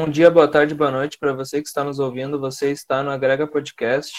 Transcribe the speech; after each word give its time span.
Bom 0.00 0.08
dia, 0.08 0.30
boa 0.30 0.46
tarde, 0.46 0.76
boa 0.76 0.92
noite 0.92 1.18
para 1.18 1.32
você 1.32 1.60
que 1.60 1.66
está 1.66 1.82
nos 1.82 1.98
ouvindo. 1.98 2.38
Você 2.38 2.70
está 2.70 3.02
no 3.02 3.10
Agrega 3.10 3.48
Podcast. 3.48 4.16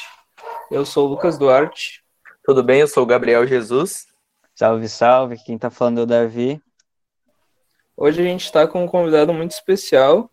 Eu 0.70 0.86
sou 0.86 1.08
o 1.08 1.10
Lucas 1.10 1.38
Duarte. 1.38 2.04
Tudo 2.44 2.62
bem? 2.62 2.81
Eu 2.81 2.88
sou 2.88 3.04
o 3.04 3.05
Gabriel 3.05 3.47
Jesus. 3.47 4.05
Salve, 4.54 4.90
salve. 4.90 5.37
Quem 5.37 5.55
está 5.55 5.69
falando 5.69 6.01
é 6.01 6.04
o 6.04 6.05
Davi. 6.05 6.62
Hoje 7.96 8.22
a 8.22 8.26
gente 8.26 8.44
está 8.44 8.68
com 8.68 8.83
um 8.83 8.87
convidado 8.90 9.33
muito 9.33 9.51
especial. 9.51 10.29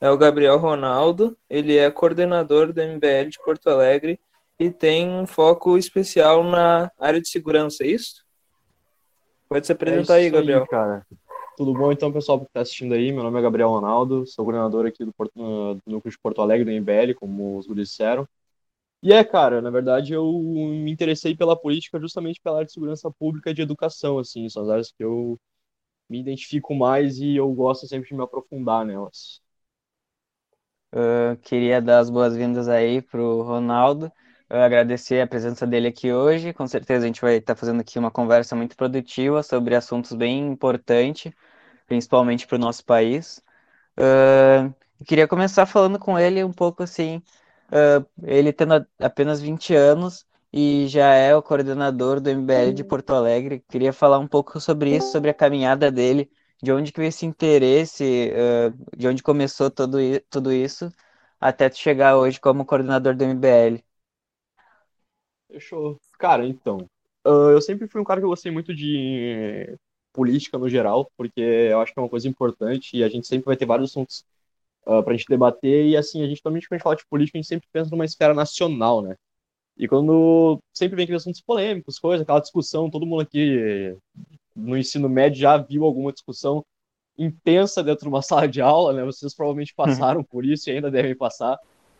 É 0.00 0.10
o 0.10 0.18
Gabriel 0.18 0.58
Ronaldo. 0.58 1.38
Ele 1.48 1.76
é 1.76 1.88
coordenador 1.92 2.72
do 2.72 2.82
MBL 2.82 3.30
de 3.30 3.38
Porto 3.38 3.70
Alegre 3.70 4.18
e 4.58 4.68
tem 4.68 5.08
um 5.08 5.28
foco 5.28 5.78
especial 5.78 6.42
na 6.42 6.90
área 6.98 7.20
de 7.20 7.28
segurança, 7.28 7.84
é 7.84 7.86
isso? 7.86 8.24
Pode 9.48 9.64
se 9.64 9.70
apresentar 9.70 10.16
é 10.16 10.22
aí, 10.22 10.30
Gabriel. 10.30 10.62
Aí, 10.62 10.66
cara. 10.66 11.06
Tudo 11.58 11.74
bom 11.74 11.90
então, 11.90 12.12
pessoal 12.12 12.38
que 12.38 12.46
está 12.46 12.60
assistindo 12.60 12.94
aí? 12.94 13.10
Meu 13.10 13.24
nome 13.24 13.36
é 13.36 13.42
Gabriel 13.42 13.68
Ronaldo, 13.70 14.24
sou 14.28 14.44
coordenador 14.44 14.86
aqui 14.86 15.04
do, 15.04 15.12
Porto, 15.12 15.32
do 15.34 15.82
Núcleo 15.84 16.12
de 16.12 16.16
Porto 16.16 16.40
Alegre, 16.40 16.64
do 16.64 16.70
MBL, 16.70 17.14
como 17.16 17.58
os 17.58 17.66
guris 17.66 17.88
disseram. 17.88 18.28
E 19.02 19.12
é, 19.12 19.24
cara, 19.24 19.60
na 19.60 19.70
verdade 19.70 20.12
eu 20.12 20.24
me 20.32 20.92
interessei 20.92 21.36
pela 21.36 21.60
política 21.60 21.98
justamente 22.00 22.40
pela 22.40 22.58
área 22.58 22.66
de 22.66 22.72
segurança 22.72 23.10
pública 23.10 23.50
e 23.50 23.54
de 23.54 23.62
educação, 23.62 24.20
assim, 24.20 24.48
são 24.48 24.62
as 24.62 24.68
áreas 24.68 24.92
que 24.92 25.02
eu 25.02 25.36
me 26.08 26.20
identifico 26.20 26.74
mais 26.76 27.18
e 27.18 27.36
eu 27.36 27.52
gosto 27.52 27.88
sempre 27.88 28.08
de 28.08 28.14
me 28.14 28.22
aprofundar 28.22 28.86
nelas. 28.86 29.42
Uh, 30.94 31.36
queria 31.42 31.82
dar 31.82 31.98
as 31.98 32.08
boas-vindas 32.08 32.68
aí 32.68 33.02
pro 33.02 33.42
Ronaldo, 33.42 34.06
uh, 34.50 34.54
agradecer 34.54 35.20
a 35.20 35.26
presença 35.26 35.66
dele 35.66 35.88
aqui 35.88 36.12
hoje, 36.12 36.52
com 36.52 36.68
certeza 36.68 37.04
a 37.04 37.08
gente 37.08 37.20
vai 37.20 37.36
estar 37.36 37.54
tá 37.54 37.60
fazendo 37.60 37.80
aqui 37.80 37.98
uma 37.98 38.12
conversa 38.12 38.54
muito 38.54 38.76
produtiva 38.76 39.42
sobre 39.42 39.74
assuntos 39.74 40.12
bem 40.12 40.46
importantes, 40.46 41.32
principalmente 41.88 42.46
para 42.46 42.56
o 42.56 42.60
nosso 42.60 42.84
país. 42.84 43.42
Uh, 43.98 44.72
queria 45.04 45.26
começar 45.26 45.66
falando 45.66 45.98
com 45.98 46.18
ele 46.18 46.44
um 46.44 46.52
pouco 46.52 46.82
assim, 46.84 47.16
uh, 47.72 48.06
ele 48.22 48.52
tendo 48.52 48.86
apenas 49.00 49.40
20 49.40 49.74
anos 49.74 50.26
e 50.52 50.86
já 50.86 51.14
é 51.14 51.34
o 51.34 51.42
coordenador 51.42 52.20
do 52.20 52.30
MBL 52.30 52.72
de 52.72 52.84
Porto 52.84 53.10
Alegre. 53.10 53.64
Queria 53.68 53.92
falar 53.92 54.18
um 54.18 54.28
pouco 54.28 54.60
sobre 54.60 54.94
isso, 54.94 55.10
sobre 55.10 55.30
a 55.30 55.34
caminhada 55.34 55.90
dele, 55.90 56.30
de 56.62 56.70
onde 56.72 56.92
que 56.92 57.00
veio 57.00 57.08
esse 57.08 57.26
interesse, 57.26 58.30
uh, 58.32 58.96
de 58.96 59.08
onde 59.08 59.22
começou 59.22 59.70
todo, 59.70 59.98
tudo 60.30 60.52
isso, 60.52 60.92
até 61.40 61.70
chegar 61.70 62.16
hoje 62.18 62.38
como 62.38 62.64
coordenador 62.66 63.16
do 63.16 63.24
MBL. 63.24 63.82
Fechou. 65.50 65.98
Cara, 66.18 66.46
então, 66.46 66.88
eu 67.24 67.60
sempre 67.62 67.88
fui 67.88 68.00
um 68.00 68.04
cara 68.04 68.20
que 68.20 68.24
eu 68.24 68.30
gostei 68.30 68.52
muito 68.52 68.74
de 68.74 69.78
política 70.18 70.58
no 70.58 70.68
geral, 70.68 71.08
porque 71.16 71.40
eu 71.40 71.80
acho 71.80 71.92
que 71.92 71.98
é 72.00 72.02
uma 72.02 72.08
coisa 72.08 72.26
importante 72.26 72.96
e 72.96 73.04
a 73.04 73.08
gente 73.08 73.28
sempre 73.28 73.46
vai 73.46 73.56
ter 73.56 73.66
vários 73.66 73.90
assuntos 73.90 74.24
uh, 74.84 75.00
pra 75.00 75.14
gente 75.14 75.28
debater 75.28 75.86
e 75.86 75.96
assim, 75.96 76.24
a 76.24 76.26
gente 76.26 76.42
também 76.42 76.60
quando 76.60 76.72
a 76.72 76.76
gente 76.76 76.82
fala 76.82 76.96
de 76.96 77.06
política, 77.06 77.38
a 77.38 77.40
gente 77.40 77.48
sempre 77.48 77.68
pensa 77.72 77.88
numa 77.88 78.04
esfera 78.04 78.34
nacional, 78.34 79.00
né? 79.00 79.14
E 79.76 79.86
quando 79.86 80.58
sempre 80.74 80.96
vem 80.96 81.04
aqueles 81.04 81.22
assuntos 81.22 81.40
polêmicos, 81.40 82.00
coisa, 82.00 82.24
aquela 82.24 82.40
discussão, 82.40 82.90
todo 82.90 83.06
mundo 83.06 83.20
aqui 83.20 83.96
no 84.56 84.76
ensino 84.76 85.08
médio 85.08 85.38
já 85.38 85.56
viu 85.56 85.84
alguma 85.84 86.12
discussão 86.12 86.64
intensa 87.16 87.80
dentro 87.80 88.02
de 88.02 88.08
uma 88.08 88.22
sala 88.22 88.48
de 88.48 88.60
aula, 88.60 88.92
né? 88.92 89.04
Vocês 89.04 89.32
provavelmente 89.32 89.72
uhum. 89.78 89.84
passaram 89.84 90.24
por 90.24 90.44
isso 90.44 90.68
e 90.68 90.72
ainda 90.72 90.90
devem 90.90 91.14
passar. 91.14 91.56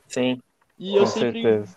Sim. 0.08 0.41
E 0.77 0.97
eu 0.97 1.06
sempre 1.06 1.41
certeza. 1.41 1.77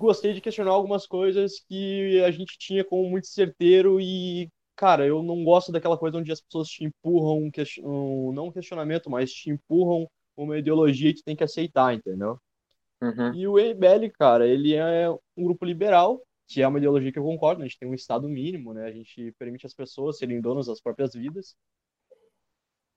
gostei 0.00 0.32
de 0.32 0.40
questionar 0.40 0.70
algumas 0.70 1.06
coisas 1.06 1.60
que 1.68 2.22
a 2.22 2.30
gente 2.30 2.56
tinha 2.58 2.82
como 2.82 3.10
muito 3.10 3.26
certeiro 3.26 4.00
e 4.00 4.48
cara, 4.76 5.06
eu 5.06 5.22
não 5.22 5.42
gosto 5.42 5.72
daquela 5.72 5.98
coisa 5.98 6.18
onde 6.18 6.30
as 6.30 6.40
pessoas 6.40 6.68
te 6.68 6.84
empurram, 6.84 7.44
um, 7.44 7.50
question... 7.50 7.84
um 7.84 8.32
não 8.32 8.48
um 8.48 8.52
questionamento, 8.52 9.10
mas 9.10 9.32
te 9.32 9.50
empurram 9.50 10.08
uma 10.36 10.58
ideologia 10.58 11.12
que 11.12 11.20
tu 11.20 11.24
tem 11.24 11.34
que 11.34 11.44
aceitar, 11.44 11.94
entendeu? 11.94 12.38
Uhum. 13.00 13.34
E 13.34 13.46
o 13.48 13.58
MBL, 13.58 14.10
cara, 14.18 14.46
ele 14.46 14.74
é 14.74 15.10
um 15.10 15.44
grupo 15.44 15.64
liberal, 15.64 16.22
que 16.46 16.62
é 16.62 16.68
uma 16.68 16.78
ideologia 16.78 17.10
que 17.10 17.18
eu 17.18 17.24
concordo, 17.24 17.62
a 17.62 17.64
gente 17.66 17.78
tem 17.78 17.88
um 17.88 17.94
estado 17.94 18.28
mínimo, 18.28 18.72
né? 18.72 18.86
A 18.86 18.92
gente 18.92 19.32
permite 19.38 19.66
as 19.66 19.74
pessoas 19.74 20.18
serem 20.18 20.40
donas 20.40 20.66
das 20.66 20.80
próprias 20.80 21.14
vidas. 21.14 21.56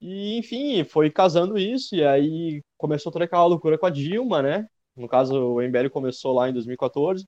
E, 0.02 0.38
enfim, 0.38 0.84
foi 0.84 1.09
casando 1.09 1.58
isso, 1.58 1.96
e 1.96 2.06
aí 2.06 2.62
começou 2.78 3.12
toda 3.12 3.25
aquela 3.25 3.46
loucura 3.46 3.78
com 3.78 3.86
a 3.86 3.90
Dilma, 3.90 4.42
né? 4.42 4.68
No 4.96 5.08
caso, 5.08 5.56
o 5.56 5.62
MBL 5.62 5.90
começou 5.90 6.34
lá 6.34 6.50
em 6.50 6.54
2014. 6.54 7.25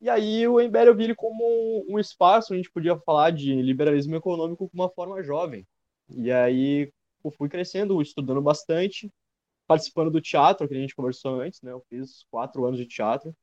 E 0.00 0.08
aí 0.08 0.46
o 0.46 0.60
MBL 0.60 0.86
eu 0.86 0.94
vi 0.94 1.04
ele 1.04 1.14
como 1.14 1.84
um 1.88 1.98
espaço 1.98 2.52
onde 2.52 2.60
a 2.60 2.62
gente 2.62 2.72
podia 2.72 2.96
falar 2.98 3.30
de 3.30 3.60
liberalismo 3.60 4.14
econômico 4.14 4.68
com 4.68 4.74
uma 4.74 4.88
forma 4.88 5.22
jovem. 5.22 5.66
E 6.08 6.30
aí 6.30 6.92
eu 7.24 7.30
fui 7.32 7.48
crescendo, 7.48 8.00
estudando 8.00 8.40
bastante, 8.40 9.12
participando 9.66 10.10
do 10.10 10.20
teatro, 10.20 10.68
que 10.68 10.74
a 10.74 10.78
gente 10.78 10.94
conversou 10.94 11.40
antes, 11.40 11.60
né? 11.62 11.72
Eu 11.72 11.84
fiz 11.88 12.24
quatro 12.30 12.64
anos 12.64 12.78
de 12.78 12.86
teatro. 12.86 13.34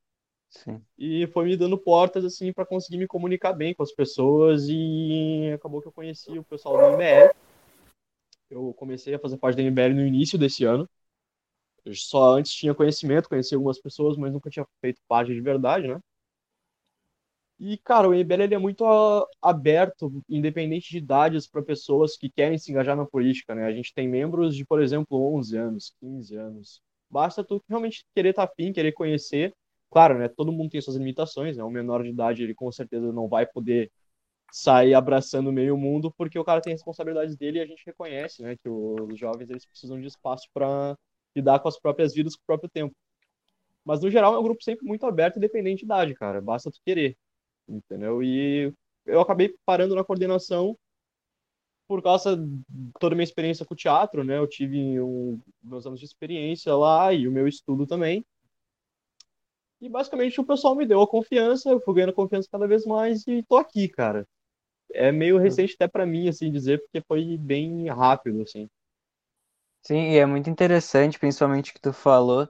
Sim. 0.49 0.81
E 0.97 1.27
foi 1.27 1.45
me 1.45 1.57
dando 1.57 1.77
portas, 1.77 2.23
assim, 2.23 2.53
para 2.53 2.65
conseguir 2.65 2.97
me 2.97 3.07
comunicar 3.07 3.51
bem 3.51 3.73
com 3.75 3.83
as 3.83 3.91
pessoas 3.91 4.67
e 4.69 5.51
acabou 5.53 5.81
que 5.81 5.87
eu 5.87 5.91
conheci 5.91 6.37
o 6.39 6.43
pessoal 6.43 6.77
do 6.77 6.95
MBL. 6.95 7.35
Eu 8.49 8.73
comecei 8.73 9.13
a 9.13 9.19
fazer 9.19 9.37
parte 9.37 9.57
do 9.57 9.61
MBL 9.61 9.93
no 9.93 10.05
início 10.05 10.37
desse 10.37 10.63
ano. 10.63 10.89
Eu 11.83 11.93
só 11.93 12.37
antes 12.37 12.53
tinha 12.53 12.73
conhecimento, 12.73 13.27
conhecia 13.27 13.57
algumas 13.57 13.79
pessoas, 13.79 14.17
mas 14.17 14.31
nunca 14.31 14.49
tinha 14.49 14.65
feito 14.79 15.01
parte 15.07 15.33
de 15.33 15.41
verdade, 15.41 15.87
né? 15.87 15.99
E, 17.57 17.77
cara, 17.77 18.09
o 18.09 18.13
MBL 18.13 18.43
ele 18.43 18.55
é 18.55 18.57
muito 18.57 18.83
aberto, 19.41 20.21
independente 20.27 20.89
de 20.89 20.97
idades, 20.97 21.47
para 21.47 21.61
pessoas 21.61 22.17
que 22.17 22.29
querem 22.29 22.57
se 22.57 22.69
engajar 22.71 22.97
na 22.97 23.05
política, 23.05 23.55
né? 23.55 23.65
A 23.65 23.71
gente 23.71 23.93
tem 23.93 24.07
membros 24.09 24.55
de, 24.55 24.65
por 24.65 24.81
exemplo, 24.81 25.17
11 25.37 25.57
anos, 25.57 25.95
15 26.01 26.35
anos. 26.35 26.81
Basta 27.09 27.43
tu 27.45 27.63
realmente 27.69 28.05
querer 28.13 28.31
estar 28.31 28.45
tá 28.45 28.51
afim, 28.53 28.73
querer 28.73 28.91
conhecer. 28.91 29.53
Claro, 29.89 30.17
né? 30.19 30.27
Todo 30.27 30.51
mundo 30.51 30.69
tem 30.71 30.81
suas 30.81 30.97
limitações, 30.97 31.55
né? 31.55 31.63
O 31.63 31.69
menor 31.69 32.03
de 32.03 32.09
idade, 32.09 32.43
ele 32.43 32.53
com 32.53 32.69
certeza 32.71 33.11
não 33.13 33.29
vai 33.29 33.45
poder 33.45 33.89
sair 34.51 34.93
abraçando 34.93 35.51
meio 35.51 35.77
mundo, 35.77 36.13
porque 36.17 36.37
o 36.37 36.43
cara 36.43 36.61
tem 36.61 36.73
responsabilidades 36.73 37.37
dele 37.37 37.59
e 37.59 37.61
a 37.61 37.65
gente 37.65 37.83
reconhece, 37.85 38.41
né? 38.43 38.57
Que 38.57 38.69
os 38.69 39.17
jovens, 39.17 39.49
eles 39.49 39.65
precisam 39.65 39.99
de 39.99 40.07
espaço 40.07 40.49
para 40.53 40.97
lidar 41.35 41.59
com 41.59 41.69
as 41.69 41.79
próprias 41.79 42.13
vidas, 42.13 42.35
com 42.35 42.43
o 42.43 42.45
próprio 42.45 42.69
tempo. 42.69 42.93
Mas, 43.85 44.01
no 44.01 44.09
geral, 44.09 44.35
é 44.35 44.39
um 44.39 44.43
grupo 44.43 44.63
sempre 44.63 44.85
muito 44.85 45.05
aberto, 45.05 45.37
independente 45.37 45.79
de 45.79 45.85
idade, 45.85 46.13
cara. 46.15 46.41
Basta 46.41 46.71
tu 46.71 46.79
querer 46.85 47.17
entendeu? 47.67 48.23
E 48.23 48.73
eu 49.05 49.21
acabei 49.21 49.55
parando 49.65 49.95
na 49.95 50.03
coordenação 50.03 50.77
por 51.87 52.01
causa 52.01 52.35
de 52.35 52.91
toda 52.99 53.13
a 53.13 53.17
minha 53.17 53.23
experiência 53.23 53.65
com 53.65 53.73
o 53.73 53.77
teatro, 53.77 54.23
né? 54.23 54.37
Eu 54.37 54.47
tive 54.47 54.99
um, 54.99 55.39
meus 55.63 55.85
anos 55.85 55.99
de 55.99 56.05
experiência 56.05 56.75
lá 56.75 57.13
e 57.13 57.27
o 57.27 57.31
meu 57.31 57.47
estudo 57.47 57.85
também. 57.85 58.25
E 59.81 59.89
basicamente 59.89 60.39
o 60.41 60.45
pessoal 60.45 60.75
me 60.75 60.85
deu 60.85 61.01
a 61.01 61.07
confiança, 61.07 61.69
eu 61.69 61.79
fui 61.79 61.93
ganhando 61.95 62.13
confiança 62.13 62.49
cada 62.51 62.67
vez 62.67 62.85
mais 62.85 63.25
e 63.27 63.43
tô 63.43 63.57
aqui, 63.57 63.87
cara. 63.87 64.27
É 64.93 65.11
meio 65.11 65.37
recente 65.37 65.75
até 65.75 65.87
para 65.87 66.05
mim, 66.05 66.27
assim, 66.29 66.51
dizer, 66.51 66.81
porque 66.81 67.01
foi 67.07 67.37
bem 67.37 67.87
rápido, 67.89 68.41
assim. 68.41 68.67
Sim, 69.81 70.11
e 70.11 70.17
é 70.17 70.25
muito 70.25 70.49
interessante, 70.49 71.19
principalmente 71.19 71.71
o 71.71 71.73
que 71.75 71.79
tu 71.81 71.93
falou, 71.93 72.49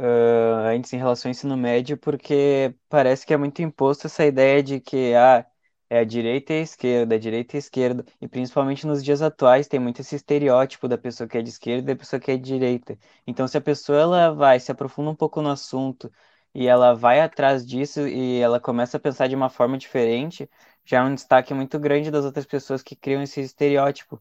uh, 0.00 0.66
antes 0.74 0.92
em 0.92 0.98
relação 0.98 1.28
ao 1.28 1.32
ensino 1.32 1.56
médio, 1.56 1.96
porque 1.98 2.74
parece 2.88 3.26
que 3.26 3.34
é 3.34 3.36
muito 3.36 3.60
imposto 3.62 4.06
essa 4.06 4.24
ideia 4.24 4.62
de 4.62 4.80
que 4.80 5.14
ah, 5.14 5.46
é 5.90 5.98
a 6.00 6.04
direita 6.04 6.52
e 6.54 6.60
a 6.60 6.62
esquerda, 6.62 7.14
a 7.16 7.18
direita 7.18 7.56
e 7.56 7.58
a 7.58 7.60
esquerda, 7.60 8.04
e 8.20 8.28
principalmente 8.28 8.86
nos 8.86 9.04
dias 9.04 9.20
atuais 9.22 9.68
tem 9.68 9.78
muito 9.80 10.00
esse 10.00 10.16
estereótipo 10.16 10.88
da 10.88 10.96
pessoa 10.98 11.28
que 11.28 11.36
é 11.38 11.42
de 11.42 11.50
esquerda 11.50 11.92
e 11.92 11.94
da 11.94 11.98
pessoa 11.98 12.20
que 12.20 12.30
é 12.30 12.36
de 12.36 12.42
direita. 12.44 12.98
Então, 13.26 13.46
se 13.46 13.58
a 13.58 13.60
pessoa 13.60 13.98
ela 14.00 14.30
vai, 14.32 14.58
se 14.60 14.72
aprofunda 14.72 15.10
um 15.10 15.14
pouco 15.16 15.42
no 15.42 15.50
assunto 15.50 16.10
e 16.54 16.66
ela 16.66 16.94
vai 16.94 17.20
atrás 17.20 17.66
disso 17.66 18.06
e 18.08 18.40
ela 18.40 18.58
começa 18.60 18.96
a 18.96 19.00
pensar 19.00 19.28
de 19.28 19.34
uma 19.34 19.50
forma 19.50 19.76
diferente, 19.78 20.48
já 20.84 20.98
é 20.98 21.02
um 21.02 21.14
destaque 21.14 21.52
muito 21.54 21.78
grande 21.78 22.10
das 22.10 22.24
outras 22.24 22.46
pessoas 22.46 22.82
que 22.82 22.96
criam 22.96 23.22
esse 23.22 23.40
estereótipo. 23.40 24.20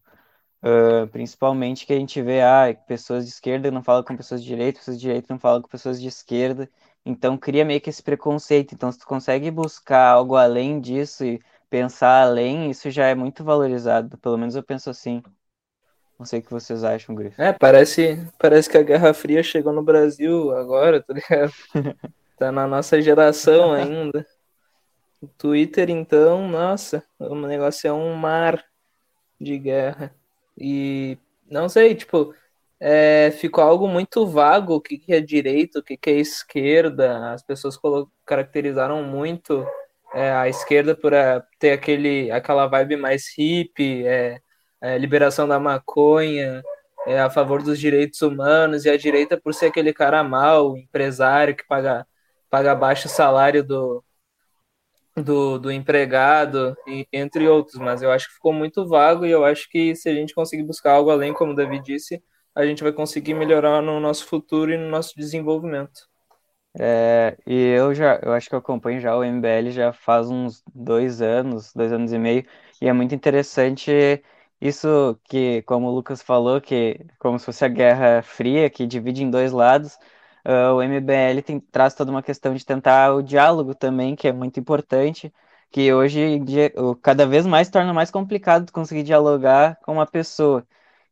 Uh, 0.61 1.07
principalmente 1.07 1.85
que 1.85 1.93
a 1.93 1.95
gente 1.95 2.21
vê, 2.21 2.41
ah, 2.41 2.75
pessoas 2.85 3.25
de 3.25 3.31
esquerda 3.31 3.71
não 3.71 3.81
falam 3.81 4.03
com 4.03 4.17
pessoas 4.17 4.41
de 4.43 4.47
direita, 4.47 4.79
pessoas 4.79 4.97
de 4.97 5.01
direita 5.01 5.33
não 5.33 5.39
falam 5.39 5.61
com 5.61 5.69
pessoas 5.69 6.01
de 6.01 6.07
esquerda, 6.07 6.69
então 7.05 7.37
cria 7.37 7.63
meio 7.63 7.79
que 7.79 7.89
esse 7.89 8.03
preconceito. 8.03 8.73
Então, 8.73 8.91
se 8.91 8.99
tu 8.99 9.07
consegue 9.07 9.49
buscar 9.49 10.09
algo 10.09 10.35
além 10.35 10.81
disso 10.81 11.23
e 11.23 11.39
pensar 11.69 12.23
além, 12.23 12.69
isso 12.69 12.89
já 12.91 13.05
é 13.05 13.15
muito 13.15 13.43
valorizado. 13.43 14.17
Pelo 14.17 14.37
menos 14.37 14.55
eu 14.55 14.63
penso 14.63 14.89
assim. 14.89 15.23
Não 16.17 16.25
sei 16.25 16.39
o 16.39 16.43
que 16.43 16.51
vocês 16.51 16.83
acham, 16.83 17.15
Griff. 17.15 17.41
É, 17.41 17.53
parece, 17.53 18.27
parece 18.37 18.69
que 18.69 18.77
a 18.77 18.83
Guerra 18.83 19.13
Fria 19.13 19.41
chegou 19.41 19.71
no 19.71 19.81
Brasil 19.81 20.51
agora, 20.51 21.01
tá 21.01 21.13
ligado? 21.13 21.53
tá 22.37 22.51
na 22.51 22.67
nossa 22.67 23.01
geração 23.01 23.71
ainda. 23.71 24.27
O 25.21 25.27
Twitter, 25.27 25.89
então, 25.89 26.47
nossa, 26.49 27.03
o 27.17 27.35
negócio 27.35 27.87
é 27.87 27.93
um 27.93 28.13
mar 28.15 28.61
de 29.39 29.57
guerra. 29.57 30.13
E 30.59 31.17
não 31.49 31.69
sei, 31.69 31.95
tipo, 31.95 32.33
é, 32.79 33.31
ficou 33.31 33.63
algo 33.63 33.87
muito 33.87 34.25
vago 34.27 34.75
o 34.75 34.81
que, 34.81 34.97
que 34.97 35.13
é 35.13 35.21
direita, 35.21 35.79
o 35.79 35.83
que, 35.83 35.97
que 35.97 36.09
é 36.09 36.13
esquerda. 36.13 37.33
As 37.33 37.43
pessoas 37.43 37.77
caracterizaram 38.25 39.03
muito 39.03 39.65
é, 40.13 40.31
a 40.31 40.47
esquerda 40.49 40.95
por 40.95 41.13
é, 41.13 41.41
ter 41.59 41.71
aquele, 41.71 42.31
aquela 42.31 42.67
vibe 42.67 42.97
mais 42.97 43.25
hippie, 43.37 44.05
é, 44.07 44.41
é, 44.81 44.97
liberação 44.97 45.47
da 45.47 45.59
maconha, 45.59 46.63
é 47.07 47.19
a 47.19 47.29
favor 47.29 47.63
dos 47.63 47.79
direitos 47.79 48.21
humanos 48.21 48.85
e 48.85 48.89
a 48.89 48.97
direita 48.97 49.39
por 49.39 49.53
ser 49.53 49.67
aquele 49.67 49.93
cara 49.93 50.23
mau, 50.23 50.77
empresário 50.77 51.55
que 51.55 51.65
paga, 51.67 52.05
paga 52.49 52.75
baixo 52.75 53.09
salário 53.09 53.63
do, 53.63 54.03
do, 55.21 55.59
do 55.59 55.71
empregado, 55.71 56.75
e, 56.87 57.07
entre 57.13 57.47
outros. 57.47 57.77
Mas 57.79 58.01
eu 58.01 58.11
acho 58.11 58.27
que 58.27 58.35
ficou 58.35 58.53
muito 58.53 58.87
vago 58.87 59.25
e 59.25 59.31
eu 59.31 59.45
acho 59.45 59.69
que 59.69 59.95
se 59.95 60.09
a 60.09 60.13
gente 60.13 60.33
conseguir 60.33 60.63
buscar 60.63 60.93
algo 60.93 61.09
além, 61.11 61.33
como 61.33 61.53
o 61.53 61.55
David 61.55 61.83
disse, 61.83 62.23
a 62.55 62.65
gente 62.65 62.83
vai 62.83 62.91
conseguir 62.91 63.33
melhorar 63.33 63.81
no 63.81 63.99
nosso 63.99 64.25
futuro 64.25 64.71
e 64.71 64.77
no 64.77 64.89
nosso 64.89 65.15
desenvolvimento. 65.15 66.09
É, 66.79 67.37
e 67.47 67.53
eu 67.53 67.93
já, 67.95 68.19
eu 68.23 68.31
acho 68.31 68.47
que 68.47 68.55
eu 68.55 68.59
acompanho 68.59 69.01
já 69.01 69.15
o 69.17 69.23
MBL 69.23 69.71
já 69.71 69.91
faz 69.91 70.29
uns 70.29 70.63
dois 70.73 71.21
anos, 71.21 71.73
dois 71.73 71.91
anos 71.91 72.13
e 72.13 72.17
meio, 72.19 72.45
e 72.81 72.87
é 72.87 72.93
muito 72.93 73.13
interessante 73.15 73.91
isso 74.61 75.19
que, 75.23 75.61
como 75.63 75.87
o 75.87 75.91
Lucas 75.95 76.21
falou, 76.21 76.61
que 76.61 76.99
como 77.17 77.39
se 77.39 77.45
fosse 77.45 77.65
a 77.65 77.67
Guerra 77.67 78.21
Fria, 78.21 78.69
que 78.69 78.85
divide 78.85 79.23
em 79.23 79.31
dois 79.31 79.51
lados, 79.51 79.97
uh, 80.45 80.75
o 80.75 80.83
MBL 80.83 81.41
tem, 81.45 81.59
traz 81.59 81.93
toda 81.93 82.11
uma 82.11 82.23
questão 82.23 82.53
de 82.53 82.65
tentar 82.65 83.13
o 83.13 83.21
diálogo 83.21 83.75
também, 83.75 84.15
que 84.15 84.27
é 84.27 84.31
muito 84.33 84.59
importante, 84.59 85.33
que 85.71 85.93
hoje 85.93 86.41
cada 87.01 87.25
vez 87.27 87.45
mais 87.45 87.69
torna 87.69 87.93
mais 87.93 88.11
complicado 88.11 88.71
conseguir 88.71 89.03
dialogar 89.03 89.77
com 89.83 89.93
uma 89.93 90.05
pessoa. 90.07 90.65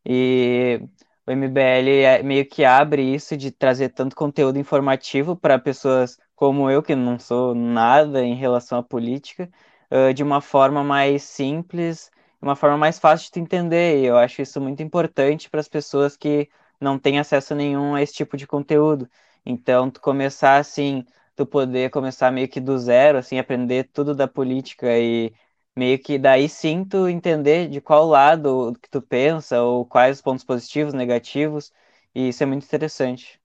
E 0.06 0.82
o 1.28 1.32
MBL 1.32 1.90
é, 2.06 2.24
meio 2.24 2.46
que 2.48 2.64
abre 2.66 3.02
isso 3.04 3.36
de 3.38 3.52
trazer 3.52 3.90
tanto 3.90 4.16
conteúdo 4.16 4.58
informativo 4.58 5.36
para 5.36 5.60
pessoas 5.60 6.18
como 6.36 6.70
eu, 6.72 6.82
que 6.84 6.96
não 6.96 7.20
sou 7.20 7.54
nada 7.56 8.24
em 8.24 8.36
relação 8.36 8.80
à 8.80 8.84
política, 8.84 9.50
uh, 9.92 10.14
de 10.14 10.24
uma 10.24 10.42
forma 10.42 10.84
mais 10.84 11.24
simples, 11.24 12.12
uma 12.42 12.56
forma 12.56 12.78
mais 12.78 13.00
fácil 13.00 13.32
de 13.34 13.40
entender. 13.40 14.02
E 14.02 14.06
eu 14.06 14.18
acho 14.18 14.42
isso 14.42 14.62
muito 14.62 14.82
importante 14.84 15.50
para 15.50 15.60
as 15.60 15.68
pessoas 15.68 16.16
que 16.16 16.50
não 16.80 17.00
têm 17.00 17.20
acesso 17.20 17.56
nenhum 17.56 17.96
a 17.96 18.02
esse 18.02 18.14
tipo 18.14 18.38
de 18.38 18.48
conteúdo. 18.48 19.10
Então, 19.46 19.90
tu 19.90 20.02
começar 20.02 20.58
assim, 20.58 21.06
tu 21.36 21.46
poder 21.46 21.90
começar 21.90 22.32
meio 22.32 22.48
que 22.50 22.60
do 22.60 22.78
zero, 22.78 23.18
assim, 23.18 23.40
aprender 23.40 23.86
tudo 23.94 24.14
da 24.16 24.28
política 24.28 24.98
e 24.98 25.34
meio 25.76 26.00
que 26.00 26.18
daí 26.20 26.50
sim 26.50 26.84
tu 26.86 27.08
entender 27.08 27.70
de 27.70 27.80
qual 27.82 28.06
lado 28.08 28.74
que 28.82 28.90
tu 28.90 29.02
pensa, 29.02 29.62
ou 29.62 29.86
quais 29.86 30.18
os 30.18 30.22
pontos 30.22 30.44
positivos, 30.44 30.94
negativos, 30.94 31.72
e 32.16 32.30
isso 32.30 32.44
é 32.44 32.46
muito 32.46 32.66
interessante. 32.66 33.40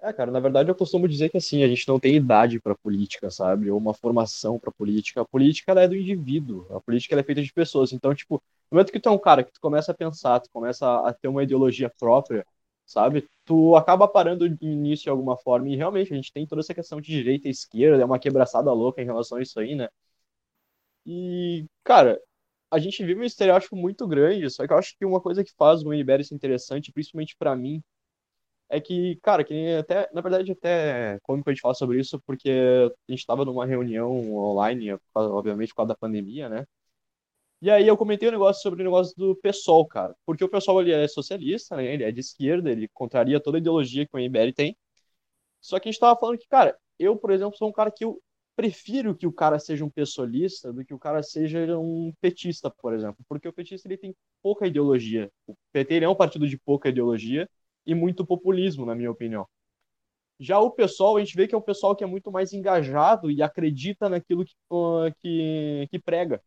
É, 0.00 0.12
cara, 0.12 0.32
na 0.32 0.40
verdade 0.40 0.68
eu 0.70 0.74
costumo 0.74 1.06
dizer 1.06 1.28
que 1.30 1.36
assim, 1.36 1.62
a 1.62 1.68
gente 1.68 1.86
não 1.86 2.00
tem 2.00 2.16
idade 2.16 2.58
para 2.60 2.74
política, 2.74 3.30
sabe? 3.30 3.70
Ou 3.70 3.78
uma 3.78 3.94
formação 3.94 4.58
para 4.58 4.72
política. 4.72 5.20
A 5.20 5.24
política 5.24 5.70
ela 5.70 5.82
é 5.82 5.88
do 5.88 5.94
indivíduo, 5.96 6.66
a 6.74 6.80
política 6.80 7.18
é 7.18 7.22
feita 7.22 7.40
de 7.42 7.52
pessoas. 7.52 7.92
Então, 7.92 8.12
tipo, 8.14 8.42
no 8.72 8.76
momento 8.78 8.92
que 8.92 9.00
tu 9.00 9.08
é 9.08 9.12
um 9.12 9.18
cara 9.18 9.44
que 9.44 9.52
tu 9.52 9.60
começa 9.60 9.92
a 9.92 9.94
pensar, 9.94 10.40
tu 10.40 10.50
começa 10.50 10.86
a 11.08 11.12
ter 11.14 11.28
uma 11.28 11.42
ideologia 11.44 11.90
própria, 11.98 12.46
sabe? 12.86 13.28
Tu 13.44 13.76
acaba 13.76 14.08
parando 14.08 14.48
nisso 14.62 15.04
de 15.04 15.10
alguma 15.10 15.36
forma. 15.38 15.68
E 15.68 15.76
realmente, 15.76 16.12
a 16.12 16.16
gente 16.16 16.32
tem 16.32 16.46
toda 16.46 16.60
essa 16.62 16.74
questão 16.74 17.00
de 17.00 17.08
direita 17.10 17.48
e 17.48 17.50
esquerda, 17.50 18.02
é 18.02 18.06
uma 18.06 18.18
quebraçada 18.18 18.72
louca 18.72 19.02
em 19.02 19.06
relação 19.06 19.38
a 19.38 19.42
isso 19.42 19.60
aí, 19.60 19.74
né? 19.74 19.88
E, 21.06 21.66
cara, 21.84 22.20
a 22.70 22.78
gente 22.78 23.04
vive 23.04 23.20
um 23.20 23.24
estereótipo 23.24 23.76
muito 23.76 24.06
grande, 24.06 24.48
só 24.50 24.66
que 24.66 24.72
eu 24.72 24.78
acho 24.78 24.96
que 24.98 25.04
uma 25.04 25.20
coisa 25.20 25.44
que 25.44 25.52
faz 25.56 25.82
o 25.82 25.92
MBL 25.92 26.24
ser 26.24 26.34
interessante, 26.34 26.92
principalmente 26.92 27.36
para 27.38 27.56
mim, 27.56 27.82
é 28.70 28.80
que, 28.80 29.16
cara, 29.22 29.44
que 29.44 29.76
até, 29.76 30.10
na 30.14 30.20
verdade, 30.22 30.52
até 30.52 31.18
como 31.22 31.42
a 31.46 31.50
gente 31.50 31.60
fala 31.62 31.74
sobre 31.74 32.00
isso, 32.00 32.20
porque 32.26 32.50
a 33.08 33.12
gente 33.12 33.20
estava 33.20 33.44
numa 33.44 33.66
reunião 33.66 34.12
online, 34.36 34.96
obviamente, 35.14 35.70
por 35.70 35.76
causa 35.76 35.90
da 35.90 35.96
pandemia, 35.96 36.48
né? 36.48 36.66
E 37.62 37.70
aí 37.70 37.86
eu 37.86 37.96
comentei 37.96 38.28
um 38.28 38.32
negócio 38.32 38.60
sobre 38.60 38.82
o 38.82 38.84
negócio 38.84 39.14
do 39.16 39.36
PSOL, 39.36 39.86
cara. 39.86 40.16
Porque 40.26 40.42
o 40.44 40.48
PSOL 40.48 40.80
ele 40.82 40.92
é 40.92 41.06
socialista, 41.06 41.76
né? 41.76 41.94
Ele 41.94 42.02
é 42.02 42.10
de 42.10 42.18
esquerda, 42.20 42.70
ele 42.70 42.88
contraria 42.88 43.40
toda 43.40 43.56
a 43.58 43.60
ideologia 43.60 44.06
que 44.06 44.16
o 44.16 44.18
MBL 44.18 44.52
tem. 44.52 44.76
Só 45.60 45.78
que 45.80 45.88
a 45.88 45.92
gente 45.92 46.00
tava 46.00 46.18
falando 46.18 46.38
que, 46.38 46.48
cara, 46.48 46.76
eu, 46.98 47.16
por 47.16 47.30
exemplo, 47.32 47.56
sou 47.56 47.68
um 47.68 47.72
cara 47.72 47.90
que 47.90 48.04
eu 48.04 48.20
prefiro 48.56 49.16
que 49.16 49.26
o 49.26 49.32
cara 49.32 49.58
seja 49.60 49.84
um 49.84 49.90
pessoalista 49.90 50.72
do 50.72 50.84
que 50.84 50.94
o 50.94 50.98
cara 50.98 51.22
seja 51.22 51.78
um 51.78 52.12
petista, 52.20 52.70
por 52.70 52.94
exemplo. 52.94 53.24
Porque 53.28 53.48
o 53.48 53.52
petista 53.52 53.88
ele 53.88 53.96
tem 53.98 54.14
pouca 54.42 54.66
ideologia. 54.66 55.30
O 55.46 55.54
PT 55.72 55.94
ele 55.94 56.04
é 56.04 56.08
um 56.08 56.16
partido 56.16 56.48
de 56.48 56.58
pouca 56.58 56.88
ideologia 56.88 57.48
e 57.86 57.94
muito 57.94 58.26
populismo, 58.26 58.84
na 58.86 58.94
minha 58.94 59.10
opinião. 59.10 59.46
Já 60.40 60.58
o 60.60 60.70
pessoal, 60.70 61.16
a 61.16 61.20
gente 61.20 61.36
vê 61.36 61.46
que 61.46 61.54
é 61.54 61.58
um 61.58 61.62
pessoal 61.62 61.94
que 61.94 62.04
é 62.04 62.06
muito 62.06 62.32
mais 62.32 62.52
engajado 62.52 63.30
e 63.30 63.42
acredita 63.42 64.08
naquilo 64.08 64.44
que, 64.44 64.54
que, 65.20 65.88
que 65.90 65.98
prega. 66.00 66.42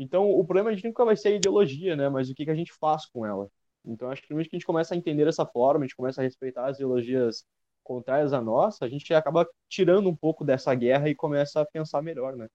Então, 0.00 0.30
o 0.30 0.42
problema 0.46 0.70
a 0.70 0.72
gente 0.72 0.86
nunca 0.86 1.04
vai 1.04 1.14
ser 1.14 1.28
a 1.28 1.32
ideologia, 1.32 1.94
né? 1.94 2.08
Mas 2.08 2.30
o 2.30 2.34
que, 2.34 2.46
que 2.46 2.50
a 2.50 2.54
gente 2.54 2.72
faz 2.72 3.04
com 3.06 3.26
ela. 3.26 3.50
Então, 3.84 4.10
acho 4.10 4.22
que 4.22 4.32
no 4.32 4.42
que 4.42 4.48
a 4.52 4.56
gente 4.56 4.64
começa 4.66 4.94
a 4.94 4.96
entender 4.96 5.26
dessa 5.26 5.44
forma, 5.44 5.84
a 5.84 5.86
gente 5.86 5.96
começa 5.96 6.22
a 6.22 6.24
respeitar 6.24 6.66
as 6.68 6.76
ideologias 6.78 7.44
contrárias 7.84 8.32
à 8.32 8.40
nossa, 8.40 8.84
a 8.84 8.88
gente 8.88 9.12
acaba 9.12 9.46
tirando 9.68 10.08
um 10.08 10.16
pouco 10.16 10.44
dessa 10.44 10.74
guerra 10.74 11.10
e 11.10 11.14
começa 11.14 11.60
a 11.60 11.66
pensar 11.66 12.02
melhor, 12.02 12.34
né? 12.36 12.48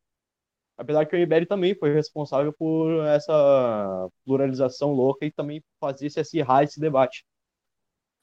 Apesar 0.78 1.06
que 1.06 1.16
o 1.16 1.20
MBL 1.20 1.46
também 1.48 1.76
foi 1.76 1.94
responsável 1.94 2.54
por 2.54 3.06
essa 3.08 4.10
pluralização 4.26 4.94
louca 4.94 5.26
e 5.26 5.32
também 5.32 5.64
fazer 5.80 6.10
se 6.10 6.20
acirrar 6.20 6.64
esse 6.64 6.80
debate. 6.80 7.26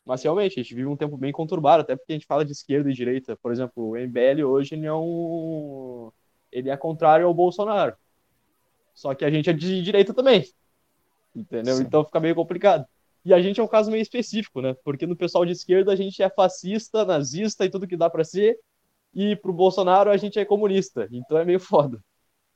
Mas 0.04 0.22
realmente, 0.22 0.58
a 0.58 0.62
gente 0.62 0.75
vive 0.75 0.88
um 0.88 0.96
tempo 0.96 1.16
bem 1.16 1.32
conturbado, 1.32 1.82
até 1.82 1.96
porque 1.96 2.12
a 2.12 2.16
gente 2.16 2.26
fala 2.26 2.44
de 2.44 2.52
esquerda 2.52 2.90
e 2.90 2.94
direita. 2.94 3.36
Por 3.36 3.52
exemplo, 3.52 3.90
o 3.90 3.96
MBL 3.96 4.44
hoje 4.44 4.75
ele 4.75 4.86
é 4.86 4.92
um. 4.94 6.10
Ele 6.50 6.70
é 6.70 6.76
contrário 6.76 7.26
ao 7.26 7.34
Bolsonaro. 7.34 7.96
Só 8.94 9.14
que 9.14 9.24
a 9.24 9.30
gente 9.30 9.48
é 9.50 9.52
de 9.52 9.82
direita 9.82 10.12
também. 10.14 10.44
Entendeu? 11.34 11.76
Sim. 11.76 11.84
Então 11.84 12.04
fica 12.04 12.20
meio 12.20 12.34
complicado. 12.34 12.86
E 13.24 13.32
a 13.32 13.40
gente 13.40 13.60
é 13.60 13.62
um 13.62 13.68
caso 13.68 13.90
meio 13.90 14.02
específico, 14.02 14.60
né? 14.60 14.74
Porque 14.84 15.06
no 15.06 15.16
pessoal 15.16 15.46
de 15.46 15.52
esquerda 15.52 15.92
a 15.92 15.96
gente 15.96 16.22
é 16.22 16.28
fascista, 16.28 17.04
nazista 17.04 17.64
e 17.64 17.70
tudo 17.70 17.86
que 17.86 17.96
dá 17.96 18.10
para 18.10 18.24
ser. 18.24 18.58
E 19.14 19.36
pro 19.36 19.52
Bolsonaro 19.52 20.10
a 20.10 20.16
gente 20.16 20.38
é 20.38 20.44
comunista. 20.44 21.08
Então 21.10 21.38
é 21.38 21.44
meio 21.44 21.60
foda. 21.60 22.02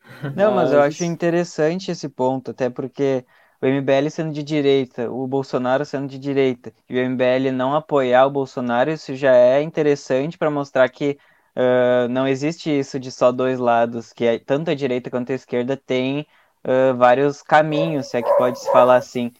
Não, 0.36 0.54
mas, 0.54 0.64
mas 0.64 0.72
eu 0.72 0.80
acho 0.80 1.04
interessante 1.04 1.90
esse 1.90 2.08
ponto, 2.08 2.50
até 2.50 2.70
porque 2.70 3.24
o 3.60 3.66
MBL 3.66 4.08
sendo 4.10 4.32
de 4.32 4.42
direita, 4.42 5.10
o 5.10 5.26
Bolsonaro 5.26 5.84
sendo 5.84 6.08
de 6.08 6.18
direita, 6.18 6.72
e 6.88 6.96
o 6.96 7.00
MBL 7.00 7.50
não 7.52 7.74
apoiar 7.74 8.26
o 8.26 8.30
Bolsonaro, 8.30 8.90
isso 8.90 9.14
já 9.14 9.34
é 9.34 9.62
interessante 9.62 10.38
para 10.38 10.50
mostrar 10.50 10.88
que 10.88 11.18
uh, 11.56 12.08
não 12.08 12.28
existe 12.28 12.70
isso 12.70 13.00
de 13.00 13.10
só 13.10 13.32
dois 13.32 13.58
lados, 13.58 14.12
que 14.12 14.24
é, 14.24 14.38
tanto 14.38 14.70
a 14.70 14.74
direita 14.74 15.10
quanto 15.10 15.32
a 15.32 15.34
esquerda 15.34 15.76
tem 15.76 16.26
uh, 16.64 16.96
vários 16.96 17.42
caminhos, 17.42 18.08
se 18.08 18.18
é 18.18 18.22
que 18.22 18.32
pode 18.36 18.58
se 18.60 18.70
falar 18.72 18.96
assim. 18.96 19.32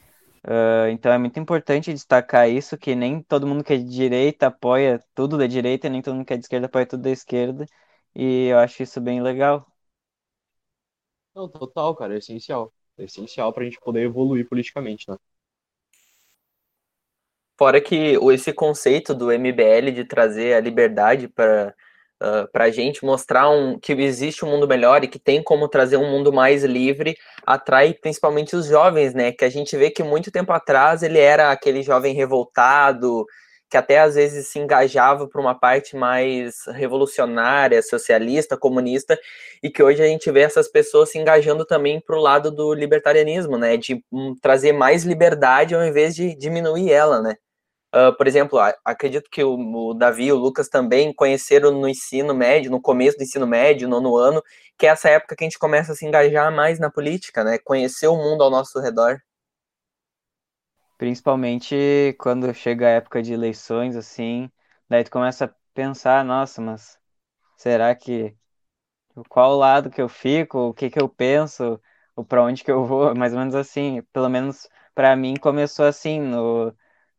Uh, 0.44 0.88
então 0.90 1.12
é 1.12 1.18
muito 1.18 1.38
importante 1.40 1.92
destacar 1.92 2.48
isso, 2.48 2.78
que 2.78 2.94
nem 2.94 3.22
todo 3.22 3.46
mundo 3.46 3.64
que 3.64 3.72
é 3.74 3.76
de 3.78 3.84
direita 3.88 4.46
apoia 4.48 5.04
tudo 5.14 5.36
da 5.38 5.46
direita, 5.46 5.88
nem 5.88 6.02
todo 6.02 6.14
mundo 6.14 6.26
que 6.26 6.34
é 6.34 6.36
de 6.36 6.44
esquerda 6.44 6.66
apoia 6.66 6.86
tudo 6.86 7.02
da 7.02 7.10
esquerda. 7.10 7.66
E 8.14 8.48
eu 8.48 8.58
acho 8.58 8.82
isso 8.82 9.00
bem 9.00 9.20
legal. 9.22 9.66
Não, 11.34 11.48
total, 11.48 11.94
cara, 11.94 12.14
é 12.14 12.18
essencial. 12.18 12.72
É 12.96 13.04
essencial 13.04 13.52
para 13.52 13.62
a 13.62 13.66
gente 13.66 13.78
poder 13.80 14.02
evoluir 14.02 14.48
politicamente, 14.48 15.08
né? 15.10 15.16
Fora 17.58 17.80
que 17.80 18.16
esse 18.32 18.52
conceito 18.52 19.14
do 19.14 19.32
MBL 19.32 19.90
de 19.92 20.04
trazer 20.04 20.54
a 20.54 20.60
liberdade 20.60 21.26
para 21.28 21.74
uh, 22.22 22.50
para 22.52 22.64
a 22.64 22.70
gente 22.70 23.04
mostrar 23.04 23.50
um, 23.50 23.78
que 23.78 23.92
existe 23.92 24.44
um 24.44 24.50
mundo 24.50 24.68
melhor 24.68 25.04
e 25.04 25.08
que 25.08 25.18
tem 25.18 25.42
como 25.42 25.68
trazer 25.68 25.96
um 25.96 26.10
mundo 26.10 26.32
mais 26.32 26.64
livre, 26.64 27.16
atrai 27.46 27.94
principalmente 27.94 28.56
os 28.56 28.66
jovens, 28.66 29.14
né? 29.14 29.32
Que 29.32 29.44
a 29.44 29.50
gente 29.50 29.76
vê 29.76 29.90
que 29.90 30.02
muito 30.02 30.30
tempo 30.30 30.52
atrás 30.52 31.02
ele 31.02 31.18
era 31.18 31.50
aquele 31.50 31.82
jovem 31.82 32.14
revoltado, 32.14 33.26
que 33.68 33.76
até 33.76 34.00
às 34.00 34.14
vezes 34.14 34.48
se 34.48 34.58
engajava 34.58 35.28
por 35.28 35.40
uma 35.40 35.54
parte 35.58 35.96
mais 35.96 36.64
revolucionária, 36.68 37.82
socialista, 37.82 38.56
comunista, 38.56 39.18
e 39.62 39.70
que 39.70 39.82
hoje 39.82 40.02
a 40.02 40.06
gente 40.06 40.30
vê 40.30 40.40
essas 40.40 40.68
pessoas 40.68 41.10
se 41.10 41.18
engajando 41.18 41.64
também 41.64 42.00
para 42.00 42.16
o 42.16 42.20
lado 42.20 42.50
do 42.50 42.72
libertarianismo, 42.72 43.58
né? 43.58 43.76
De 43.76 44.02
um, 44.12 44.34
trazer 44.40 44.72
mais 44.72 45.04
liberdade 45.04 45.74
ao 45.74 45.84
invés 45.84 46.14
de 46.14 46.34
diminuir 46.36 46.92
ela, 46.92 47.20
né? 47.20 47.36
Uh, 47.94 48.14
por 48.16 48.26
exemplo, 48.26 48.58
acredito 48.84 49.30
que 49.30 49.42
o, 49.42 49.54
o, 49.54 49.94
Davi 49.94 50.26
e 50.26 50.32
o 50.32 50.36
Lucas 50.36 50.68
também 50.68 51.14
conheceram 51.14 51.70
no 51.70 51.88
ensino 51.88 52.34
médio, 52.34 52.70
no 52.70 52.80
começo 52.80 53.16
do 53.16 53.22
ensino 53.22 53.46
médio, 53.46 53.88
no 53.88 54.16
ano, 54.16 54.42
que 54.76 54.86
é 54.86 54.90
essa 54.90 55.08
época 55.08 55.34
que 55.34 55.44
a 55.44 55.46
gente 55.46 55.58
começa 55.58 55.92
a 55.92 55.94
se 55.94 56.04
engajar 56.04 56.52
mais 56.54 56.78
na 56.78 56.90
política, 56.90 57.42
né? 57.42 57.58
Conhecer 57.58 58.08
o 58.08 58.16
mundo 58.16 58.42
ao 58.42 58.50
nosso 58.50 58.78
redor. 58.80 59.18
Principalmente 60.98 62.14
quando 62.18 62.52
chega 62.52 62.86
a 62.86 62.90
época 62.90 63.22
de 63.22 63.32
eleições, 63.32 63.96
assim, 63.96 64.50
daí 64.88 65.04
tu 65.04 65.10
começa 65.10 65.46
a 65.46 65.54
pensar, 65.72 66.24
nossa, 66.24 66.60
mas 66.60 66.98
será 67.56 67.94
que 67.94 68.36
qual 69.28 69.56
lado 69.56 69.90
que 69.90 70.00
eu 70.00 70.08
fico, 70.08 70.58
o 70.58 70.74
que 70.74 70.90
que 70.90 71.00
eu 71.00 71.08
penso, 71.08 71.80
ou 72.14 72.24
para 72.24 72.42
onde 72.42 72.64
que 72.64 72.70
eu 72.70 72.84
vou, 72.84 73.14
mais 73.16 73.32
ou 73.32 73.38
menos 73.38 73.54
assim. 73.54 74.02
Pelo 74.12 74.28
menos 74.28 74.68
para 74.94 75.14
mim 75.16 75.36
começou 75.36 75.86
assim 75.86 76.20
no 76.20 76.74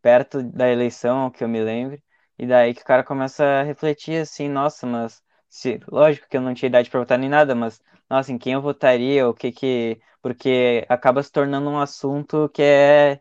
perto 0.07 0.41
da 0.41 0.69
eleição, 0.71 1.29
que 1.29 1.43
eu 1.43 1.49
me 1.49 1.61
lembro, 1.61 2.01
e 2.39 2.47
daí 2.47 2.73
que 2.73 2.81
o 2.81 2.85
cara 2.85 3.03
começa 3.03 3.43
a 3.43 3.63
refletir 3.63 4.21
assim, 4.21 4.47
nossa, 4.47 4.87
mas 4.87 5.21
se, 5.49 5.81
lógico 5.91 6.29
que 6.29 6.37
eu 6.37 6.41
não 6.41 6.53
tinha 6.53 6.67
idade 6.69 6.89
para 6.89 7.01
votar 7.01 7.19
nem 7.19 7.27
nada, 7.29 7.53
mas 7.53 7.81
nossa, 8.09 8.31
em 8.31 8.37
quem 8.37 8.53
eu 8.53 8.61
votaria, 8.61 9.27
o 9.27 9.33
que 9.33 9.51
que, 9.51 9.99
porque 10.21 10.85
acaba 10.87 11.21
se 11.21 11.29
tornando 11.29 11.69
um 11.69 11.77
assunto 11.77 12.49
que 12.53 12.61
é 12.61 13.19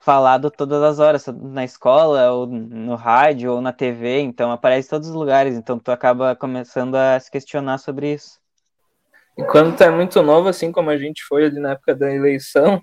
falado 0.00 0.50
todas 0.50 0.82
as 0.82 0.98
horas, 0.98 1.26
na 1.26 1.62
escola, 1.62 2.32
ou 2.32 2.46
no 2.46 2.94
rádio, 2.94 3.52
ou 3.52 3.60
na 3.60 3.72
TV, 3.72 4.20
então 4.20 4.50
aparece 4.50 4.88
em 4.88 4.90
todos 4.92 5.10
os 5.10 5.14
lugares, 5.14 5.56
então 5.58 5.78
tu 5.78 5.90
acaba 5.92 6.34
começando 6.34 6.94
a 6.94 7.20
se 7.20 7.30
questionar 7.30 7.76
sobre 7.76 8.14
isso. 8.14 8.40
E 9.36 9.44
quando 9.44 9.76
tu 9.76 9.84
é 9.84 9.90
muito 9.90 10.22
novo, 10.22 10.48
assim 10.48 10.72
como 10.72 10.88
a 10.88 10.96
gente 10.96 11.22
foi 11.24 11.44
ali 11.44 11.60
na 11.60 11.72
época 11.72 11.94
da 11.94 12.10
eleição, 12.10 12.80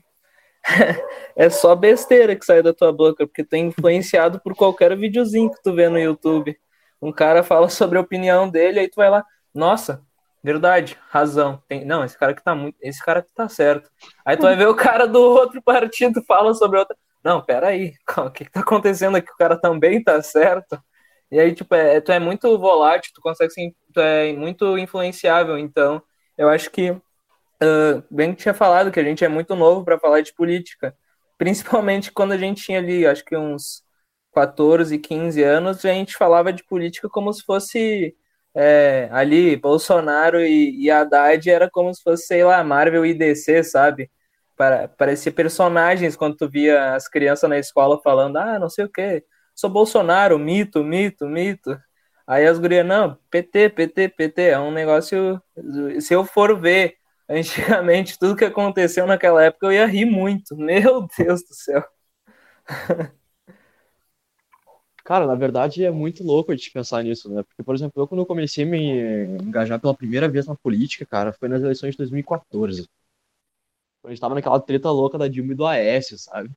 é 1.36 1.50
só 1.50 1.75
besteira 1.75 2.36
que 2.36 2.46
sai 2.46 2.62
da 2.62 2.74
tua 2.74 2.91
boca, 2.91 3.25
porque 3.25 3.44
tu 3.44 3.53
é 3.56 3.60
influenciado 3.60 4.39
por 4.39 4.56
qualquer 4.56 4.96
videozinho 4.98 5.51
que 5.51 5.62
tu 5.62 5.74
vê 5.74 5.89
no 5.89 6.00
YouTube. 6.00 6.58
Um 7.01 7.12
cara 7.12 7.44
fala 7.44 7.70
sobre 7.70 7.98
a 7.98 8.01
opinião 8.01 8.50
dele, 8.50 8.80
aí 8.80 8.88
tu 8.89 8.96
vai 8.96 9.10
lá, 9.10 9.25
nossa, 9.53 10.06
verdade, 10.44 10.98
razão. 11.10 11.62
Tem... 11.68 11.86
Não, 11.86 12.03
esse 12.03 12.18
cara 12.18 12.34
que 12.34 12.44
tá 12.44 12.56
muito. 12.56 12.77
Esse 12.82 13.03
cara 13.03 13.22
que 13.22 13.34
tá 13.34 13.50
certo. 13.50 13.89
Aí 14.25 14.38
tu 14.38 14.44
vai 14.44 14.56
ver 14.56 14.68
o 14.68 14.75
cara 14.75 15.08
do 15.08 15.20
outro 15.20 15.62
partido 15.62 16.24
fala 16.25 16.53
sobre 16.53 16.80
outra. 16.80 16.96
Não, 17.24 17.41
peraí, 17.44 17.94
o 18.18 18.32
que, 18.32 18.46
que 18.46 18.51
tá 18.51 18.62
acontecendo 18.62 19.18
aqui? 19.18 19.32
O 19.32 19.38
cara 19.38 19.60
também 19.60 20.03
tá 20.03 20.22
certo. 20.22 20.82
E 21.32 21.39
aí, 21.39 21.53
tipo, 21.56 21.74
é, 21.75 22.01
tu 22.01 22.12
é 22.12 22.20
muito 22.20 22.58
volátil, 22.60 23.12
tu 23.15 23.22
consegue 23.22 23.51
ser, 23.53 23.74
tu 23.94 24.00
é 24.01 24.34
muito 24.34 24.77
influenciável, 24.77 25.58
então 25.58 26.03
eu 26.38 26.50
acho 26.50 26.70
que 26.70 26.96
uh, 27.63 28.03
bem 28.10 28.34
que 28.34 28.41
tinha 28.41 28.53
falado 28.53 28.91
que 28.91 29.00
a 29.00 29.03
gente 29.03 29.24
é 29.24 29.27
muito 29.27 29.56
novo 29.56 29.86
para 29.86 30.00
falar 30.00 30.22
de 30.22 30.34
política, 30.34 30.96
principalmente 31.38 32.12
quando 32.12 32.34
a 32.34 32.38
gente 32.38 32.63
tinha 32.63 32.80
ali, 32.80 33.06
acho 33.06 33.24
que 33.25 33.36
uns 33.38 33.84
14, 34.34 34.98
15 34.98 35.44
anos, 35.44 35.86
a 35.86 35.89
gente 35.89 36.15
falava 36.18 36.53
de 36.53 36.63
política 36.63 37.10
como 37.10 37.34
se 37.34 37.44
fosse 37.44 38.15
é, 38.53 39.10
ali 39.12 39.56
Bolsonaro 39.56 40.39
e, 40.41 40.84
e 40.86 40.91
Haddad 40.91 41.50
era 41.50 41.70
como 41.70 41.94
se 41.94 42.01
fosse, 42.03 42.25
sei 42.27 42.44
lá, 42.44 42.63
Marvel 42.63 43.06
e 43.06 43.13
DC, 43.13 43.63
sabe? 43.63 44.12
Para, 44.58 44.88
parecia 44.89 45.32
personagens 45.32 46.15
quando 46.15 46.38
tu 46.38 46.50
via 46.50 46.96
as 46.96 47.08
crianças 47.08 47.50
na 47.50 47.58
escola 47.58 48.01
falando, 48.03 48.38
ah, 48.38 48.60
não 48.60 48.70
sei 48.70 48.86
o 48.86 48.89
que, 48.89 49.24
sou 49.56 49.70
Bolsonaro, 49.70 50.38
mito, 50.39 50.84
mito, 50.84 51.27
mito. 51.27 51.77
Aí 52.27 52.46
as 52.48 52.60
gurias, 52.60 52.86
não, 52.86 53.18
PT, 53.30 53.70
PT, 53.70 54.10
PT, 54.10 54.41
é 54.44 54.60
um 54.60 54.72
negócio. 54.72 55.41
Se 56.00 56.13
eu 56.13 56.24
for 56.24 56.60
ver 56.60 57.00
antigamente 57.32 58.18
tudo 58.20 58.36
que 58.36 58.46
aconteceu 58.46 59.08
naquela 59.08 59.44
época, 59.44 59.68
eu 59.68 59.72
ia 59.74 59.86
rir 59.88 60.06
muito. 60.06 60.56
Meu 60.56 61.08
Deus 61.18 61.44
do 61.44 61.54
céu. 61.54 61.84
Cara, 65.04 65.26
na 65.26 65.36
verdade 65.36 65.84
é 65.84 65.92
muito 65.92 66.24
louco 66.24 66.52
a 66.52 66.56
gente 66.56 66.72
pensar 66.72 67.04
nisso, 67.04 67.28
né? 67.34 67.44
Porque, 67.44 67.64
por 67.64 67.74
exemplo, 67.74 68.02
eu 68.02 68.08
quando 68.08 68.22
eu 68.22 68.26
comecei 68.26 68.64
a 68.64 68.68
me 68.68 69.26
engajar 69.42 69.80
pela 69.80 69.96
primeira 69.96 70.30
vez 70.30 70.46
na 70.46 70.56
política, 70.56 71.06
cara, 71.06 71.34
foi 71.34 71.50
nas 71.50 71.62
eleições 71.62 71.92
de 71.92 71.98
2014. 71.98 72.88
Quando 74.02 74.12
a 74.12 74.14
gente 74.14 74.22
tava 74.22 74.36
naquela 74.36 74.60
treta 74.60 74.92
louca 74.92 75.18
da 75.18 75.28
Dilma 75.28 75.54
e 75.54 75.56
do 75.56 75.66
Aécio, 75.66 76.18
sabe? 76.18 76.52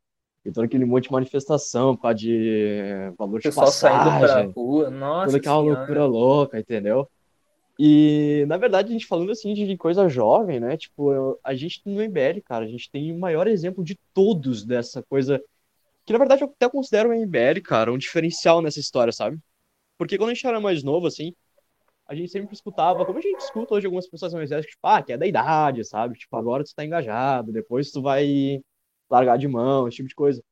E 0.44 0.52
todo 0.52 0.64
aquele 0.64 0.84
monte 0.84 1.04
de 1.04 1.12
manifestação 1.12 1.96
por 1.96 2.02
causa 2.02 2.16
de 2.18 3.10
valor 3.18 3.38
de 3.38 3.44
Pessoal 3.44 3.66
passagem. 3.66 3.98
saindo 3.98 4.20
pra 4.26 4.42
rua, 4.62 4.90
nossa 4.90 5.26
toda 5.26 5.38
aquela 5.38 5.60
senhora. 5.62 5.78
loucura 5.78 6.04
louca, 6.04 6.58
entendeu? 6.58 7.08
E, 7.78 8.44
na 8.46 8.56
verdade, 8.56 8.88
a 8.90 8.92
gente 8.92 9.06
falando 9.06 9.32
assim 9.32 9.52
de 9.54 9.76
coisa 9.76 10.08
jovem, 10.08 10.60
né? 10.60 10.76
Tipo, 10.76 11.12
eu- 11.12 11.40
a 11.42 11.54
gente 11.54 11.82
no 11.86 12.00
MBL, 12.00 12.42
cara, 12.42 12.64
a 12.64 12.68
gente 12.68 12.90
tem 12.90 13.12
o 13.12 13.18
maior 13.18 13.48
exemplo 13.48 13.82
de 13.84 13.98
todos 14.14 14.64
dessa 14.64 15.02
coisa. 15.02 15.42
Que 16.06 16.12
na 16.12 16.18
verdade 16.20 16.42
eu 16.44 16.48
até 16.48 16.68
considero 16.70 17.10
o 17.10 17.14
MBL, 17.14 17.60
cara, 17.62 17.92
um 17.92 17.98
diferencial 17.98 18.62
nessa 18.62 18.80
história, 18.80 19.12
sabe? 19.12 19.38
Porque 19.98 20.18
quando 20.18 20.30
a 20.30 20.34
gente 20.34 20.46
era 20.46 20.60
mais 20.60 20.82
novo, 20.84 21.06
assim, 21.08 21.34
a 22.06 22.14
gente 22.14 22.30
sempre 22.30 22.54
escutava, 22.54 23.04
como 23.06 23.18
a 23.18 23.22
gente 23.22 23.40
escuta 23.40 23.74
hoje 23.74 23.86
algumas 23.86 24.08
pessoas 24.08 24.34
mais 24.34 24.50
velhas, 24.50 24.66
tipo, 24.66 24.86
ah, 24.86 25.02
que 25.02 25.12
é 25.12 25.18
da 25.18 25.26
idade, 25.26 25.84
sabe? 25.84 26.18
Tipo, 26.18 26.36
agora 26.36 26.64
tu 26.64 26.74
tá 26.74 26.84
engajado, 26.84 27.52
depois 27.52 27.90
tu 27.90 28.02
vai 28.02 28.60
largar 29.10 29.38
de 29.38 29.48
mão, 29.48 29.88
esse 29.88 29.98
tipo 29.98 30.08
de 30.08 30.14
coisa. 30.14 30.42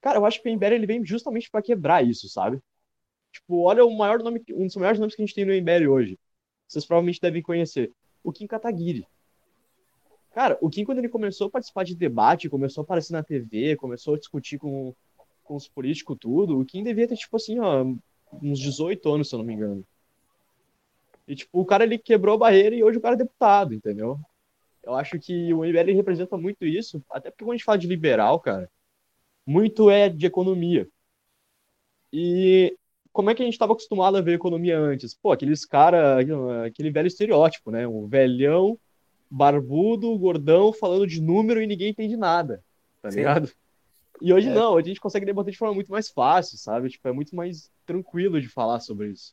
Cara, 0.00 0.18
eu 0.18 0.26
acho 0.26 0.42
que 0.42 0.48
o 0.48 0.52
MBL 0.52 0.76
ele 0.76 0.86
vem 0.86 1.04
justamente 1.04 1.50
pra 1.50 1.62
quebrar 1.62 2.06
isso, 2.06 2.28
sabe? 2.28 2.60
Tipo, 3.32 3.62
olha 3.64 3.84
o 3.84 3.96
maior 3.96 4.20
nome, 4.22 4.42
um 4.52 4.66
dos 4.66 4.76
maiores 4.76 4.98
nomes 5.00 5.14
que 5.16 5.22
a 5.22 5.26
gente 5.26 5.34
tem 5.34 5.44
no 5.44 5.52
MBL 5.52 5.88
hoje. 5.88 6.18
Vocês 6.66 6.84
provavelmente 6.84 7.20
devem 7.20 7.42
conhecer. 7.42 7.92
O 8.22 8.32
Kim 8.32 8.46
Kataguiri. 8.46 9.06
Cara, 10.32 10.58
o 10.60 10.68
Kim, 10.68 10.84
quando 10.84 10.98
ele 10.98 11.08
começou 11.08 11.46
a 11.46 11.50
participar 11.50 11.84
de 11.84 11.94
debate, 11.94 12.48
começou 12.48 12.82
a 12.82 12.84
aparecer 12.84 13.12
na 13.12 13.22
TV, 13.22 13.76
começou 13.76 14.14
a 14.14 14.18
discutir 14.18 14.58
com, 14.58 14.92
com 15.44 15.54
os 15.54 15.68
políticos, 15.68 16.16
tudo, 16.18 16.58
o 16.58 16.64
Kim 16.64 16.82
devia 16.82 17.06
ter, 17.06 17.16
tipo 17.16 17.36
assim, 17.36 17.60
ó, 17.60 17.84
uns 18.42 18.58
18 18.58 19.14
anos, 19.14 19.28
se 19.28 19.34
eu 19.34 19.38
não 19.38 19.46
me 19.46 19.54
engano. 19.54 19.86
E, 21.28 21.36
tipo, 21.36 21.60
o 21.60 21.64
cara, 21.64 21.84
ele 21.84 21.98
quebrou 21.98 22.34
a 22.34 22.38
barreira 22.38 22.74
e 22.74 22.82
hoje 22.82 22.98
o 22.98 23.00
cara 23.00 23.14
é 23.14 23.18
deputado, 23.18 23.72
entendeu? 23.72 24.18
Eu 24.82 24.94
acho 24.94 25.18
que 25.18 25.54
o 25.54 25.64
MBL 25.64 25.94
representa 25.94 26.36
muito 26.36 26.66
isso, 26.66 27.02
até 27.08 27.30
porque 27.30 27.44
quando 27.44 27.52
a 27.52 27.56
gente 27.56 27.64
fala 27.64 27.78
de 27.78 27.86
liberal, 27.86 28.38
cara, 28.40 28.70
muito 29.46 29.88
é 29.88 30.08
de 30.08 30.26
economia. 30.26 30.88
E 32.12 32.76
como 33.14 33.30
é 33.30 33.34
que 33.34 33.40
a 33.42 33.44
gente 33.44 33.54
estava 33.54 33.72
acostumado 33.72 34.16
a 34.16 34.20
ver 34.20 34.34
economia 34.34 34.76
antes? 34.76 35.14
Pô, 35.14 35.30
aqueles 35.30 35.64
cara, 35.64 36.18
aquele 36.66 36.90
velho 36.90 37.06
estereótipo, 37.06 37.70
né? 37.70 37.86
Um 37.86 38.08
velhão, 38.08 38.76
barbudo, 39.30 40.18
gordão, 40.18 40.72
falando 40.72 41.06
de 41.06 41.22
número 41.22 41.62
e 41.62 41.66
ninguém 41.66 41.90
entende 41.90 42.16
nada, 42.16 42.60
tá 43.00 43.12
Sim. 43.12 43.18
ligado? 43.18 43.48
E 44.20 44.32
hoje 44.32 44.48
É. 44.48 44.52
não, 44.52 44.72
hoje 44.72 44.86
a 44.86 44.88
gente 44.88 45.00
consegue 45.00 45.24
debater 45.24 45.52
de 45.52 45.58
forma 45.58 45.74
muito 45.74 45.92
mais 45.92 46.10
fácil, 46.10 46.58
sabe? 46.58 46.88
Tipo, 46.88 47.06
é 47.06 47.12
muito 47.12 47.36
mais 47.36 47.70
tranquilo 47.86 48.40
de 48.40 48.48
falar 48.48 48.80
sobre 48.80 49.10
isso. 49.10 49.32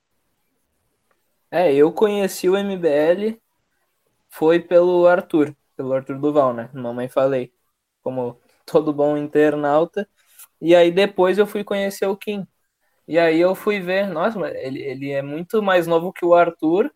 É, 1.50 1.74
eu 1.74 1.92
conheci 1.92 2.48
o 2.48 2.56
MBL 2.56 3.40
foi 4.30 4.60
pelo 4.60 5.08
Arthur, 5.08 5.56
pelo 5.76 5.94
Arthur 5.94 6.20
Duval, 6.20 6.54
né? 6.54 6.70
Mamãe 6.72 7.10
falei, 7.10 7.52
como 8.04 8.40
todo 8.64 8.94
bom 8.94 9.18
internauta. 9.18 10.08
E 10.62 10.76
aí 10.76 10.92
depois 10.92 11.40
eu 11.40 11.48
fui 11.48 11.64
conhecer 11.64 12.06
o 12.06 12.16
Kim. 12.16 12.46
E 13.12 13.20
aí 13.20 13.40
eu 13.42 13.54
fui 13.56 13.80
ver, 13.80 14.08
nossa, 14.10 14.40
ele, 14.60 14.80
ele 14.82 15.12
é 15.12 15.22
muito 15.22 15.62
mais 15.62 15.86
novo 15.88 16.14
que 16.14 16.24
o 16.26 16.34
Arthur 16.34 16.92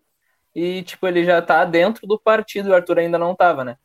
e, 0.56 0.84
tipo, 0.84 1.08
ele 1.08 1.26
já 1.26 1.42
tá 1.42 1.66
dentro 1.66 2.08
do 2.08 2.20
partido, 2.20 2.70
o 2.70 2.76
Arthur 2.76 3.00
ainda 3.00 3.18
não 3.20 3.36
tava, 3.36 3.64
né? 3.66 3.78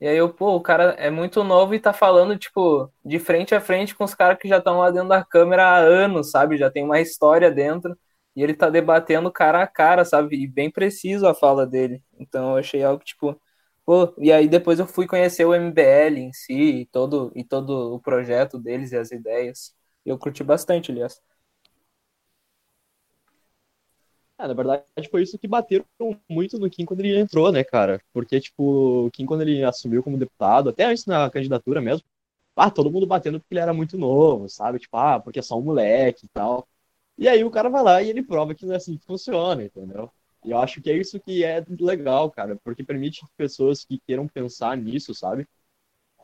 E 0.00 0.06
aí 0.08 0.16
eu, 0.16 0.32
pô, 0.32 0.54
o 0.56 0.60
cara 0.62 0.92
é 0.98 1.10
muito 1.10 1.44
novo 1.44 1.74
e 1.74 1.80
tá 1.80 1.92
falando, 1.92 2.36
tipo, 2.38 2.92
de 3.04 3.18
frente 3.18 3.54
a 3.54 3.60
frente 3.60 3.94
com 3.94 4.04
os 4.04 4.14
caras 4.14 4.38
que 4.38 4.48
já 4.48 4.58
estão 4.58 4.78
lá 4.78 4.90
dentro 4.90 5.08
da 5.08 5.24
câmera 5.24 5.64
há 5.66 5.78
anos, 5.78 6.30
sabe? 6.30 6.58
Já 6.58 6.70
tem 6.70 6.84
uma 6.84 7.00
história 7.00 7.50
dentro. 7.50 7.96
E 8.36 8.42
ele 8.42 8.54
tá 8.54 8.70
debatendo 8.70 9.32
cara 9.32 9.62
a 9.62 9.66
cara, 9.66 10.04
sabe? 10.04 10.36
E 10.42 10.46
bem 10.48 10.70
preciso 10.70 11.26
a 11.26 11.34
fala 11.34 11.66
dele. 11.66 12.02
Então 12.18 12.52
eu 12.52 12.56
achei 12.58 12.82
algo 12.84 13.02
tipo. 13.04 13.40
Pô, 13.86 14.14
e 14.18 14.32
aí 14.32 14.48
depois 14.48 14.78
eu 14.80 14.86
fui 14.86 15.06
conhecer 15.06 15.44
o 15.44 15.54
MBL 15.54 16.20
em 16.20 16.32
si 16.32 16.54
e 16.82 16.86
todo, 16.86 17.32
e 17.34 17.44
todo 17.44 17.94
o 17.94 18.00
projeto 18.00 18.58
deles 18.58 18.92
e 18.92 18.96
as 18.96 19.10
ideias. 19.12 19.74
Eu 20.04 20.18
curti 20.18 20.42
bastante, 20.44 20.90
aliás. 20.92 21.20
É, 24.38 24.48
na 24.48 24.54
verdade, 24.54 24.84
foi 25.10 25.22
isso 25.22 25.38
que 25.38 25.46
bateram 25.46 25.84
muito 26.28 26.58
no 26.58 26.68
Kim 26.68 26.84
quando 26.84 27.00
ele 27.00 27.16
entrou, 27.18 27.52
né, 27.52 27.62
cara? 27.62 28.00
Porque, 28.12 28.40
tipo, 28.40 29.06
o 29.06 29.10
Kim, 29.10 29.24
quando 29.26 29.42
ele 29.42 29.62
assumiu 29.64 30.02
como 30.02 30.18
deputado, 30.18 30.70
até 30.70 30.84
antes 30.84 31.06
na 31.06 31.30
candidatura 31.30 31.80
mesmo, 31.80 32.04
ah, 32.56 32.70
todo 32.70 32.90
mundo 32.90 33.06
batendo 33.06 33.40
porque 33.40 33.54
ele 33.54 33.60
era 33.60 33.74
muito 33.74 33.96
novo, 33.98 34.48
sabe? 34.48 34.78
Tipo, 34.80 34.96
ah, 34.96 35.20
porque 35.20 35.38
é 35.40 35.42
só 35.42 35.58
um 35.58 35.62
moleque 35.62 36.26
e 36.26 36.28
tal. 36.28 36.68
E 37.18 37.28
aí 37.28 37.44
o 37.44 37.50
cara 37.50 37.68
vai 37.70 37.82
lá 37.82 38.02
e 38.02 38.10
ele 38.10 38.22
prova 38.22 38.54
que 38.54 38.66
não 38.66 38.74
é 38.74 38.76
assim 38.78 38.96
que 38.98 39.06
funciona, 39.06 39.64
entendeu? 39.64 40.10
E 40.44 40.50
eu 40.50 40.58
acho 40.58 40.80
que 40.82 40.90
é 40.90 40.96
isso 40.96 41.20
que 41.20 41.44
é 41.44 41.64
legal, 41.80 42.30
cara, 42.30 42.56
porque 42.64 42.84
permite 42.84 43.20
que 43.22 43.32
pessoas 43.36 43.84
que 43.84 44.00
queiram 44.06 44.28
pensar 44.28 44.76
nisso, 44.76 45.14
sabe? 45.14 45.46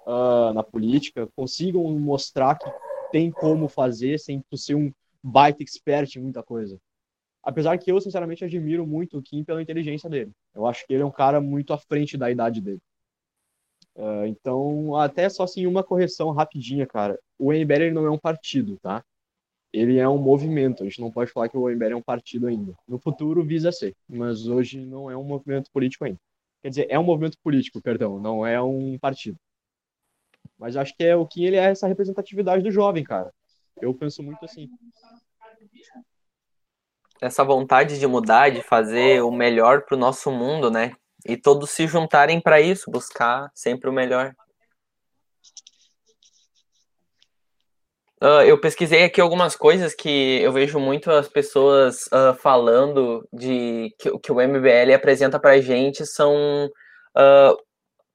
Ah, 0.07 0.52
na 0.55 0.62
política, 0.62 1.29
consigam 1.37 1.85
mostrar 1.99 2.57
que 2.59 2.71
tem 3.12 3.31
como 3.31 3.69
fazer 3.69 4.19
sem 4.19 4.43
tu 4.50 4.57
ser 4.57 4.75
um 4.75 4.93
baita 5.23 5.62
expert 5.62 6.17
em 6.17 6.21
muita 6.23 6.43
coisa. 6.43 6.81
Apesar 7.42 7.78
que 7.78 7.90
eu, 7.90 8.00
sinceramente, 8.00 8.44
admiro 8.44 8.87
muito 8.87 9.18
o 9.18 9.23
Kim 9.23 9.42
pela 9.44 9.62
inteligência 9.62 10.11
dele. 10.11 10.32
Eu 10.54 10.66
acho 10.66 10.87
que 10.87 10.92
ele 10.92 11.02
é 11.02 11.06
um 11.06 11.11
cara 11.11 11.40
muito 11.40 11.73
à 11.73 11.78
frente 11.78 12.16
da 12.16 12.30
idade 12.30 12.61
dele. 12.61 12.80
Ah, 13.97 14.26
então, 14.26 14.97
até 14.97 15.28
só 15.28 15.44
assim, 15.44 15.66
uma 15.66 15.82
correção 15.85 16.30
rapidinha, 16.30 16.87
cara. 16.87 17.18
O 17.38 17.52
MBL 17.52 17.92
não 17.92 18.06
é 18.06 18.11
um 18.11 18.18
partido, 18.18 18.78
tá? 18.78 19.04
Ele 19.73 19.99
é 19.99 20.09
um 20.09 20.18
movimento. 20.18 20.82
A 20.82 20.87
gente 20.87 21.00
não 21.00 21.11
pode 21.11 21.30
falar 21.32 21.49
que 21.49 21.56
o 21.56 21.68
MBL 21.68 21.92
é 21.92 21.97
um 21.97 22.02
partido 22.02 22.47
ainda. 22.47 22.75
No 22.88 22.99
futuro 22.99 23.44
visa 23.44 23.70
ser, 23.73 23.94
mas 24.09 24.47
hoje 24.47 24.85
não 24.85 25.11
é 25.11 25.16
um 25.16 25.25
movimento 25.25 25.70
político 25.70 26.04
ainda. 26.04 26.18
Quer 26.62 26.70
dizer, 26.70 26.87
é 26.90 26.99
um 26.99 27.04
movimento 27.04 27.38
político, 27.42 27.80
perdão, 27.80 28.18
não 28.18 28.47
é 28.47 28.61
um 28.61 28.99
partido. 28.99 29.38
Mas 30.59 30.76
acho 30.76 30.94
que 30.97 31.04
é 31.04 31.16
o 31.16 31.26
que 31.26 31.44
ele 31.44 31.56
é 31.56 31.64
essa 31.64 31.87
representatividade 31.87 32.62
do 32.62 32.70
jovem, 32.70 33.04
cara. 33.04 33.32
Eu 33.80 33.94
penso 33.94 34.23
muito 34.23 34.44
assim. 34.44 34.68
Essa 37.21 37.45
vontade 37.45 37.99
de 37.99 38.07
mudar, 38.07 38.50
de 38.50 38.62
fazer 38.62 39.23
o 39.23 39.31
melhor 39.31 39.83
pro 39.83 39.97
nosso 39.97 40.31
mundo, 40.31 40.71
né? 40.71 40.93
E 41.27 41.37
todos 41.37 41.71
se 41.71 41.87
juntarem 41.87 42.41
para 42.41 42.61
isso, 42.61 42.91
buscar 42.91 43.50
sempre 43.55 43.91
o 43.91 43.93
melhor. 43.93 44.35
Uh, 48.23 48.43
eu 48.45 48.61
pesquisei 48.61 49.05
aqui 49.05 49.19
algumas 49.19 49.57
coisas 49.57 49.95
que 49.95 50.43
eu 50.43 50.53
vejo 50.53 50.79
muito 50.79 51.11
as 51.11 51.27
pessoas 51.27 52.07
uh, 52.09 52.35
falando 52.39 53.27
de 53.33 53.95
que, 53.99 54.19
que, 54.19 54.31
o 54.31 54.35
MBL 54.35 54.93
apresenta 54.95 55.41
para 55.41 55.59
gente 55.59 56.05
são 56.05 56.67
uh, 56.67 57.57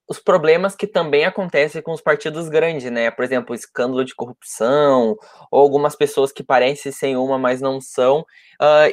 os 0.08 0.20
problemas 0.20 0.76
que 0.76 0.86
também 0.86 1.26
acontecem 1.26 1.82
com 1.82 1.92
os 1.92 2.02
partidos 2.02 2.48
grandes, 2.48 2.92
né? 2.92 3.10
Por 3.10 3.26
exemplo, 3.26 3.56
escândalo 3.56 4.06
de 4.06 4.14
corrupção, 4.16 5.18
ou 5.52 5.62
algumas 5.62 5.96
pessoas 5.96 6.32
que 6.32 6.44
parecem 6.44 6.92
ser 6.92 7.16
uma, 7.18 7.38
mas 7.40 7.62
não 7.62 7.82
são, 7.82 8.26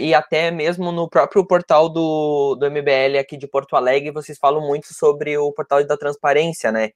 e 0.01 0.15
até 0.15 0.51
mesmo 0.51 0.91
no 0.91 1.09
próprio 1.09 1.47
portal 1.47 1.89
do, 1.89 2.55
do 2.57 2.71
MBL 2.71 3.19
aqui 3.21 3.37
de 3.37 3.47
Porto 3.47 3.77
Alegre, 3.77 4.11
vocês 4.11 4.39
falam 4.39 4.67
muito 4.67 4.95
sobre 4.95 5.37
o 5.37 5.53
portal 5.53 5.85
da 5.85 5.97
transparência, 5.97 6.73
né? 6.73 6.91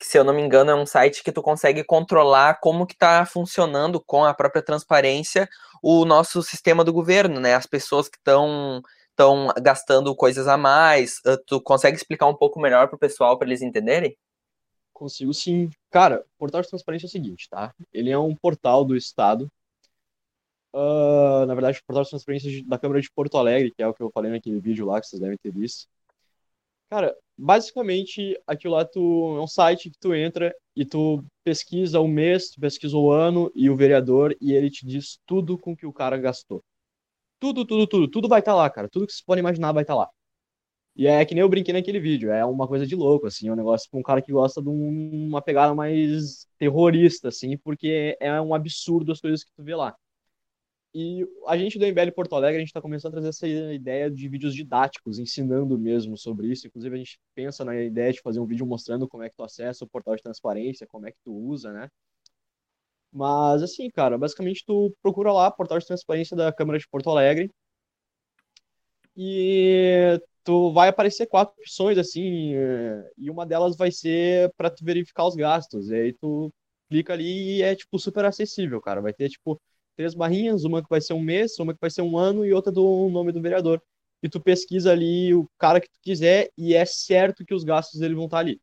que 0.00 0.06
se 0.06 0.18
eu 0.18 0.24
não 0.24 0.32
me 0.32 0.40
engano 0.40 0.70
é 0.70 0.74
um 0.74 0.86
site 0.86 1.22
que 1.22 1.30
tu 1.30 1.42
consegue 1.42 1.84
controlar 1.84 2.58
como 2.60 2.86
que 2.86 2.94
está 2.94 3.26
funcionando 3.26 4.00
com 4.00 4.24
a 4.24 4.32
própria 4.32 4.62
transparência 4.62 5.46
o 5.82 6.06
nosso 6.06 6.42
sistema 6.42 6.82
do 6.82 6.90
governo, 6.92 7.38
né? 7.38 7.54
As 7.54 7.66
pessoas 7.66 8.08
que 8.08 8.16
estão 8.16 8.82
estão 9.20 9.48
gastando 9.60 10.16
coisas 10.16 10.48
a 10.48 10.56
mais. 10.56 11.20
Tu 11.46 11.60
consegue 11.60 11.96
explicar 11.96 12.26
um 12.26 12.34
pouco 12.34 12.58
melhor 12.58 12.88
para 12.88 12.96
o 12.96 12.98
pessoal 12.98 13.38
para 13.38 13.46
eles 13.48 13.60
entenderem? 13.60 14.16
Consigo 14.92 15.32
sim. 15.34 15.70
Cara, 15.90 16.20
o 16.20 16.38
portal 16.38 16.62
de 16.62 16.68
transparência 16.68 17.06
é 17.06 17.08
o 17.08 17.10
seguinte, 17.10 17.48
tá? 17.48 17.74
Ele 17.92 18.10
é 18.10 18.18
um 18.18 18.34
portal 18.34 18.84
do 18.84 18.96
Estado. 18.96 19.50
Uh, 20.72 21.44
na 21.46 21.54
verdade, 21.54 21.78
o 21.78 21.84
portal 21.84 22.04
de 22.04 22.10
transparência 22.10 22.64
da 22.64 22.78
Câmara 22.78 23.00
de 23.00 23.10
Porto 23.10 23.36
Alegre, 23.36 23.72
que 23.72 23.82
é 23.82 23.86
o 23.86 23.92
que 23.92 24.02
eu 24.02 24.10
falei 24.10 24.30
naquele 24.30 24.60
vídeo 24.60 24.86
lá 24.86 25.00
que 25.00 25.06
vocês 25.06 25.20
devem 25.20 25.36
ter 25.36 25.52
visto. 25.52 25.86
Cara, 26.88 27.14
basicamente, 27.36 28.40
aquilo 28.46 28.74
lá 28.74 28.84
tu, 28.84 29.36
é 29.36 29.40
um 29.40 29.46
site 29.46 29.90
que 29.90 29.98
tu 29.98 30.14
entra 30.14 30.54
e 30.74 30.84
tu 30.84 31.24
pesquisa 31.44 32.00
o 32.00 32.08
mês, 32.08 32.50
tu 32.50 32.60
pesquisa 32.60 32.96
o 32.96 33.12
ano 33.12 33.50
e 33.54 33.70
o 33.70 33.76
vereador 33.76 34.36
e 34.40 34.52
ele 34.52 34.70
te 34.70 34.86
diz 34.86 35.18
tudo 35.26 35.58
com 35.58 35.76
que 35.76 35.86
o 35.86 35.92
cara 35.92 36.16
gastou. 36.16 36.62
Tudo, 37.40 37.64
tudo, 37.64 37.86
tudo. 37.86 38.08
Tudo 38.08 38.28
vai 38.28 38.40
estar 38.40 38.52
tá 38.52 38.56
lá, 38.56 38.70
cara. 38.70 38.88
Tudo 38.88 39.06
que 39.06 39.12
você 39.12 39.22
pode 39.26 39.40
imaginar 39.40 39.72
vai 39.72 39.82
estar 39.82 39.94
tá 39.94 40.00
lá. 40.00 40.10
E 40.96 41.06
é 41.06 41.24
que 41.24 41.34
nem 41.34 41.42
eu 41.42 41.48
brinquei 41.48 41.72
naquele 41.72 42.00
vídeo. 42.00 42.30
É 42.30 42.44
uma 42.44 42.68
coisa 42.68 42.86
de 42.86 42.94
louco, 42.96 43.26
assim. 43.26 43.48
É 43.48 43.52
um 43.52 43.56
negócio 43.56 43.90
pra 43.90 44.00
um 44.00 44.02
cara 44.02 44.22
que 44.22 44.32
gosta 44.32 44.62
de 44.62 44.68
um, 44.68 45.28
uma 45.28 45.42
pegada 45.42 45.74
mais 45.74 46.46
terrorista, 46.58 47.28
assim, 47.28 47.56
porque 47.58 48.16
é 48.20 48.40
um 48.40 48.54
absurdo 48.54 49.12
as 49.12 49.20
coisas 49.20 49.44
que 49.44 49.52
tu 49.54 49.62
vê 49.64 49.74
lá. 49.74 49.96
E 50.92 51.24
a 51.46 51.56
gente 51.56 51.78
do 51.78 51.86
MBL 51.86 52.10
Porto 52.12 52.34
Alegre, 52.34 52.56
a 52.56 52.60
gente 52.60 52.68
está 52.68 52.80
começando 52.80 53.12
a 53.12 53.20
trazer 53.20 53.28
essa 53.28 53.46
ideia 53.46 54.10
de 54.10 54.28
vídeos 54.28 54.54
didáticos, 54.54 55.18
ensinando 55.20 55.78
mesmo 55.78 56.16
sobre 56.18 56.48
isso. 56.48 56.66
Inclusive, 56.66 56.94
a 56.94 56.98
gente 56.98 57.20
pensa 57.34 57.64
na 57.64 57.80
ideia 57.80 58.12
de 58.12 58.20
fazer 58.20 58.40
um 58.40 58.46
vídeo 58.46 58.66
mostrando 58.66 59.08
como 59.08 59.22
é 59.22 59.30
que 59.30 59.36
tu 59.36 59.44
acessa 59.44 59.84
o 59.84 59.88
portal 59.88 60.16
de 60.16 60.22
transparência, 60.22 60.86
como 60.88 61.06
é 61.06 61.12
que 61.12 61.18
tu 61.24 61.32
usa, 61.32 61.72
né? 61.72 61.88
Mas, 63.12 63.62
assim, 63.62 63.90
cara, 63.90 64.16
basicamente 64.18 64.64
tu 64.66 64.94
procura 65.02 65.32
lá, 65.32 65.50
portal 65.50 65.78
de 65.78 65.86
transparência 65.86 66.36
da 66.36 66.52
Câmara 66.52 66.78
de 66.78 66.88
Porto 66.88 67.10
Alegre, 67.10 67.50
e 69.16 70.20
tu 70.44 70.72
vai 70.72 70.88
aparecer 70.88 71.26
quatro 71.26 71.54
opções, 71.60 71.98
assim, 71.98 72.54
e 73.18 73.30
uma 73.30 73.46
delas 73.46 73.76
vai 73.76 73.90
ser 73.90 74.52
para 74.56 74.70
tu 74.70 74.84
verificar 74.84 75.26
os 75.26 75.34
gastos. 75.36 75.90
E 75.90 75.94
aí 75.94 76.12
tu 76.12 76.52
clica 76.88 77.12
ali 77.12 77.58
e 77.58 77.62
é, 77.62 77.74
tipo, 77.76 77.98
super 77.98 78.24
acessível, 78.24 78.80
cara. 78.80 79.00
Vai 79.00 79.12
ter, 79.12 79.28
tipo, 79.28 79.60
três 79.96 80.14
barrinhas, 80.14 80.64
uma 80.64 80.82
que 80.82 80.88
vai 80.88 81.00
ser 81.00 81.12
um 81.14 81.20
mês, 81.20 81.58
uma 81.58 81.74
que 81.74 81.80
vai 81.80 81.90
ser 81.90 82.02
um 82.02 82.16
ano 82.16 82.44
e 82.46 82.52
outra 82.52 82.72
do 82.72 83.08
nome 83.10 83.32
do 83.32 83.42
vereador. 83.42 83.82
E 84.22 84.28
tu 84.28 84.40
pesquisa 84.40 84.92
ali 84.92 85.34
o 85.34 85.48
cara 85.58 85.80
que 85.80 85.88
tu 85.88 85.98
quiser 86.02 86.50
e 86.56 86.74
é 86.74 86.84
certo 86.84 87.44
que 87.44 87.54
os 87.54 87.64
gastos 87.64 88.00
dele 88.00 88.14
vão 88.14 88.24
estar 88.26 88.38
ali. 88.38 88.60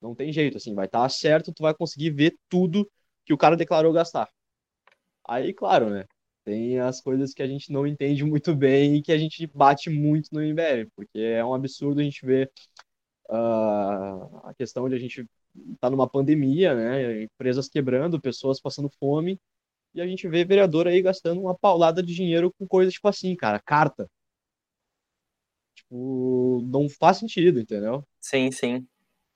Não 0.00 0.14
tem 0.14 0.32
jeito, 0.32 0.56
assim, 0.56 0.74
vai 0.74 0.86
estar 0.86 1.08
certo, 1.08 1.52
tu 1.52 1.62
vai 1.62 1.74
conseguir 1.74 2.10
ver 2.10 2.36
tudo 2.48 2.88
que 3.24 3.32
o 3.32 3.38
cara 3.38 3.56
declarou 3.56 3.92
gastar. 3.92 4.28
Aí, 5.26 5.52
claro, 5.52 5.90
né? 5.90 6.04
Tem 6.44 6.78
as 6.80 7.00
coisas 7.00 7.32
que 7.32 7.42
a 7.42 7.46
gente 7.46 7.70
não 7.72 7.86
entende 7.86 8.24
muito 8.24 8.54
bem 8.54 8.96
e 8.96 9.02
que 9.02 9.12
a 9.12 9.18
gente 9.18 9.46
bate 9.46 9.88
muito 9.90 10.28
no 10.32 10.42
MBL, 10.42 10.90
porque 10.96 11.18
é 11.18 11.44
um 11.44 11.54
absurdo 11.54 12.00
a 12.00 12.04
gente 12.04 12.24
ver 12.26 12.50
uh, 13.30 14.46
a 14.48 14.54
questão 14.56 14.88
de 14.88 14.94
a 14.96 14.98
gente 14.98 15.24
tá 15.80 15.88
numa 15.88 16.08
pandemia, 16.08 16.74
né? 16.74 17.22
Empresas 17.22 17.68
quebrando, 17.68 18.20
pessoas 18.20 18.60
passando 18.60 18.90
fome, 18.98 19.38
e 19.94 20.00
a 20.00 20.06
gente 20.06 20.26
vê 20.28 20.44
vereador 20.44 20.88
aí 20.88 21.00
gastando 21.02 21.40
uma 21.40 21.56
paulada 21.56 22.02
de 22.02 22.14
dinheiro 22.14 22.52
com 22.58 22.66
coisas 22.66 22.94
tipo 22.94 23.08
assim, 23.08 23.36
cara, 23.36 23.60
carta. 23.60 24.10
Tipo, 25.74 26.62
não 26.64 26.88
faz 26.88 27.18
sentido, 27.18 27.60
entendeu? 27.60 28.04
Sim, 28.20 28.50
sim. 28.50 28.86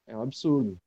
É 0.07 0.17
um 0.17 0.23
absurdo. 0.23 0.81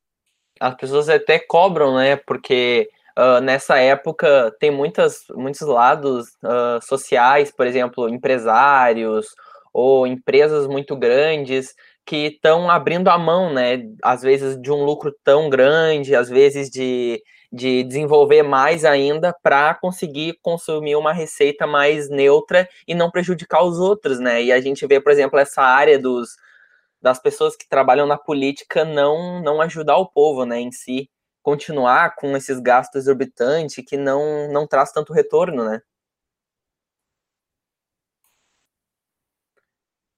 As 0.60 0.74
pessoas 0.74 1.08
até 1.08 1.38
cobram, 1.38 1.96
né? 1.96 2.16
Porque 2.16 2.88
uh, 3.18 3.40
nessa 3.40 3.78
época 3.78 4.54
tem 4.60 4.70
muitas, 4.70 5.24
muitos 5.34 5.62
lados 5.62 6.28
uh, 6.44 6.84
sociais, 6.86 7.50
por 7.50 7.66
exemplo, 7.66 8.08
empresários 8.08 9.26
ou 9.72 10.06
empresas 10.06 10.66
muito 10.66 10.96
grandes 10.96 11.74
que 12.04 12.26
estão 12.26 12.70
abrindo 12.70 13.08
a 13.08 13.18
mão, 13.18 13.52
né? 13.52 13.82
Às 14.02 14.22
vezes 14.22 14.60
de 14.60 14.70
um 14.70 14.84
lucro 14.84 15.14
tão 15.24 15.48
grande, 15.48 16.14
às 16.14 16.28
vezes 16.28 16.68
de 16.70 17.22
de 17.52 17.82
desenvolver 17.82 18.42
mais 18.42 18.84
ainda 18.84 19.34
para 19.42 19.74
conseguir 19.74 20.38
consumir 20.40 20.94
uma 20.94 21.12
receita 21.12 21.66
mais 21.66 22.08
neutra 22.08 22.68
e 22.86 22.94
não 22.94 23.10
prejudicar 23.10 23.64
os 23.64 23.78
outros, 23.78 24.20
né? 24.20 24.42
E 24.42 24.52
a 24.52 24.60
gente 24.60 24.86
vê, 24.86 25.00
por 25.00 25.10
exemplo, 25.10 25.38
essa 25.38 25.62
área 25.62 25.98
dos 25.98 26.36
das 27.02 27.18
pessoas 27.20 27.56
que 27.56 27.68
trabalham 27.68 28.06
na 28.06 28.18
política 28.18 28.84
não 28.84 29.42
não 29.42 29.60
ajudar 29.62 29.96
o 29.98 30.06
povo, 30.10 30.44
né, 30.44 30.60
em 30.60 30.72
si, 30.72 31.10
continuar 31.42 32.14
com 32.16 32.36
esses 32.36 32.60
gastos 32.60 33.02
exorbitantes 33.02 33.84
que 33.86 33.96
não 33.96 34.50
não 34.52 34.66
traz 34.66 34.92
tanto 34.92 35.12
retorno, 35.12 35.64
né? 35.64 35.80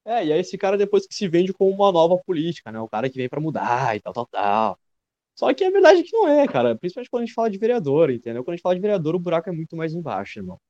É, 0.05 0.25
e 0.27 0.33
aí 0.33 0.40
esse 0.40 0.59
cara 0.59 0.77
depois 0.77 1.07
que 1.07 1.14
se 1.14 1.29
vende 1.29 1.53
como 1.53 1.71
uma 1.71 1.92
nova 1.92 2.18
política, 2.18 2.73
né? 2.73 2.81
O 2.81 2.88
cara 2.88 3.09
que 3.09 3.16
vem 3.16 3.29
para 3.29 3.40
mudar 3.40 3.97
e 3.97 4.01
tal, 4.01 4.12
tal, 4.12 4.27
tal. 4.27 4.79
Só 5.37 5.53
que 5.55 5.64
a 5.64 5.71
verdade 5.71 6.01
é 6.01 6.05
que 6.05 6.12
não 6.12 6.29
é, 6.29 6.49
cara. 6.49 6.77
Principalmente 6.77 7.11
quando 7.11 7.23
a 7.25 7.27
gente 7.27 7.35
fala 7.35 7.51
de 7.51 7.59
vereador, 7.59 8.11
entendeu? 8.11 8.45
Quando 8.45 8.55
a 8.55 8.57
gente 8.57 8.62
fala 8.62 8.75
de 8.77 8.81
vereador, 8.81 9.14
o 9.16 9.21
buraco 9.21 9.49
é 9.51 9.53
muito 9.53 9.77
mais 9.77 9.95
embaixo, 9.95 10.38
irmão. 10.40 10.61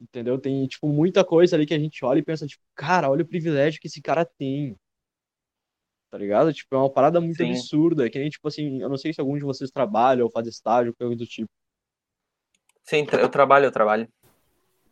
Entendeu? 0.00 0.38
Tem, 0.38 0.66
tipo, 0.66 0.88
muita 0.88 1.24
coisa 1.24 1.56
ali 1.56 1.66
que 1.66 1.74
a 1.74 1.78
gente 1.78 2.04
olha 2.04 2.18
e 2.18 2.22
pensa, 2.22 2.46
tipo, 2.46 2.62
cara, 2.74 3.10
olha 3.10 3.22
o 3.22 3.26
privilégio 3.26 3.80
que 3.80 3.86
esse 3.88 4.02
cara 4.02 4.24
tem. 4.24 4.76
Tá 6.10 6.18
ligado? 6.18 6.52
Tipo, 6.52 6.74
é 6.74 6.78
uma 6.78 6.92
parada 6.92 7.20
muito 7.20 7.36
Sim. 7.36 7.50
absurda. 7.50 8.08
Que 8.08 8.18
nem, 8.18 8.30
tipo 8.30 8.46
assim, 8.48 8.80
eu 8.80 8.88
não 8.88 8.96
sei 8.96 9.12
se 9.12 9.20
algum 9.20 9.36
de 9.36 9.44
vocês 9.44 9.70
trabalha 9.70 10.24
ou 10.24 10.30
faz 10.30 10.46
estágio, 10.46 10.94
coisa 10.94 11.16
do 11.16 11.26
tipo. 11.26 11.48
Sim, 12.84 13.04
eu 13.12 13.28
trabalho, 13.28 13.66
eu 13.66 13.72
trabalho. 13.72 14.08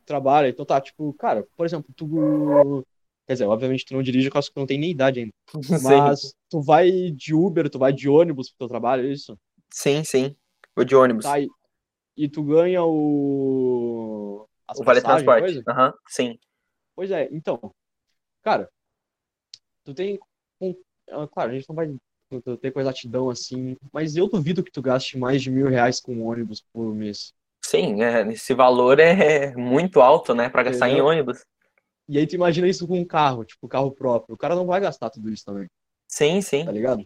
Trabalha, 0.04 0.48
então 0.48 0.66
tá, 0.66 0.80
tipo, 0.80 1.14
cara, 1.14 1.46
por 1.56 1.64
exemplo, 1.64 1.90
tu 1.96 2.84
Quer 3.26 3.34
dizer, 3.34 3.46
obviamente 3.46 3.86
tu 3.86 3.94
não 3.94 4.02
dirige 4.02 4.30
com 4.30 4.38
as 4.38 4.48
que 4.48 4.58
não 4.58 4.66
tem 4.66 4.78
nem 4.78 4.90
idade 4.90 5.20
ainda. 5.20 5.32
Mas 5.82 6.34
tu 6.50 6.60
vai 6.60 6.90
de 7.10 7.34
Uber, 7.34 7.70
tu 7.70 7.78
vai 7.78 7.92
de 7.92 8.08
ônibus 8.08 8.50
pro 8.50 8.58
teu 8.58 8.68
trabalho, 8.68 9.06
é 9.06 9.12
isso? 9.12 9.38
Sim, 9.72 10.04
sim. 10.04 10.36
Vou 10.76 10.84
de 10.84 10.94
ônibus. 10.94 11.24
Tá, 11.24 11.40
e, 11.40 11.48
e 12.16 12.28
tu 12.28 12.42
ganha 12.44 12.84
o. 12.84 14.46
As 14.68 14.78
o 14.78 14.84
Vale 14.84 15.00
Transporte. 15.00 15.62
Aham, 15.66 15.86
uhum, 15.86 15.92
sim. 16.06 16.38
Pois 16.94 17.10
é, 17.10 17.28
então. 17.32 17.58
Cara, 18.42 18.68
tu 19.84 19.94
tem. 19.94 20.18
Ah, 21.10 21.26
claro, 21.26 21.50
a 21.50 21.54
gente 21.54 21.68
não 21.68 21.76
vai 21.76 21.94
ter 22.60 22.70
com 22.72 22.80
exatidão 22.80 23.30
assim, 23.30 23.76
mas 23.92 24.16
eu 24.16 24.28
duvido 24.28 24.62
que 24.62 24.72
tu 24.72 24.82
gaste 24.82 25.18
mais 25.18 25.42
de 25.42 25.50
mil 25.50 25.68
reais 25.68 26.00
com 26.00 26.22
ônibus 26.22 26.64
por 26.72 26.94
mês. 26.94 27.32
Sim, 27.64 28.02
é, 28.02 28.26
esse 28.32 28.54
valor 28.54 28.98
é 28.98 29.54
muito 29.56 30.00
alto, 30.00 30.34
né, 30.34 30.48
para 30.48 30.64
gastar 30.64 30.88
em 30.88 31.00
ônibus. 31.00 31.44
E 32.08 32.18
aí 32.18 32.26
tu 32.26 32.34
imagina 32.34 32.68
isso 32.68 32.86
com 32.86 32.98
um 32.98 33.04
carro, 33.04 33.44
tipo, 33.44 33.66
carro 33.66 33.90
próprio. 33.90 34.34
O 34.34 34.38
cara 34.38 34.54
não 34.54 34.66
vai 34.66 34.80
gastar 34.80 35.08
tudo 35.10 35.30
isso 35.30 35.44
também. 35.44 35.66
Sim, 36.06 36.40
sim. 36.42 36.64
Tá 36.64 36.72
ligado? 36.72 37.04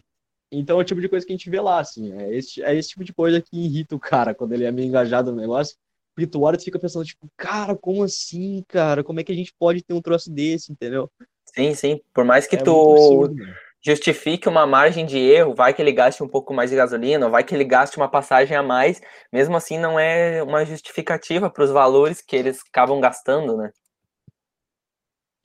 Então 0.51 0.77
é 0.77 0.81
o 0.81 0.85
tipo 0.85 0.99
de 0.99 1.07
coisa 1.07 1.25
que 1.25 1.31
a 1.31 1.35
gente 1.37 1.49
vê 1.49 1.61
lá, 1.61 1.79
assim. 1.79 2.11
É 2.13 2.35
esse, 2.35 2.61
é 2.61 2.75
esse 2.75 2.89
tipo 2.89 3.03
de 3.03 3.13
coisa 3.13 3.41
que 3.41 3.57
irrita 3.57 3.95
o 3.95 3.99
cara 3.99 4.35
quando 4.35 4.53
ele 4.53 4.65
é 4.65 4.71
meio 4.71 4.87
engajado 4.87 5.31
no 5.31 5.39
negócio. 5.39 5.77
Porque 6.13 6.27
tu 6.27 6.41
olha 6.41 6.57
e 6.57 6.61
fica 6.61 6.77
pensando, 6.77 7.05
tipo, 7.05 7.29
cara, 7.37 7.77
como 7.77 8.03
assim, 8.03 8.63
cara? 8.67 9.03
Como 9.03 9.19
é 9.21 9.23
que 9.23 9.31
a 9.31 9.35
gente 9.35 9.53
pode 9.57 9.81
ter 9.81 9.93
um 9.93 10.01
troço 10.01 10.29
desse, 10.29 10.71
entendeu? 10.71 11.09
Sim, 11.55 11.73
sim. 11.75 12.01
Por 12.13 12.25
mais 12.25 12.45
que 12.45 12.57
é 12.57 12.61
tu 12.61 12.91
absurdo, 12.91 13.35
justifique 13.81 14.49
uma 14.49 14.65
margem 14.67 15.05
de 15.05 15.17
erro, 15.17 15.55
vai 15.55 15.73
que 15.73 15.81
ele 15.81 15.91
gaste 15.91 16.21
um 16.21 16.27
pouco 16.27 16.53
mais 16.53 16.69
de 16.69 16.75
gasolina, 16.75 17.29
vai 17.29 17.43
que 17.43 17.55
ele 17.55 17.63
gaste 17.63 17.97
uma 17.97 18.09
passagem 18.09 18.55
a 18.55 18.63
mais, 18.63 19.01
mesmo 19.31 19.55
assim 19.55 19.77
não 19.77 19.99
é 19.99 20.43
uma 20.43 20.65
justificativa 20.65 21.49
para 21.49 21.63
os 21.63 21.71
valores 21.71 22.21
que 22.21 22.35
eles 22.35 22.59
acabam 22.69 22.99
gastando, 22.99 23.55
né? 23.55 23.71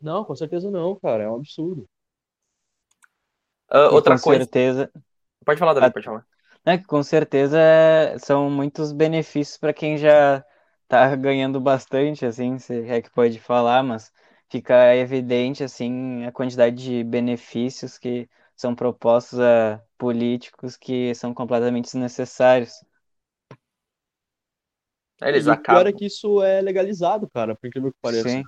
Não, 0.00 0.24
com 0.24 0.34
certeza 0.34 0.70
não, 0.70 0.96
cara. 0.96 1.22
É 1.22 1.28
um 1.28 1.36
absurdo. 1.36 1.88
Uh, 3.72 3.94
outra 3.94 4.16
com 4.16 4.22
coisa. 4.22 4.44
certeza. 4.44 4.90
Pode 5.44 5.58
falar, 5.58 5.74
Davi, 5.74 5.92
pode 5.92 6.04
falar. 6.04 6.26
É 6.66 6.78
que 6.78 6.84
com 6.84 7.02
certeza 7.02 7.58
são 8.18 8.50
muitos 8.50 8.92
benefícios 8.92 9.58
para 9.58 9.72
quem 9.72 9.96
já 9.96 10.44
tá 10.88 11.14
ganhando 11.16 11.60
bastante, 11.60 12.26
assim, 12.26 12.58
se 12.58 12.86
é 12.86 13.00
que 13.00 13.10
pode 13.10 13.38
falar, 13.38 13.82
mas 13.82 14.12
fica 14.54 14.94
evidente, 14.94 15.64
assim, 15.64 16.24
a 16.24 16.30
quantidade 16.30 16.76
de 16.76 17.02
benefícios 17.02 17.98
que 17.98 18.28
são 18.54 18.72
propostos 18.72 19.40
a 19.40 19.82
políticos 19.98 20.76
que 20.76 21.12
são 21.16 21.34
completamente 21.34 21.86
desnecessários. 21.86 22.72
Eles 25.20 25.46
e 25.46 25.48
o 25.48 25.52
acabam. 25.52 25.82
pior 25.82 25.88
é 25.88 25.92
que 25.92 26.06
isso 26.06 26.40
é 26.40 26.60
legalizado, 26.60 27.28
cara, 27.28 27.56
por 27.56 27.66
incrível 27.66 27.90
que 27.90 27.98
pareça. 28.00 28.28
Sim. 28.28 28.44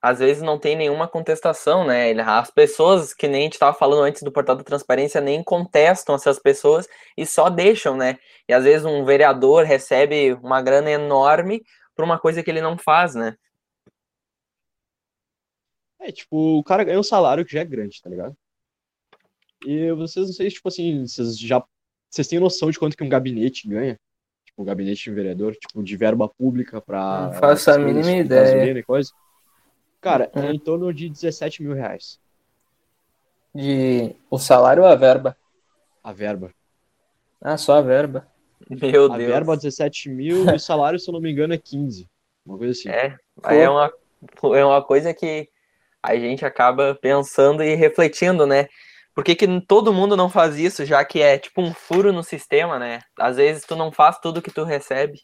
às 0.00 0.20
vezes 0.20 0.42
não 0.42 0.58
tem 0.58 0.74
nenhuma 0.74 1.06
contestação, 1.06 1.84
né? 1.84 2.12
As 2.20 2.50
pessoas, 2.50 3.12
que 3.12 3.28
nem 3.28 3.40
a 3.40 3.44
gente 3.44 3.54
estava 3.54 3.76
falando 3.76 4.04
antes 4.04 4.22
do 4.22 4.32
portal 4.32 4.56
da 4.56 4.64
transparência, 4.64 5.20
nem 5.20 5.42
contestam 5.42 6.14
essas 6.14 6.38
pessoas 6.38 6.88
e 7.16 7.26
só 7.26 7.50
deixam, 7.50 7.94
né? 7.94 8.16
E 8.48 8.54
às 8.54 8.64
vezes 8.64 8.86
um 8.86 9.04
vereador 9.04 9.64
recebe 9.64 10.32
uma 10.34 10.62
grana 10.62 10.90
enorme 10.90 11.62
por 11.94 12.04
uma 12.04 12.18
coisa 12.18 12.42
que 12.42 12.50
ele 12.50 12.60
não 12.62 12.78
faz, 12.78 13.14
né? 13.14 13.36
É, 16.06 16.12
tipo, 16.12 16.58
o 16.58 16.62
cara 16.62 16.84
ganha 16.84 16.98
um 17.00 17.02
salário 17.02 17.44
que 17.44 17.52
já 17.52 17.60
é 17.60 17.64
grande, 17.64 18.00
tá 18.00 18.08
ligado? 18.08 18.36
E 19.66 19.90
vocês 19.92 20.26
não 20.26 20.32
sei, 20.34 20.48
tipo 20.50 20.68
assim, 20.68 21.06
vocês 21.06 21.38
já. 21.38 21.62
Vocês 22.10 22.28
têm 22.28 22.38
noção 22.38 22.70
de 22.70 22.78
quanto 22.78 22.96
que 22.96 23.02
um 23.02 23.08
gabinete 23.08 23.68
ganha? 23.68 23.98
Tipo, 24.44 24.62
um 24.62 24.64
gabinete 24.64 25.02
de 25.04 25.10
vereador, 25.10 25.56
tipo, 25.56 25.82
de 25.82 25.96
verba 25.96 26.28
pública 26.28 26.80
pra. 26.80 27.26
Não 27.26 27.32
faço 27.32 27.70
a 27.70 27.78
mínima 27.78 28.02
tipo, 28.04 28.16
ideia. 28.20 28.78
e 28.78 28.82
coisa. 28.82 29.10
Cara, 30.00 30.30
é 30.34 30.38
Uhum. 30.40 30.50
em 30.52 30.58
torno 30.58 30.94
de 30.94 31.08
17 31.08 31.62
mil 31.64 31.72
reais 31.74 32.20
De 33.52 34.14
o 34.30 34.38
salário 34.38 34.82
ou 34.84 34.88
a 34.88 34.94
verba? 34.94 35.36
a 36.04 36.12
verba. 36.12 36.54
Ah, 37.40 37.56
só 37.56 37.74
a 37.74 37.82
verba. 37.82 38.28
Meu 38.70 39.12
A 39.12 39.16
Deus. 39.16 39.28
verba 39.28 39.56
17 39.56 40.08
mil 40.08 40.44
e 40.48 40.54
o 40.54 40.60
salário, 40.60 40.98
se 41.00 41.08
eu 41.10 41.12
não 41.12 41.20
me 41.20 41.32
engano, 41.32 41.52
é 41.54 41.58
15. 41.58 42.08
Uma 42.44 42.56
coisa 42.58 42.72
assim. 42.72 42.88
É, 42.88 43.16
aí 43.42 43.58
é 43.58 43.68
uma, 43.68 43.92
é 44.56 44.64
uma 44.64 44.82
coisa 44.82 45.12
que 45.12 45.48
a 46.06 46.16
gente 46.18 46.44
acaba 46.44 46.94
pensando 47.00 47.62
e 47.62 47.74
refletindo, 47.74 48.46
né? 48.46 48.66
Por 49.14 49.24
que, 49.24 49.34
que 49.34 49.46
todo 49.62 49.92
mundo 49.94 50.16
não 50.16 50.28
faz 50.30 50.56
isso, 50.58 50.84
já 50.84 51.04
que 51.04 51.20
é 51.20 51.38
tipo 51.38 51.62
um 51.62 51.72
furo 51.74 52.12
no 52.12 52.22
sistema, 52.22 52.78
né? 52.78 53.00
Às 53.18 53.36
vezes 53.36 53.64
tu 53.64 53.74
não 53.76 53.90
faz 53.92 54.18
tudo 54.18 54.42
que 54.42 54.50
tu 54.50 54.64
recebe. 54.64 55.20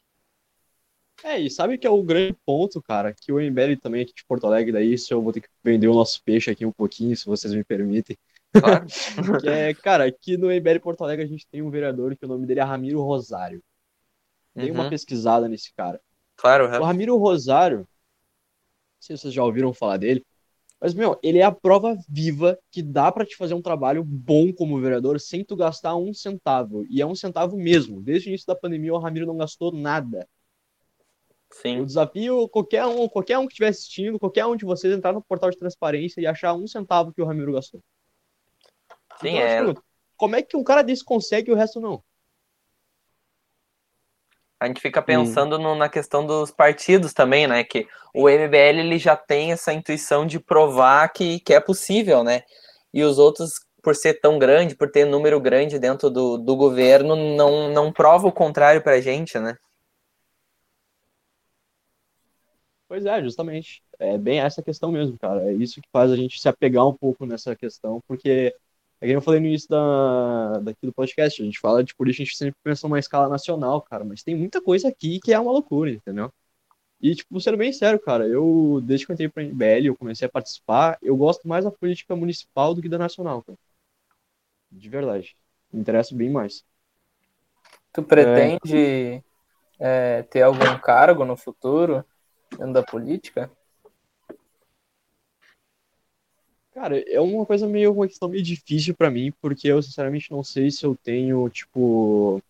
É, 1.25 1.39
e 1.39 1.49
sabe 1.51 1.79
que 1.79 1.87
é 1.87 1.91
o 1.91 2.03
grande 2.03 2.37
ponto, 2.45 2.83
cara, 2.83 3.15
que 3.15 3.31
o 3.33 3.39
MBL 3.39 3.77
também 3.81 4.03
aqui 4.03 4.13
de 4.13 4.25
Porto 4.25 4.45
Alegre, 4.47 4.73
daí 4.73 4.93
isso 4.93 5.13
eu 5.15 5.23
vou 5.23 5.33
ter 5.33 5.41
que 5.41 5.49
vender 5.63 5.87
o 5.87 5.95
nosso 5.95 6.21
peixe 6.25 6.51
aqui 6.51 6.67
um 6.67 6.73
pouquinho, 6.73 7.17
se 7.17 7.27
vocês 7.27 7.55
me 7.55 7.63
permitem. 7.63 8.17
Claro. 8.53 8.87
Que 9.41 9.49
é, 9.49 9.73
cara, 9.75 10.05
aqui 10.05 10.37
no 10.37 10.51
MBL 10.51 10.81
Porto 10.81 11.05
Alegre 11.05 11.25
a 11.25 11.29
gente 11.29 11.47
tem 11.47 11.63
um 11.63 11.71
vereador 11.71 12.17
que 12.17 12.25
o 12.25 12.29
nome 12.29 12.47
dele 12.47 12.61
é 12.61 12.63
Ramiro 12.65 13.01
Rosário. 13.03 13.63
Uma 14.55 14.85
Uhum, 14.85 14.91
pesquisada 14.91 15.49
nesse 15.49 15.73
cara. 15.75 16.01
claro, 16.37 16.67
O 16.67 16.79
uhum. 16.79 16.85
Ramiro 16.85 17.17
Rosário, 17.17 17.79
não 17.79 17.87
sei 19.01 19.17
se 19.17 19.23
vocês 19.23 19.35
já 19.35 19.45
ouviram 19.45 19.73
falar 19.73 19.97
dele, 19.97 20.25
mas, 20.83 20.95
meu, 20.95 21.17
ele 21.23 21.39
é 21.39 21.45
a 21.45 21.53
prova 21.53 21.97
viva 22.09 22.59
que 22.69 22.83
dá 22.83 23.13
pra 23.13 23.25
te 23.25 23.37
fazer 23.37 23.55
um 23.55 23.63
trabalho 23.63 24.03
bom 24.03 24.53
como 24.53 24.81
vereador 24.81 25.21
sem 25.21 25.45
tu 25.45 25.55
gastar 25.55 25.95
um 25.95 26.13
centavo. 26.13 26.85
E 26.91 27.01
é 27.01 27.07
um 27.07 27.15
centavo 27.15 27.57
mesmo. 27.57 28.03
Desde 28.03 28.27
o 28.27 28.31
início 28.31 28.49
da 28.49 28.57
pandemia, 28.57 28.93
o 28.93 28.99
Ramiro 28.99 29.25
não 29.25 29.37
gastou 29.37 29.71
nada. 29.71 30.29
Sim. 31.53 31.85
desafio 31.85 32.49
qualquer 32.49 32.85
um, 32.85 33.07
qualquer 33.09 33.39
um 33.39 33.47
que 33.47 33.53
estiver 33.53 33.69
assistindo, 33.69 34.19
qualquer 34.19 34.45
um 34.45 34.57
de 34.57 34.65
vocês 34.65 34.93
entrar 34.93 35.13
no 35.13 35.23
portal 35.23 35.51
de 35.51 35.59
transparência 35.59 36.21
e 36.21 36.27
achar 36.27 36.53
um 36.53 36.67
centavo 36.67 37.13
que 37.13 37.23
o 37.23 37.27
Ramiro 37.27 37.53
gastou. 37.53 37.81
Sim, 39.21 39.37
Então, 39.37 39.71
é. 39.71 39.75
como 40.17 40.35
é 40.35 40.43
que 40.43 40.57
um 40.57 40.65
cara 40.65 40.83
desse 40.83 41.05
consegue 41.05 41.49
e 41.49 41.55
o 41.55 41.57
resto 41.57 41.81
não? 41.81 42.03
A 44.63 44.67
gente 44.69 44.81
fica 44.81 45.03
pensando 45.03 45.59
no- 45.59 45.75
na 45.75 45.89
questão 45.89 46.25
dos 46.27 46.51
partidos 46.51 47.13
também, 47.13 47.47
né? 47.49 47.65
Que 47.65 47.87
o 48.15 48.29
MBL 48.29 48.81
ele 48.81 48.99
já 48.99 49.17
tem 49.17 49.53
essa 49.53 49.73
intuição 49.73 50.27
de 50.27 50.39
provar 50.39 51.09
que, 51.13 51.41
que 51.41 51.53
é 51.55 51.61
possível, 51.61 52.23
né? 52.23 52.43
E 52.95 53.03
os 53.03 53.19
outros, 53.19 53.55
por 53.83 53.97
ser 53.97 54.15
tão 54.21 54.39
grande, 54.39 54.77
por 54.77 54.91
ter 54.91 55.05
número 55.05 55.41
grande 55.41 55.79
dentro 55.79 56.09
do, 56.11 56.39
do 56.39 56.57
governo, 56.57 57.17
não, 57.17 57.71
não 57.73 57.93
prova 57.93 58.29
o 58.29 58.33
contrário 58.33 58.83
pra 58.83 59.01
gente, 59.01 59.39
né? 59.39 59.57
Pois 62.89 63.07
é, 63.07 63.23
justamente. 63.23 63.83
É 63.99 64.19
bem 64.19 64.41
essa 64.41 64.63
questão 64.63 64.93
mesmo, 64.93 65.19
cara. 65.19 65.51
É 65.51 65.53
isso 65.55 65.81
que 65.81 65.89
faz 65.93 66.11
a 66.11 66.17
gente 66.17 66.41
se 66.41 66.49
apegar 66.49 66.87
um 66.87 66.95
pouco 66.95 67.25
nessa 67.25 67.57
questão, 67.57 68.01
porque, 68.07 68.55
é 69.03 69.07
que 69.09 69.17
eu 69.17 69.21
falei 69.21 69.41
no 69.41 69.47
início 69.47 69.69
da, 69.69 70.61
daqui 70.61 70.87
do 70.87 70.93
podcast, 70.93 71.43
a 71.43 71.45
gente 71.45 71.59
fala 71.59 71.83
de 71.83 71.93
política, 71.95 72.23
a 72.23 72.25
gente 72.25 72.37
sempre 72.37 72.57
pensa 72.63 72.87
numa 72.87 73.01
escala 73.01 73.29
nacional, 73.29 73.83
cara, 73.83 74.05
mas 74.05 74.23
tem 74.23 74.37
muita 74.37 74.63
coisa 74.63 74.89
aqui 74.89 75.19
que 75.19 75.33
é 75.33 75.41
uma 75.41 75.51
loucura, 75.51 75.91
entendeu? 75.91 76.33
E, 77.01 77.17
tipo, 77.17 77.41
sendo 77.41 77.57
bem 77.57 77.73
sério, 77.73 77.99
cara, 77.99 78.29
eu, 78.29 78.81
desde 78.85 79.05
que 79.05 79.11
eu 79.11 79.15
entrei 79.15 79.29
pra 79.29 79.43
MBL, 79.43 79.87
eu 79.87 79.97
comecei 79.97 80.27
a 80.27 80.31
participar, 80.31 80.99
eu 81.03 81.17
gosto 81.17 81.49
mais 81.49 81.65
da 81.65 81.71
política 81.71 82.15
municipal 82.15 82.75
do 82.75 82.81
que 82.81 82.89
da 82.89 82.97
nacional, 82.97 83.43
cara. 83.43 83.59
De 84.71 84.89
verdade. 84.89 85.37
Me 85.73 85.81
interessa 85.81 86.15
bem 86.15 86.31
mais. 86.31 86.65
Tu 87.93 88.05
pretende 88.05 89.21
é, 89.81 90.23
ter 90.23 90.43
algum 90.43 90.79
cargo 90.79 91.25
no 91.25 91.37
futuro 91.37 92.05
dentro 92.53 92.73
da 92.73 92.85
política? 92.85 93.51
Cara, 96.73 96.99
é 97.07 97.21
uma 97.21 97.45
coisa 97.45 97.69
meio, 97.69 97.93
uma 97.93 98.09
questão 98.09 98.29
meio 98.29 98.43
difícil 98.43 98.95
pra 98.97 99.11
mim, 99.11 99.31
porque 99.41 99.69
eu 99.69 99.83
sinceramente 99.83 100.31
não 100.31 100.43
sei 100.43 100.71
se 100.71 100.85
eu 100.85 100.97
tenho, 100.97 101.49
tipo, 101.51 102.43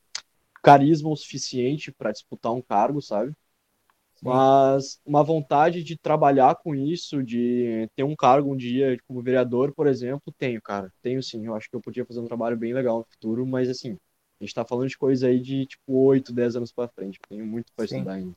carisma 0.62 1.10
o 1.10 1.16
suficiente 1.16 1.92
pra 1.92 2.12
disputar 2.12 2.52
um 2.52 2.62
cargo, 2.62 3.02
sabe? 3.02 3.32
Mas 4.22 5.00
uma 5.04 5.24
vontade 5.24 5.82
de 5.82 5.96
trabalhar 5.98 6.54
com 6.56 6.74
isso, 6.74 7.22
de 7.22 7.88
ter 7.96 8.04
um 8.04 8.14
cargo 8.14 8.52
um 8.52 8.56
dia 8.56 8.96
como 9.08 9.20
vereador, 9.22 9.72
por 9.74 9.88
exemplo, 9.88 10.32
tenho, 10.38 10.62
cara. 10.62 10.92
Tenho 11.02 11.20
sim. 11.22 11.44
Eu 11.44 11.56
acho 11.56 11.68
que 11.68 11.74
eu 11.74 11.80
podia 11.80 12.06
fazer 12.06 12.20
um 12.20 12.26
trabalho 12.26 12.56
bem 12.56 12.72
legal 12.72 12.98
no 12.98 13.04
futuro, 13.04 13.44
mas 13.44 13.68
assim, 13.68 13.98
a 14.40 14.44
gente 14.44 14.54
tá 14.54 14.64
falando 14.64 14.88
de 14.88 14.96
coisa 14.96 15.26
aí 15.26 15.40
de 15.40 15.66
tipo 15.66 15.92
8, 15.92 16.32
10 16.32 16.54
anos 16.54 16.70
pra 16.70 16.86
frente. 16.86 17.18
Eu 17.24 17.36
tenho 17.36 17.46
muito 17.46 17.72
pra 17.74 17.84
Sim. 17.84 17.96
estudar 17.96 18.12
ainda. 18.12 18.32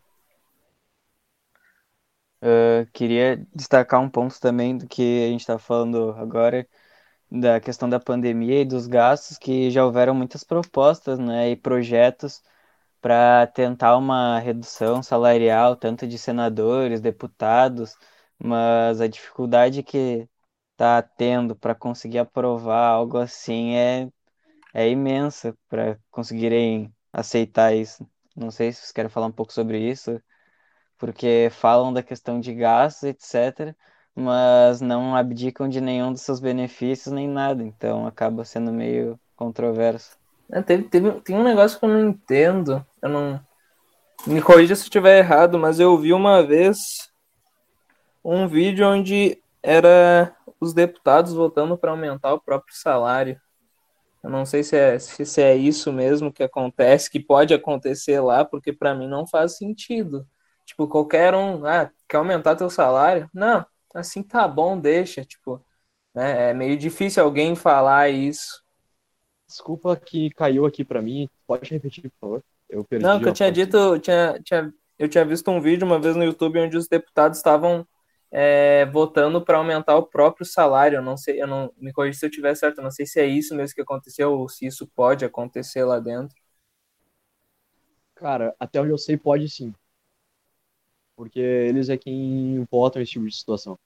Eu 2.42 2.88
queria 2.94 3.38
destacar 3.56 4.02
um 4.02 4.10
ponto 4.10 4.40
também 4.40 4.78
do 4.78 4.88
que 4.88 5.26
a 5.26 5.28
gente 5.30 5.42
está 5.42 5.58
falando 5.58 6.12
agora, 6.12 6.68
da 7.32 7.60
questão 7.60 7.90
da 7.90 8.00
pandemia 8.00 8.62
e 8.62 8.66
dos 8.66 8.88
gastos, 8.88 9.38
que 9.38 9.72
já 9.72 9.86
houveram 9.86 10.14
muitas 10.16 10.44
propostas, 10.44 11.20
né, 11.20 11.52
e 11.52 11.56
projetos 11.56 12.44
para 13.02 13.48
tentar 13.48 13.98
uma 13.98 14.40
redução 14.40 15.04
salarial, 15.04 15.76
tanto 15.76 16.08
de 16.08 16.18
senadores, 16.18 17.02
deputados, 17.02 17.96
mas 18.40 19.02
a 19.02 19.08
dificuldade 19.08 19.84
que 19.84 20.28
está 20.74 21.02
tendo 21.02 21.56
para 21.56 21.76
conseguir 21.76 22.20
aprovar 22.20 22.88
algo 22.90 23.18
assim 23.18 23.76
é, 23.76 24.10
é 24.74 24.90
imensa 24.90 25.58
para 25.70 26.00
conseguirem 26.12 26.94
aceitar 27.14 27.76
isso. 27.76 28.08
Não 28.36 28.52
sei 28.52 28.72
se 28.72 28.82
vocês 28.82 28.92
querem 28.92 29.10
falar 29.10 29.28
um 29.28 29.32
pouco 29.32 29.54
sobre 29.54 29.80
isso 29.80 30.22
porque 30.98 31.50
falam 31.52 31.94
da 31.94 32.04
questão 32.04 32.40
de 32.40 32.54
gastos, 32.54 33.04
etc., 33.04 33.76
mas 34.16 34.80
não 34.80 35.16
abdicam 35.16 35.68
de 35.68 35.82
nenhum 35.82 36.14
dos 36.14 36.22
seus 36.22 36.40
benefícios 36.40 37.14
nem 37.14 37.28
nada, 37.28 37.62
então 37.64 38.08
acaba 38.08 38.46
sendo 38.46 38.72
meio 38.72 39.20
controverso. 39.36 40.18
É, 40.52 40.62
teve, 40.62 40.84
teve, 40.84 41.12
tem 41.22 41.36
um 41.36 41.44
negócio 41.44 41.78
que 41.78 41.86
eu 41.86 41.90
não 41.90 42.10
entendo. 42.10 42.86
Eu 43.02 43.10
não. 43.10 43.40
Me 44.26 44.42
corrija 44.42 44.76
se 44.76 44.84
eu 44.84 44.86
estiver 44.86 45.20
errado, 45.20 45.58
mas 45.60 45.80
eu 45.80 45.98
vi 45.98 46.14
uma 46.14 46.42
vez 46.42 47.12
um 48.24 48.48
vídeo 48.48 48.88
onde 48.88 49.38
era 49.62 50.36
os 50.60 50.74
deputados 50.74 51.34
votando 51.34 51.78
para 51.78 51.92
aumentar 51.92 52.34
o 52.34 52.40
próprio 52.40 52.76
salário. 52.76 53.40
Eu 54.24 54.30
não 54.30 54.46
sei 54.46 54.64
se 54.64 54.76
é, 54.76 54.98
se, 54.98 55.26
se 55.26 55.42
é 55.42 55.56
isso 55.56 55.92
mesmo 55.94 56.34
que 56.34 56.42
acontece, 56.42 57.12
que 57.12 57.20
pode 57.20 57.54
acontecer 57.54 58.20
lá, 58.20 58.44
porque 58.44 58.74
para 58.74 58.96
mim 58.96 59.08
não 59.08 59.28
faz 59.28 59.58
sentido. 59.58 60.26
Tipo, 60.66 60.88
qualquer 60.88 61.34
um, 61.36 61.66
ah, 61.66 61.92
quer 62.10 62.18
aumentar 62.18 62.56
teu 62.56 62.70
salário? 62.70 63.30
Não, 63.34 63.66
assim 63.94 64.24
tá 64.24 64.48
bom, 64.48 64.80
deixa. 64.80 65.24
Tipo, 65.24 65.64
né, 66.14 66.50
é 66.50 66.54
meio 66.54 66.78
difícil 66.78 67.24
alguém 67.24 67.56
falar 67.56 68.10
isso. 68.10 68.64
Desculpa 69.48 69.96
que 69.96 70.32
caiu 70.32 70.66
aqui 70.66 70.84
pra 70.84 71.02
mim. 71.02 71.30
Pode 71.46 71.70
repetir, 71.70 72.10
por 72.12 72.20
favor? 72.20 72.44
Eu 72.70 72.84
perdi. 72.84 73.06
Não, 73.06 73.20
que 73.20 73.30
eu 73.30 73.34
tinha 73.34 73.50
parte. 73.50 73.64
dito, 73.64 73.78
eu 73.78 74.00
tinha, 74.00 74.42
tinha, 74.44 74.74
eu 74.98 75.08
tinha 75.08 75.24
visto 75.24 75.50
um 75.52 75.62
vídeo 75.62 75.86
uma 75.86 76.00
vez 76.00 76.16
no 76.16 76.24
YouTube 76.24 76.60
onde 76.60 76.76
os 76.76 76.88
deputados 76.88 77.38
estavam 77.38 77.88
é, 78.32 78.86
votando 78.88 79.44
para 79.44 79.58
aumentar 79.58 79.96
o 79.98 80.08
próprio 80.08 80.46
salário. 80.46 80.98
Eu 80.98 81.04
não 81.04 81.16
sei, 81.16 81.40
eu 81.42 81.48
não 81.48 81.72
me 81.78 81.94
corrija 81.94 82.18
se 82.20 82.26
eu 82.26 82.30
estiver 82.30 82.56
certo, 82.56 82.80
eu 82.80 82.84
não 82.84 82.92
sei 82.92 83.06
se 83.06 83.20
é 83.20 83.26
isso 83.26 83.54
mesmo 83.56 83.76
que 83.76 83.82
aconteceu 83.82 84.34
ou 84.34 84.50
se 84.50 84.66
isso 84.66 84.88
pode 84.96 85.24
acontecer 85.24 85.84
lá 85.84 86.00
dentro. 86.00 86.36
Cara, 88.16 88.56
até 88.60 88.82
onde 88.82 88.92
eu 88.92 88.98
sei, 88.98 89.18
pode 89.18 89.48
sim. 89.50 89.74
Porque 91.16 91.40
eles 91.40 91.90
é 91.90 91.98
quem 91.98 92.66
votam 92.72 93.02
esse 93.02 93.14
tipo 93.14 93.28
de 93.28 93.36
situação. 93.36 93.78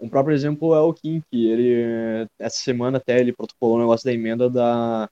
Um 0.00 0.08
próprio 0.08 0.34
exemplo 0.34 0.74
é 0.74 0.80
o 0.80 0.94
Kim, 0.94 1.20
que 1.30 1.46
ele, 1.48 2.26
essa 2.38 2.58
semana 2.58 2.98
até, 2.98 3.18
ele 3.20 3.32
protocolou 3.32 3.76
um 3.76 3.80
negócio 3.80 4.04
da 4.04 4.12
emenda 4.12 4.48
da 4.48 5.08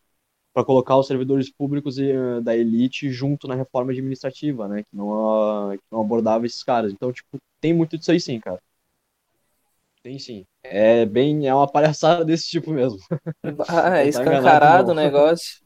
para 0.55 0.65
colocar 0.65 0.97
os 0.97 1.07
servidores 1.07 1.51
públicos 1.51 1.99
e, 1.99 2.11
eh, 2.11 2.41
da 2.41 2.57
elite 2.57 3.11
junto 3.11 3.47
na 3.47 3.55
reforma 3.55 3.93
administrativa, 3.93 4.67
né? 4.67 4.83
Que 4.85 4.97
não, 4.97 5.71
ah, 5.71 5.77
que 5.77 5.83
não 5.93 6.01
abordava 6.01 6.47
esses 6.47 6.65
caras. 6.65 6.91
Então, 6.93 7.13
tipo, 7.13 7.37
tem 7.61 7.75
muito 7.75 7.99
disso 7.99 8.11
aí 8.11 8.19
sim, 8.19 8.41
cara. 8.41 8.59
Tem 10.03 10.19
sim. 10.19 10.47
É 10.63 11.05
bem, 11.05 11.47
é 11.47 11.55
uma 11.55 11.71
palhaçada 11.71 12.25
desse 12.25 12.49
tipo 12.49 12.73
mesmo. 12.73 12.99
Ah, 13.69 13.99
é 13.99 14.05
tá 14.05 14.09
escancarado 14.09 14.93
o 14.93 14.95
negócio. 14.95 15.66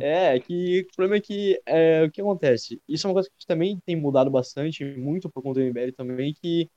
É, 0.00 0.36
é 0.36 0.40
que 0.40 0.82
o 0.82 0.94
problema 0.96 1.16
é 1.16 1.20
que 1.20 1.60
é, 1.66 2.04
o 2.04 2.10
que 2.10 2.20
acontece? 2.20 2.80
Isso 2.88 3.06
é 3.06 3.10
uma 3.10 3.14
coisa 3.14 3.28
que 3.36 3.46
também 3.46 3.80
tem 3.84 3.96
mudado 3.96 4.30
bastante, 4.30 4.84
muito 4.96 5.28
por 5.30 5.42
conta 5.42 5.60
do 5.60 5.66
MBL 5.66 5.92
também, 5.92 6.34
que 6.34 6.70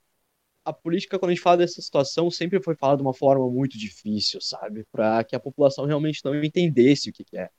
a 0.66 0.74
política, 0.74 1.20
quando 1.20 1.32
a 1.32 1.36
gente 1.36 1.44
fala 1.44 1.58
dessa 1.58 1.82
situação, 1.82 2.32
sempre 2.32 2.62
foi 2.64 2.76
falada 2.76 2.98
de 2.98 3.04
uma 3.04 3.14
forma 3.16 3.50
muito 3.50 3.78
difícil, 3.78 4.42
sabe? 4.42 4.86
Para 4.92 5.24
que 5.24 5.36
a 5.36 5.40
população 5.40 5.86
realmente 5.86 6.22
não 6.26 6.36
entendesse 6.44 7.10
o 7.10 7.14
que, 7.14 7.24
que 7.26 7.38
é. 7.38 7.50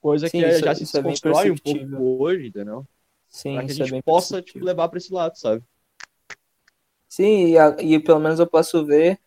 Coisa 0.00 0.30
Sim, 0.30 0.46
que 0.46 0.48
isso- 0.48 0.64
já 0.64 0.74
se 0.74 0.84
isso 0.84 0.96
é 0.96 1.00
um 1.00 1.58
pouco 1.58 2.22
hoje, 2.22 2.48
entendeu? 2.48 2.86
Sim, 3.28 3.50
Pra 3.52 3.64
que 3.64 3.72
a 3.72 3.74
é 3.80 3.86
gente 3.86 3.88
bem 3.88 4.02
possa 4.04 4.42
tipo, 4.42 4.64
levar 4.64 4.88
pra 4.88 4.98
esse 4.98 5.12
lado, 5.12 5.36
sabe? 5.38 5.64
Sim, 7.08 7.54
e, 7.80 7.94
e 7.96 8.00
pelo 8.00 8.20
menos 8.20 8.38
eu 8.40 8.46
posso 8.48 8.84
ver 8.84 9.20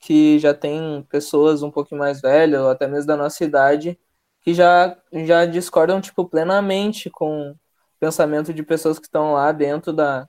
que 0.00 0.38
já 0.38 0.54
tem 0.54 1.02
pessoas 1.10 1.62
um 1.62 1.70
pouco 1.70 1.94
mais 1.96 2.20
velhas, 2.20 2.62
ou 2.62 2.70
até 2.70 2.88
mesmo 2.88 3.06
da 3.06 3.16
nossa 3.16 3.44
idade, 3.44 3.98
que 4.42 4.54
já, 4.54 4.96
já 5.26 5.46
discordam, 5.46 6.00
tipo, 6.00 6.26
plenamente 6.28 7.10
com 7.10 7.52
o 7.52 7.58
pensamento 8.00 8.54
de 8.54 8.62
pessoas 8.62 8.98
que 8.98 9.06
estão 9.06 9.34
lá 9.34 9.52
dentro 9.52 9.92
da... 9.92 10.28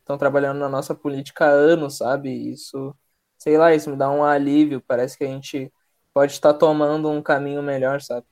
estão 0.00 0.18
trabalhando 0.18 0.58
na 0.58 0.68
nossa 0.68 0.94
política 0.94 1.46
há 1.46 1.50
anos, 1.50 1.98
sabe? 1.98 2.30
Isso, 2.30 2.94
sei 3.38 3.56
lá, 3.58 3.74
isso 3.74 3.90
me 3.90 3.96
dá 3.96 4.10
um 4.10 4.24
alívio, 4.24 4.80
parece 4.86 5.16
que 5.16 5.24
a 5.24 5.28
gente 5.28 5.72
pode 6.12 6.32
estar 6.32 6.54
tomando 6.54 7.08
um 7.10 7.22
caminho 7.22 7.62
melhor, 7.62 8.00
sabe? 8.00 8.26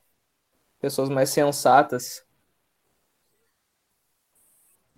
Pessoas 0.81 1.09
mais 1.09 1.31
sensatas. 1.31 2.25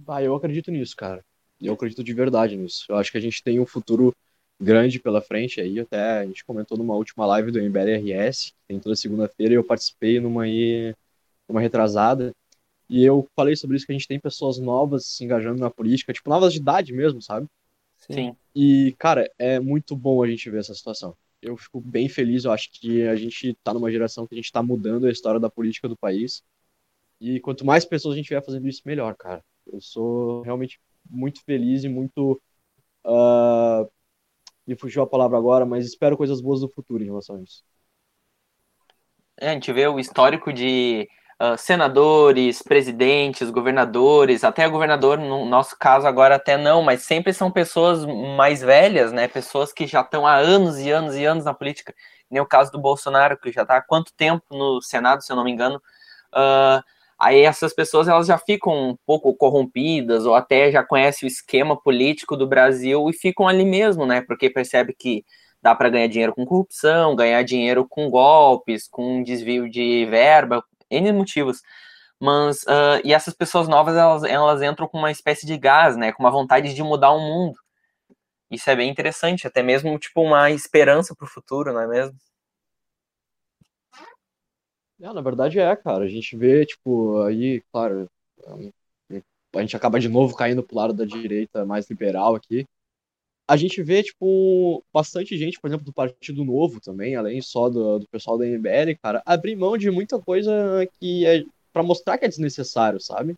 Ah, 0.07 0.23
eu 0.23 0.35
acredito 0.35 0.71
nisso, 0.71 0.97
cara. 0.97 1.25
Eu 1.61 1.75
acredito 1.75 2.03
de 2.05 2.13
verdade 2.15 2.57
nisso. 2.57 2.85
Eu 2.89 2.97
acho 2.97 3.11
que 3.13 3.19
a 3.19 3.21
gente 3.21 3.43
tem 3.43 3.61
um 3.61 3.67
futuro 3.67 4.15
grande 4.61 4.99
pela 5.01 5.21
frente 5.21 5.61
aí. 5.61 5.81
Até 5.81 6.21
a 6.21 6.27
gente 6.27 6.45
comentou 6.45 6.79
numa 6.79 6.95
última 6.95 7.27
live 7.27 7.51
do 7.51 7.59
MBLRS, 7.59 8.53
que 8.53 8.55
tem 8.69 8.81
toda 8.81 8.97
segunda-feira, 8.97 9.55
e 9.55 9.57
eu 9.57 9.65
participei 9.65 10.21
numa 10.21 10.45
aí, 10.45 10.95
numa 11.49 11.61
retrasada. 11.61 12.35
E 12.89 13.05
eu 13.05 13.29
falei 13.35 13.57
sobre 13.57 13.77
isso, 13.77 13.87
que 13.87 13.93
a 13.93 13.95
gente 13.95 14.09
tem 14.09 14.21
pessoas 14.21 14.59
novas 14.59 15.07
se 15.07 15.25
engajando 15.25 15.59
na 15.59 15.71
política, 15.71 16.13
tipo, 16.13 16.29
novas 16.29 16.53
de 16.53 16.61
idade 16.61 16.93
mesmo, 16.93 17.21
sabe? 17.21 17.47
Sim. 17.97 18.37
E, 18.55 18.95
cara, 18.99 19.31
é 19.39 19.59
muito 19.59 19.97
bom 19.97 20.23
a 20.23 20.29
gente 20.29 20.49
ver 20.51 20.61
essa 20.61 20.75
situação. 20.75 21.17
Eu 21.41 21.57
fico 21.57 21.81
bem 21.81 22.09
feliz, 22.09 22.45
eu 22.45 22.53
acho 22.53 22.71
que 22.71 23.07
a 23.07 23.17
gente 23.17 23.55
tá 23.63 23.75
numa 23.75 23.91
geração 23.91 24.27
que 24.27 24.35
a 24.35 24.37
gente 24.37 24.53
tá 24.53 24.63
mudando 24.63 25.07
a 25.07 25.11
história 25.11 25.41
da 25.41 25.51
política 25.51 25.89
do 25.89 25.97
país. 25.97 26.43
E 27.21 27.41
quanto 27.41 27.65
mais 27.65 27.85
pessoas 27.85 28.15
a 28.15 28.17
gente 28.17 28.29
vier 28.29 28.45
fazendo 28.45 28.69
isso, 28.69 28.83
melhor, 28.85 29.15
cara. 29.15 29.43
Eu 29.67 29.81
sou 29.81 30.43
realmente 30.43 30.79
muito 31.09 31.43
feliz 31.43 31.85
e 31.85 31.89
muito. 31.89 32.41
ah, 33.05 33.87
me 34.67 34.77
fugiu 34.77 35.03
a 35.03 35.07
palavra 35.07 35.39
agora, 35.39 35.67
mas 35.67 35.87
espero 35.87 36.17
coisas 36.17 36.41
boas 36.41 36.61
do 36.61 36.69
futuro 36.69 37.03
em 37.03 37.07
relação 37.07 37.37
a 37.37 37.43
isso. 37.43 37.63
É, 39.41 39.51
a 39.51 39.53
gente 39.53 39.73
vê 39.73 39.87
o 39.89 39.99
histórico 39.99 40.53
de 40.53 41.09
ah, 41.39 41.57
senadores, 41.57 42.63
presidentes, 42.63 43.51
governadores, 43.51 44.45
até 44.45 44.69
governador, 44.69 45.19
no 45.19 45.45
nosso 45.45 45.77
caso 45.79 46.07
agora 46.07 46.37
até 46.37 46.57
não, 46.57 46.81
mas 46.83 47.03
sempre 47.03 47.33
são 47.33 47.51
pessoas 47.51 48.07
mais 48.37 48.63
velhas, 48.63 49.13
né? 49.13 49.27
Pessoas 49.27 49.73
que 49.73 49.87
já 49.87 50.01
estão 50.01 50.27
há 50.27 50.37
anos 50.37 50.79
e 50.79 50.91
anos 50.91 51.17
e 51.17 51.25
anos 51.25 51.45
na 51.45 51.53
política. 51.53 51.93
Nem 52.31 52.41
o 52.41 52.47
caso 52.47 52.71
do 52.71 52.81
Bolsonaro, 52.81 53.37
que 53.39 53.51
já 53.53 53.63
está 53.63 53.77
há 53.79 53.83
quanto 53.83 54.13
tempo 54.15 54.45
no 54.51 54.81
Senado, 54.81 55.23
se 55.23 55.33
eu 55.33 55.37
não 55.37 55.45
me 55.45 55.51
engano. 55.51 55.83
Ah, 56.33 56.83
aí 57.19 57.41
essas 57.43 57.75
pessoas 57.75 58.09
elas 58.09 58.27
já 58.27 58.39
ficam 58.39 58.91
um 58.91 58.97
pouco 59.07 59.35
corrompidas 59.35 60.27
ou 60.27 60.35
até 60.35 60.71
já 60.71 60.85
conhecem 60.85 61.27
o 61.27 61.31
esquema 61.31 61.81
político 61.81 62.37
do 62.37 62.47
Brasil 62.47 63.09
e 63.11 63.13
ficam 63.13 63.49
ali 63.49 63.65
mesmo, 63.65 64.07
né? 64.07 64.21
Porque 64.23 64.51
percebe 64.51 64.95
que 64.95 65.25
dá 65.63 65.75
para 65.75 65.89
ganhar 65.89 66.09
dinheiro 66.09 66.35
com 66.35 66.45
corrupção, 66.45 67.17
ganhar 67.17 67.43
dinheiro 67.43 67.87
com 67.89 68.11
golpes, 68.11 68.87
com 68.89 69.23
desvio 69.23 69.69
de 69.71 70.07
verba, 70.07 70.63
N 70.91 71.13
motivos. 71.13 71.63
Mas, 72.21 72.65
ah, 72.69 73.01
e 73.05 73.13
essas 73.15 73.35
pessoas 73.35 73.69
novas, 73.69 73.97
elas, 73.97 74.25
elas 74.25 74.63
entram 74.63 74.89
com 74.89 74.99
uma 74.99 75.11
espécie 75.11 75.47
de 75.47 75.57
gás, 75.59 75.97
né? 75.97 76.13
Com 76.13 76.23
uma 76.23 76.31
vontade 76.31 76.75
de 76.75 76.83
mudar 76.83 77.13
o 77.13 77.21
mundo. 77.21 77.59
Isso 78.51 78.71
é 78.71 78.77
bem 78.77 78.91
interessante, 78.91 79.47
até 79.47 79.63
mesmo, 79.63 79.99
tipo, 79.99 80.23
uma 80.23 80.51
esperança 80.51 81.15
para 81.15 81.25
o 81.27 81.29
futuro, 81.29 81.73
não 81.73 81.81
é 81.81 81.87
mesmo? 81.87 82.17
É, 85.05 85.13
na 85.13 85.21
verdade 85.21 85.59
é, 85.59 85.77
cara. 85.77 86.05
A 86.05 86.09
gente 86.09 86.35
vê, 86.35 86.65
tipo, 86.65 87.21
aí, 87.23 87.63
claro, 87.71 88.09
a 89.55 89.61
gente 89.61 89.77
acaba 89.77 90.01
de 90.01 90.09
novo 90.09 90.35
caindo 90.35 90.63
pro 90.63 90.77
lado 90.77 90.95
da 90.95 91.05
direita 91.05 91.65
mais 91.67 91.89
liberal 91.91 92.35
aqui. 92.35 92.65
A 93.47 93.55
gente 93.59 93.83
vê, 93.83 94.03
tipo, 94.03 94.83
bastante 94.91 95.37
gente, 95.37 95.61
por 95.61 95.69
exemplo, 95.69 95.85
do 95.85 95.93
Partido 95.93 96.43
Novo 96.43 96.81
também, 96.81 97.15
além 97.17 97.43
só 97.43 97.69
do, 97.69 97.99
do 97.99 98.09
pessoal 98.09 98.39
da 98.39 98.47
MBL, 98.47 98.97
cara, 99.03 99.23
abrir 99.27 99.55
mão 99.55 99.77
de 99.77 99.91
muita 99.91 100.19
coisa 100.19 100.89
que 100.99 101.27
é 101.27 101.45
pra 101.71 101.83
mostrar 101.83 102.17
que 102.17 102.25
é 102.25 102.29
desnecessário, 102.29 102.99
sabe? 102.99 103.37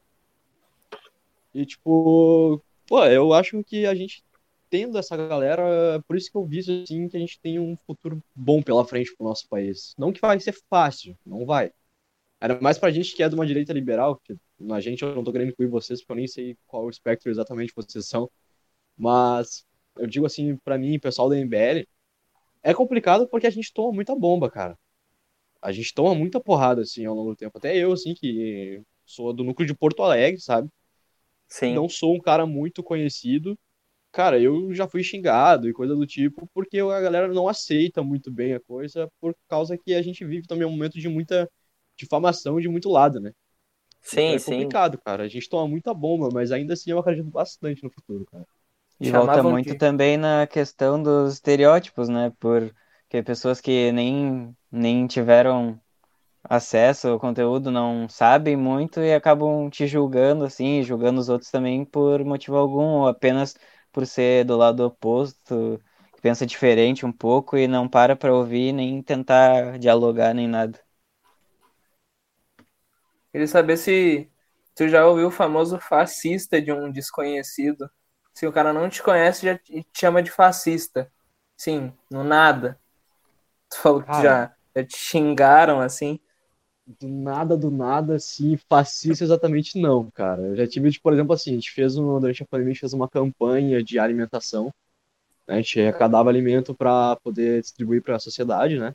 E, 1.53 1.67
tipo, 1.67 2.63
pô, 2.87 3.05
eu 3.07 3.33
acho 3.33 3.65
que 3.65 3.87
a 3.87 3.95
gente 3.97 4.23
tendo 4.71 4.99
essa 4.99 5.17
galera, 5.17 6.03
por 6.07 6.17
isso 6.17 6.31
que 6.31 6.37
eu 6.37 6.45
viso, 6.45 6.83
assim, 6.83 7.09
que 7.09 7.17
a 7.17 7.21
gente 7.21 7.41
tem 7.41 7.59
um 7.59 7.77
futuro 7.87 8.23
bom 8.35 8.63
pela 8.63 8.85
frente 8.85 9.15
pro 9.17 9.27
nosso 9.27 9.49
país. 9.49 9.95
Não 9.99 10.13
que 10.13 10.21
vai 10.21 10.39
ser 10.41 10.57
fácil, 10.69 11.17
não 11.25 11.45
vai. 11.47 11.73
Era 12.41 12.61
mais 12.61 12.79
pra 12.79 12.91
gente 12.91 13.15
que 13.15 13.23
é 13.23 13.29
de 13.29 13.35
uma 13.35 13.47
direita 13.47 13.73
liberal, 13.73 14.21
que 14.23 14.37
a 14.71 14.81
gente 14.81 15.03
eu 15.03 15.15
não 15.15 15.25
tô 15.25 15.33
querendo 15.33 15.51
incluir 15.51 15.69
vocês, 15.69 16.01
porque 16.01 16.13
eu 16.13 16.17
nem 16.17 16.27
sei 16.27 16.57
qual 16.67 16.89
espectro 16.91 17.31
exatamente 17.31 17.73
vocês 17.75 18.07
são, 18.07 18.31
mas 18.97 19.65
eu 19.99 20.07
digo 20.07 20.27
assim, 20.27 20.57
pra 20.57 20.79
mim, 20.79 20.99
pessoal 20.99 21.29
da 21.29 21.37
MBL, 21.37 21.87
é 22.63 22.75
complicado 22.75 23.29
porque 23.29 23.47
a 23.47 23.51
gente 23.51 23.73
toma 23.73 23.93
muita 23.93 24.15
bomba, 24.15 24.51
cara. 24.51 24.79
A 25.63 25.73
gente 25.73 25.95
toma 25.95 26.15
muita 26.15 26.41
porrada, 26.41 26.83
assim, 26.83 27.07
ao 27.07 27.15
longo 27.15 27.31
do 27.31 27.37
tempo. 27.37 27.57
Até 27.57 27.77
eu, 27.77 27.93
assim, 27.93 28.15
que 28.15 28.83
sou 29.05 29.33
do 29.33 29.43
núcleo 29.43 29.67
de 29.67 29.75
Porto 29.75 30.03
Alegre, 30.03 30.41
sabe? 30.41 30.69
Sim. 31.49 31.75
Não 31.75 31.89
sou 31.89 32.15
um 32.15 32.21
cara 32.21 32.45
muito 32.45 32.83
conhecido. 32.83 33.59
Cara, 34.17 34.41
eu 34.41 34.73
já 34.75 34.89
fui 34.89 35.03
xingado 35.05 35.69
e 35.69 35.75
coisa 35.75 35.95
do 35.95 36.07
tipo, 36.07 36.49
porque 36.55 36.79
a 36.81 37.01
galera 37.03 37.29
não 37.29 37.49
aceita 37.49 38.03
muito 38.03 38.33
bem 38.33 38.55
a 38.55 38.61
coisa, 38.61 39.11
por 39.21 39.37
causa 39.49 39.77
que 39.77 39.93
a 39.95 40.01
gente 40.03 40.25
vive 40.25 40.47
também 40.47 40.67
um 40.67 40.71
momento 40.71 40.99
de 40.99 41.09
muita 41.09 41.51
difamação 41.99 42.61
de 42.61 42.69
muito 42.69 42.89
lado, 42.91 43.21
né? 43.21 43.33
Sim, 44.01 44.23
Então 44.25 44.39
é 44.39 44.41
sim. 44.41 44.79
complicado, 44.81 44.99
cara. 45.05 45.25
A 45.25 45.29
gente 45.29 45.49
toma 45.49 45.69
muita 45.69 45.95
bomba, 45.95 46.31
mas 46.33 46.53
ainda 46.53 46.75
assim 46.75 46.91
eu 46.93 46.99
acredito 47.01 47.31
bastante 47.31 47.83
no 47.85 47.91
futuro, 47.91 48.27
cara. 48.27 48.47
E 49.01 49.11
volta 49.11 49.43
muito 49.45 49.75
de- 49.75 49.77
também 49.77 50.17
na 50.17 50.47
questão 50.47 51.03
dos 51.03 51.35
estereótipos, 51.35 52.09
né? 52.09 52.31
Porque 52.39 53.23
pessoas 53.25 53.61
que 53.61 53.93
nem, 53.93 54.57
nem 54.71 55.07
tiveram 55.07 55.81
acesso 56.45 57.09
ao 57.09 57.21
conteúdo 57.21 57.71
não 57.73 58.09
sabem 58.09 58.57
muito 58.57 59.01
e 59.01 59.15
acabam 59.15 59.71
te 59.71 59.87
julgando, 59.87 60.45
assim, 60.45 60.81
e 60.81 60.85
julgando 60.85 61.21
os 61.21 61.29
outros 61.31 61.51
também 61.51 61.85
por 61.85 62.25
motivo 62.25 62.57
algum, 62.59 63.01
ou 63.03 63.09
apenas 63.09 63.57
por 63.97 64.07
ser 64.07 64.45
do 64.45 64.59
lado 64.59 64.81
oposto, 64.85 65.81
que 66.15 66.21
pensa 66.21 66.45
diferente 66.45 67.07
um 67.07 67.13
pouco 67.13 67.57
e 67.57 67.67
não 67.67 67.89
para 67.89 68.15
pra 68.15 68.35
ouvir 68.35 68.71
nem 68.75 69.03
tentar 69.03 69.79
dialogar 69.79 70.35
nem 70.35 70.47
nada. 70.47 70.79
Queria 73.33 73.49
saber 73.49 73.79
se 73.79 74.31
tu 74.75 74.87
já 74.87 75.07
ouviu 75.07 75.29
o 75.29 75.31
famoso 75.31 75.81
fascista 75.81 76.61
de 76.61 76.71
um 76.71 76.93
desconhecido. 76.93 77.89
Se 78.35 78.47
o 78.47 78.53
cara 78.53 78.71
não 78.71 78.87
te 78.91 79.03
conhece, 79.03 79.47
já 79.47 79.57
te 79.57 79.83
chama 79.97 80.23
de 80.23 80.31
fascista. 80.31 81.11
Sim, 81.57 81.91
no 82.11 82.23
nada. 82.23 82.79
Tu 83.71 83.79
falou 83.79 84.03
que 84.03 84.21
já, 84.21 84.55
já 84.77 84.85
te 84.85 84.97
xingaram 84.99 85.81
assim. 85.81 86.21
Do 86.87 87.09
nada, 87.09 87.57
do 87.57 87.69
nada, 87.71 88.15
assim, 88.15 88.57
fascista 88.69 89.25
exatamente 89.25 89.79
não, 89.81 90.09
cara. 90.13 90.41
Eu 90.43 90.57
já 90.57 90.67
tive, 90.69 90.91
tipo, 90.93 91.03
por 91.03 91.13
exemplo, 91.13 91.33
assim, 91.35 91.51
a 91.51 91.55
gente 91.55 91.73
fez 91.73 91.97
um, 91.97 92.21
durante 92.21 92.43
a 92.43 92.47
pandemia, 92.47 92.71
a 92.71 92.75
gente 92.75 92.81
fez 92.81 92.93
uma 92.93 93.09
campanha 93.09 93.83
de 93.83 93.99
alimentação. 93.99 94.67
né? 95.47 95.57
A 95.57 95.57
gente 95.59 95.81
arrecadava 95.81 96.31
alimento 96.31 96.75
para 96.75 97.17
poder 97.17 97.63
distribuir 97.63 98.03
para 98.03 98.17
a 98.17 98.21
sociedade, 98.21 98.79
né? 98.79 98.93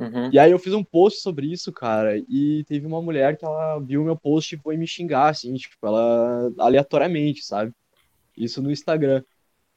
Uhum. 0.00 0.30
E 0.32 0.38
aí 0.38 0.50
eu 0.52 0.58
fiz 0.58 0.74
um 0.74 0.84
post 0.84 1.20
sobre 1.22 1.46
isso, 1.52 1.72
cara, 1.72 2.18
e 2.18 2.64
teve 2.66 2.86
uma 2.86 3.02
mulher 3.02 3.36
que 3.36 3.44
ela 3.44 3.78
viu 3.80 4.04
meu 4.04 4.16
post 4.16 4.54
e 4.54 4.58
foi 4.58 4.76
me 4.76 4.86
xingar, 4.86 5.30
assim, 5.30 5.54
tipo, 5.54 5.76
ela 5.86 6.50
aleatoriamente, 6.58 7.44
sabe? 7.44 7.72
Isso 8.36 8.62
no 8.62 8.70
Instagram. 8.72 9.22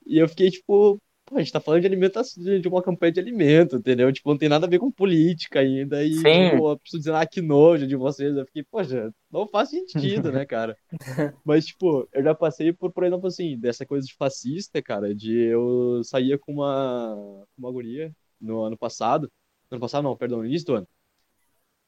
E 0.06 0.18
eu 0.20 0.30
fiquei, 0.30 0.52
tipo, 0.52 1.02
pô, 1.30 1.38
a 1.38 1.40
gente 1.40 1.52
tá 1.52 1.60
falando 1.60 1.82
de 1.82 1.88
alimentação, 1.88 2.44
de 2.60 2.68
uma 2.68 2.82
campanha 2.82 3.12
de 3.12 3.20
alimento, 3.20 3.76
entendeu? 3.76 4.12
Tipo, 4.12 4.30
não 4.32 4.38
tem 4.38 4.50
nada 4.50 4.66
a 4.66 4.70
ver 4.70 4.80
com 4.80 4.92
política 4.92 5.60
ainda, 5.60 6.04
e, 6.04 6.14
Sim. 6.16 6.50
tipo, 6.50 6.70
a 6.70 6.78
pessoa 6.78 7.00
dizendo, 7.00 7.18
ah, 7.18 7.26
que 7.26 7.42
nojo 7.42 7.86
de 7.88 7.96
vocês. 7.96 8.36
Eu 8.36 8.46
fiquei, 8.46 8.64
poxa, 8.64 9.14
não 9.32 9.48
faz 9.48 9.70
sentido, 9.70 10.32
né, 10.32 10.46
cara? 10.46 10.76
Mas, 11.46 11.68
tipo, 11.68 12.08
eu 12.12 12.24
já 12.24 12.34
passei 12.34 12.74
por, 12.74 12.92
por 12.92 13.04
exemplo, 13.04 13.28
assim, 13.28 13.58
dessa 13.58 13.86
coisa 13.86 14.06
de 14.08 14.16
fascista, 14.16 14.82
cara, 14.82 15.14
de 15.14 15.38
eu 15.38 16.02
saía 16.04 16.38
com 16.38 16.54
uma, 16.54 17.16
com 17.56 17.62
uma 17.62 17.72
guria 17.72 18.12
no 18.42 18.62
ano 18.62 18.78
passado, 18.78 19.32
no 19.70 19.76
ano 19.76 19.82
passado 19.82 20.04
não, 20.04 20.18
perdão, 20.18 20.40
no 20.40 20.46
início 20.46 20.68
do 20.68 20.76
ano. 20.76 20.88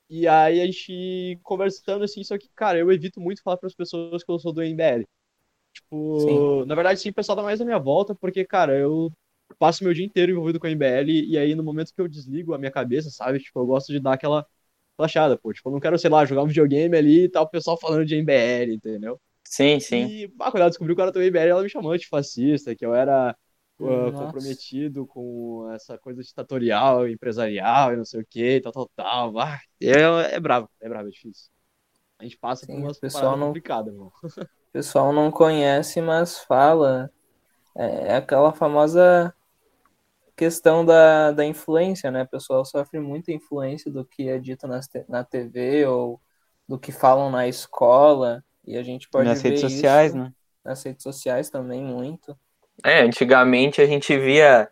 E 0.10 0.28
aí 0.28 0.62
a 0.62 0.66
gente 0.66 1.40
conversando 1.42 2.04
assim, 2.04 2.24
só 2.24 2.38
que, 2.38 2.50
cara, 2.54 2.78
eu 2.78 2.92
evito 2.92 3.20
muito 3.22 3.42
falar 3.42 3.58
para 3.58 3.68
as 3.68 3.74
pessoas 3.74 4.24
que 4.24 4.30
eu 4.32 4.38
sou 4.38 4.52
do 4.54 4.62
MBL. 4.62 5.08
Tipo, 5.74 6.20
Sim. 6.20 6.66
na 6.66 6.76
verdade, 6.76 7.00
sim, 7.00 7.10
o 7.10 7.14
pessoal 7.14 7.38
tá 7.38 7.44
mais 7.44 7.60
na 7.60 7.66
minha 7.66 7.80
volta, 7.80 8.14
porque, 8.14 8.44
cara, 8.46 8.78
eu 8.78 9.10
passo 9.58 9.84
meu 9.84 9.94
dia 9.94 10.06
inteiro 10.06 10.32
envolvido 10.32 10.60
com 10.60 10.68
a 10.68 10.72
MBL, 10.72 11.26
e 11.30 11.38
aí 11.38 11.56
no 11.56 11.64
momento 11.64 11.94
que 11.94 12.02
eu 12.02 12.08
desligo 12.08 12.54
a 12.54 12.58
minha 12.58 12.72
cabeça, 12.72 13.10
sabe? 13.10 13.40
Tipo, 13.40 13.60
eu 13.62 13.66
gosto 13.66 13.92
de 13.92 14.00
dar 14.00 14.14
aquela 14.14 14.46
relaxada, 15.00 15.38
pô. 15.38 15.54
Tipo, 15.54 15.70
eu 15.70 15.74
não 15.74 15.80
quero, 15.80 15.98
sei 16.00 16.10
lá, 16.10 16.26
jogar 16.26 16.44
um 16.44 16.48
videogame 16.48 16.98
ali 16.98 17.26
e 17.26 17.30
tal, 17.30 17.44
o 17.46 17.50
pessoal 17.50 17.78
falando 17.80 18.06
de 18.06 18.16
MBL, 18.16 18.76
entendeu? 18.76 19.22
Sim, 19.46 19.80
sim. 19.80 20.12
E, 20.16 20.32
ah, 20.40 20.52
quando 20.52 20.62
ela 20.62 20.70
descobriu 20.70 20.96
que 20.96 21.02
eu 21.02 21.04
era 21.04 21.12
do 21.12 21.22
MBL, 21.22 21.50
ela 21.52 21.64
me 21.64 21.70
chamou 21.70 21.98
de 21.98 22.08
fascista, 22.08 22.76
que 22.76 22.86
eu 22.86 22.96
era 22.96 23.36
uh, 23.80 24.14
comprometido 24.14 25.06
com 25.08 25.70
essa 25.74 25.98
coisa 25.98 26.24
ditatorial, 26.24 27.08
empresarial 27.10 27.94
e 27.94 27.98
não 27.98 28.06
sei 28.06 28.22
o 28.22 28.26
que, 28.26 28.62
tal, 28.62 28.72
tal, 28.72 28.90
tal. 28.96 29.40
Ah, 29.40 29.60
é, 29.82 30.36
é 30.36 30.40
bravo, 30.40 30.70
é 30.80 30.88
bravo, 30.90 31.08
é 31.10 31.12
difícil. 31.12 31.50
A 32.20 32.24
gente 32.24 32.38
passa 32.38 32.66
Sim, 32.66 32.68
por 32.68 32.80
umas 32.80 33.00
o 33.00 33.02
pessoal 33.02 33.36
não- 33.38 33.60
complicadas, 33.62 33.94
irmão. 33.94 34.10
O 34.10 34.14
pessoal 34.74 35.14
não 35.14 35.32
conhece, 35.32 36.02
mas 36.02 36.40
fala. 36.40 37.10
É 37.76 38.10
é 38.14 38.18
aquela 38.18 38.54
famosa 38.54 39.34
questão 40.36 40.86
da, 40.86 41.32
da 41.32 41.46
influência, 41.46 42.12
né? 42.12 42.24
O 42.24 42.28
pessoal 42.30 42.66
sofre 42.66 43.00
muita 43.00 43.32
influência 43.32 43.92
do 43.92 44.06
que 44.06 44.30
é 44.30 44.38
dito 44.40 44.68
nas 44.68 44.88
te- 44.88 45.06
na 45.10 45.24
TV 45.24 45.86
ou 45.86 46.22
do 46.68 46.80
que 46.80 46.92
falam 46.92 47.30
na 47.32 47.48
escola. 47.48 48.44
E 48.66 48.78
a 48.78 48.84
gente 48.84 49.10
pode 49.10 49.36
Nas 49.36 49.40
ver 49.40 49.44
redes 49.44 49.62
sociais, 49.62 50.14
isso 50.14 50.16
né? 50.16 50.34
nas 50.64 50.84
redes 50.84 51.04
sociais 51.04 51.50
também 51.50 51.84
muito. 51.84 52.38
É, 52.84 53.02
antigamente 53.02 53.82
a 53.82 53.86
gente 53.86 54.18
via 54.18 54.68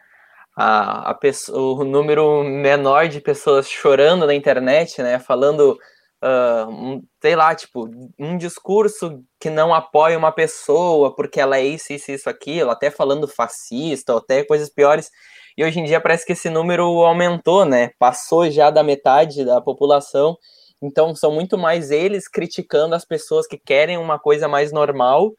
a, 0.58 1.12
a 1.12 1.14
pessoa, 1.16 1.82
o 1.82 1.86
número 1.86 2.44
menor 2.44 3.08
de 3.10 3.22
pessoas 3.22 3.70
chorando 3.70 4.28
na 4.28 4.36
internet, 4.36 5.02
né? 5.04 5.20
Falando, 5.20 5.78
ah, 6.22 6.68
um, 6.70 7.04
sei 7.22 7.36
lá, 7.36 7.56
tipo, 7.56 7.90
um 8.20 8.38
discurso 8.38 9.24
que 9.40 9.50
não 9.50 9.74
apoia 9.74 10.18
uma 10.18 10.32
pessoa 10.32 11.16
porque 11.16 11.40
ela 11.42 11.58
é 11.58 11.66
isso, 11.66 11.94
isso, 11.94 12.12
isso, 12.12 12.30
aquilo, 12.30 12.72
até 12.72 12.92
falando 12.92 13.28
fascista, 13.28 14.14
ou 14.14 14.20
até 14.20 14.44
coisas 14.46 14.70
piores. 14.70 15.12
E 15.60 15.64
hoje 15.66 15.78
em 15.78 15.84
dia 15.84 16.00
parece 16.00 16.26
que 16.26 16.32
esse 16.32 16.50
número 16.50 16.86
aumentou, 17.04 17.66
né? 17.66 17.92
Passou 18.00 18.50
já 18.50 18.70
da 18.70 18.82
metade 18.82 19.44
da 19.44 19.60
população. 19.60 20.38
Então 20.82 21.14
são 21.14 21.34
muito 21.34 21.58
mais 21.58 21.92
eles 21.92 22.30
criticando 22.30 22.96
as 22.96 23.04
pessoas 23.04 23.46
que 23.46 23.58
querem 23.58 23.98
uma 23.98 24.18
coisa 24.18 24.48
mais 24.48 24.72
normal 24.72 25.34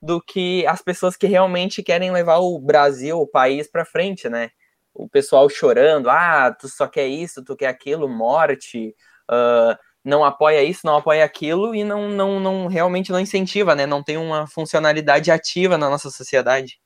do 0.00 0.22
que 0.22 0.64
as 0.68 0.80
pessoas 0.80 1.16
que 1.16 1.26
realmente 1.26 1.82
querem 1.82 2.12
levar 2.12 2.38
o 2.38 2.56
Brasil, 2.60 3.18
o 3.18 3.26
país 3.26 3.68
para 3.68 3.84
frente, 3.84 4.28
né? 4.28 4.50
O 4.94 5.08
pessoal 5.08 5.48
chorando, 5.48 6.08
ah, 6.08 6.54
tu 6.56 6.68
só 6.68 6.86
quer 6.86 7.08
isso, 7.08 7.44
tu 7.44 7.56
quer 7.56 7.66
aquilo, 7.66 8.08
morte, 8.08 8.94
ah, 9.28 9.76
não 10.04 10.24
apoia 10.24 10.62
isso, 10.62 10.82
não 10.84 10.98
apoia 10.98 11.24
aquilo 11.24 11.74
e 11.74 11.82
não, 11.82 12.08
não, 12.08 12.38
não 12.38 12.68
realmente 12.68 13.10
não 13.10 13.18
incentiva, 13.18 13.74
né? 13.74 13.86
Não 13.86 14.04
tem 14.04 14.18
uma 14.18 14.46
funcionalidade 14.46 15.32
ativa 15.32 15.76
na 15.76 15.90
nossa 15.90 16.10
sociedade. 16.10 16.78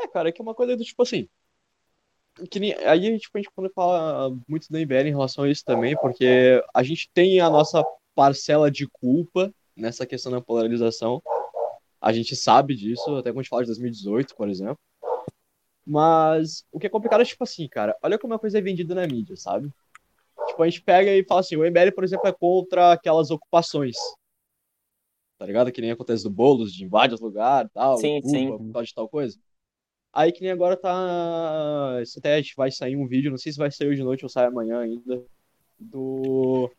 É, 0.00 0.08
cara, 0.08 0.28
é 0.28 0.32
que 0.32 0.40
é 0.40 0.44
uma 0.44 0.54
coisa 0.54 0.76
do 0.76 0.84
tipo 0.84 1.02
assim. 1.02 1.28
Que 2.50 2.58
nem, 2.58 2.72
aí 2.74 3.18
tipo, 3.18 3.36
a 3.36 3.40
gente 3.40 3.52
pode 3.54 3.72
falar 3.74 4.30
muito 4.48 4.66
da 4.70 4.78
MBL 4.80 5.08
em 5.08 5.10
relação 5.10 5.44
a 5.44 5.50
isso 5.50 5.64
também, 5.64 5.96
porque 5.96 6.62
a 6.74 6.82
gente 6.82 7.10
tem 7.12 7.40
a 7.40 7.50
nossa 7.50 7.84
parcela 8.14 8.70
de 8.70 8.86
culpa 8.88 9.52
nessa 9.76 10.06
questão 10.06 10.32
da 10.32 10.40
polarização. 10.40 11.22
A 12.00 12.12
gente 12.12 12.34
sabe 12.34 12.74
disso, 12.74 13.16
até 13.16 13.30
quando 13.30 13.40
a 13.40 13.42
gente 13.42 13.50
fala 13.50 13.62
de 13.62 13.68
2018, 13.68 14.34
por 14.34 14.48
exemplo. 14.48 14.78
Mas 15.86 16.64
o 16.72 16.78
que 16.78 16.86
é 16.86 16.90
complicado 16.90 17.20
é 17.20 17.24
tipo 17.24 17.42
assim, 17.42 17.68
cara, 17.68 17.96
olha 18.02 18.18
como 18.18 18.32
a 18.32 18.38
coisa 18.38 18.58
é 18.58 18.62
vendida 18.62 18.94
na 18.94 19.06
mídia, 19.06 19.36
sabe? 19.36 19.70
Tipo, 20.48 20.62
a 20.62 20.68
gente 20.68 20.82
pega 20.82 21.10
e 21.10 21.24
fala 21.24 21.40
assim, 21.40 21.56
o 21.56 21.64
MBL, 21.64 21.92
por 21.94 22.04
exemplo, 22.04 22.26
é 22.26 22.32
contra 22.32 22.92
aquelas 22.92 23.30
ocupações. 23.30 23.96
Tá 25.38 25.46
ligado? 25.46 25.72
Que 25.72 25.80
nem 25.80 25.90
acontece 25.90 26.22
do 26.22 26.30
Boulos, 26.30 26.72
de 26.72 26.84
invade 26.84 27.14
os 27.14 27.20
lugares 27.20 27.70
e 27.70 27.74
tal, 27.74 27.96
Sim, 27.98 28.18
ocupa 28.18 28.28
sim. 28.28 28.58
por 28.58 28.72
causa 28.72 28.86
de 28.86 28.94
tal 28.94 29.08
coisa. 29.08 29.38
Aí 30.12 30.32
que 30.32 30.42
nem 30.42 30.50
agora 30.50 30.76
tá. 30.76 31.98
Até 32.16 32.34
a 32.34 32.40
gente 32.40 32.54
vai 32.56 32.70
sair 32.70 32.96
um 32.96 33.06
vídeo, 33.06 33.30
não 33.30 33.38
sei 33.38 33.52
se 33.52 33.58
vai 33.58 33.70
sair 33.70 33.88
hoje 33.88 33.98
de 33.98 34.04
noite 34.04 34.24
ou 34.24 34.28
sai 34.28 34.46
amanhã 34.46 34.80
ainda, 34.80 35.22
do, 35.78 36.70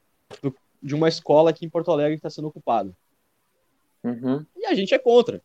do- 0.42 0.56
de 0.82 0.94
uma 0.96 1.08
escola 1.08 1.50
aqui 1.50 1.66
em 1.66 1.70
Porto 1.70 1.92
Alegre 1.92 2.14
que 2.14 2.20
está 2.20 2.30
sendo 2.30 2.50
ocupada. 2.50 2.94
Uhum. 4.04 4.46
E 4.56 4.66
a 4.66 4.74
gente 4.74 4.94
é 4.94 5.00
contra. 5.00 5.42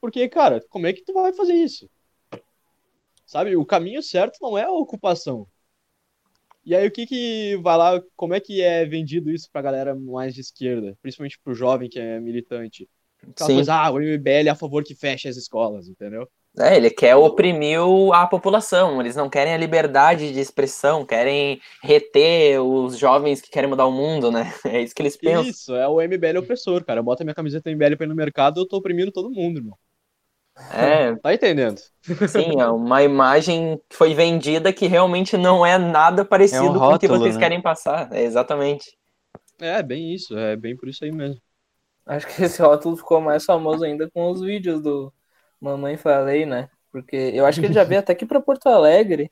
Porque, 0.00 0.28
cara, 0.28 0.60
como 0.68 0.86
é 0.86 0.92
que 0.92 1.04
tu 1.04 1.12
vai 1.12 1.32
fazer 1.32 1.54
isso? 1.54 1.88
Sabe, 3.24 3.56
o 3.56 3.64
caminho 3.64 4.02
certo 4.02 4.36
não 4.42 4.58
é 4.58 4.64
a 4.64 4.70
ocupação. 4.70 5.46
E 6.64 6.76
aí 6.76 6.86
o 6.86 6.90
que 6.92 7.06
que 7.06 7.56
vai 7.62 7.76
lá, 7.76 8.02
como 8.14 8.34
é 8.34 8.40
que 8.40 8.60
é 8.60 8.84
vendido 8.84 9.30
isso 9.30 9.48
pra 9.50 9.62
galera 9.62 9.94
mais 9.94 10.34
de 10.34 10.40
esquerda, 10.40 10.96
principalmente 11.00 11.40
pro 11.42 11.54
jovem 11.54 11.88
que 11.88 11.98
é 11.98 12.20
militante? 12.20 12.88
Aquela 13.22 13.48
Sim. 13.48 13.54
coisa, 13.56 13.74
ah, 13.74 13.90
o 13.90 14.00
MBL 14.00 14.48
é 14.48 14.50
a 14.50 14.54
favor 14.54 14.84
que 14.84 14.94
feche 14.94 15.28
as 15.28 15.36
escolas, 15.36 15.88
entendeu? 15.88 16.28
É, 16.58 16.76
ele 16.76 16.90
quer 16.90 17.16
oprimir 17.16 17.78
a 18.12 18.26
população, 18.26 19.00
eles 19.00 19.16
não 19.16 19.30
querem 19.30 19.54
a 19.54 19.56
liberdade 19.56 20.32
de 20.32 20.38
expressão, 20.40 21.04
querem 21.04 21.58
reter 21.82 22.60
os 22.62 22.98
jovens 22.98 23.40
que 23.40 23.50
querem 23.50 23.70
mudar 23.70 23.86
o 23.86 23.92
mundo, 23.92 24.30
né? 24.30 24.52
É 24.66 24.82
isso 24.82 24.94
que 24.94 25.00
eles 25.00 25.16
pensam. 25.16 25.50
Isso, 25.50 25.74
é 25.74 25.86
o 25.88 26.00
MBL 26.00 26.38
opressor, 26.38 26.84
cara. 26.84 27.02
Bota 27.02 27.24
minha 27.24 27.34
camiseta 27.34 27.70
MBL 27.70 27.96
pra 27.96 28.06
ir 28.06 28.08
no 28.08 28.14
mercado, 28.14 28.60
eu 28.60 28.68
tô 28.68 28.76
oprimindo 28.76 29.10
todo 29.12 29.30
mundo, 29.30 29.58
irmão. 29.58 29.78
É, 30.70 31.16
Tá 31.22 31.32
entendendo? 31.34 31.80
sim, 32.24 32.60
é 32.60 32.66
uma 32.68 33.02
imagem 33.02 33.80
que 33.88 33.96
foi 33.96 34.14
vendida 34.14 34.72
que 34.72 34.86
realmente 34.86 35.36
não 35.36 35.64
é 35.64 35.78
nada 35.78 36.24
parecido 36.24 36.64
É 36.66 36.70
um 36.70 36.80
com 36.80 36.94
o 36.94 36.98
que 36.98 37.06
rótulo, 37.06 37.18
vocês 37.18 37.36
né? 37.36 37.40
querem 37.40 37.62
passar. 37.62 38.12
É, 38.12 38.22
exatamente. 38.22 38.96
É, 39.60 39.82
bem 39.82 40.12
isso, 40.14 40.36
é 40.36 40.56
bem 40.56 40.76
por 40.76 40.88
isso 40.88 41.04
aí 41.04 41.12
mesmo. 41.12 41.40
Acho 42.06 42.26
que 42.28 42.42
esse 42.44 42.60
rótulo 42.62 42.96
ficou 42.96 43.20
mais 43.20 43.44
famoso 43.44 43.84
ainda 43.84 44.10
com 44.10 44.30
os 44.30 44.40
vídeos 44.40 44.80
do 44.82 45.12
Mamãe 45.62 45.96
Falei, 45.96 46.44
né? 46.46 46.68
Porque 46.90 47.16
eu 47.34 47.46
acho 47.46 47.60
que 47.60 47.66
ele 47.66 47.74
já 47.74 47.84
veio 47.84 48.00
até 48.00 48.12
aqui 48.12 48.26
pra 48.26 48.40
Porto 48.40 48.66
Alegre. 48.68 49.30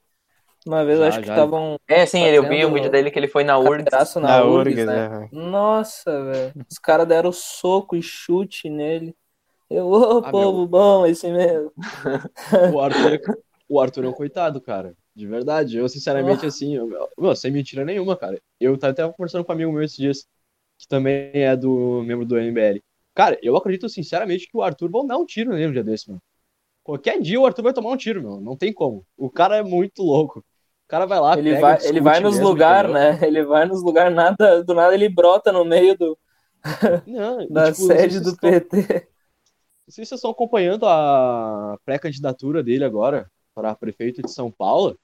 Uma 0.67 0.85
vez 0.85 0.99
eu 0.99 1.05
Já, 1.05 1.09
acho 1.09 1.21
que 1.21 1.27
já. 1.27 1.35
estavam 1.35 1.79
É, 1.89 2.07
sim, 2.07 2.25
eu 2.25 2.43
vi 2.43 2.65
um 2.65 2.69
Fazendo 2.69 2.75
vídeo 2.75 2.91
dele 2.91 3.11
que 3.11 3.19
ele 3.19 3.29
foi 3.29 3.45
na 3.45 3.59
URGS. 3.59 4.15
na, 4.21 4.39
Na 4.39 4.45
URGS, 4.45 4.77
URGS, 4.77 4.87
né? 4.87 5.09
né? 5.09 5.29
Nossa, 5.33 6.25
velho. 6.25 6.55
Os 6.71 6.79
caras 6.79 7.07
deram 7.09 7.33
soco 7.33 7.97
e 7.97 8.03
chute 8.03 8.69
nele. 8.69 9.15
Eu, 9.71 9.87
ô, 9.89 10.23
Ah, 10.23 10.31
povo 10.31 10.67
bom, 10.67 11.07
esse 11.07 11.31
mesmo. 11.31 11.73
O 12.67 12.81
Arthur, 12.81 13.21
o 13.69 13.81
Arthur 13.81 14.05
é 14.05 14.09
um 14.09 14.13
coitado, 14.13 14.61
cara. 14.61 14.97
De 15.15 15.27
verdade. 15.27 15.77
Eu, 15.79 15.89
sinceramente, 15.89 16.47
assim, 16.47 16.77
eu, 16.77 16.89
meu, 17.19 17.35
sem 17.37 17.51
mentira 17.51 17.85
nenhuma, 17.85 18.17
cara. 18.17 18.41
Eu 18.59 18.79
tava 18.79 18.93
até 18.93 19.09
conversando 19.13 19.45
com 19.45 19.53
um 19.53 19.55
amigo 19.55 19.73
meu 19.73 19.83
esses 19.83 19.97
dias, 19.97 20.27
que 20.79 20.89
também 20.89 21.31
é 21.35 21.57
do 21.57 22.03
membro 22.05 22.25
do 22.27 22.39
MBL. 22.39 22.83
Cara, 23.21 23.39
eu 23.43 23.55
acredito 23.55 23.87
sinceramente 23.87 24.49
que 24.49 24.57
o 24.57 24.63
Arthur 24.63 24.91
vai 24.91 25.07
dar 25.07 25.19
um 25.19 25.27
tiro 25.27 25.51
nele 25.51 25.67
um 25.69 25.73
dia 25.73 25.85
desse, 25.85 26.09
mano. 26.09 26.23
Qualquer 26.83 27.21
dia 27.21 27.39
o 27.39 27.45
Arthur 27.45 27.65
vai 27.65 27.73
tomar 27.75 27.91
um 27.91 27.97
tiro, 27.99 28.23
meu. 28.23 28.41
Não 28.41 28.57
tem 28.57 28.73
como. 28.73 29.05
O 29.15 29.29
cara 29.29 29.59
é 29.59 29.63
muito 29.63 30.03
louco. 30.03 30.39
O 30.39 30.89
cara 30.89 31.05
vai 31.05 31.21
lá, 31.21 31.37
Ele 31.39 31.51
pega, 31.51 31.61
vai, 31.61 31.87
ele 31.87 32.01
vai 32.01 32.21
nos 32.21 32.37
mesmo, 32.39 32.51
entendeu? 32.89 33.19
né? 33.21 33.27
Ele 33.29 33.45
vai 33.45 33.67
nos 33.67 33.83
lugares, 33.83 34.17
nada, 34.17 34.65
do 34.65 34.73
nada 34.73 34.95
ele 34.95 35.07
brota 35.11 35.53
no 35.53 35.67
meio 35.67 35.99
do, 35.99 36.19
Não, 37.07 37.47
da 37.53 37.71
tipo, 37.71 37.87
sede 37.89 38.15
se 38.15 38.21
do 38.21 38.31
estão- 38.31 38.51
PT. 38.51 38.77
Não 38.79 39.93
sei 39.93 40.05
se 40.05 40.09
vocês 40.09 40.13
estão 40.13 40.31
acompanhando 40.31 40.87
a 40.87 41.79
pré-candidatura 41.85 42.63
dele 42.63 42.85
agora 42.85 43.31
para 43.55 43.75
prefeito 43.75 44.23
de 44.23 44.31
São 44.31 44.51
Paulo, 44.51 44.99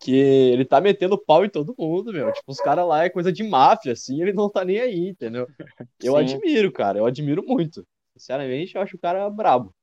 que 0.00 0.14
ele 0.14 0.64
tá 0.64 0.80
metendo 0.80 1.18
pau 1.18 1.44
em 1.44 1.50
todo 1.50 1.74
mundo, 1.78 2.12
meu. 2.12 2.32
Tipo, 2.32 2.52
os 2.52 2.58
caras 2.60 2.86
lá 2.86 3.04
é 3.04 3.10
coisa 3.10 3.32
de 3.32 3.42
máfia, 3.44 3.92
assim, 3.92 4.20
ele 4.22 4.32
não 4.32 4.50
tá 4.50 4.64
nem 4.64 4.78
aí, 4.80 5.08
entendeu? 5.08 5.46
Eu 6.00 6.14
Sim. 6.14 6.18
admiro, 6.18 6.72
cara, 6.72 6.98
eu 6.98 7.06
admiro 7.06 7.42
muito. 7.46 7.86
Sinceramente, 8.16 8.74
eu 8.76 8.82
acho 8.82 8.96
o 8.96 9.00
cara 9.00 9.28
brabo. 9.30 9.74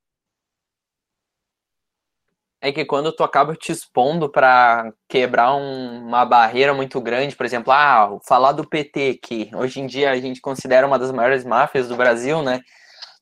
É 2.61 2.71
que 2.71 2.83
quando 2.85 3.11
tu 3.15 3.23
acaba 3.23 3.55
te 3.55 3.71
expondo 3.71 4.29
pra 4.29 4.91
quebrar 5.07 5.55
um- 5.55 6.01
uma 6.07 6.25
barreira 6.25 6.73
muito 6.73 6.99
grande, 6.99 7.35
por 7.35 7.45
exemplo, 7.45 7.71
ah, 7.71 8.17
falar 8.27 8.53
do 8.53 8.67
PT, 8.67 9.19
que 9.21 9.51
hoje 9.55 9.79
em 9.79 9.85
dia 9.85 10.09
a 10.11 10.17
gente 10.17 10.41
considera 10.41 10.87
uma 10.87 10.97
das 10.97 11.11
maiores 11.11 11.45
máfias 11.45 11.87
do 11.87 11.95
Brasil, 11.95 12.41
né? 12.41 12.61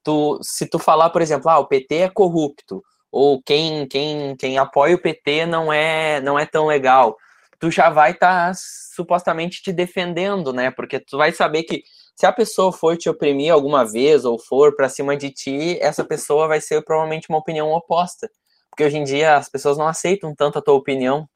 Tu, 0.04 0.40
se 0.44 0.68
tu 0.70 0.80
falar, 0.80 1.10
por 1.12 1.22
exemplo, 1.22 1.50
ah, 1.50 1.60
o 1.60 1.68
PT 1.68 1.96
é 1.98 2.10
corrupto, 2.10 2.84
ou 3.14 3.42
quem, 3.44 3.88
quem, 3.88 4.36
quem 4.36 4.58
apoia 4.58 4.96
o 4.96 5.02
PT 5.02 5.46
não 5.46 5.72
é, 5.72 6.20
não 6.22 6.38
é 6.38 6.46
tão 6.46 6.66
legal, 6.66 7.18
tu 7.60 7.72
já 7.72 7.90
vai 7.90 8.12
estar 8.12 8.54
supostamente 8.56 9.62
te 9.62 9.72
defendendo, 9.72 10.52
né? 10.52 10.72
Porque 10.72 11.00
tu 11.00 11.18
vai 11.18 11.32
saber 11.32 11.64
que 11.64 11.84
se 12.16 12.26
a 12.26 12.32
pessoa 12.32 12.74
for 12.74 12.98
te 12.98 13.10
oprimir 13.10 13.54
alguma 13.54 13.86
vez 13.86 14.26
ou 14.26 14.38
for 14.40 14.76
pra 14.76 14.90
cima 14.90 15.16
de 15.16 15.32
ti, 15.32 15.78
essa 15.82 16.04
pessoa 16.04 16.48
vai 16.48 16.60
ser 16.62 16.84
provavelmente 16.84 17.30
uma 17.30 17.40
opinião 17.40 17.72
oposta 17.72 18.30
porque 18.74 18.84
hoje 18.84 18.98
em 18.98 19.04
dia 19.04 19.38
as 19.38 19.48
pessoas 19.48 19.78
não 19.78 19.88
aceitam 19.88 20.34
tanto 20.34 20.58
a 20.58 20.62
tua 20.62 20.74
opinião, 20.74 21.30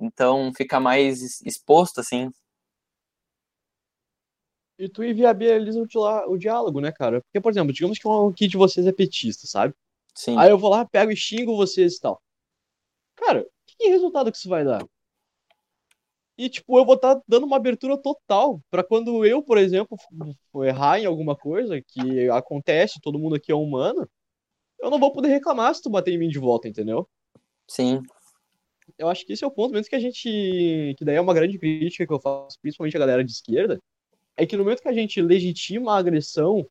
então 0.00 0.50
fica 0.56 0.80
mais 0.80 1.42
exposto, 1.42 2.00
assim. 2.00 2.30
E 4.78 4.88
tu 4.88 5.04
inviabiliza 5.04 5.78
o, 5.78 6.32
o 6.32 6.38
diálogo, 6.38 6.80
né, 6.80 6.90
cara? 6.90 7.20
Porque, 7.20 7.42
por 7.42 7.52
exemplo, 7.52 7.74
digamos 7.74 7.98
que 7.98 8.08
um 8.08 8.32
de 8.32 8.56
vocês 8.56 8.86
é 8.86 8.92
petista, 8.92 9.46
sabe? 9.46 9.74
Sim, 10.18 10.36
Aí 10.36 10.50
eu 10.50 10.58
vou 10.58 10.68
lá, 10.68 10.84
pego 10.84 11.12
e 11.12 11.16
xingo 11.16 11.56
vocês 11.56 11.94
e 11.94 12.00
tal. 12.00 12.20
Cara, 13.14 13.46
que 13.64 13.86
resultado 13.86 14.32
que 14.32 14.36
isso 14.36 14.48
vai 14.48 14.64
dar? 14.64 14.84
E, 16.36 16.48
tipo, 16.48 16.76
eu 16.76 16.84
vou 16.84 16.96
estar 16.96 17.20
dando 17.28 17.46
uma 17.46 17.54
abertura 17.54 17.96
total 17.96 18.60
pra 18.68 18.82
quando 18.82 19.24
eu, 19.24 19.40
por 19.40 19.56
exemplo, 19.56 19.96
errar 20.64 20.98
em 20.98 21.06
alguma 21.06 21.36
coisa 21.36 21.80
que 21.80 22.28
acontece, 22.30 23.00
todo 23.00 23.18
mundo 23.18 23.36
aqui 23.36 23.52
é 23.52 23.54
humano, 23.54 24.08
eu 24.80 24.90
não 24.90 24.98
vou 24.98 25.12
poder 25.12 25.28
reclamar 25.28 25.72
se 25.72 25.82
tu 25.82 25.88
bater 25.88 26.12
em 26.12 26.18
mim 26.18 26.28
de 26.28 26.40
volta, 26.40 26.66
entendeu? 26.66 27.08
sim. 27.68 28.02
eu 28.98 29.08
acho 29.08 29.24
que 29.24 29.34
esse 29.34 29.44
é 29.44 29.46
o 29.46 29.52
ponto 29.52 29.72
mesmo 29.72 29.88
que 29.88 29.94
a 29.94 30.00
gente. 30.00 30.94
Que 30.98 31.04
daí 31.04 31.14
é 31.14 31.20
uma 31.20 31.34
grande 31.34 31.56
crítica 31.60 32.04
que 32.04 32.12
eu 32.12 32.20
faço, 32.20 32.58
principalmente 32.60 32.96
a 32.96 33.00
galera 33.00 33.24
de 33.24 33.30
esquerda, 33.30 33.78
é 34.36 34.44
que 34.44 34.56
no 34.56 34.64
momento 34.64 34.82
que 34.82 34.88
a 34.88 34.92
gente 34.92 35.22
legitima 35.22 35.92
a 35.92 35.98
agressão, 35.98 36.68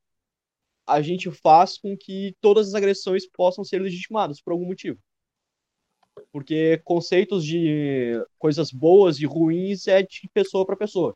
a 0.88 1.02
gente 1.02 1.30
faz 1.30 1.78
com 1.78 1.98
que 1.98 2.36
todas 2.40 2.70
as 2.70 2.74
agressões 2.74 3.28
possam 3.28 3.64
ser 3.64 3.80
legitimadas 3.82 4.42
por 4.42 4.54
algum 4.54 4.66
motivo. 4.66 4.98
Porque 6.32 6.82
conceitos 6.84 7.44
de 7.46 8.14
coisas 8.40 8.72
boas 8.72 9.20
e 9.20 9.26
ruins 9.26 9.88
é 9.88 10.02
de 10.02 10.28
pessoa 10.34 10.66
para 10.66 10.78
pessoa. 10.78 11.16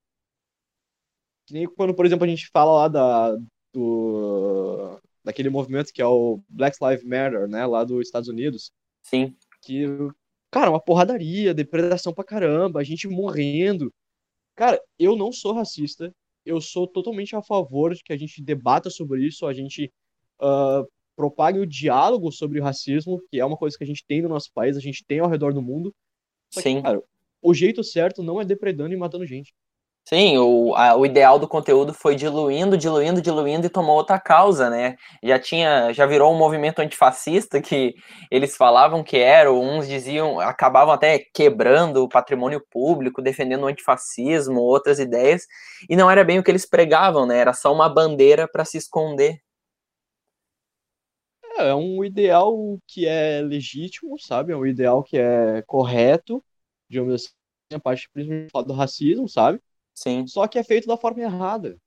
Que 1.47 1.53
nem 1.53 1.67
quando, 1.67 1.93
por 1.93 2.05
exemplo, 2.05 2.25
a 2.25 2.27
gente 2.27 2.49
fala 2.51 2.71
lá 2.71 2.87
da, 2.87 3.37
do, 3.73 4.99
daquele 5.23 5.49
movimento 5.49 5.91
que 5.93 6.01
é 6.01 6.05
o 6.05 6.41
Black 6.49 6.77
Lives 6.81 7.03
Matter, 7.03 7.47
né, 7.47 7.65
lá 7.65 7.83
dos 7.83 8.05
Estados 8.05 8.29
Unidos. 8.29 8.71
Sim. 9.03 9.35
Que, 9.61 9.85
cara, 10.51 10.69
uma 10.69 10.81
porradaria, 10.81 11.53
depredação 11.53 12.13
pra 12.13 12.23
caramba, 12.23 12.79
a 12.79 12.83
gente 12.83 13.07
morrendo. 13.07 13.91
Cara, 14.55 14.81
eu 14.99 15.15
não 15.15 15.31
sou 15.31 15.53
racista, 15.53 16.13
eu 16.45 16.59
sou 16.59 16.87
totalmente 16.87 17.35
a 17.35 17.41
favor 17.41 17.93
de 17.93 18.03
que 18.03 18.13
a 18.13 18.17
gente 18.17 18.41
debata 18.41 18.89
sobre 18.89 19.25
isso, 19.25 19.45
a 19.45 19.53
gente 19.53 19.91
uh, 20.41 20.87
propague 21.15 21.59
o 21.59 21.67
diálogo 21.67 22.31
sobre 22.31 22.59
o 22.59 22.63
racismo, 22.63 23.21
que 23.29 23.39
é 23.39 23.45
uma 23.45 23.57
coisa 23.57 23.77
que 23.77 23.83
a 23.83 23.87
gente 23.87 24.03
tem 24.05 24.21
no 24.21 24.29
nosso 24.29 24.51
país, 24.53 24.75
a 24.75 24.81
gente 24.81 25.03
tem 25.05 25.19
ao 25.19 25.29
redor 25.29 25.53
do 25.53 25.61
mundo. 25.61 25.93
Só 26.49 26.61
Sim. 26.61 26.77
Que, 26.77 26.81
cara, 26.83 27.01
o 27.41 27.53
jeito 27.53 27.83
certo 27.83 28.23
não 28.23 28.39
é 28.39 28.45
depredando 28.45 28.93
e 28.93 28.97
matando 28.97 29.25
gente. 29.25 29.53
Sim, 30.07 30.37
o, 30.39 30.75
a, 30.75 30.95
o 30.95 31.05
ideal 31.05 31.39
do 31.39 31.47
conteúdo 31.47 31.93
foi 31.93 32.15
diluindo, 32.15 32.77
diluindo, 32.77 33.21
diluindo 33.21 33.65
e 33.67 33.69
tomou 33.69 33.95
outra 33.95 34.19
causa, 34.19 34.69
né? 34.69 34.97
Já 35.23 35.39
tinha, 35.39 35.93
já 35.93 36.05
virou 36.05 36.33
um 36.33 36.37
movimento 36.37 36.79
antifascista 36.79 37.61
que 37.61 37.95
eles 38.29 38.57
falavam 38.57 39.03
que 39.03 39.17
era, 39.17 39.51
uns 39.53 39.87
diziam, 39.87 40.39
acabavam 40.39 40.93
até 40.93 41.19
quebrando 41.33 42.03
o 42.03 42.09
patrimônio 42.09 42.61
público, 42.69 43.21
defendendo 43.21 43.63
o 43.63 43.67
antifascismo, 43.67 44.59
outras 44.59 44.99
ideias, 44.99 45.43
e 45.89 45.95
não 45.95 46.11
era 46.11 46.23
bem 46.25 46.39
o 46.39 46.43
que 46.43 46.51
eles 46.51 46.65
pregavam, 46.67 47.25
né? 47.25 47.37
Era 47.37 47.53
só 47.53 47.71
uma 47.73 47.87
bandeira 47.87 48.47
para 48.51 48.65
se 48.65 48.77
esconder. 48.77 49.39
É, 51.57 51.69
é 51.69 51.75
um 51.75 52.03
ideal 52.03 52.79
que 52.87 53.05
é 53.07 53.41
legítimo, 53.41 54.17
sabe? 54.19 54.53
É 54.53 54.55
um 54.55 54.65
ideal 54.65 55.03
que 55.03 55.17
é 55.17 55.61
correto, 55.63 56.43
digamos 56.89 57.13
assim, 57.13 57.29
a 57.73 57.79
parte 57.79 58.09
principalmente 58.11 58.67
do 58.67 58.73
racismo, 58.73 59.27
sabe? 59.29 59.61
Sim. 60.01 60.25
Só 60.25 60.47
que 60.47 60.57
é 60.57 60.63
feito 60.63 60.87
da 60.87 60.97
forma 60.97 61.21
errada. 61.21 61.77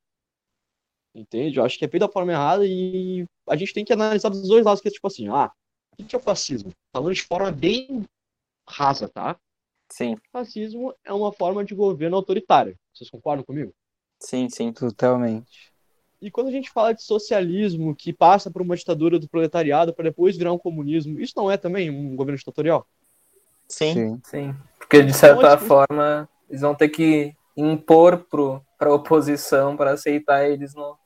Entende? 1.13 1.57
Eu 1.57 1.65
acho 1.65 1.77
que 1.77 1.85
é 1.85 1.87
feito 1.87 2.05
da 2.05 2.11
forma 2.11 2.31
errada 2.31 2.65
e 2.65 3.25
a 3.47 3.55
gente 3.55 3.73
tem 3.73 3.85
que 3.85 3.93
analisar 3.93 4.29
dos 4.29 4.47
dois 4.47 4.65
lados, 4.65 4.81
que 4.81 4.87
é 4.87 4.91
tipo 4.91 5.07
assim, 5.07 5.27
ah, 5.29 5.51
o 5.99 6.03
que 6.03 6.15
é 6.15 6.19
o 6.19 6.21
fascismo? 6.21 6.71
Falando 6.93 7.13
de 7.13 7.23
forma 7.23 7.51
bem 7.51 8.03
rasa, 8.67 9.07
tá? 9.07 9.37
Sim. 9.89 10.17
Fascismo 10.31 10.93
é 11.03 11.13
uma 11.13 11.31
forma 11.31 11.63
de 11.63 11.75
governo 11.75 12.15
autoritário. 12.17 12.77
Vocês 12.93 13.09
concordam 13.09 13.45
comigo? 13.45 13.73
Sim, 14.19 14.49
sim. 14.49 14.71
Totalmente. 14.73 15.73
E 16.21 16.31
quando 16.31 16.47
a 16.47 16.51
gente 16.51 16.69
fala 16.71 16.93
de 16.93 17.03
socialismo 17.03 17.95
que 17.95 18.11
passa 18.11 18.49
por 18.49 18.61
uma 18.61 18.75
ditadura 18.75 19.19
do 19.19 19.27
proletariado 19.29 19.93
para 19.93 20.05
depois 20.05 20.35
virar 20.37 20.51
um 20.51 20.57
comunismo, 20.57 21.19
isso 21.19 21.33
não 21.35 21.51
é 21.51 21.57
também 21.57 21.89
um 21.89 22.15
governo 22.15 22.37
ditatorial? 22.37 22.87
Sim. 23.69 23.93
Sim. 23.93 24.21
Sim. 24.23 24.55
Porque 24.79 25.03
de 25.03 25.13
certa 25.13 25.53
Onde- 25.55 25.65
forma 25.65 26.27
eles 26.49 26.61
vão 26.61 26.73
ter 26.75 26.89
que 26.89 27.35
impor 27.55 28.25
para 28.77 28.89
a 28.89 28.93
oposição 28.93 29.77
para 29.77 29.91
aceitar 29.91 30.49
eles 30.49 30.73
no, 30.75 30.97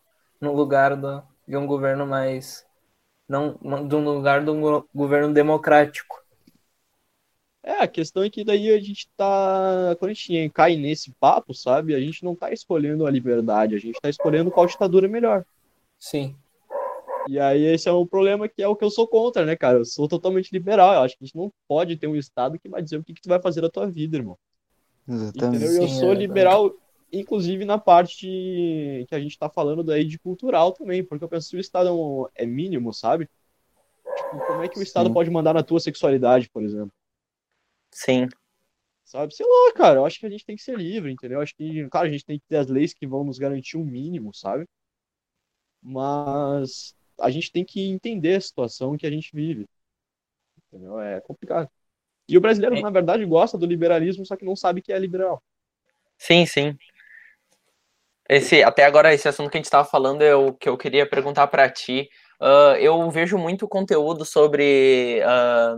no 0.42 0.54
lugar 0.54 0.96
do, 0.96 1.22
de 1.48 1.56
um 1.56 1.68
governo 1.68 2.06
mais. 2.06 2.66
Não, 3.28 3.54
de 3.88 3.96
um 3.96 4.04
lugar 4.04 4.44
de 4.44 4.50
um 4.50 4.60
go- 4.60 4.90
governo 4.94 5.34
democrático. 5.34 6.20
É, 7.62 7.84
a 7.84 7.88
questão 7.88 8.24
é 8.24 8.30
que 8.30 8.44
daí 8.44 8.74
a 8.74 8.80
gente 8.80 9.08
tá. 9.16 9.96
Quando 10.00 10.12
a 10.12 10.14
gente 10.14 10.50
cai 10.50 10.76
nesse 10.76 11.12
papo, 11.20 11.54
sabe? 11.54 11.94
A 11.94 12.00
gente 12.00 12.24
não 12.24 12.36
tá 12.36 12.52
escolhendo 12.52 13.06
a 13.06 13.12
liberdade, 13.12 13.76
a 13.76 13.80
gente 13.80 14.00
tá 14.02 14.10
escolhendo 14.10 14.50
qual 14.50 14.66
ditadura 14.66 15.06
é 15.06 15.10
melhor. 15.10 15.46
Sim. 16.00 16.36
E 17.28 17.40
aí 17.40 17.64
esse 17.66 17.88
é 17.88 17.92
um 17.92 18.08
problema 18.08 18.48
que 18.48 18.64
é 18.64 18.68
o 18.68 18.76
que 18.76 18.84
eu 18.84 18.90
sou 18.90 19.08
contra, 19.08 19.46
né, 19.46 19.56
cara? 19.56 19.78
Eu 19.78 19.86
sou 19.86 20.08
totalmente 20.08 20.52
liberal. 20.52 20.94
Eu 20.94 21.02
acho 21.02 21.18
que 21.18 21.24
a 21.24 21.28
gente 21.28 21.36
não 21.36 21.52
pode 21.68 21.98
ter 21.98 22.08
um 22.08 22.16
Estado 22.16 22.58
que 22.58 22.70
vai 22.70 22.82
dizer 22.82 22.98
o 22.98 23.04
que, 23.04 23.14
que 23.14 23.22
tu 23.22 23.30
vai 23.30 23.40
fazer 23.40 23.62
da 23.62 23.70
tua 23.70 23.88
vida, 23.88 24.18
irmão. 24.18 24.38
Exatamente. 25.10 25.68
Entendeu? 25.68 25.72
E 25.74 25.78
eu 25.78 25.88
Sim, 25.88 25.90
sou 25.90 26.14
é 26.14 26.14
liberal, 26.14 26.74
inclusive 27.12 27.66
na 27.66 27.78
parte 27.78 28.26
que 29.08 29.16
a 29.16 29.20
gente 29.20 29.38
tá 29.38 29.50
falando 29.50 29.84
daí 29.84 30.06
de 30.06 30.20
cultural 30.20 30.74
também, 30.74 31.04
porque 31.06 31.24
eu 31.24 31.30
penso 31.30 31.48
que 31.48 31.52
se 31.52 31.58
o 31.58 31.60
Estado 31.60 31.90
é, 31.90 31.92
um- 31.92 32.26
é 32.36 32.46
mínimo, 32.46 32.94
sabe? 32.94 33.30
Tipo, 34.16 34.42
como 34.42 34.64
é 34.64 34.70
que 34.70 34.80
o 34.80 34.84
Estado 34.84 35.12
Sim. 35.12 35.12
pode 35.12 35.30
mandar 35.32 35.54
na 35.56 35.64
tua 35.64 35.80
sexualidade, 35.80 36.50
por 36.50 36.64
exemplo? 36.64 36.94
Sim. 37.92 38.30
Sabe? 39.04 39.34
Sei 39.36 39.46
lá, 39.46 39.74
cara, 39.74 40.00
eu 40.00 40.06
acho 40.06 40.20
que 40.20 40.26
a 40.26 40.30
gente 40.30 40.46
tem 40.46 40.56
que 40.56 40.62
ser 40.62 40.78
livre, 40.78 41.12
entendeu? 41.12 41.40
Eu 41.40 41.42
acho 41.44 41.56
que, 41.56 41.88
claro, 41.90 42.08
a 42.08 42.12
gente 42.12 42.26
tem 42.26 42.40
que 42.40 42.46
ter 42.48 42.58
as 42.58 42.68
leis 42.68 42.94
que 42.94 43.08
vão 43.08 43.24
nos 43.24 43.38
garantir 43.40 43.78
um 43.78 43.84
mínimo, 43.86 44.34
sabe? 44.34 44.66
Mas 45.82 46.94
a 47.20 47.30
gente 47.30 47.52
tem 47.52 47.66
que 47.66 47.82
entender 47.82 48.36
a 48.36 48.42
situação 48.42 48.98
que 48.98 49.06
a 49.08 49.12
gente 49.12 49.32
vive. 49.34 49.66
Entendeu? 50.72 51.00
É 51.00 51.22
complicado. 51.22 51.70
E 52.30 52.38
o 52.38 52.42
brasileiro, 52.42 52.78
É. 52.78 52.82
na 52.82 52.92
verdade, 52.92 53.26
gosta 53.26 53.58
do 53.58 53.66
liberalismo, 53.66 54.26
só 54.26 54.36
que 54.36 54.46
não 54.46 54.56
sabe 54.56 54.82
que 54.82 54.94
é 54.94 55.00
liberal. 55.00 55.42
Sim, 56.18 56.46
sim. 56.46 56.78
Esse, 58.30 58.62
até 58.62 58.86
agora, 58.86 59.14
esse 59.14 59.28
assunto 59.28 59.50
que 59.50 59.58
a 59.58 59.60
gente 59.60 59.66
estava 59.66 59.88
falando 59.88 60.22
é 60.22 60.36
o 60.36 60.54
que 60.54 60.70
eu 60.70 60.78
queria 60.78 61.10
perguntar 61.10 61.48
para 61.48 61.68
ti. 61.68 62.08
Ah, 62.40 62.76
eu 62.80 63.10
vejo 63.10 63.38
muito 63.38 63.68
conteúdo 63.68 64.24
sobre 64.24 65.22
ah, 65.26 65.76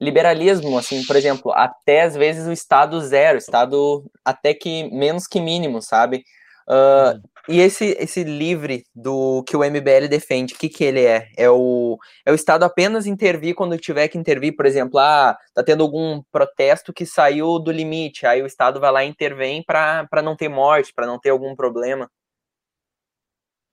liberalismo, 0.00 0.78
assim, 0.78 1.04
por 1.04 1.16
exemplo, 1.16 1.52
até 1.52 2.02
às 2.02 2.14
vezes 2.16 2.46
o 2.46 2.52
Estado 2.52 3.00
zero, 3.00 3.36
Estado 3.36 4.04
até 4.24 4.54
que 4.54 4.84
menos 4.92 5.26
que 5.26 5.40
mínimo, 5.40 5.82
sabe? 5.82 6.24
Ah, 6.72 7.18
e 7.48 7.58
esse, 7.58 7.96
esse 7.98 8.22
livre 8.22 8.84
do 8.94 9.42
que 9.42 9.56
o 9.56 9.64
MBL 9.64 10.06
defende, 10.08 10.54
o 10.54 10.58
que, 10.58 10.68
que 10.68 10.84
ele 10.84 11.04
é? 11.04 11.28
É 11.36 11.50
o, 11.50 11.98
é 12.24 12.30
o 12.30 12.34
Estado 12.34 12.62
apenas 12.64 13.06
intervir 13.06 13.56
quando 13.56 13.76
tiver 13.76 14.06
que 14.06 14.16
intervir, 14.16 14.54
por 14.54 14.66
exemplo, 14.66 15.00
ah, 15.00 15.36
tá 15.52 15.64
tendo 15.64 15.82
algum 15.82 16.22
protesto 16.30 16.92
que 16.92 17.04
saiu 17.04 17.58
do 17.58 17.72
limite, 17.72 18.24
aí 18.24 18.40
o 18.40 18.46
Estado 18.46 18.78
vai 18.78 18.92
lá 18.92 19.04
e 19.04 19.08
intervém 19.08 19.64
para 19.64 20.22
não 20.22 20.36
ter 20.36 20.48
morte, 20.48 20.94
para 20.94 21.08
não 21.08 21.18
ter 21.18 21.30
algum 21.30 21.56
problema. 21.56 22.08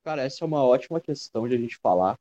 Cara, 0.03 0.23
essa 0.23 0.43
é 0.43 0.47
uma 0.47 0.63
ótima 0.63 0.99
questão 0.99 1.47
de 1.47 1.53
a 1.53 1.57
gente 1.59 1.77
falar. 1.77 2.17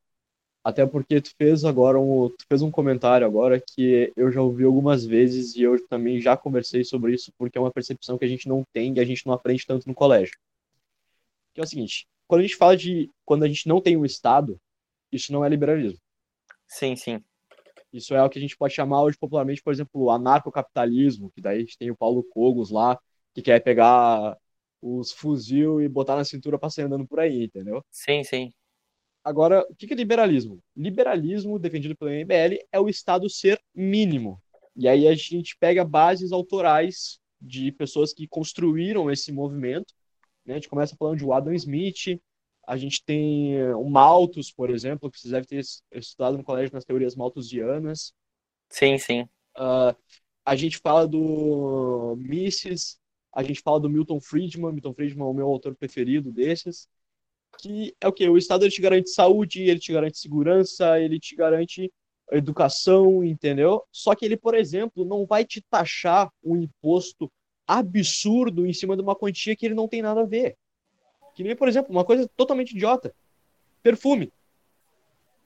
Até 0.62 0.84
porque 0.84 1.20
tu 1.22 1.30
fez 1.38 1.64
agora 1.64 1.98
um, 1.98 2.28
tu 2.28 2.44
fez 2.48 2.60
um 2.60 2.70
comentário 2.70 3.26
agora 3.26 3.60
que 3.60 4.12
eu 4.16 4.30
já 4.32 4.42
ouvi 4.42 4.64
algumas 4.64 5.06
vezes 5.06 5.54
e 5.56 5.62
eu 5.62 5.82
também 5.88 6.20
já 6.20 6.36
conversei 6.36 6.84
sobre 6.84 7.14
isso 7.14 7.32
porque 7.38 7.56
é 7.56 7.60
uma 7.60 7.70
percepção 7.72 8.18
que 8.18 8.24
a 8.24 8.28
gente 8.28 8.48
não 8.48 8.64
tem 8.74 8.92
e 8.94 9.00
a 9.00 9.04
gente 9.04 9.24
não 9.26 9.32
aprende 9.32 9.64
tanto 9.64 9.88
no 9.88 9.94
colégio. 9.94 10.34
Que 11.56 11.60
é 11.60 11.64
o 11.64 11.66
seguinte, 11.66 12.06
quando 12.28 12.40
a 12.40 12.42
gente 12.42 12.56
fala 12.56 12.76
de 12.76 13.10
quando 13.24 13.42
a 13.42 13.48
gente 13.48 13.66
não 13.66 13.80
tem 13.80 13.96
um 13.96 14.04
Estado, 14.04 14.60
isso 15.10 15.32
não 15.32 15.42
é 15.42 15.48
liberalismo. 15.48 15.98
Sim, 16.68 16.94
sim. 16.94 17.24
Isso 17.90 18.14
é 18.14 18.22
o 18.22 18.28
que 18.28 18.38
a 18.38 18.42
gente 18.42 18.58
pode 18.58 18.74
chamar 18.74 19.02
hoje 19.02 19.16
popularmente, 19.16 19.62
por 19.62 19.72
exemplo, 19.72 20.10
anarcocapitalismo, 20.10 21.30
que 21.30 21.40
daí 21.40 21.56
a 21.56 21.60
gente 21.60 21.78
tem 21.78 21.90
o 21.90 21.96
Paulo 21.96 22.22
Cogos 22.24 22.70
lá, 22.70 23.00
que 23.34 23.40
quer 23.40 23.58
pegar 23.60 24.36
os 24.82 25.12
fuzil 25.12 25.80
e 25.80 25.88
botar 25.88 26.14
na 26.14 26.26
cintura 26.26 26.58
pra 26.58 26.68
sair 26.68 26.84
andando 26.84 27.08
por 27.08 27.20
aí, 27.20 27.44
entendeu? 27.44 27.82
Sim, 27.90 28.22
sim. 28.22 28.52
Agora, 29.24 29.66
o 29.70 29.74
que 29.74 29.90
é 29.90 29.96
liberalismo? 29.96 30.62
Liberalismo, 30.76 31.58
defendido 31.58 31.96
pelo 31.96 32.10
MBL, 32.10 32.66
é 32.70 32.78
o 32.78 32.86
Estado 32.86 33.30
ser 33.30 33.58
mínimo. 33.74 34.38
E 34.76 34.86
aí 34.86 35.08
a 35.08 35.14
gente 35.14 35.56
pega 35.58 35.82
bases 35.82 36.32
autorais 36.32 37.18
de 37.40 37.72
pessoas 37.72 38.12
que 38.12 38.28
construíram 38.28 39.10
esse 39.10 39.32
movimento. 39.32 39.94
Né? 40.46 40.54
A 40.54 40.56
gente 40.58 40.68
começa 40.68 40.96
falando 40.96 41.18
de 41.18 41.30
Adam 41.32 41.52
Smith, 41.54 42.20
a 42.66 42.76
gente 42.76 43.04
tem 43.04 43.56
eh, 43.56 43.74
o 43.76 43.88
Malthus, 43.88 44.52
por 44.52 44.70
exemplo, 44.70 45.10
que 45.10 45.18
vocês 45.20 45.32
devem 45.32 45.46
ter 45.48 45.58
es- 45.58 45.82
estudado 45.92 46.36
no 46.38 46.44
colégio 46.44 46.74
nas 46.74 46.84
teorias 46.84 47.16
malthusianas. 47.16 48.12
Sim, 48.70 48.98
sim. 48.98 49.28
Ah, 49.54 49.96
a 50.44 50.56
gente 50.56 50.78
fala 50.78 51.06
do 51.06 52.16
Mises, 52.18 52.98
a 53.34 53.42
gente 53.42 53.60
fala 53.62 53.80
do 53.80 53.90
Milton 53.90 54.20
Friedman. 54.20 54.72
Milton 54.72 54.94
Friedman 54.94 55.26
é 55.26 55.30
o 55.30 55.34
meu 55.34 55.46
autor 55.48 55.74
preferido 55.76 56.32
desses. 56.32 56.88
Que 57.60 57.94
é 58.00 58.08
o 58.08 58.12
quê? 58.12 58.28
O 58.28 58.38
Estado 58.38 58.64
ele 58.64 58.72
te 58.72 58.82
garante 58.82 59.10
saúde, 59.10 59.62
ele 59.62 59.80
te 59.80 59.92
garante 59.92 60.18
segurança, 60.18 61.00
ele 61.00 61.20
te 61.20 61.36
garante 61.36 61.92
educação, 62.32 63.24
entendeu? 63.24 63.82
Só 63.92 64.14
que 64.14 64.24
ele, 64.24 64.36
por 64.36 64.54
exemplo, 64.54 65.04
não 65.04 65.26
vai 65.26 65.44
te 65.44 65.62
taxar 65.70 66.30
um 66.44 66.56
imposto 66.56 67.32
absurdo 67.66 68.66
em 68.66 68.72
cima 68.72 68.96
de 68.96 69.02
uma 69.02 69.16
quantia 69.16 69.56
que 69.56 69.66
ele 69.66 69.74
não 69.74 69.88
tem 69.88 70.02
nada 70.02 70.20
a 70.22 70.26
ver. 70.26 70.56
Que 71.34 71.42
nem, 71.42 71.54
por 71.56 71.68
exemplo, 71.68 71.90
uma 71.90 72.04
coisa 72.04 72.28
totalmente 72.36 72.70
idiota. 72.72 73.14
Perfume. 73.82 74.32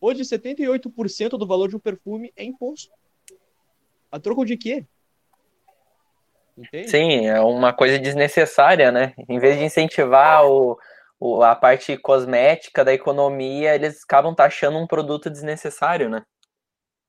Hoje, 0.01 0.23
78% 0.25 1.31
do 1.37 1.47
valor 1.47 1.69
de 1.69 1.77
um 1.77 1.81
perfume 1.81 2.33
é 2.37 2.45
imposto. 2.45 2.91
A 4.11 4.19
troco 4.19 4.45
de 4.45 4.57
quê? 4.57 4.85
Entende? 6.57 6.91
Sim, 6.91 7.27
é 7.27 7.41
uma 7.41 7.73
coisa 7.73 7.99
desnecessária, 7.99 8.91
né? 8.93 9.15
Em 9.29 9.39
vez 9.39 9.59
de 9.59 9.65
incentivar 9.65 10.45
o, 10.47 10.79
o- 11.19 11.43
a 11.43 11.55
parte 11.55 11.97
cosmética 11.97 12.85
da 12.85 12.93
economia, 12.93 13.75
eles 13.75 14.03
acabam 14.05 14.35
taxando 14.35 14.79
um 14.79 14.87
produto 14.87 15.31
desnecessário, 15.31 16.09
né? 16.09 16.23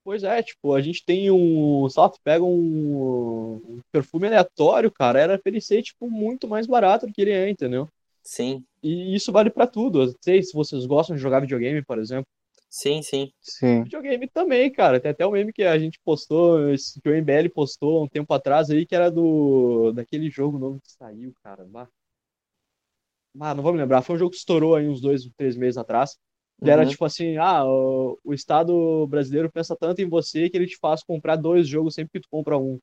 Pois 0.04 0.24
é, 0.24 0.42
tipo, 0.42 0.74
a 0.74 0.82
gente 0.82 1.04
tem 1.06 1.30
um. 1.32 1.88
Sei 1.90 2.02
lá, 2.02 2.10
tu 2.10 2.20
pega 2.24 2.44
um, 2.44 3.56
um 3.56 3.82
perfume 3.92 4.28
aleatório, 4.28 4.92
cara, 4.92 5.20
era 5.20 5.40
pra 5.40 5.52
ele 5.52 5.62
ser, 5.62 5.84
tipo, 5.84 6.10
muito 6.10 6.48
mais 6.48 6.66
barato 6.68 7.06
do 7.06 7.14
que 7.14 7.22
ele 7.22 7.32
é, 7.32 7.50
entendeu? 7.50 7.88
Sim, 8.24 8.66
E 8.84 9.16
isso 9.16 9.32
vale 9.32 9.50
pra 9.50 9.68
tudo. 9.68 10.02
Eu 10.04 10.08
não 10.08 10.16
sei 10.22 10.44
se 10.44 10.54
vocês 10.54 10.86
gostam 10.86 11.16
de 11.16 11.22
jogar 11.22 11.40
videogame, 11.42 11.84
por 11.84 12.00
exemplo. 12.00 12.28
sim, 12.70 13.02
sim. 13.04 13.32
Sim. 13.42 13.86
Videogame 13.86 14.28
também, 14.30 14.72
cara. 14.72 15.00
Tem 15.00 15.12
até 15.12 15.26
um 15.26 15.32
meme 15.32 15.52
que 15.54 15.64
a 15.64 15.78
gente 15.80 16.00
postou, 16.04 16.70
esse- 16.74 17.00
que 17.02 17.10
o 17.10 17.14
MBL 17.16 17.50
postou 17.50 18.00
há 18.00 18.04
um 18.04 18.08
tempo 18.08 18.34
atrás 18.34 18.70
aí, 18.70 18.86
que 18.86 18.96
era 18.96 19.10
do 19.12 19.92
daquele 19.94 20.30
jogo 20.30 20.58
novo 20.60 20.80
que 20.82 20.92
saiu, 20.92 21.34
cara. 21.44 21.66
Bah. 21.66 21.88
Ah, 23.40 23.54
não 23.56 23.64
vou 23.64 23.74
me 23.74 23.80
lembrar. 23.80 24.02
Foi 24.02 24.16
um 24.16 24.20
jogo 24.20 24.32
que 24.32 24.38
estourou 24.38 24.76
aí 24.76 24.88
uns 24.88 25.02
dois, 25.02 25.24
três 25.38 25.56
meses 25.56 25.78
atrás. 25.78 26.18
Que 26.64 26.70
era 26.70 26.84
Uhum. 26.84 26.90
tipo 26.90 27.04
assim, 27.06 27.38
ah, 27.38 27.66
o, 27.66 28.20
o 28.24 28.34
Estado 28.34 29.08
brasileiro 29.08 29.52
pensa 29.52 29.76
tanto 29.76 30.02
em 30.02 30.08
você 30.10 30.50
que 30.50 30.58
ele 30.58 30.68
te 30.68 30.78
faz 30.78 31.04
comprar 31.04 31.36
dois 31.36 31.68
jogos 31.68 31.96
sempre 31.96 32.14
que 32.14 32.20
tu 32.22 32.30
compra 32.30 32.58
um. 32.58 32.80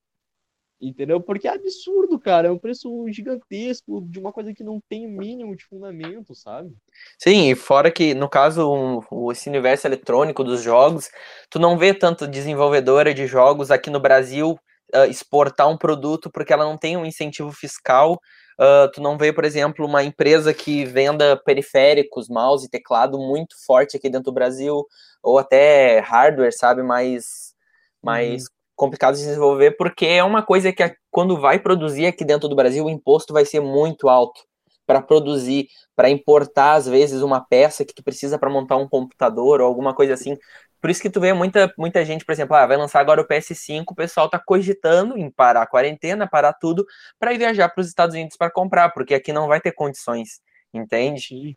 Entendeu? 0.81 1.21
Porque 1.21 1.49
é 1.49 1.53
absurdo, 1.53 2.19
cara. 2.21 2.49
É 2.49 2.51
um 2.51 2.59
preço 2.59 2.89
gigantesco 3.11 4.01
de 4.09 4.19
uma 4.21 4.33
coisa 4.33 4.55
que 4.55 4.63
não 4.63 4.81
tem 4.89 5.07
o 5.07 5.11
mínimo 5.11 5.57
de 5.57 5.65
fundamento, 5.65 6.35
sabe? 6.37 6.73
Sim, 7.19 7.51
e 7.51 7.55
fora 7.57 7.91
que, 7.91 8.15
no 8.15 8.29
caso, 8.29 8.73
um- 8.73 9.01
o- 9.11 9.33
esse 9.33 9.49
universo 9.49 9.87
eletrônico 9.87 10.45
dos 10.45 10.63
jogos, 10.63 11.11
tu 11.51 11.59
não 11.59 11.77
vê 11.77 11.93
tanto 11.93 12.29
desenvolvedora 12.29 13.13
de 13.13 13.27
jogos 13.27 13.71
aqui 13.71 13.91
no 13.91 14.01
Brasil 14.01 14.59
ah, 14.95 15.07
exportar 15.07 15.69
um 15.69 15.77
produto 15.77 16.31
porque 16.31 16.53
ela 16.53 16.65
não 16.65 16.77
tem 16.79 16.97
um 16.97 17.07
incentivo 17.07 17.53
fiscal. 17.53 18.19
Ah, 18.59 18.91
tu 18.93 19.01
não 19.01 19.17
vê, 19.17 19.33
por 19.33 19.45
exemplo, 19.45 19.87
uma 19.87 20.03
empresa 20.03 20.53
que 20.53 20.85
venda 20.85 21.37
periféricos, 21.45 22.29
mouse 22.29 22.67
e 22.67 22.71
teclado 22.71 23.19
muito 23.19 23.55
forte 23.67 23.97
aqui 23.97 24.09
dentro 24.11 24.25
do 24.25 24.35
Brasil, 24.35 24.85
ou 25.23 25.39
até 25.39 26.01
hardware, 26.01 26.53
sabe, 26.53 26.83
mais, 26.83 27.55
mais 28.03 28.45
complicado 28.77 29.15
de 29.17 29.23
desenvolver, 29.23 29.73
porque 29.77 30.07
é 30.07 30.23
uma 30.25 30.43
coisa 30.43 30.73
que 30.73 30.95
quando 31.11 31.41
vai 31.41 31.59
produzir 31.59 32.07
aqui 32.07 32.25
dentro 32.25 32.49
do 32.49 32.57
Brasil, 32.57 32.85
o 32.85 32.91
imposto 32.91 33.33
vai 33.33 33.45
ser 33.45 33.61
muito 33.61 34.09
alto 34.09 34.41
para 34.87 35.03
produzir, 35.03 35.69
para 35.95 36.09
importar 36.09 36.75
às 36.75 36.87
vezes 36.89 37.21
uma 37.23 37.41
peça 37.41 37.85
que 37.85 37.93
tu 37.95 38.03
precisa 38.03 38.39
para 38.39 38.49
montar 38.49 38.77
um 38.77 38.89
computador 38.89 39.61
ou 39.61 39.67
alguma 39.67 39.95
coisa 39.95 40.15
assim. 40.15 40.37
Por 40.81 40.91
isso 40.91 41.03
que 41.03 41.11
tu 41.11 41.21
vê 41.21 41.33
muita, 41.33 41.73
muita 41.77 42.05
gente, 42.05 42.25
por 42.25 42.33
exemplo, 42.33 42.55
ah, 42.57 42.67
vai 42.67 42.77
lançar 42.77 43.01
agora 43.01 43.21
o 43.21 43.27
PS5, 43.27 43.85
o 43.91 43.95
pessoal 43.95 44.29
tá 44.29 44.39
cogitando 44.39 45.19
em 45.19 45.31
parar 45.31 45.63
a 45.63 45.67
quarentena, 45.67 46.29
parar 46.29 46.53
tudo, 46.53 46.85
para 47.19 47.33
ir 47.33 47.39
viajar 47.39 47.69
para 47.69 47.81
os 47.81 47.89
Estados 47.89 48.15
Unidos 48.15 48.37
para 48.37 48.51
comprar, 48.51 48.91
porque 48.91 49.15
aqui 49.15 49.33
não 49.33 49.49
vai 49.49 49.61
ter 49.61 49.73
condições, 49.73 50.41
entende? 50.73 51.57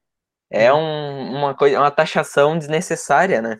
É 0.49 0.73
um, 0.73 1.37
uma 1.37 1.55
coisa, 1.55 1.79
uma 1.79 1.91
taxação 1.91 2.57
desnecessária, 2.57 3.41
né? 3.41 3.57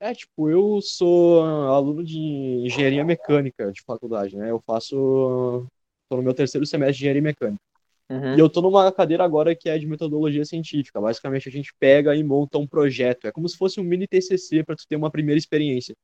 É, 0.00 0.14
tipo, 0.14 0.48
eu 0.48 0.80
sou 0.80 1.44
aluno 1.44 2.04
de 2.04 2.18
engenharia 2.64 3.04
mecânica 3.04 3.72
de 3.72 3.82
faculdade, 3.82 4.36
né? 4.36 4.50
Eu 4.50 4.62
faço. 4.64 5.66
Tô 6.08 6.16
no 6.16 6.22
meu 6.22 6.32
terceiro 6.32 6.64
semestre 6.64 6.94
de 6.94 7.00
engenharia 7.00 7.22
mecânica. 7.22 7.60
Uhum. 8.10 8.36
E 8.36 8.40
eu 8.40 8.48
tô 8.48 8.62
numa 8.62 8.90
cadeira 8.90 9.22
agora 9.24 9.54
que 9.54 9.68
é 9.68 9.78
de 9.78 9.86
metodologia 9.86 10.44
científica. 10.44 11.00
Basicamente, 11.00 11.48
a 11.48 11.52
gente 11.52 11.74
pega 11.78 12.16
e 12.16 12.24
monta 12.24 12.58
um 12.58 12.66
projeto. 12.66 13.26
É 13.26 13.32
como 13.32 13.48
se 13.48 13.56
fosse 13.56 13.80
um 13.80 13.84
mini 13.84 14.06
TCC 14.06 14.64
para 14.64 14.76
tu 14.76 14.86
ter 14.88 14.96
uma 14.96 15.10
primeira 15.10 15.38
experiência. 15.38 15.94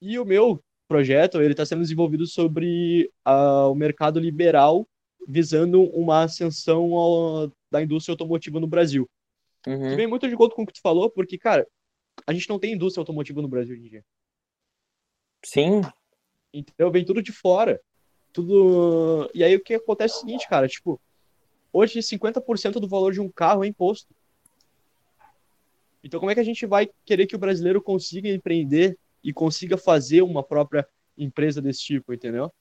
E 0.00 0.18
o 0.18 0.24
meu 0.24 0.62
projeto, 0.86 1.40
ele 1.40 1.52
está 1.52 1.66
sendo 1.66 1.82
desenvolvido 1.82 2.26
sobre 2.26 3.10
ah, 3.24 3.68
o 3.68 3.74
mercado 3.74 4.18
liberal, 4.20 4.86
visando 5.26 5.82
uma 5.90 6.22
ascensão 6.24 6.94
ao- 6.94 7.52
da 7.70 7.82
indústria 7.82 8.12
automotiva 8.12 8.60
no 8.60 8.66
Brasil. 8.66 9.08
Que 9.62 9.70
Uhum. 9.70 9.96
vem 9.96 10.06
muito 10.06 10.28
de 10.28 10.36
conta 10.36 10.54
com 10.54 10.62
o 10.62 10.66
que 10.66 10.72
tu 10.74 10.80
falou, 10.80 11.10
porque, 11.10 11.36
cara, 11.38 11.66
a 12.26 12.32
gente 12.32 12.48
não 12.48 12.58
tem 12.58 12.74
indústria 12.74 13.02
automotiva 13.02 13.42
no 13.42 13.48
Brasil 13.48 13.74
hoje 13.74 13.86
em 13.86 13.90
dia. 13.90 14.04
Sim, 15.44 15.82
Entendeu? 16.52 16.90
Vem 16.90 17.04
tudo 17.04 17.22
de 17.22 17.32
fora. 17.32 17.80
Tudo. 18.32 19.30
E 19.34 19.42
aí 19.42 19.54
o 19.56 19.60
que 19.62 19.74
acontece 19.74 20.14
é 20.14 20.16
o 20.18 20.20
seguinte, 20.20 20.48
cara, 20.48 20.68
tipo, 20.68 21.00
hoje 21.72 22.00
50% 22.00 22.78
do 22.80 22.88
valor 22.88 23.12
de 23.12 23.20
um 23.20 23.28
carro 23.30 23.64
é 23.64 23.66
imposto. 23.68 24.14
Então 26.02 26.20
como 26.20 26.30
é 26.30 26.34
que 26.34 26.40
a 26.40 26.44
gente 26.44 26.64
vai 26.66 26.88
querer 27.04 27.26
que 27.26 27.36
o 27.36 27.38
brasileiro 27.38 27.82
consiga 27.82 28.28
empreender 28.28 28.96
e 29.22 29.32
consiga 29.32 29.76
fazer 29.76 30.22
uma 30.22 30.42
própria 30.42 30.86
empresa 31.16 31.60
desse 31.60 31.80
tipo, 31.80 32.12
entendeu? 32.12 32.52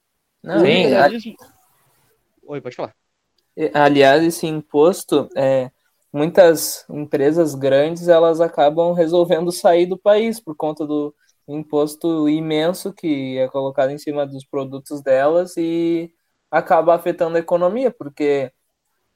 Não, 0.41 0.59
Sim, 0.59 0.83
liberalismo- 0.85 1.35
Oi, 2.43 2.61
pode 2.61 2.75
falar. 2.75 2.95
Aliás, 3.73 4.23
esse 4.23 4.47
imposto, 4.47 5.27
é, 5.35 5.69
muitas 6.13 6.85
empresas 6.89 7.55
grandes 7.55 8.07
elas 8.07 8.39
acabam 8.39 8.93
resolvendo 8.93 9.51
sair 9.51 9.85
do 9.85 9.97
país 9.97 10.39
por 10.39 10.55
conta 10.55 10.85
do 10.85 11.13
imposto 11.47 12.27
imenso 12.29 12.93
que 12.93 13.37
é 13.37 13.47
colocado 13.49 13.91
em 13.91 13.97
cima 13.97 14.25
dos 14.25 14.45
produtos 14.45 15.01
delas 15.01 15.55
e 15.57 16.13
acaba 16.51 16.95
afetando 16.95 17.37
a 17.37 17.39
economia, 17.39 17.91
porque 17.91 18.51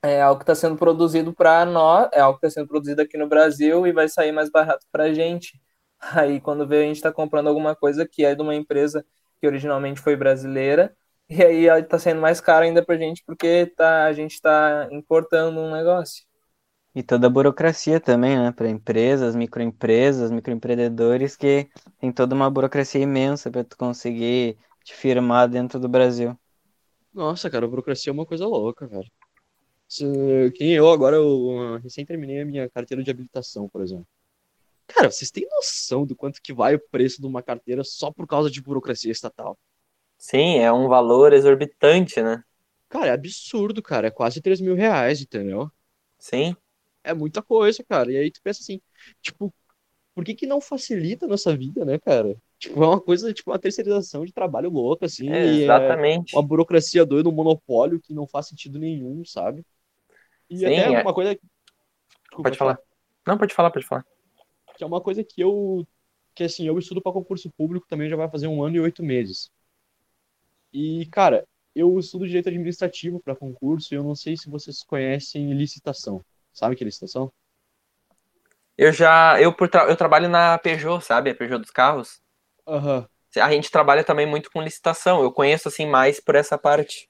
é 0.04 0.22
algo 0.22 0.40
que 0.40 0.44
está 0.44 0.56
sendo 0.56 0.78
produzido 0.78 1.34
para 1.34 1.66
nós, 1.66 2.10
é 2.14 2.22
algo 2.22 2.40
que 2.40 2.48
está 2.48 2.62
sendo 2.62 2.68
produzido 2.68 3.02
aqui 3.02 3.18
no 3.18 3.28
Brasil 3.28 3.86
e 3.88 3.94
vai 3.94 4.10
sair 4.10 4.32
mais 4.32 4.50
barato 4.52 4.86
para 4.92 5.06
a 5.06 5.14
gente. 5.14 5.62
Aí, 6.00 6.42
quando 6.42 6.68
vê, 6.68 6.84
a 6.84 6.88
gente 6.88 6.98
está 6.98 7.12
comprando 7.12 7.48
alguma 7.48 7.76
coisa 7.76 8.08
que 8.08 8.26
é 8.26 8.36
de 8.36 8.42
uma 8.42 8.56
empresa 8.56 9.06
que 9.40 9.48
originalmente 9.48 10.02
foi 10.02 10.16
brasileira 10.16 10.96
e 11.30 11.44
aí 11.44 11.68
ela 11.68 11.82
tá 11.84 11.98
sendo 12.00 12.22
mais 12.22 12.42
caro 12.42 12.66
ainda 12.66 12.84
pra 12.86 12.98
gente 12.98 13.24
porque 13.26 13.66
tá, 13.76 14.06
a 14.06 14.14
gente 14.14 14.42
tá 14.42 14.88
importando 14.92 15.60
um 15.62 15.72
negócio. 15.72 16.26
E 16.96 17.04
toda 17.04 17.28
a 17.28 17.30
burocracia 17.30 18.00
também, 18.02 18.38
né? 18.38 18.52
Para 18.52 18.70
empresas, 18.70 19.36
microempresas, 19.36 20.32
microempreendedores, 20.32 21.36
que 21.38 21.70
tem 22.00 22.12
toda 22.12 22.36
uma 22.36 22.50
burocracia 22.50 23.02
imensa 23.02 23.50
para 23.52 23.64
tu 23.64 23.78
conseguir 23.78 24.58
te 24.84 24.94
firmar 24.96 25.48
dentro 25.50 25.80
do 25.80 25.88
Brasil. 25.90 26.38
Nossa, 27.14 27.50
cara, 27.50 27.66
a 27.66 27.70
burocracia 27.70 28.10
é 28.12 28.14
uma 28.14 28.26
coisa 28.26 28.48
louca, 28.48 28.88
velho. 28.88 29.10
Se- 29.88 30.52
Quem 30.56 30.74
eu 30.76 30.90
agora, 30.92 31.18
eu 31.18 31.78
recém 31.80 32.06
terminei 32.06 32.42
a 32.42 32.46
minha 32.46 32.70
carteira 32.70 33.04
de 33.04 33.12
habilitação, 33.12 33.70
por 33.70 33.82
exemplo. 33.82 34.08
Cara, 34.88 35.12
vocês 35.12 35.32
têm 35.32 35.48
noção 35.50 36.06
do 36.06 36.16
quanto 36.16 36.42
que 36.42 36.54
vai 36.54 36.76
o 36.76 36.80
preço 36.92 37.22
de 37.22 37.28
uma 37.28 37.44
carteira 37.44 37.84
só 37.84 38.12
por 38.12 38.28
causa 38.28 38.52
de 38.52 38.62
burocracia 38.62 39.12
estatal? 39.12 39.58
sim, 40.18 40.58
é 40.60 40.72
um 40.72 40.88
valor 40.88 41.34
exorbitante, 41.34 42.22
né? 42.22 42.44
Cara, 42.90 43.08
é 43.08 43.12
absurdo, 43.12 43.82
cara. 43.82 44.08
É 44.08 44.12
quase 44.12 44.40
3 44.42 44.62
mil 44.62 44.76
reais, 44.76 45.22
entendeu? 45.22 45.72
Sim, 46.20 46.56
É 47.04 47.14
muita 47.14 47.42
coisa, 47.42 47.84
cara. 47.84 48.12
E 48.12 48.18
aí 48.18 48.32
tu 48.32 48.42
pensa 48.44 48.62
assim, 48.62 48.80
tipo, 49.22 49.54
por 50.14 50.24
que 50.24 50.36
que 50.36 50.46
não 50.46 50.62
facilita 50.62 51.26
a 51.26 51.30
nossa 51.30 51.56
vida, 51.56 51.84
né, 51.86 51.98
cara? 51.98 52.36
Tipo, 52.60 52.84
é 52.84 52.88
uma 52.88 53.02
coisa, 53.02 53.34
tipo, 53.34 53.50
uma 53.50 53.60
terceirização 53.60 54.24
de 54.24 54.32
trabalho 54.32 54.70
louca, 54.70 55.06
assim. 55.06 55.30
é, 55.32 55.40
é 55.40 55.64
exatamente. 55.64 56.36
uma 56.36 56.44
burocracia 56.44 57.06
doida, 57.06 57.28
um 57.28 57.32
monopólio 57.32 58.00
que 58.00 58.14
não 58.14 58.28
faz 58.28 58.48
sentido 58.48 58.78
nenhum, 58.78 59.26
sabe? 59.26 59.66
E 60.50 60.58
Sim, 60.58 60.66
até 60.66 60.94
é. 60.94 61.02
uma 61.02 61.14
coisa. 61.14 61.34
Desculpa, 61.34 62.44
Pode 62.44 62.58
falar. 62.58 62.80
Não, 63.26 63.38
pode 63.38 63.54
falar, 63.54 63.72
pode 63.72 63.86
falar. 63.86 64.06
Que 64.76 64.84
é 64.84 64.88
uma 64.88 65.02
coisa 65.02 65.24
que 65.24 65.42
eu. 65.42 65.88
Que 66.36 66.44
assim, 66.44 66.68
eu 66.68 66.78
estudo 66.78 67.02
para 67.02 67.12
concurso 67.12 67.50
público 67.52 67.88
também 67.90 68.10
já 68.10 68.16
vai 68.16 68.30
fazer 68.30 68.48
um 68.48 68.64
ano 68.64 68.76
e 68.76 68.80
oito 68.80 69.04
meses. 69.04 69.52
E, 70.72 71.06
cara, 71.08 71.46
eu 71.76 71.98
estudo 72.00 72.28
direito 72.28 72.50
administrativo 72.50 73.20
para 73.20 73.36
concurso 73.36 73.94
e 73.94 73.98
eu 73.98 74.04
não 74.04 74.16
sei 74.16 74.38
se 74.38 74.50
vocês 74.50 74.84
conhecem 74.84 75.54
licitação. 75.54 76.24
Sabe 76.54 76.76
que 76.76 76.84
é 76.84 76.86
licitação? 76.86 77.32
Eu 78.78 78.92
já, 78.92 79.40
eu, 79.40 79.54
por 79.54 79.70
tra- 79.70 79.86
eu 79.86 79.96
trabalho 79.96 80.28
na 80.28 80.58
Peugeot, 80.58 81.04
sabe? 81.04 81.30
A 81.30 81.36
Peugeot 81.36 81.60
dos 81.62 81.72
carros. 81.72 82.22
Aham. 82.68 83.08
A 83.38 83.52
gente 83.52 83.72
trabalha 83.72 84.04
também 84.04 84.26
muito 84.26 84.52
com 84.52 84.62
licitação. 84.62 85.22
Eu 85.22 85.32
conheço, 85.32 85.68
assim, 85.68 85.86
mais 85.86 86.20
por 86.20 86.36
essa 86.36 86.58
parte. 86.58 87.10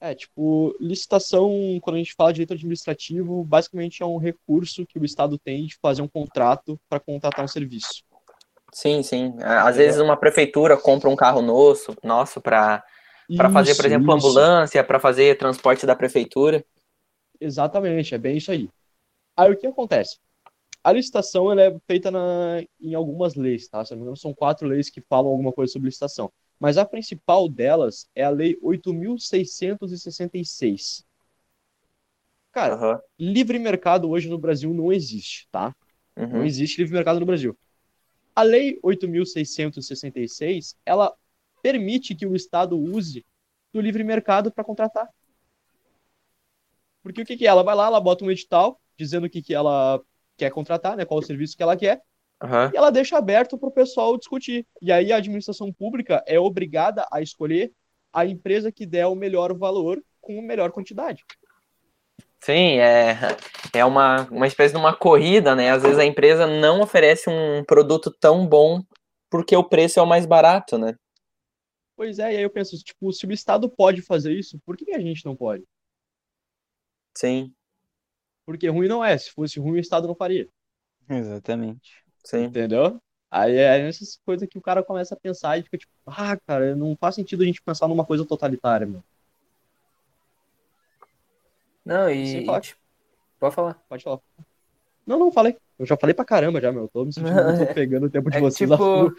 É, 0.00 0.14
tipo, 0.14 0.74
licitação, 0.80 1.78
quando 1.82 1.96
a 1.96 1.98
gente 1.98 2.14
fala 2.14 2.32
de 2.32 2.36
direito 2.36 2.54
administrativo, 2.54 3.44
basicamente 3.44 4.02
é 4.02 4.06
um 4.06 4.16
recurso 4.16 4.86
que 4.86 4.98
o 4.98 5.04
Estado 5.04 5.38
tem 5.38 5.66
de 5.66 5.76
fazer 5.76 6.00
um 6.00 6.08
contrato 6.08 6.80
para 6.88 6.98
contratar 6.98 7.44
um 7.44 7.48
serviço. 7.48 8.02
Sim, 8.72 9.02
sim. 9.02 9.34
Às 9.42 9.76
vezes 9.76 10.00
uma 10.00 10.16
prefeitura 10.16 10.76
compra 10.76 11.10
um 11.10 11.16
carro 11.16 11.42
nosso, 11.42 11.94
nosso 12.02 12.40
para 12.40 12.82
fazer, 13.52 13.74
por 13.74 13.84
exemplo, 13.84 14.16
isso. 14.16 14.28
ambulância, 14.28 14.82
para 14.82 14.98
fazer 14.98 15.36
transporte 15.36 15.84
da 15.84 15.94
prefeitura. 15.94 16.64
Exatamente, 17.40 18.14
é 18.14 18.18
bem 18.18 18.36
isso 18.36 18.50
aí. 18.52 18.68
Aí 19.36 19.52
o 19.52 19.56
que 19.58 19.66
acontece? 19.66 20.18
A 20.84 20.92
licitação 20.92 21.50
ela 21.52 21.62
é 21.62 21.78
feita 21.86 22.10
na, 22.10 22.62
em 22.80 22.94
algumas 22.94 23.34
leis, 23.36 23.68
tá? 23.68 23.84
Se 23.84 23.92
não 23.92 23.98
me 23.98 24.02
engano, 24.04 24.16
são 24.16 24.34
quatro 24.34 24.66
leis 24.68 24.90
que 24.90 25.00
falam 25.02 25.30
alguma 25.32 25.52
coisa 25.52 25.72
sobre 25.72 25.88
licitação. 25.88 26.32
Mas 26.60 26.78
a 26.78 26.84
principal 26.86 27.48
delas 27.48 28.08
é 28.14 28.24
a 28.24 28.30
Lei 28.30 28.56
8.666. 28.62 31.04
Cara, 32.52 32.74
Aham. 32.74 33.00
livre 33.18 33.58
mercado 33.58 34.08
hoje 34.10 34.28
no 34.28 34.38
Brasil 34.38 34.72
não 34.74 34.92
existe, 34.92 35.48
tá? 35.50 35.74
Não 36.30 36.40
Uhum. 36.40 36.44
existe 36.44 36.78
livre 36.78 36.94
mercado 36.94 37.20
no 37.20 37.26
Brasil. 37.26 37.56
A 38.34 38.42
Lei 38.42 38.78
8.666, 38.82 40.76
ela 40.86 41.14
permite 41.62 42.14
que 42.14 42.26
o 42.26 42.36
Estado 42.36 42.78
use 42.78 43.24
do 43.72 43.80
livre 43.80 44.04
mercado 44.04 44.52
para 44.52 44.64
contratar. 44.64 45.08
Porque 47.02 47.22
o 47.22 47.24
que 47.24 47.36
que 47.36 47.46
é? 47.46 47.48
Ela 47.48 47.62
vai 47.62 47.74
lá, 47.74 47.86
ela 47.86 48.00
bota 48.00 48.24
um 48.24 48.30
edital 48.30 48.80
dizendo 48.96 49.26
o 49.26 49.30
que 49.30 49.42
que 49.42 49.54
ela 49.54 50.00
quer 50.36 50.50
contratar, 50.50 50.96
né, 50.96 51.04
qual 51.04 51.20
o 51.20 51.22
serviço 51.22 51.56
que 51.56 51.62
ela 51.62 51.76
quer, 51.76 52.02
Aham. 52.42 52.70
e 52.72 52.76
ela 52.76 52.90
deixa 52.90 53.16
aberto 53.16 53.58
para 53.58 53.68
o 53.68 53.72
pessoal 53.72 54.16
discutir. 54.16 54.66
E 54.80 54.90
aí 54.90 55.12
a 55.12 55.16
administração 55.16 55.72
pública 55.72 56.22
é 56.26 56.38
obrigada 56.38 57.06
a 57.12 57.20
escolher 57.20 57.72
a 58.12 58.24
empresa 58.26 58.72
que 58.72 58.86
der 58.86 59.06
o 59.06 59.14
melhor 59.14 59.56
valor 59.56 60.02
com 60.20 60.38
a 60.38 60.42
melhor 60.42 60.70
quantidade. 60.70 61.24
Sim, 62.40 62.78
é, 62.78 63.18
é 63.74 63.84
uma, 63.84 64.22
uma 64.30 64.46
espécie 64.46 64.72
de 64.72 64.80
uma 64.80 64.94
corrida, 64.94 65.54
né? 65.54 65.70
Às 65.70 65.82
vezes 65.82 65.98
a 65.98 66.04
empresa 66.04 66.46
não 66.46 66.80
oferece 66.80 67.28
um 67.28 67.62
produto 67.64 68.10
tão 68.10 68.46
bom 68.46 68.82
porque 69.28 69.54
o 69.54 69.62
preço 69.62 70.00
é 70.00 70.02
o 70.02 70.06
mais 70.06 70.24
barato, 70.24 70.78
né? 70.78 70.94
Pois 71.96 72.18
é, 72.18 72.32
e 72.32 72.36
aí 72.38 72.42
eu 72.42 72.50
penso, 72.50 72.76
tipo, 72.78 73.12
se 73.12 73.26
o 73.26 73.32
Estado 73.32 73.68
pode 73.68 74.00
fazer 74.00 74.32
isso, 74.32 74.58
por 74.64 74.74
que 74.74 74.90
a 74.92 74.98
gente 74.98 75.24
não 75.24 75.36
pode? 75.36 75.64
Sim, 77.14 77.54
Porque 78.44 78.68
ruim 78.68 78.86
não 78.86 79.02
é, 79.02 79.16
se 79.16 79.30
fosse 79.30 79.58
ruim 79.58 79.76
o 79.78 79.80
Estado 79.80 80.06
não 80.06 80.14
faria, 80.14 80.46
Exatamente. 81.08 82.04
sim. 82.24 82.44
entendeu? 82.44 83.00
Aí 83.30 83.56
é 83.56 83.88
essas 83.88 84.16
coisas 84.24 84.48
que 84.48 84.58
o 84.58 84.62
cara 84.62 84.82
começa 84.84 85.14
a 85.14 85.20
pensar 85.20 85.58
e 85.58 85.62
fica 85.62 85.78
tipo, 85.78 85.92
ah, 86.06 86.36
cara, 86.46 86.74
não 86.76 86.96
faz 86.96 87.14
sentido 87.14 87.42
a 87.42 87.46
gente 87.46 87.62
pensar 87.62 87.88
numa 87.88 88.04
coisa 88.06 88.26
totalitária, 88.26 88.86
meu. 88.86 89.04
Não, 91.84 92.08
e, 92.10 92.42
falar- 92.44 92.58
e, 92.58 92.60
tipo, 92.60 92.80
pode 93.40 93.54
falar. 93.54 93.74
Pode 93.88 94.04
falar. 94.04 94.20
Não, 95.06 95.18
não, 95.18 95.32
falei. 95.32 95.56
Eu 95.78 95.86
já 95.86 95.96
falei 95.96 96.14
pra 96.14 96.24
caramba 96.24 96.60
já, 96.60 96.72
meu. 96.72 96.88
Tô 96.88 97.04
me 97.04 97.12
sentindo 97.12 97.40
Não, 97.40 97.44
muito 97.44 97.62
é- 97.70 97.74
pegando 97.74 98.06
o 98.06 98.10
tempo 98.10 98.30
de 98.30 98.38
É 98.38 98.40
que, 98.40 98.50
vocês 98.50 98.70
tipo, 98.70 99.12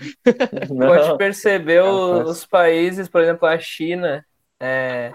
pode 0.84 1.14
perceber 1.14 1.82
é 1.84 1.94
o- 1.94 2.26
fácil. 2.26 2.28
os 2.30 2.46
países, 2.46 3.08
por 3.10 3.22
exemplo, 3.22 3.48
a 3.48 3.60
China, 3.60 4.26
é, 4.60 5.14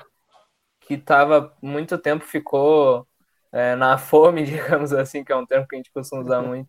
que 0.87 0.95
estava 0.95 1.55
muito 1.63 1.99
tempo 1.99 2.25
ficou 2.25 3.07
é, 3.53 3.75
na 3.77 3.99
fome, 3.99 4.45
digamos 4.45 4.93
assim, 4.93 5.25
que 5.25 5.33
é 5.33 5.37
um 5.37 5.47
termo 5.47 5.67
que 5.69 5.77
a 5.77 5.79
gente 5.79 5.93
costuma 5.93 6.23
usar 6.23 6.43
muito. 6.43 6.69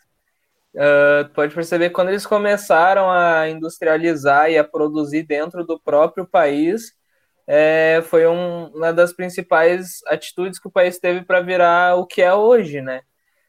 Ah, 0.75 1.29
pode 1.33 1.53
perceber 1.55 1.89
quando 1.91 2.09
eles 2.09 2.25
começaram 2.25 3.09
a 3.09 3.49
industrializar 3.49 4.49
e 4.49 4.57
a 4.57 4.63
produzir 4.63 5.23
dentro 5.23 5.65
do 5.65 5.79
próprio 5.79 6.25
país, 6.27 6.93
é, 7.47 8.01
foi 8.03 8.27
um- 8.27 8.67
uma 8.75 8.93
das 8.93 9.13
principais 9.13 10.01
atitudes 10.07 10.59
que 10.59 10.67
o 10.67 10.71
país 10.71 10.99
teve 10.99 11.23
para 11.25 11.41
virar 11.41 11.95
o 11.95 12.05
que 12.05 12.21
é 12.21 12.33
hoje, 12.33 12.81
né? 12.81 13.01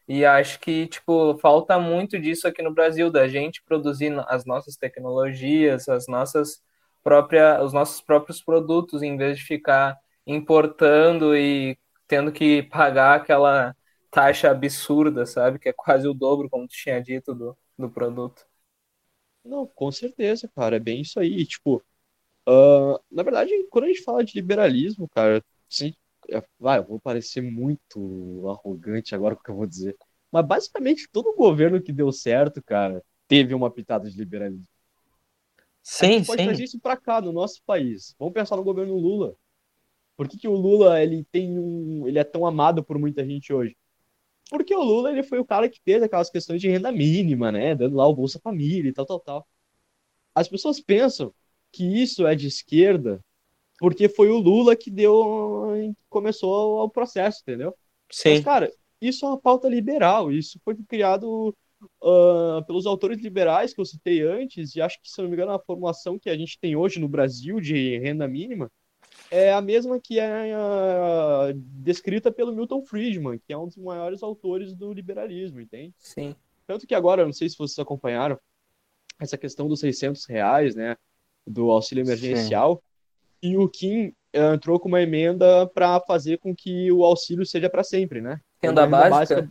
E 0.08 0.24
acho 0.26 0.60
que, 0.60 0.86
tipo, 0.88 1.38
falta 1.38 1.78
muito 1.80 2.18
disso 2.20 2.48
aqui 2.48 2.62
no 2.62 2.74
Brasil, 2.74 3.10
da 3.10 3.28
gente 3.28 3.62
produzir 3.64 4.12
as 4.28 4.44
nossas 4.46 4.76
tecnologias, 4.76 5.88
as 5.88 6.06
nossas 6.08 6.62
próprias, 7.04 7.62
os 7.62 7.72
nossos 7.74 8.00
próprios 8.02 8.42
produtos, 8.42 9.02
em 9.02 9.16
vez 9.16 9.38
de 9.38 9.44
ficar 9.44 9.96
importando 10.28 11.36
e 11.36 11.78
tendo 12.08 12.32
que 12.32 12.64
pagar 12.64 13.16
aquela 13.16 13.76
taxa 14.10 14.50
absurda, 14.50 15.26
sabe? 15.26 15.58
Que 15.60 15.70
é 15.70 15.74
quase 15.74 16.08
o 16.08 16.14
dobro, 16.14 16.50
como 16.50 16.68
tu 16.68 16.74
tinha 16.74 17.02
dito, 17.02 17.34
do, 17.34 17.58
do 17.78 17.90
produto. 17.90 18.46
Não, 19.44 19.66
com 19.66 19.90
certeza, 19.92 20.48
cara. 20.54 20.76
É 20.76 20.78
bem 20.80 21.00
isso 21.02 21.18
aí. 21.20 21.44
Tipo, 21.46 21.82
ah, 22.48 23.00
na 23.12 23.22
verdade, 23.24 23.52
quando 23.70 23.86
a 23.86 23.88
gente 23.88 24.02
fala 24.04 24.24
de 24.24 24.34
liberalismo, 24.34 25.08
cara, 25.10 25.44
sim, 25.68 25.94
é- 26.30 26.42
vai, 26.58 26.78
eu 26.80 26.84
vou 26.86 27.00
parecer 27.00 27.42
muito 27.42 28.48
arrogante 28.50 29.14
agora 29.14 29.34
com 29.36 29.42
o 29.42 29.44
que 29.44 29.50
eu 29.52 29.56
vou 29.56 29.66
dizer. 29.66 29.96
Mas 30.32 30.46
basicamente 30.46 31.08
todo 31.12 31.36
governo 31.36 31.82
que 31.82 31.92
deu 31.92 32.12
certo, 32.12 32.62
cara, 32.64 33.04
teve 33.28 33.54
uma 33.54 33.70
pitada 33.72 34.10
de 34.10 34.16
liberalismo. 34.18 34.66
A 35.98 36.04
sim, 36.04 36.22
gente 36.22 36.24
pode 36.24 36.42
trazer 36.42 36.64
sim. 36.64 36.64
isso 36.64 36.80
pra 36.80 36.96
cá, 36.96 37.20
no 37.20 37.32
nosso 37.32 37.62
país. 37.64 38.14
Vamos 38.18 38.34
pensar 38.34 38.56
no 38.56 38.64
governo 38.64 38.94
Lula. 38.96 39.36
Por 40.18 40.28
que 40.28 40.36
que 40.36 40.48
o 40.48 40.56
Lula 40.56 41.00
ele 41.00 41.24
tem 41.30 41.56
um, 41.56 42.08
ele 42.08 42.18
é 42.18 42.24
tão 42.24 42.44
amado 42.44 42.82
por 42.82 42.98
muita 42.98 43.24
gente 43.24 43.52
hoje? 43.52 43.76
Porque 44.50 44.74
o 44.74 44.82
Lula 44.82 45.12
ele 45.12 45.22
foi 45.22 45.38
o 45.38 45.44
cara 45.44 45.68
que 45.68 45.80
fez 45.84 46.02
aquelas 46.02 46.28
questões 46.28 46.60
de 46.60 46.68
renda 46.68 46.90
mínima, 46.90 47.52
né, 47.52 47.72
dando 47.76 47.94
lá 47.94 48.04
o 48.04 48.14
Bolsa 48.14 48.40
Família 48.40 48.88
e 48.90 48.92
tal, 48.92 49.06
tal, 49.06 49.20
tal. 49.20 49.48
As 50.34 50.48
pessoas 50.48 50.80
pensam 50.80 51.32
que 51.70 51.84
isso 51.84 52.26
é 52.26 52.34
de 52.34 52.48
esquerda 52.48 53.24
porque 53.78 54.08
foi 54.08 54.28
o 54.28 54.38
Lula 54.38 54.74
que 54.74 54.90
deu, 54.90 55.94
começou 56.08 56.82
o 56.82 56.90
processo, 56.90 57.42
entendeu? 57.42 57.72
Mas, 58.08 58.38
Sim, 58.38 58.42
cara, 58.42 58.72
isso 59.00 59.24
é 59.24 59.28
uma 59.28 59.40
pauta 59.40 59.68
liberal. 59.68 60.32
Isso 60.32 60.58
foi 60.64 60.74
criado 60.74 61.56
ah, 62.02 62.60
pelos 62.66 62.86
autores 62.86 63.20
liberais 63.20 63.72
que 63.72 63.80
eu 63.80 63.84
citei 63.84 64.20
antes, 64.22 64.74
e 64.74 64.80
acho 64.80 65.00
que, 65.00 65.08
se 65.08 65.22
não 65.22 65.28
me 65.28 65.34
engano, 65.34 65.52
a 65.52 65.60
formulação 65.60 66.18
que 66.18 66.28
a 66.28 66.36
gente 66.36 66.58
tem 66.58 66.74
hoje 66.74 66.98
no 66.98 67.08
Brasil 67.08 67.60
de 67.60 67.98
renda 67.98 68.26
mínima 68.26 68.68
é 69.30 69.52
a 69.52 69.60
mesma 69.60 70.00
que 70.00 70.18
é 70.18 70.54
ah, 70.54 71.52
descrita 71.54 72.30
pelo 72.32 72.52
Milton 72.52 72.82
Friedman, 72.82 73.38
que 73.38 73.52
é 73.52 73.58
um 73.58 73.66
dos 73.66 73.76
maiores 73.76 74.22
autores 74.22 74.74
do 74.74 74.92
liberalismo, 74.92 75.60
entende? 75.60 75.94
Sim. 75.98 76.34
Tanto 76.66 76.86
que 76.86 76.94
agora, 76.94 77.24
não 77.24 77.32
sei 77.32 77.48
se 77.48 77.56
vocês 77.56 77.78
acompanharam, 77.78 78.38
essa 79.20 79.36
questão 79.38 79.66
dos 79.68 79.80
600 79.80 80.24
reais, 80.26 80.74
né, 80.74 80.96
do 81.46 81.70
auxílio 81.70 82.04
emergencial, 82.04 82.82
e 83.42 83.56
o 83.56 83.68
Kim 83.68 84.12
eh, 84.32 84.54
entrou 84.54 84.78
com 84.78 84.88
uma 84.88 85.00
emenda 85.02 85.66
para 85.68 85.98
fazer 86.00 86.38
com 86.38 86.54
que 86.54 86.90
o 86.92 87.04
auxílio 87.04 87.44
seja 87.46 87.68
para 87.70 87.82
sempre, 87.82 88.20
né? 88.20 88.40
Renda 88.62 88.86
Uma 88.86 89.08
básica, 89.08 89.50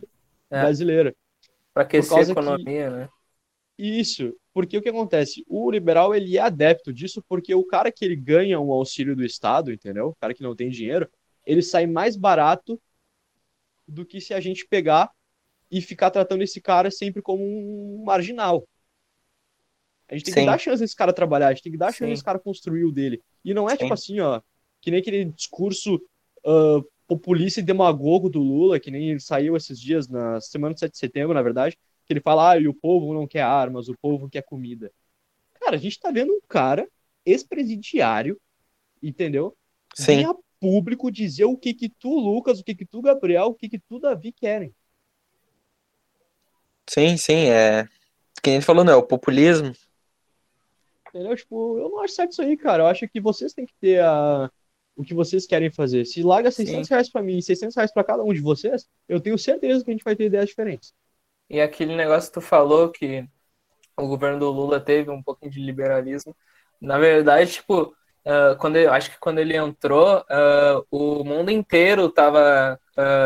é. 0.50 0.60
brasileira. 0.60 1.14
para 1.74 1.82
aquecer 1.82 2.12
a 2.12 2.14
causa 2.16 2.34
que- 2.34 2.40
economia, 2.40 2.90
né? 2.90 3.08
Isso, 3.78 4.34
porque 4.58 4.76
o 4.76 4.82
que 4.82 4.88
acontece? 4.88 5.44
O 5.46 5.70
liberal, 5.70 6.12
ele 6.12 6.36
é 6.36 6.40
adepto 6.40 6.92
disso 6.92 7.22
porque 7.28 7.54
o 7.54 7.64
cara 7.64 7.92
que 7.92 8.04
ele 8.04 8.16
ganha 8.16 8.58
um 8.58 8.72
auxílio 8.72 9.14
do 9.14 9.24
Estado, 9.24 9.72
entendeu? 9.72 10.08
O 10.08 10.14
cara 10.16 10.34
que 10.34 10.42
não 10.42 10.56
tem 10.56 10.68
dinheiro, 10.68 11.08
ele 11.46 11.62
sai 11.62 11.86
mais 11.86 12.16
barato 12.16 12.76
do 13.86 14.04
que 14.04 14.20
se 14.20 14.34
a 14.34 14.40
gente 14.40 14.66
pegar 14.66 15.12
e 15.70 15.80
ficar 15.80 16.10
tratando 16.10 16.42
esse 16.42 16.60
cara 16.60 16.90
sempre 16.90 17.22
como 17.22 17.44
um 17.44 18.02
marginal. 18.04 18.66
A 20.08 20.14
gente 20.14 20.24
tem 20.24 20.34
que 20.34 20.40
Sim. 20.40 20.46
dar 20.46 20.58
chance 20.58 20.82
desse 20.82 20.96
cara 20.96 21.12
trabalhar, 21.12 21.46
a 21.46 21.54
gente 21.54 21.62
tem 21.62 21.70
que 21.70 21.78
dar 21.78 21.92
chance 21.92 22.06
Sim. 22.06 22.10
desse 22.10 22.24
cara 22.24 22.40
construir 22.40 22.84
o 22.84 22.90
dele. 22.90 23.22
E 23.44 23.54
não 23.54 23.70
é 23.70 23.76
Sim. 23.76 23.84
tipo 23.84 23.94
assim, 23.94 24.18
ó, 24.18 24.40
que 24.80 24.90
nem 24.90 24.98
aquele 24.98 25.26
discurso 25.26 26.02
ah, 26.44 26.80
populista 27.06 27.60
e 27.60 27.62
demagogo 27.62 28.28
do 28.28 28.40
Lula, 28.40 28.80
que 28.80 28.90
nem 28.90 29.10
ele 29.10 29.20
saiu 29.20 29.56
esses 29.56 29.78
dias, 29.78 30.08
na 30.08 30.40
semana 30.40 30.74
de 30.74 30.80
7 30.80 30.90
de 30.90 30.98
setembro, 30.98 31.32
na 31.32 31.42
verdade, 31.42 31.78
que 32.08 32.14
ele 32.14 32.20
fala, 32.20 32.52
ah, 32.52 32.58
e 32.58 32.66
o 32.66 32.72
povo 32.72 33.12
não 33.12 33.26
quer 33.26 33.42
armas, 33.42 33.88
o 33.88 33.96
povo 34.00 34.30
quer 34.30 34.42
comida. 34.42 34.90
Cara, 35.60 35.76
a 35.76 35.78
gente 35.78 36.00
tá 36.00 36.10
vendo 36.10 36.32
um 36.32 36.40
cara 36.48 36.88
ex-presidiário, 37.24 38.40
entendeu? 39.02 39.54
sim. 39.94 40.16
Vir 40.16 40.26
a 40.26 40.34
público 40.58 41.10
dizer 41.10 41.44
o 41.44 41.56
que 41.56 41.74
que 41.74 41.88
tu, 41.88 42.18
Lucas, 42.18 42.58
o 42.58 42.64
que 42.64 42.74
que 42.74 42.86
tu, 42.86 43.02
Gabriel, 43.02 43.46
o 43.46 43.54
que 43.54 43.68
que 43.68 43.78
tu, 43.78 44.00
Davi, 44.00 44.32
querem. 44.32 44.74
Sim, 46.88 47.16
sim, 47.18 47.50
é. 47.50 47.86
Quem 48.42 48.54
ele 48.54 48.64
falou, 48.64 48.82
não, 48.82 48.94
é 48.94 48.96
o 48.96 49.02
populismo. 49.02 49.72
Entendeu? 51.08 51.36
Tipo, 51.36 51.78
eu 51.78 51.90
não 51.90 52.00
acho 52.00 52.14
certo 52.14 52.32
isso 52.32 52.42
aí, 52.42 52.56
cara. 52.56 52.84
Eu 52.84 52.86
acho 52.86 53.06
que 53.08 53.20
vocês 53.20 53.52
têm 53.52 53.66
que 53.66 53.74
ter 53.80 54.00
a... 54.02 54.50
o 54.96 55.04
que 55.04 55.14
vocês 55.14 55.46
querem 55.46 55.70
fazer. 55.70 56.06
Se 56.06 56.22
larga 56.22 56.50
600 56.50 56.88
reais 56.88 57.10
pra 57.10 57.22
mim 57.22 57.38
e 57.38 57.42
600 57.42 57.76
reais 57.76 57.92
pra 57.92 58.02
cada 58.02 58.22
um 58.22 58.32
de 58.32 58.40
vocês, 58.40 58.88
eu 59.08 59.20
tenho 59.20 59.38
certeza 59.38 59.84
que 59.84 59.90
a 59.90 59.94
gente 59.94 60.04
vai 60.04 60.16
ter 60.16 60.24
ideias 60.24 60.48
diferentes. 60.48 60.94
E 61.50 61.60
aquele 61.60 61.96
negócio 61.96 62.30
que 62.30 62.34
tu 62.34 62.40
falou 62.40 62.90
que 62.90 63.26
o 63.96 64.06
governo 64.08 64.38
do 64.40 64.50
Lula 64.50 64.80
teve 64.80 65.10
um 65.10 65.22
pouquinho 65.22 65.50
de 65.52 65.60
liberalismo. 65.60 66.36
Na 66.80 66.98
verdade, 66.98 67.52
tipo, 67.52 67.94
ah, 68.24 68.56
quando 68.60 68.76
ele, 68.76 68.86
acho 68.88 69.10
que 69.10 69.18
quando 69.18 69.38
ele 69.40 69.56
entrou, 69.56 70.24
ah, 70.28 70.82
o 70.90 71.24
mundo 71.24 71.50
inteiro 71.50 72.06
estava 72.06 72.78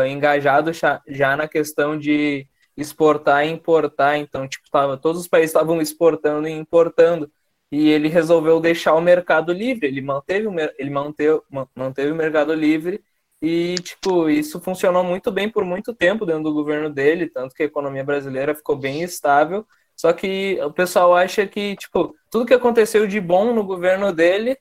engajado 0.07 0.71
já, 0.73 1.35
na 1.37 1.47
questão 1.47 1.97
de 1.97 2.47
exportar 2.77 3.45
e 3.45 3.51
importar. 3.51 4.17
Então, 4.17 4.47
tipo, 4.47 4.69
tava, 4.71 4.97
todos 4.97 5.21
os 5.21 5.27
países 5.27 5.51
estavam 5.51 5.81
exportando 5.81 6.47
e 6.47 6.51
importando. 6.51 7.31
E 7.71 7.89
ele 7.89 8.07
resolveu 8.07 8.59
deixar 8.59 8.93
o 8.95 9.01
mercado 9.01 9.51
livre. 9.51 9.87
Ele 9.87 10.01
manteve 10.01 10.47
o, 10.47 10.53
ele 10.77 10.89
manteve, 10.91 11.41
ma- 11.49 11.67
manteve 11.75 12.11
o 12.11 12.15
mercado 12.15 12.53
livre 12.53 13.03
e, 13.43 13.75
tipo, 13.75 14.29
isso 14.29 14.61
funcionou 14.61 15.03
muito 15.03 15.29
bem 15.29 15.49
por 15.49 15.65
muito 15.65 15.93
tempo 15.93 16.25
dentro 16.25 16.43
do 16.43 16.53
governo 16.53 16.89
dele, 16.89 17.27
tanto 17.29 17.53
que 17.53 17.63
a 17.63 17.65
economia 17.65 18.01
brasileira 18.01 18.55
ficou 18.55 18.77
bem 18.77 19.03
estável. 19.03 19.67
Só 19.97 20.13
que 20.13 20.57
o 20.63 20.71
pessoal 20.71 21.13
acha 21.13 21.45
que, 21.45 21.75
tipo, 21.75 22.15
tudo 22.31 22.45
que 22.45 22.53
aconteceu 22.53 23.05
de 23.05 23.19
bom 23.19 23.53
no 23.53 23.65
governo 23.65 24.13
dele 24.13 24.57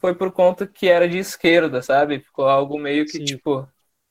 foi 0.00 0.12
por 0.12 0.32
conta 0.32 0.66
que 0.66 0.88
era 0.88 1.08
de 1.08 1.18
esquerda, 1.18 1.80
sabe? 1.82 2.18
Ficou 2.18 2.48
algo 2.48 2.76
meio 2.76 3.04
que, 3.04 3.12
Sim. 3.12 3.24
tipo, 3.24 3.68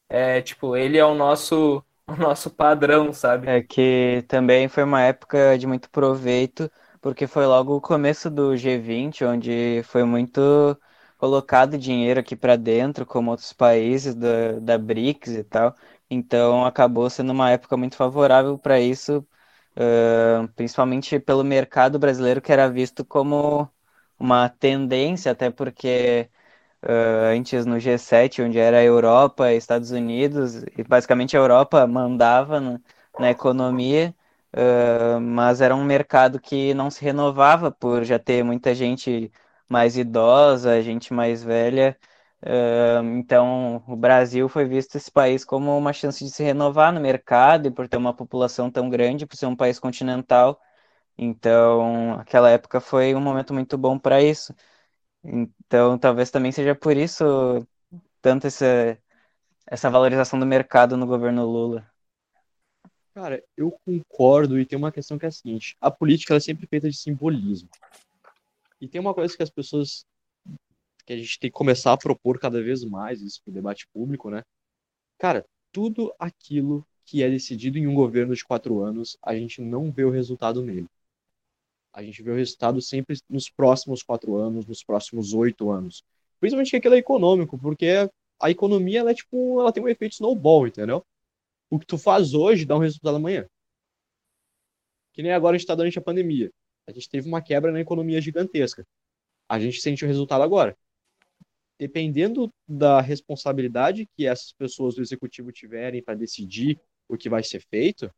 é, 0.08 0.42
tipo, 0.42 0.78
ele 0.78 0.98
é 0.98 1.04
o 1.06 1.14
nosso, 1.14 1.84
o 2.08 2.16
nosso 2.16 2.50
padrão, 2.50 3.12
sabe? 3.12 3.48
É 3.50 3.62
que 3.62 4.24
também 4.30 4.70
foi 4.70 4.84
uma 4.84 5.02
época 5.02 5.58
de 5.58 5.68
muito 5.68 5.90
proveito, 5.90 6.72
porque 7.02 7.28
foi 7.28 7.46
logo 7.46 7.76
o 7.76 7.82
começo 7.82 8.30
do 8.30 8.56
G20, 8.56 9.26
onde 9.26 9.84
foi 9.84 10.06
muito 10.06 10.80
colocado 11.18 11.78
dinheiro 11.78 12.20
aqui 12.20 12.36
para 12.36 12.56
dentro, 12.56 13.06
como 13.06 13.32
outros 13.32 13.54
países 13.54 14.16
da, 14.16 14.60
da 14.60 14.78
BRICS 14.78 15.36
e 15.38 15.44
tal. 15.44 15.76
Então 16.10 16.66
acabou 16.66 17.10
sendo 17.10 17.32
uma 17.32 17.52
época 17.52 17.78
muito 17.78 17.96
favorável 17.96 18.58
para 18.58 18.80
isso, 18.80 19.26
ah, 19.76 20.48
principalmente 20.56 21.20
pelo 21.20 21.44
mercado 21.44 22.00
brasileiro, 22.00 22.42
que 22.42 22.52
era 22.52 22.70
visto 22.70 23.04
como 23.06 23.70
uma 24.20 24.50
tendência, 24.50 25.32
até 25.32 25.50
porque 25.52 26.30
ah, 26.82 27.30
antes 27.36 27.66
no 27.66 27.80
G7, 27.80 28.42
onde 28.42 28.60
era 28.60 28.78
a 28.80 28.84
Europa 28.84 29.52
Estados 29.54 29.92
Unidos, 29.92 30.64
e 30.78 30.84
basicamente 30.84 31.36
a 31.36 31.40
Europa 31.40 31.86
mandava 31.88 32.60
na, 32.60 32.80
na 33.20 33.30
economia, 33.32 34.16
uh, 34.54 35.20
mas 35.22 35.62
era 35.62 35.76
um 35.76 35.84
mercado 35.84 36.40
que 36.40 36.74
não 36.74 36.90
se 36.92 37.04
renovava 37.04 37.72
por 37.72 38.04
já 38.04 38.20
ter 38.20 38.44
muita 38.44 38.74
gente 38.76 39.32
mais 39.70 39.98
idosa, 39.98 40.82
gente 40.82 41.14
mais 41.14 41.44
velha. 41.44 41.98
Então, 43.18 43.84
o 43.88 43.96
Brasil 43.96 44.48
foi 44.48 44.66
visto 44.66 44.96
esse 44.96 45.12
país 45.12 45.44
como 45.44 45.78
uma 45.78 45.94
chance 45.94 46.24
de 46.24 46.30
se 46.30 46.44
renovar 46.44 46.94
no 46.94 47.00
mercado 47.02 47.68
e 47.68 47.72
por 47.72 47.88
ter 47.88 47.98
uma 47.98 48.14
população 48.14 48.70
tão 48.70 48.90
grande, 48.90 49.26
por 49.26 49.36
ser 49.36 49.48
um 49.48 49.56
país 49.56 49.80
continental. 49.80 50.62
Então, 51.18 52.14
aquela 52.20 52.50
época 52.50 52.80
foi 52.80 53.16
um 53.16 53.22
momento 53.22 53.54
muito 53.54 53.78
bom 53.78 53.98
para 53.98 54.22
isso. 54.22 54.54
Então, 55.24 55.98
talvez 55.98 56.32
também 56.32 56.52
seja 56.52 56.76
por 56.76 56.96
isso 56.98 57.26
tanto 58.22 58.48
essa, 58.48 58.98
essa 59.68 59.90
valorização 59.90 60.40
do 60.40 60.46
mercado 60.46 60.98
no 60.98 61.08
governo 61.08 61.46
Lula. 61.46 61.90
Cara, 63.14 63.42
eu 63.56 63.72
concordo 63.86 64.60
e 64.60 64.66
tem 64.66 64.78
uma 64.78 64.92
questão 64.92 65.18
que 65.18 65.26
é 65.26 65.30
a 65.30 65.32
seguinte: 65.32 65.78
a 65.80 65.90
política 65.90 66.36
é 66.36 66.40
sempre 66.40 66.68
feita 66.68 66.90
de 66.90 66.98
simbolismo. 66.98 67.70
E 68.82 68.88
tem 68.88 69.00
uma 69.00 69.14
coisa 69.14 69.36
que 69.36 69.44
as 69.44 69.50
pessoas 69.50 70.06
que 71.06 71.14
a 71.14 71.18
gente 71.18 71.40
tem 71.40 71.52
que 71.52 71.56
começar 71.58 71.94
a 71.94 71.98
propor 71.98 72.40
cada 72.40 72.62
vez 72.62 72.84
mais 72.84 73.22
isso 73.22 73.42
para 73.44 73.52
o 73.52 73.54
debate 73.54 73.88
público, 73.94 74.30
né? 74.30 74.44
Cara, 75.18 75.46
tudo 75.72 76.14
aquilo 76.20 76.86
que 77.06 77.22
é 77.22 77.30
decidido 77.30 77.78
em 77.78 77.86
um 77.88 77.94
governo 77.94 78.36
de 78.36 78.44
quatro 78.44 78.82
anos, 78.82 79.16
a 79.22 79.36
gente 79.36 79.62
não 79.62 79.92
vê 79.92 80.04
o 80.04 80.10
resultado 80.10 80.64
nele. 80.64 80.88
A 81.94 82.04
gente 82.04 82.22
vê 82.24 82.32
o 82.32 82.36
resultado 82.36 82.82
sempre 82.82 83.18
nos 83.30 83.50
próximos 83.50 84.02
quatro 84.02 84.36
anos, 84.36 84.66
nos 84.66 84.84
próximos 84.84 85.34
oito 85.34 85.70
anos. 85.70 86.04
Principalmente 86.40 86.72
que 86.72 86.78
aquilo 86.78 86.96
é 86.96 86.98
econômico, 86.98 87.58
porque 87.58 88.10
a 88.40 88.50
economia 88.50 89.00
ela 89.00 89.12
é 89.12 89.14
tipo, 89.14 89.62
ela 89.62 89.72
tem 89.72 89.82
um 89.84 89.88
efeito 89.88 90.14
snowball, 90.14 90.68
entendeu? 90.68 91.06
O 91.70 91.80
que 91.80 91.86
tu 91.86 91.98
faz 91.98 92.34
hoje 92.34 92.66
dá 92.66 92.76
um 92.76 92.80
resultado 92.80 93.16
amanhã. 93.16 93.48
Que 95.14 95.24
nem 95.24 95.32
agora 95.32 95.56
a 95.56 95.58
gente 95.58 95.64
está 95.64 95.76
durante 95.76 95.98
a 95.98 96.02
pandemia. 96.02 96.52
A 96.88 96.92
gente 96.92 97.10
teve 97.10 97.28
uma 97.28 97.42
quebra 97.42 97.72
na 97.72 97.80
economia 97.80 98.22
gigantesca. 98.22 98.86
A 99.50 99.60
gente 99.60 99.82
sente 99.82 100.04
o 100.04 100.08
resultado 100.08 100.44
agora. 100.44 100.78
Dependendo 101.78 102.54
da 102.68 103.02
responsabilidade 103.02 104.08
que 104.16 104.26
essas 104.26 104.54
pessoas 104.54 104.96
do 104.96 105.02
executivo 105.02 105.52
tiverem 105.52 106.02
para 106.02 106.16
decidir 106.16 106.80
o 107.08 107.18
que 107.18 107.30
vai 107.30 107.44
ser 107.44 107.62
feito, 107.70 108.10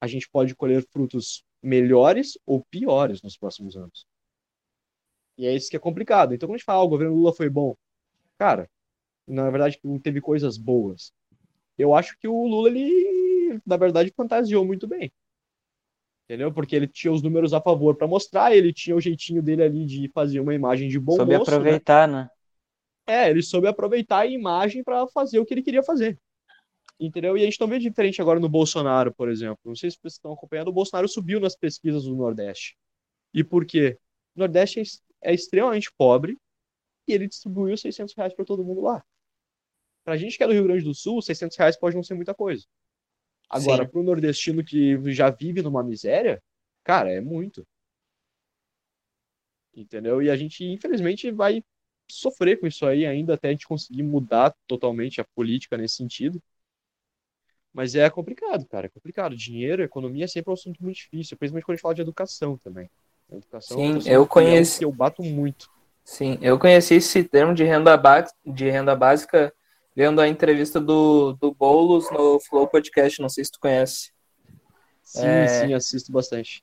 a 0.00 0.06
gente 0.06 0.28
pode 0.28 0.54
colher 0.54 0.86
frutos 0.90 1.42
melhores 1.62 2.38
ou 2.46 2.64
piores 2.64 3.22
nos 3.22 3.36
próximos 3.36 3.76
anos. 3.76 4.06
E 5.36 5.46
é 5.46 5.54
isso 5.54 5.70
que 5.70 5.76
é 5.76 5.80
complicado. 5.80 6.34
Então, 6.34 6.48
quando 6.48 6.56
a 6.56 6.58
gente 6.58 6.64
fala, 6.64 6.80
ah, 6.80 6.84
o 6.84 6.88
governo 6.88 7.14
Lula 7.14 7.32
foi 7.32 7.48
bom, 7.48 7.76
cara, 8.36 8.68
na 9.26 9.50
verdade, 9.50 9.80
teve 10.02 10.20
coisas 10.20 10.58
boas. 10.58 11.12
Eu 11.76 11.94
acho 11.94 12.18
que 12.18 12.26
o 12.26 12.46
Lula, 12.46 12.68
ele, 12.68 13.60
na 13.64 13.76
verdade, 13.76 14.12
fantasiou 14.16 14.64
muito 14.64 14.86
bem. 14.86 15.12
Entendeu? 16.28 16.52
Porque 16.52 16.76
ele 16.76 16.86
tinha 16.86 17.10
os 17.10 17.22
números 17.22 17.54
a 17.54 17.60
favor 17.60 17.96
para 17.96 18.06
mostrar, 18.06 18.54
ele 18.54 18.70
tinha 18.70 18.94
o 18.94 19.00
jeitinho 19.00 19.42
dele 19.42 19.62
ali 19.62 19.86
de 19.86 20.10
fazer 20.10 20.40
uma 20.40 20.54
imagem 20.54 20.86
de 20.86 21.00
bom 21.00 21.16
Soube 21.16 21.34
moço, 21.34 21.50
né? 21.50 21.56
aproveitar, 21.56 22.06
né? 22.06 22.22
né? 22.24 22.30
É, 23.06 23.30
ele 23.30 23.40
soube 23.40 23.66
aproveitar 23.66 24.18
a 24.18 24.26
imagem 24.26 24.84
para 24.84 25.06
fazer 25.06 25.38
o 25.38 25.46
que 25.46 25.54
ele 25.54 25.62
queria 25.62 25.82
fazer. 25.82 26.20
Entendeu? 27.00 27.34
E 27.38 27.40
a 27.40 27.44
gente 27.46 27.58
não 27.58 27.66
vê 27.66 27.78
diferente 27.78 28.20
agora 28.20 28.38
no 28.38 28.48
Bolsonaro, 28.48 29.14
por 29.14 29.30
exemplo. 29.30 29.58
Não 29.64 29.74
sei 29.74 29.90
se 29.90 29.96
vocês 29.96 30.14
estão 30.14 30.32
acompanhando, 30.34 30.68
o 30.68 30.72
Bolsonaro 30.72 31.08
subiu 31.08 31.40
nas 31.40 31.56
pesquisas 31.56 32.04
do 32.04 32.14
Nordeste. 32.14 32.76
E 33.32 33.42
por 33.42 33.64
quê? 33.64 33.98
O 34.36 34.40
Nordeste 34.40 34.80
é, 34.80 35.30
é 35.30 35.32
extremamente 35.32 35.90
pobre 35.96 36.36
e 37.06 37.14
ele 37.14 37.26
distribuiu 37.26 37.74
600 37.74 38.14
reais 38.14 38.34
para 38.34 38.44
todo 38.44 38.62
mundo 38.62 38.82
lá. 38.82 39.02
Pra 40.04 40.18
gente 40.18 40.36
que 40.36 40.44
é 40.44 40.46
do 40.46 40.52
Rio 40.52 40.64
Grande 40.64 40.84
do 40.84 40.94
Sul, 40.94 41.22
600 41.22 41.56
reais 41.56 41.78
pode 41.78 41.96
não 41.96 42.02
ser 42.02 42.14
muita 42.14 42.34
coisa. 42.34 42.66
Agora, 43.48 43.84
Sim. 43.84 43.90
pro 43.90 44.02
nordestino 44.02 44.62
que 44.64 44.98
já 45.12 45.30
vive 45.30 45.62
numa 45.62 45.82
miséria, 45.82 46.42
cara, 46.84 47.10
é 47.10 47.20
muito. 47.20 47.66
Entendeu? 49.74 50.20
E 50.20 50.30
a 50.30 50.36
gente, 50.36 50.64
infelizmente, 50.64 51.30
vai 51.30 51.62
sofrer 52.10 52.58
com 52.58 52.66
isso 52.66 52.84
aí 52.86 53.06
ainda 53.06 53.34
até 53.34 53.48
a 53.48 53.50
gente 53.52 53.66
conseguir 53.66 54.02
mudar 54.02 54.54
totalmente 54.66 55.20
a 55.20 55.24
política 55.24 55.76
nesse 55.76 55.96
sentido. 55.96 56.42
Mas 57.72 57.94
é 57.94 58.08
complicado, 58.10 58.66
cara, 58.66 58.86
é 58.86 58.90
complicado. 58.90 59.36
Dinheiro, 59.36 59.82
economia 59.82 60.24
é 60.24 60.28
sempre 60.28 60.50
um 60.50 60.54
assunto 60.54 60.82
muito 60.82 60.96
difícil, 60.96 61.36
principalmente 61.36 61.64
quando 61.64 61.74
a 61.74 61.76
gente 61.76 61.82
fala 61.82 61.94
de 61.94 62.02
educação 62.02 62.58
também. 62.58 62.90
A 63.30 63.36
educação 63.36 63.76
Sim, 63.78 64.08
é 64.08 64.18
um 64.18 64.22
eu 64.22 64.26
conheço. 64.26 64.82
Eu 64.82 64.90
bato 64.90 65.22
muito. 65.22 65.70
Sim, 66.02 66.38
eu 66.40 66.58
conheci 66.58 66.94
esse 66.94 67.22
termo 67.22 67.54
de 67.54 67.62
renda, 67.64 67.96
ba... 67.96 68.26
de 68.44 68.70
renda 68.70 68.96
básica 68.96 69.52
vendo 69.98 70.20
a 70.20 70.28
entrevista 70.28 70.78
do, 70.78 71.32
do 71.32 71.52
Boulos 71.52 72.08
no 72.12 72.38
Flow 72.38 72.68
Podcast, 72.68 73.20
não 73.20 73.28
sei 73.28 73.44
se 73.44 73.50
tu 73.50 73.58
conhece. 73.58 74.12
Sim, 75.02 75.26
é... 75.26 75.48
sim, 75.48 75.74
assisto 75.74 76.12
bastante. 76.12 76.62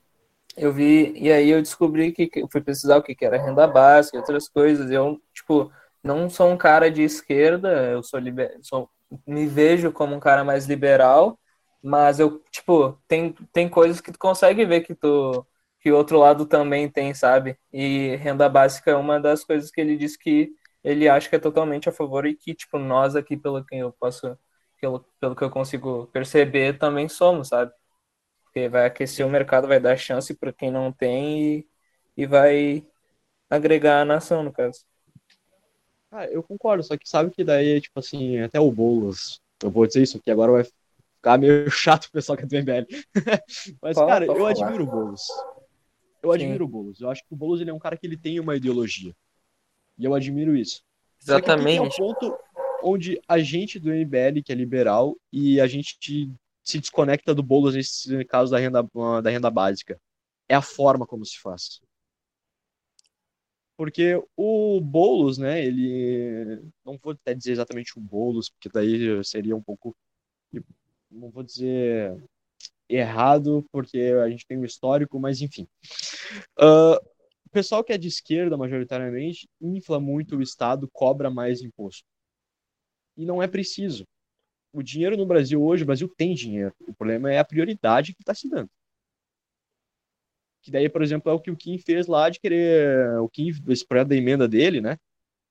Eu 0.55 0.71
vi, 0.71 1.11
e 1.17 1.29
aí 1.29 1.49
eu 1.49 1.61
descobri 1.61 2.13
que, 2.13 2.27
que 2.27 2.45
fui 2.49 2.61
pesquisar 2.61 2.95
o 2.95 3.03
que, 3.03 3.13
que 3.13 3.25
era 3.25 3.38
renda 3.38 3.67
básica 3.67 4.15
e 4.15 4.21
outras 4.21 4.47
coisas. 4.47 4.89
Eu, 4.89 5.19
tipo, 5.33 5.69
não 6.01 6.29
sou 6.29 6.49
um 6.49 6.55
cara 6.55 6.89
de 6.89 7.01
esquerda, 7.01 7.91
eu 7.91 8.01
sou, 8.01 8.21
liber, 8.21 8.57
sou 8.61 8.89
me 9.27 9.45
vejo 9.45 9.91
como 9.91 10.15
um 10.15 10.19
cara 10.21 10.45
mais 10.45 10.65
liberal, 10.65 11.38
mas 11.83 12.21
eu, 12.21 12.41
tipo, 12.49 12.97
tem, 13.05 13.36
tem 13.51 13.67
coisas 13.67 13.99
que 13.99 14.13
tu 14.13 14.17
consegue 14.17 14.63
ver 14.63 14.79
que 14.79 14.95
tu 14.95 15.45
que 15.81 15.91
o 15.91 15.97
outro 15.97 16.17
lado 16.17 16.45
também 16.45 16.89
tem, 16.89 17.13
sabe? 17.13 17.59
E 17.71 18.15
renda 18.15 18.47
básica 18.47 18.91
é 18.91 18.95
uma 18.95 19.19
das 19.19 19.43
coisas 19.43 19.69
que 19.69 19.79
ele 19.81 19.97
diz 19.97 20.15
que 20.15 20.51
ele 20.86 21.09
acha 21.09 21.29
que 21.29 21.36
é 21.36 21.39
totalmente 21.39 21.89
a 21.89 21.91
favor 21.91 22.25
e 22.27 22.36
que, 22.36 22.53
tipo, 22.55 22.77
nós 22.79 23.15
aqui, 23.15 23.36
pelo 23.38 23.65
que 23.65 23.75
eu 23.75 23.91
posso, 23.93 24.38
pelo, 24.79 25.01
pelo 25.19 25.36
que 25.36 25.43
eu 25.43 25.49
consigo 25.49 26.07
perceber, 26.07 26.77
também 26.77 27.09
somos, 27.09 27.49
sabe? 27.49 27.73
Porque 28.45 28.69
vai 28.69 28.86
aquecer 28.86 29.25
o 29.25 29.29
mercado, 29.29 29.67
vai 29.67 29.79
dar 29.79 29.97
chance 29.97 30.33
para 30.36 30.53
quem 30.53 30.71
não 30.71 30.91
tem 30.91 31.59
e, 31.59 31.67
e 32.17 32.25
vai 32.27 32.88
agregar 33.49 34.01
a 34.01 34.05
nação, 34.05 34.43
no 34.43 34.53
caso. 34.53 34.86
Ah, 36.11 36.25
eu 36.27 36.43
concordo, 36.43 36.83
só 36.83 36.97
que 36.97 37.09
sabe 37.09 37.31
que 37.31 37.43
daí, 37.43 37.81
tipo 37.81 37.99
assim, 37.99 38.39
até 38.39 38.59
o 38.59 38.71
Boulos, 38.71 39.41
eu 39.63 39.69
vou 39.69 39.86
dizer 39.86 40.03
isso 40.03 40.17
aqui 40.17 40.31
agora 40.31 40.51
vai 40.51 40.63
ficar 40.63 41.38
meio 41.38 41.69
chato 41.71 42.05
o 42.05 42.11
pessoal 42.11 42.38
que 42.38 42.43
é 42.43 42.47
do 42.47 42.55
MBL. 42.55 42.88
Mas, 43.81 43.95
Fala, 43.95 44.11
cara, 44.11 44.25
eu 44.25 44.36
falar. 44.36 44.47
admiro 44.47 44.83
o 44.83 44.88
Boulos. 44.88 45.27
Eu 46.23 46.31
Sim. 46.31 46.36
admiro 46.38 46.65
o 46.65 46.67
Boulos. 46.67 47.01
Eu 47.01 47.09
acho 47.09 47.21
que 47.21 47.33
o 47.33 47.36
Boulos 47.36 47.61
ele 47.61 47.69
é 47.69 47.73
um 47.73 47.79
cara 47.79 47.97
que 47.97 48.05
ele 48.07 48.17
tem 48.17 48.39
uma 48.39 48.55
ideologia. 48.55 49.13
E 49.98 50.06
eu 50.06 50.14
admiro 50.14 50.56
isso. 50.56 50.84
Exatamente. 51.22 51.80
é 51.80 51.82
o 51.82 52.14
ponto 52.14 52.38
onde 52.84 53.20
a 53.28 53.39
gente 53.39 53.80
do 53.80 53.91
MBL, 53.91 54.43
que 54.43 54.52
é 54.52 54.56
liberal, 54.56 55.16
e 55.32 55.60
a 55.60 55.68
gente 55.68 56.30
se 56.64 56.80
desconecta 56.80 57.34
do 57.34 57.43
Boulos 57.43 57.76
nesse 57.76 58.24
caso 58.26 58.52
da 58.52 58.60
renda, 58.60 58.84
da 59.24 59.30
renda 59.30 59.50
básica. 59.50 60.00
É 60.48 60.56
a 60.56 60.62
forma 60.62 61.06
como 61.06 61.26
se 61.26 61.39
faz. 61.39 61.82
Porque 63.78 64.22
o 64.38 64.80
Boulos, 64.80 65.38
né, 65.38 65.66
ele. 65.66 66.62
Não 66.86 66.98
vou 66.98 67.14
até 67.14 67.34
dizer 67.34 67.54
exatamente 67.54 67.98
o 67.98 68.02
Boulos, 68.02 68.50
porque 68.50 68.70
daí 68.70 69.24
seria 69.24 69.56
um 69.56 69.62
pouco. 69.62 69.96
Não 71.12 71.30
vou 71.30 71.43
dizer 71.43 72.16
errado, 72.88 73.66
porque 73.72 73.98
a 74.24 74.30
gente 74.30 74.46
tem 74.46 74.58
um 74.58 74.66
histórico, 74.66 75.20
mas 75.20 75.41
enfim. 75.41 75.68
Uh, 76.58 76.96
o 76.96 77.14
pessoal 77.56 77.86
que 77.86 77.93
é 77.93 77.97
de 77.97 78.10
esquerda, 78.10 78.58
majoritariamente, 78.58 79.47
infla 79.62 79.97
muito 79.97 80.36
o 80.36 80.41
Estado, 80.41 80.89
cobra 80.91 81.30
mais 81.30 81.62
imposto. 81.62 82.06
E 83.16 83.26
não 83.26 83.41
é 83.41 83.47
preciso. 83.47 84.06
O 84.74 84.84
dinheiro 84.84 85.16
no 85.16 85.26
Brasil 85.26 85.64
hoje, 85.64 85.84
o 85.84 85.86
Brasil 85.86 86.14
tem 86.18 86.36
dinheiro. 86.36 86.76
O 86.86 86.93
problema 86.93 87.32
é 87.32 87.39
a 87.39 87.45
prioridade 87.45 88.14
que 88.14 88.22
está 88.22 88.36
se 88.36 88.49
dando. 88.49 88.70
Que 90.62 90.70
daí, 90.70 90.89
por 90.89 91.01
exemplo, 91.01 91.32
é 91.32 91.34
o 91.34 91.39
que 91.39 91.49
o 91.49 91.56
Kim 91.56 91.78
fez 91.78 92.08
lá 92.08 92.30
de 92.30 92.41
querer. 92.41 93.18
O 93.22 93.30
Kim, 93.30 93.51
esse 93.70 93.88
projeto 93.88 94.10
da 94.10 94.18
emenda 94.18 94.49
dele, 94.49 94.82
né? 94.82 94.97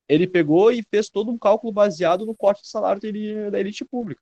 Ele 0.07 0.27
pegou 0.27 0.71
e 0.71 0.83
fez 0.83 1.09
todo 1.09 1.31
um 1.31 1.39
cálculo 1.39 1.73
baseado 1.73 2.27
no 2.27 2.37
corte 2.37 2.61
de 2.61 2.69
salário 2.69 3.01
dele, 3.01 3.51
da 3.51 3.59
elite 3.59 3.83
pública. 3.83 4.21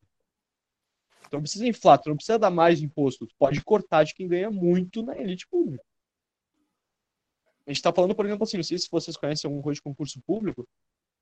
Então 1.26 1.40
precisa 1.40 1.66
inflar, 1.66 1.98
tu 1.98 2.10
não 2.10 2.16
precisa 2.16 2.38
dar 2.38 2.50
mais 2.50 2.80
imposto, 2.80 3.26
tu 3.26 3.34
pode 3.36 3.60
cortar 3.64 4.04
de 4.04 4.14
quem 4.14 4.28
ganha 4.28 4.52
muito 4.52 5.02
na 5.02 5.18
elite 5.18 5.48
pública. 5.48 5.82
A 7.66 7.70
gente 7.70 7.78
está 7.78 7.92
falando, 7.92 8.14
por 8.14 8.26
exemplo, 8.26 8.44
assim, 8.44 8.56
não 8.56 8.64
sei 8.64 8.78
se 8.78 8.88
vocês 8.90 9.16
conhecem 9.16 9.48
alguma 9.48 9.62
coisa 9.62 9.76
de 9.76 9.82
concurso 9.82 10.20
público, 10.26 10.66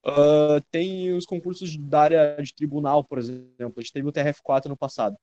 uh, 0.07 0.61
tem 0.71 1.13
os 1.13 1.27
concursos 1.27 1.77
da 1.77 2.01
área 2.03 2.37
de 2.43 2.55
tribunal, 2.55 3.05
por 3.05 3.19
exemplo, 3.19 3.75
a 3.77 3.81
gente 3.81 3.93
teve 3.93 4.09
o 4.09 4.13
TRF4 4.13 4.67
no 4.67 4.77
passado. 4.77 5.17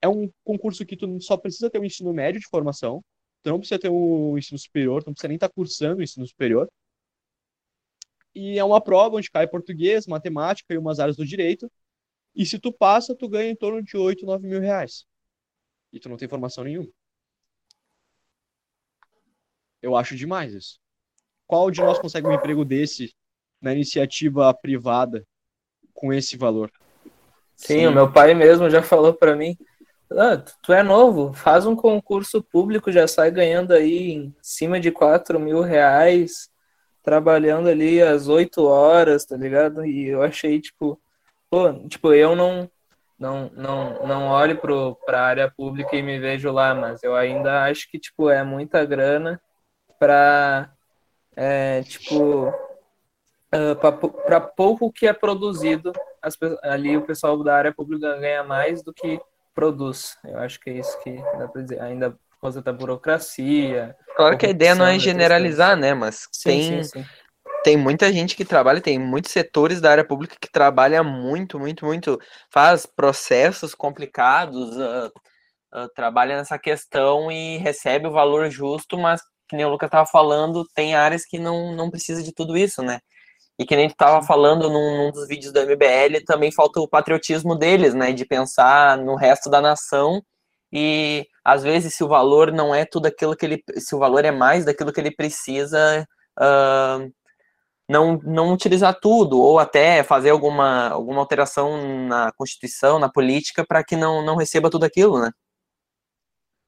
É 0.00 0.08
um 0.08 0.30
concurso 0.44 0.84
que 0.86 0.96
tu 0.96 1.20
só 1.20 1.36
precisa 1.36 1.70
ter 1.70 1.78
um 1.80 1.84
ensino 1.84 2.12
médio 2.12 2.40
de 2.40 2.48
formação, 2.48 3.02
Tu 3.44 3.50
não 3.50 3.58
precisa 3.58 3.78
ter 3.78 3.90
um 3.90 4.38
ensino 4.38 4.58
superior, 4.58 5.02
tu 5.02 5.08
não 5.08 5.12
precisa 5.12 5.28
nem 5.28 5.36
estar 5.36 5.48
tá 5.48 5.54
cursando 5.54 6.00
o 6.00 6.02
ensino 6.02 6.26
superior. 6.26 6.66
E 8.34 8.58
é 8.58 8.64
uma 8.64 8.80
prova 8.80 9.16
onde 9.16 9.30
cai 9.30 9.46
português, 9.46 10.06
matemática 10.06 10.72
e 10.72 10.78
umas 10.78 10.98
áreas 10.98 11.16
do 11.16 11.26
direito. 11.26 11.70
E 12.34 12.46
se 12.46 12.58
tu 12.58 12.72
passa, 12.72 13.14
tu 13.14 13.28
ganha 13.28 13.50
em 13.50 13.56
torno 13.56 13.82
de 13.82 13.96
8, 13.98 14.24
9 14.24 14.48
mil 14.48 14.60
reais. 14.60 15.06
E 15.92 16.00
tu 16.00 16.08
não 16.08 16.16
tem 16.16 16.26
formação 16.26 16.64
nenhuma. 16.64 16.88
Eu 19.84 19.94
acho 19.94 20.16
demais 20.16 20.54
isso. 20.54 20.78
Qual 21.46 21.70
de 21.70 21.82
nós 21.82 21.98
consegue 21.98 22.26
um 22.26 22.32
emprego 22.32 22.64
desse 22.64 23.14
na 23.60 23.70
iniciativa 23.74 24.52
privada 24.54 25.26
com 25.92 26.10
esse 26.10 26.38
valor? 26.38 26.72
Sim, 27.54 27.80
Sim. 27.80 27.86
o 27.88 27.92
meu 27.92 28.10
pai 28.10 28.32
mesmo 28.32 28.70
já 28.70 28.82
falou 28.82 29.12
para 29.12 29.36
mim 29.36 29.54
Ah, 30.10 30.38
tu 30.62 30.72
é 30.72 30.82
novo, 30.82 31.34
faz 31.34 31.66
um 31.66 31.76
concurso 31.76 32.42
público, 32.42 32.90
já 32.90 33.06
sai 33.06 33.30
ganhando 33.30 33.74
aí 33.74 34.12
em 34.12 34.34
cima 34.40 34.80
de 34.80 34.90
4 34.90 35.38
mil 35.38 35.60
reais, 35.60 36.48
trabalhando 37.02 37.68
ali 37.68 38.00
às 38.00 38.26
8 38.26 38.64
horas, 38.64 39.26
tá 39.26 39.36
ligado? 39.36 39.84
E 39.84 40.06
eu 40.06 40.22
achei, 40.22 40.58
tipo, 40.62 40.98
pô, 41.50 41.74
tipo, 41.88 42.14
eu 42.14 42.34
não 42.34 42.70
não 43.18 43.50
não 43.54 44.06
não 44.06 44.28
olho 44.28 44.58
pro, 44.58 44.96
pra 45.04 45.22
área 45.26 45.52
pública 45.54 45.94
e 45.94 46.02
me 46.02 46.18
vejo 46.18 46.50
lá, 46.50 46.74
mas 46.74 47.02
eu 47.02 47.14
ainda 47.14 47.64
acho 47.64 47.90
que, 47.90 47.98
tipo, 47.98 48.30
é 48.30 48.42
muita 48.42 48.82
grana 48.86 49.38
pra, 50.04 50.70
é, 51.34 51.82
tipo, 51.84 52.48
uh, 52.48 54.12
para 54.26 54.38
pouco 54.38 54.92
que 54.92 55.06
é 55.06 55.14
produzido, 55.14 55.94
as, 56.20 56.36
ali 56.62 56.94
o 56.94 57.06
pessoal 57.06 57.42
da 57.42 57.56
área 57.56 57.72
pública 57.72 58.18
ganha 58.18 58.44
mais 58.44 58.82
do 58.82 58.92
que 58.92 59.18
produz. 59.54 60.18
Eu 60.22 60.38
acho 60.40 60.60
que 60.60 60.68
é 60.68 60.74
isso 60.74 61.00
que 61.00 61.16
dá 61.38 61.48
para 61.48 61.62
dizer. 61.62 61.80
Ainda 61.80 62.10
por 62.10 62.40
causa 62.42 62.60
da 62.60 62.70
burocracia. 62.70 63.96
Claro 64.14 64.36
que 64.36 64.44
a 64.44 64.50
ideia 64.50 64.74
não 64.74 64.84
é 64.84 64.98
generalizar, 64.98 65.74
né? 65.74 65.94
Mas 65.94 66.28
sim, 66.30 66.50
tem, 66.50 66.82
sim, 66.82 67.00
sim. 67.00 67.06
tem 67.64 67.76
muita 67.78 68.12
gente 68.12 68.36
que 68.36 68.44
trabalha, 68.44 68.82
tem 68.82 68.98
muitos 68.98 69.32
setores 69.32 69.80
da 69.80 69.90
área 69.90 70.04
pública 70.04 70.36
que 70.38 70.52
trabalha 70.52 71.02
muito, 71.02 71.58
muito, 71.58 71.86
muito, 71.86 72.20
faz 72.50 72.84
processos 72.84 73.74
complicados, 73.74 74.76
uh, 74.76 75.88
trabalha 75.94 76.36
nessa 76.36 76.58
questão 76.58 77.32
e 77.32 77.56
recebe 77.56 78.06
o 78.06 78.12
valor 78.12 78.50
justo, 78.50 78.98
mas 78.98 79.22
que 79.48 79.56
nem 79.56 79.64
o 79.64 79.68
Lucas 79.70 79.88
estava 79.88 80.06
falando, 80.06 80.66
tem 80.74 80.94
áreas 80.94 81.24
que 81.24 81.38
não, 81.38 81.74
não 81.74 81.90
precisa 81.90 82.22
de 82.22 82.32
tudo 82.32 82.56
isso, 82.56 82.82
né? 82.82 83.00
E 83.58 83.64
que 83.64 83.76
nem 83.76 83.88
tu 83.88 83.92
estava 83.92 84.24
falando 84.26 84.68
num, 84.70 84.96
num, 84.98 85.12
dos 85.12 85.28
vídeos 85.28 85.52
do 85.52 85.60
MBL, 85.60 86.24
também 86.26 86.50
falta 86.52 86.80
o 86.80 86.88
patriotismo 86.88 87.56
deles, 87.56 87.94
né? 87.94 88.12
De 88.12 88.24
pensar 88.26 88.98
no 88.98 89.14
resto 89.16 89.50
da 89.50 89.60
nação 89.60 90.22
e 90.72 91.26
às 91.44 91.62
vezes 91.62 91.94
se 91.94 92.02
o 92.02 92.08
valor 92.08 92.50
não 92.52 92.74
é 92.74 92.84
tudo 92.84 93.06
aquilo 93.06 93.36
que 93.36 93.46
ele, 93.46 93.62
se 93.78 93.94
o 93.94 93.98
valor 93.98 94.24
é 94.24 94.32
mais 94.32 94.64
daquilo 94.64 94.92
que 94.92 95.00
ele 95.00 95.14
precisa, 95.14 96.06
uh, 96.40 97.12
não, 97.88 98.18
não 98.24 98.52
utilizar 98.52 98.98
tudo 99.00 99.40
ou 99.40 99.58
até 99.58 100.02
fazer 100.02 100.30
alguma, 100.30 100.88
alguma 100.88 101.20
alteração 101.20 102.06
na 102.08 102.32
Constituição, 102.32 102.98
na 102.98 103.08
política, 103.08 103.64
para 103.66 103.84
que 103.84 103.96
não, 103.96 104.24
não 104.24 104.36
receba 104.36 104.70
tudo 104.70 104.84
aquilo, 104.84 105.20
né? 105.20 105.30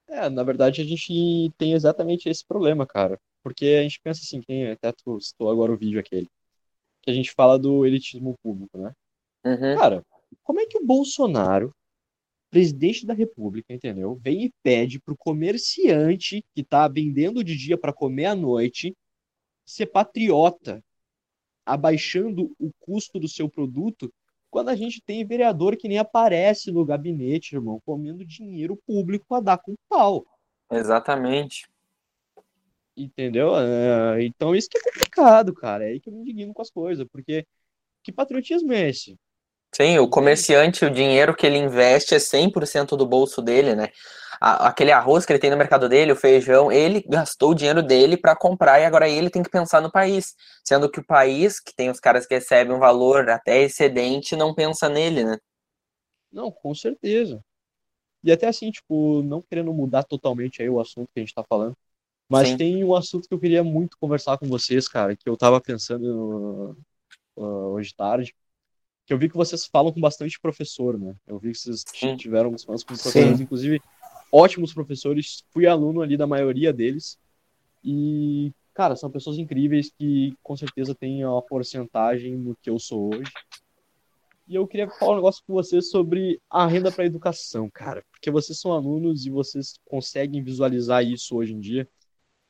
É, 0.08 0.28
na 0.28 0.42
verdade 0.42 0.80
a 0.80 0.84
gente 0.84 1.52
tem 1.58 1.72
exatamente 1.72 2.28
esse 2.28 2.44
problema, 2.44 2.86
cara. 2.86 3.18
Porque 3.42 3.64
a 3.78 3.82
gente 3.82 4.00
pensa 4.00 4.20
assim, 4.22 4.40
quem 4.40 4.70
até 4.70 4.92
tu 4.92 5.20
citou 5.20 5.50
agora 5.50 5.72
o 5.72 5.76
vídeo 5.76 6.00
aquele, 6.00 6.28
que 7.02 7.10
a 7.10 7.14
gente 7.14 7.32
fala 7.32 7.58
do 7.58 7.86
elitismo 7.86 8.36
público, 8.42 8.76
né? 8.78 8.92
Uhum. 9.44 9.76
Cara, 9.76 10.04
como 10.42 10.60
é 10.60 10.66
que 10.66 10.78
o 10.78 10.84
Bolsonaro, 10.84 11.72
presidente 12.50 13.06
da 13.06 13.14
República, 13.14 13.72
entendeu? 13.72 14.16
Vem 14.16 14.46
e 14.46 14.52
pede 14.62 15.00
pro 15.00 15.16
comerciante 15.16 16.44
que 16.54 16.64
tá 16.64 16.88
vendendo 16.88 17.44
de 17.44 17.56
dia 17.56 17.78
para 17.78 17.92
comer 17.92 18.26
à 18.26 18.34
noite 18.34 18.96
ser 19.64 19.86
patriota, 19.86 20.82
abaixando 21.64 22.54
o 22.58 22.70
custo 22.78 23.18
do 23.18 23.28
seu 23.28 23.48
produto 23.48 24.12
quando 24.50 24.68
a 24.68 24.76
gente 24.76 25.02
tem 25.02 25.26
vereador 25.26 25.76
que 25.76 25.88
nem 25.88 25.98
aparece 25.98 26.70
no 26.72 26.84
gabinete, 26.84 27.54
irmão, 27.54 27.80
comendo 27.84 28.24
dinheiro 28.24 28.76
público 28.86 29.26
para 29.28 29.42
dar 29.42 29.58
com 29.58 29.74
pau. 29.88 30.26
Exatamente. 30.70 31.68
Entendeu? 32.96 33.54
É, 33.58 34.24
então 34.24 34.54
isso 34.54 34.68
que 34.70 34.78
é 34.78 34.82
complicado, 34.82 35.52
cara. 35.54 35.84
É 35.84 35.88
aí 35.88 36.00
que 36.00 36.08
eu 36.08 36.12
me 36.12 36.20
indigno 36.20 36.54
com 36.54 36.62
as 36.62 36.70
coisas, 36.70 37.06
porque 37.12 37.46
que 38.02 38.10
patriotismo 38.10 38.72
é 38.72 38.88
esse? 38.88 39.18
Sim, 39.76 39.98
o 39.98 40.08
comerciante, 40.08 40.86
o 40.86 40.90
dinheiro 40.90 41.36
que 41.36 41.44
ele 41.44 41.58
investe 41.58 42.14
é 42.14 42.18
100% 42.18 42.96
do 42.96 43.06
bolso 43.06 43.42
dele, 43.42 43.74
né? 43.74 43.90
aquele 44.40 44.90
arroz 44.90 45.24
que 45.24 45.32
ele 45.32 45.38
tem 45.38 45.50
no 45.50 45.56
mercado 45.56 45.86
dele, 45.86 46.12
o 46.12 46.16
feijão, 46.16 46.70
ele 46.70 47.02
gastou 47.06 47.50
o 47.50 47.54
dinheiro 47.54 47.82
dele 47.82 48.16
para 48.16 48.34
comprar 48.34 48.80
e 48.80 48.84
agora 48.84 49.08
ele 49.08 49.30
tem 49.30 49.42
que 49.42 49.50
pensar 49.50 49.80
no 49.80 49.90
país. 49.90 50.34
Sendo 50.64 50.90
que 50.90 51.00
o 51.00 51.04
país, 51.04 51.60
que 51.60 51.74
tem 51.74 51.90
os 51.90 52.00
caras 52.00 52.26
que 52.26 52.34
recebem 52.34 52.74
um 52.74 52.78
valor 52.78 53.28
até 53.28 53.62
excedente, 53.62 54.36
não 54.36 54.54
pensa 54.54 54.88
nele, 54.88 55.24
né? 55.24 55.38
Não, 56.32 56.50
com 56.50 56.74
certeza. 56.74 57.42
E 58.24 58.32
até 58.32 58.48
assim, 58.48 58.70
tipo, 58.70 59.22
não 59.22 59.42
querendo 59.42 59.72
mudar 59.72 60.04
totalmente 60.04 60.62
aí 60.62 60.68
o 60.68 60.80
assunto 60.80 61.08
que 61.14 61.20
a 61.20 61.22
gente 61.22 61.34
tá 61.34 61.44
falando, 61.48 61.76
mas 62.28 62.48
Sim. 62.48 62.56
tem 62.56 62.84
um 62.84 62.94
assunto 62.94 63.28
que 63.28 63.34
eu 63.34 63.40
queria 63.40 63.62
muito 63.62 63.96
conversar 63.98 64.38
com 64.38 64.46
vocês, 64.46 64.88
cara, 64.88 65.14
que 65.14 65.28
eu 65.28 65.36
tava 65.36 65.60
pensando 65.60 66.76
uh, 67.36 67.42
hoje 67.44 67.94
tarde, 67.94 68.34
que 69.06 69.12
eu 69.12 69.18
vi 69.18 69.28
que 69.28 69.36
vocês 69.36 69.64
falam 69.64 69.92
com 69.92 70.00
bastante 70.00 70.38
professor, 70.40 70.98
né? 70.98 71.14
Eu 71.26 71.38
vi 71.38 71.52
que 71.52 71.58
vocês 71.58 71.84
Sim. 71.94 72.16
tiveram 72.16 72.46
alguns 72.46 72.64
com 72.64 72.76
professores, 72.76 73.36
Sim. 73.38 73.42
inclusive 73.44 73.80
ótimos 74.32 74.74
professores, 74.74 75.44
fui 75.50 75.66
aluno 75.66 76.02
ali 76.02 76.16
da 76.16 76.26
maioria 76.26 76.72
deles. 76.72 77.16
E, 77.84 78.52
cara, 78.74 78.96
são 78.96 79.08
pessoas 79.08 79.38
incríveis 79.38 79.92
que 79.96 80.36
com 80.42 80.56
certeza 80.56 80.92
têm 80.92 81.24
uma 81.24 81.40
porcentagem 81.40 82.36
no 82.36 82.56
que 82.56 82.68
eu 82.68 82.80
sou 82.80 83.14
hoje. 83.14 83.32
E 84.48 84.56
eu 84.56 84.66
queria 84.66 84.88
falar 84.88 85.12
um 85.12 85.16
negócio 85.16 85.42
com 85.46 85.52
vocês 85.54 85.88
sobre 85.88 86.40
a 86.50 86.66
renda 86.66 86.90
para 86.90 87.06
educação, 87.06 87.70
cara. 87.70 88.04
Porque 88.10 88.30
vocês 88.30 88.58
são 88.58 88.72
alunos 88.72 89.24
e 89.24 89.30
vocês 89.30 89.78
conseguem 89.84 90.42
visualizar 90.42 91.04
isso 91.04 91.36
hoje 91.36 91.54
em 91.54 91.60
dia. 91.60 91.88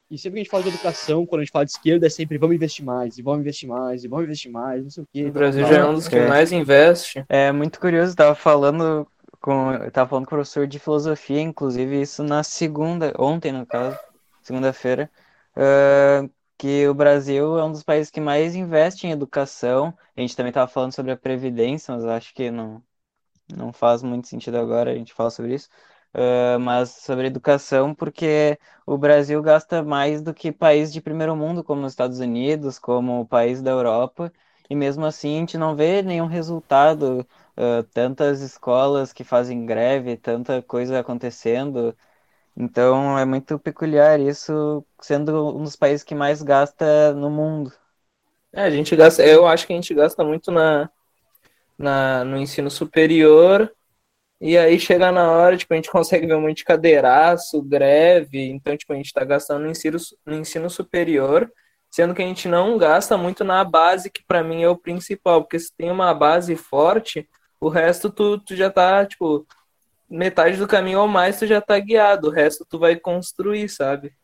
E 0.09 0.17
sempre 0.17 0.35
que 0.35 0.41
a 0.41 0.43
gente 0.45 0.51
fala 0.51 0.63
de 0.63 0.69
educação, 0.69 1.27
quando 1.27 1.41
a 1.41 1.45
gente 1.45 1.53
fala 1.53 1.65
de 1.65 1.73
esquerda, 1.73 2.07
é 2.07 2.11
sempre 2.11 2.39
vamos 2.39 2.55
investir 2.55 2.85
mais, 2.85 3.19
e 3.19 3.23
vamos 3.23 3.41
investir 3.41 3.69
mais, 3.69 4.05
e 4.05 4.09
vamos 4.09 4.25
investir 4.25 4.53
mais, 4.53 4.83
não 4.83 4.91
sei 4.91 5.03
o 5.03 5.09
quê. 5.13 5.25
O 5.25 5.33
Brasil 5.33 5.67
já 5.67 5.79
é 5.79 5.85
um 5.85 5.95
dos 5.95 6.07
que 6.07 6.17
é. 6.17 6.29
mais 6.29 6.53
investe. 6.53 7.25
É 7.29 7.51
muito 7.51 7.81
curioso, 7.81 8.15
tava 8.15 8.35
falando 8.37 9.07
com, 9.41 9.73
eu 9.73 9.91
tava 9.91 10.09
falando 10.09 10.25
com 10.27 10.35
o 10.35 10.39
professor 10.39 10.67
de 10.67 10.79
filosofia, 10.79 11.41
inclusive 11.41 12.01
isso 12.01 12.23
na 12.23 12.45
segunda, 12.45 13.13
ontem 13.19 13.51
no 13.51 13.67
caso, 13.67 13.99
segunda-feira, 14.43 15.11
uh, 15.57 16.31
que 16.57 16.87
o 16.87 16.95
Brasil 16.95 17.59
é 17.59 17.65
um 17.65 17.73
dos 17.73 17.83
países 17.83 18.11
que 18.11 18.21
mais 18.21 18.55
investe 18.55 19.07
em 19.07 19.11
educação. 19.11 19.93
A 20.17 20.21
gente 20.21 20.37
também 20.37 20.53
tava 20.53 20.71
falando 20.71 20.93
sobre 20.93 21.11
a 21.11 21.17
previdência, 21.17 21.95
mas 21.95 22.05
acho 22.05 22.33
que 22.33 22.51
não, 22.51 22.81
não 23.55 23.73
faz 23.73 24.03
muito 24.03 24.29
sentido 24.29 24.57
agora 24.57 24.93
a 24.93 24.95
gente 24.95 25.13
falar 25.13 25.31
sobre 25.31 25.55
isso. 25.55 25.69
Uh, 26.17 26.59
mas 26.59 26.89
sobre 26.89 27.27
educação, 27.27 27.95
porque 27.95 28.59
o 28.87 28.97
Brasil 28.97 29.43
gasta 29.43 29.83
mais 29.83 30.23
do 30.23 30.33
que 30.33 30.51
países 30.51 30.91
de 30.91 31.03
primeiro 31.03 31.37
mundo, 31.37 31.63
como 31.63 31.85
os 31.85 31.93
Estados 31.93 32.21
Unidos, 32.21 32.79
como 32.79 33.21
o 33.21 33.27
país 33.27 33.61
da 33.61 33.71
Europa, 33.71 34.33
e 34.71 34.75
mesmo 34.75 35.05
assim 35.05 35.37
a 35.37 35.41
gente 35.41 35.59
não 35.59 35.77
vê 35.77 36.01
nenhum 36.01 36.25
resultado, 36.25 37.21
uh, 37.55 37.83
tantas 37.93 38.41
escolas 38.41 39.13
que 39.13 39.25
fazem 39.25 39.67
greve, 39.67 40.17
tanta 40.17 40.63
coisa 40.63 40.99
acontecendo. 40.99 41.95
Então 42.57 43.19
é 43.19 43.27
muito 43.27 43.59
peculiar 43.59 44.19
isso, 44.19 44.83
sendo 45.03 45.55
um 45.55 45.65
dos 45.65 45.77
países 45.77 46.03
que 46.03 46.15
mais 46.15 46.43
gasta 46.43 47.13
no 47.13 47.29
mundo. 47.29 47.71
É, 48.55 48.63
a 48.63 48.71
gente 48.71 48.97
gasta, 48.97 49.23
eu 49.23 49.47
acho 49.47 49.67
que 49.67 49.75
a 49.75 49.77
gente 49.77 49.93
gasta 49.93 50.25
muito 50.25 50.51
na, 50.51 50.89
na, 51.77 52.25
no 52.25 52.39
ensino 52.39 52.71
superior 52.71 53.71
e 54.41 54.57
aí 54.59 54.79
chega 54.79 55.11
na 55.11 55.31
hora, 55.31 55.57
tipo, 55.57 55.73
a 55.73 55.77
gente 55.77 55.91
consegue 55.91 56.27
ver 56.27 56.35
um 56.35 56.43
monte 56.43 56.59
de 56.59 56.65
cadeiraço, 56.65 57.63
greve, 57.63 58.51
então, 58.51 58.77
tipo, 58.77 58.93
a 58.93 58.97
gente 58.97 59.13
tá 59.13 59.25
gastando 59.25 59.63
no 59.63 59.71
ensino, 59.71 59.99
no 60.27 60.35
ensino 60.35 60.69
superior, 60.69 61.51
sendo 61.91 62.15
que 62.15 62.23
a 62.23 62.27
gente 62.27 62.47
não 62.47 62.77
gasta 62.77 63.17
muito 63.17 63.43
na 63.45 63.65
base, 63.65 64.11
que 64.11 64.23
para 64.25 64.45
mim 64.45 64.63
é 64.63 64.69
o 64.69 64.77
principal, 64.77 65.43
porque 65.43 65.59
se 65.59 65.73
tem 65.75 65.91
uma 65.91 66.13
base 66.13 66.55
forte, 66.55 67.29
o 67.59 67.69
resto 67.69 68.11
tu, 68.11 68.39
tu 68.39 68.55
já 68.55 68.71
tá, 68.71 69.07
tipo, 69.07 69.47
metade 70.09 70.59
do 70.59 70.69
caminho 70.69 71.01
ou 71.01 71.09
mais 71.09 71.39
tu 71.39 71.47
já 71.47 71.61
tá 71.61 71.79
guiado, 71.79 72.29
o 72.29 72.31
resto 72.31 72.67
tu 72.69 72.79
vai 72.79 72.97
construir, 72.97 73.69
sabe? 73.71 74.15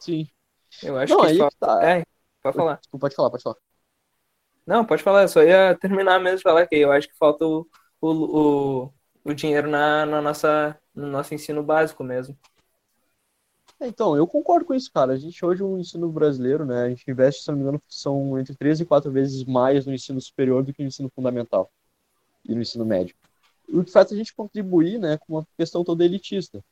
Sim. 0.00 0.28
Eu 0.82 0.98
acho 0.98 1.14
não, 1.14 1.24
que 1.24 1.38
falta... 1.38 1.56
tá... 1.58 1.88
É, 1.88 2.04
pode 2.42 2.56
falar. 2.56 2.80
Pode 2.90 3.14
falar, 3.14 3.30
pode 3.30 3.42
falar. 3.44 3.56
Não, 4.66 4.84
pode 4.84 5.02
falar, 5.04 5.22
eu 5.22 5.28
só 5.28 5.42
ia 5.42 5.76
terminar 5.80 6.18
mesmo 6.18 6.38
de 6.38 6.42
falar 6.42 6.66
que 6.66 6.74
eu 6.74 6.90
acho 6.90 7.08
que 7.08 7.16
falta 7.16 7.46
o 7.46 7.64
o, 8.00 8.84
o, 8.84 8.92
o 9.24 9.34
dinheiro 9.34 9.68
na, 9.68 10.06
na 10.06 10.22
nossa, 10.22 10.78
no 10.94 11.06
nosso 11.08 11.34
ensino 11.34 11.62
básico 11.62 12.04
mesmo. 12.04 12.36
É, 13.78 13.86
então, 13.88 14.16
eu 14.16 14.26
concordo 14.26 14.64
com 14.64 14.74
isso, 14.74 14.90
cara. 14.90 15.12
A 15.12 15.16
gente 15.16 15.44
hoje, 15.44 15.62
o 15.62 15.78
ensino 15.78 16.10
brasileiro, 16.10 16.64
né, 16.64 16.84
a 16.84 16.88
gente 16.88 17.10
investe, 17.10 17.42
se 17.42 17.48
não 17.48 17.56
me 17.56 17.62
engano, 17.62 17.82
são 17.88 18.38
entre 18.38 18.54
3 18.54 18.80
e 18.80 18.84
4 18.86 19.10
vezes 19.12 19.44
mais 19.44 19.86
no 19.86 19.92
ensino 19.92 20.20
superior 20.20 20.62
do 20.62 20.72
que 20.72 20.82
no 20.82 20.88
ensino 20.88 21.10
fundamental 21.14 21.70
e 22.44 22.54
no 22.54 22.62
ensino 22.62 22.84
médio. 22.86 23.14
O 23.68 23.84
que 23.84 23.90
faz 23.90 24.10
a 24.12 24.16
gente 24.16 24.34
contribuir, 24.34 24.98
né, 24.98 25.18
com 25.18 25.34
uma 25.34 25.46
questão 25.56 25.84
toda 25.84 26.04
elitista. 26.04 26.64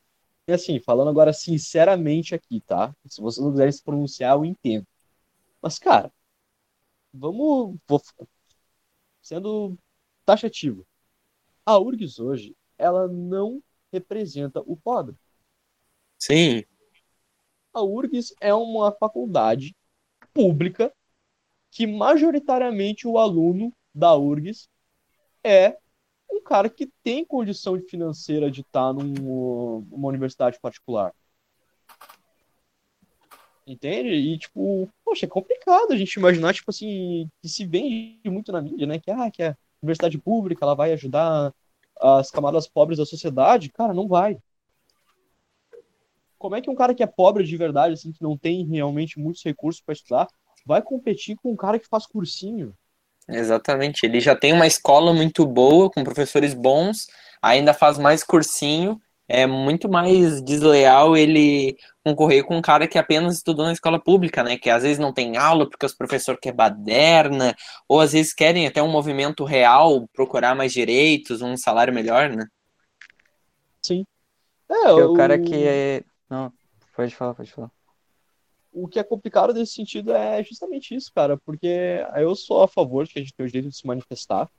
E 0.46 0.52
assim, 0.52 0.78
falando 0.80 1.08
agora 1.10 1.32
sinceramente 1.32 2.34
aqui, 2.34 2.60
tá? 2.60 2.94
Se 3.06 3.20
vocês 3.20 3.44
não 3.44 3.52
quiserem 3.52 3.72
se 3.72 3.82
pronunciar, 3.82 4.34
eu 4.36 4.44
entendo. 4.44 4.86
Mas, 5.62 5.78
cara, 5.78 6.12
vamos. 7.12 7.76
Vou, 7.88 8.02
sendo 9.22 9.76
taxativo 10.24 10.86
a 11.64 11.78
URGS 11.78 12.18
hoje, 12.20 12.56
ela 12.76 13.08
não 13.08 13.62
representa 13.92 14.60
o 14.60 14.76
pobre. 14.76 15.14
Sim. 16.18 16.64
A 17.72 17.82
URGS 17.82 18.34
é 18.40 18.54
uma 18.54 18.92
faculdade 18.92 19.74
pública 20.32 20.92
que 21.70 21.86
majoritariamente 21.86 23.06
o 23.06 23.18
aluno 23.18 23.72
da 23.94 24.14
URGS 24.16 24.68
é 25.42 25.76
um 26.30 26.40
cara 26.40 26.68
que 26.68 26.90
tem 27.02 27.24
condição 27.24 27.80
financeira 27.80 28.50
de 28.50 28.62
estar 28.62 28.92
num, 28.92 29.84
numa 29.90 30.08
universidade 30.08 30.58
particular. 30.60 31.12
Entende? 33.66 34.10
E, 34.10 34.38
tipo, 34.38 34.88
poxa, 35.04 35.24
é 35.24 35.28
complicado 35.28 35.92
a 35.92 35.96
gente 35.96 36.14
imaginar, 36.14 36.52
tipo 36.52 36.70
assim, 36.70 37.30
que 37.40 37.48
se 37.48 37.64
vende 37.64 38.20
muito 38.26 38.52
na 38.52 38.60
mídia, 38.60 38.86
né? 38.86 38.98
Que, 38.98 39.10
ah, 39.10 39.30
que 39.30 39.42
a 39.42 39.56
universidade 39.84 40.18
pública, 40.18 40.64
ela 40.64 40.74
vai 40.74 40.92
ajudar 40.92 41.52
as 42.00 42.30
camadas 42.30 42.66
pobres 42.66 42.98
da 42.98 43.06
sociedade. 43.06 43.70
Cara, 43.70 43.94
não 43.94 44.08
vai. 44.08 44.38
Como 46.38 46.56
é 46.56 46.60
que 46.60 46.68
um 46.68 46.74
cara 46.74 46.94
que 46.94 47.02
é 47.02 47.06
pobre 47.06 47.44
de 47.44 47.56
verdade, 47.56 47.94
assim, 47.94 48.12
que 48.12 48.22
não 48.22 48.36
tem 48.36 48.66
realmente 48.66 49.18
muitos 49.18 49.42
recursos 49.42 49.80
para 49.80 49.94
estudar, 49.94 50.28
vai 50.66 50.82
competir 50.82 51.36
com 51.36 51.52
um 51.52 51.56
cara 51.56 51.78
que 51.78 51.88
faz 51.88 52.06
cursinho? 52.06 52.74
Exatamente. 53.28 54.04
Ele 54.04 54.20
já 54.20 54.36
tem 54.36 54.52
uma 54.52 54.66
escola 54.66 55.12
muito 55.12 55.46
boa, 55.46 55.90
com 55.90 56.04
professores 56.04 56.52
bons, 56.52 57.06
ainda 57.40 57.72
faz 57.72 57.98
mais 57.98 58.22
cursinho. 58.22 59.00
É 59.26 59.46
muito 59.46 59.88
mais 59.88 60.42
desleal 60.42 61.16
ele 61.16 61.76
concorrer 62.04 62.44
com 62.44 62.56
um 62.56 62.62
cara 62.62 62.86
que 62.86 62.98
apenas 62.98 63.36
estudou 63.36 63.64
na 63.64 63.72
escola 63.72 63.98
pública, 63.98 64.42
né? 64.42 64.58
Que 64.58 64.68
às 64.68 64.82
vezes 64.82 64.98
não 64.98 65.12
tem 65.12 65.36
aula 65.36 65.68
porque 65.68 65.86
os 65.86 65.94
professores 65.94 66.40
querem 66.40 66.56
baderna, 66.56 67.54
ou 67.88 68.00
às 68.00 68.12
vezes 68.12 68.34
querem 68.34 68.66
até 68.66 68.82
um 68.82 68.90
movimento 68.90 69.44
real, 69.44 70.06
procurar 70.12 70.54
mais 70.54 70.72
direitos, 70.72 71.40
um 71.40 71.56
salário 71.56 71.94
melhor, 71.94 72.28
né? 72.30 72.46
Sim. 73.82 74.04
É, 74.68 74.92
o... 74.92 75.12
o 75.12 75.14
cara 75.14 75.38
que 75.38 75.54
é. 75.54 76.02
Não, 76.28 76.52
pode 76.94 77.14
falar, 77.14 77.34
pode 77.34 77.50
falar 77.50 77.70
o 78.74 78.88
que 78.88 78.98
é 78.98 79.04
complicado 79.04 79.54
nesse 79.54 79.72
sentido 79.72 80.12
é 80.12 80.42
justamente 80.42 80.94
isso, 80.94 81.12
cara, 81.14 81.38
porque 81.38 82.04
eu 82.16 82.34
sou 82.34 82.62
a 82.62 82.68
favor 82.68 83.06
de 83.06 83.12
que 83.12 83.18
a 83.20 83.22
gente 83.22 83.32
tenha 83.32 83.46
o 83.46 83.48
direito 83.48 83.70
de 83.70 83.76
se 83.76 83.86
manifestar, 83.86 84.50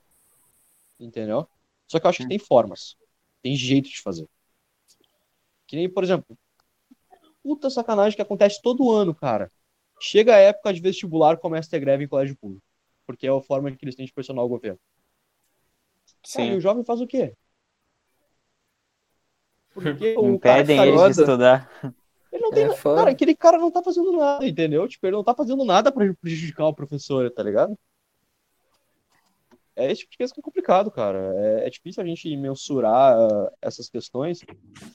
entendeu? 0.98 1.46
Só 1.86 2.00
que 2.00 2.06
eu 2.06 2.10
acho 2.10 2.24
que 2.24 2.30
tem 2.30 2.40
formas, 2.40 2.96
tem 3.44 3.56
jeito 3.56 3.90
de 3.90 4.02
fazer. 4.02 4.28
Que 5.76 5.80
nem, 5.80 5.90
por 5.90 6.06
exemplo, 6.06 6.38
puta 7.44 7.70
sacanagem 7.70 8.16
que 8.16 8.22
acontece 8.22 8.62
todo 8.62 8.90
ano, 8.94 9.14
cara. 9.14 9.52
Chega 10.00 10.34
a 10.34 10.40
época 10.40 10.74
de 10.74 10.80
vestibular, 10.80 11.36
começa 11.36 11.68
a 11.68 11.72
ter 11.72 11.82
greve 11.82 12.06
em 12.06 12.08
colégio 12.08 12.38
público, 12.38 12.64
porque 13.06 13.28
é 13.28 13.30
a 13.30 13.42
forma 13.42 13.70
que 13.70 13.84
eles 13.84 13.94
têm 13.94 14.06
de 14.06 14.14
pressionar 14.14 14.46
o 14.46 14.48
governo. 14.48 14.80
Sim. 16.24 16.38
Cara, 16.38 16.54
e 16.54 16.58
o 16.58 16.62
jovem 16.62 16.86
faz 16.86 17.02
o 17.02 17.08
quê? 17.08 17.36
Porque 19.74 20.16
o 20.18 20.36
Impedem 20.36 20.78
cara 20.78 20.90
eles 20.90 21.16
de 21.18 21.22
estudar. 21.22 21.70
Ele 22.32 22.42
não 22.42 22.52
tem. 22.52 22.64
É 22.64 22.74
cara, 22.74 23.12
aquele 23.12 23.36
cara 23.36 23.58
não 23.58 23.70
tá 23.70 23.84
fazendo 23.84 24.14
nada, 24.14 24.48
entendeu? 24.48 24.88
Tipo, 24.88 25.08
ele 25.08 25.18
não 25.18 25.26
tá 25.26 25.36
fazendo 25.36 25.66
nada 25.66 25.92
pra 25.92 26.14
prejudicar 26.14 26.68
o 26.68 26.74
professor, 26.74 27.30
tá 27.32 27.44
ligado? 27.44 27.78
É 29.76 29.92
esse 29.92 30.02
tipo 30.02 30.16
de 30.18 30.32
é 30.32 30.42
complicado, 30.42 30.90
cara. 30.90 31.34
É, 31.36 31.68
é 31.68 31.70
difícil 31.70 32.02
a 32.02 32.06
gente 32.06 32.36
mensurar 32.38 33.18
uh, 33.18 33.52
essas 33.62 33.90
questões, 33.90 34.40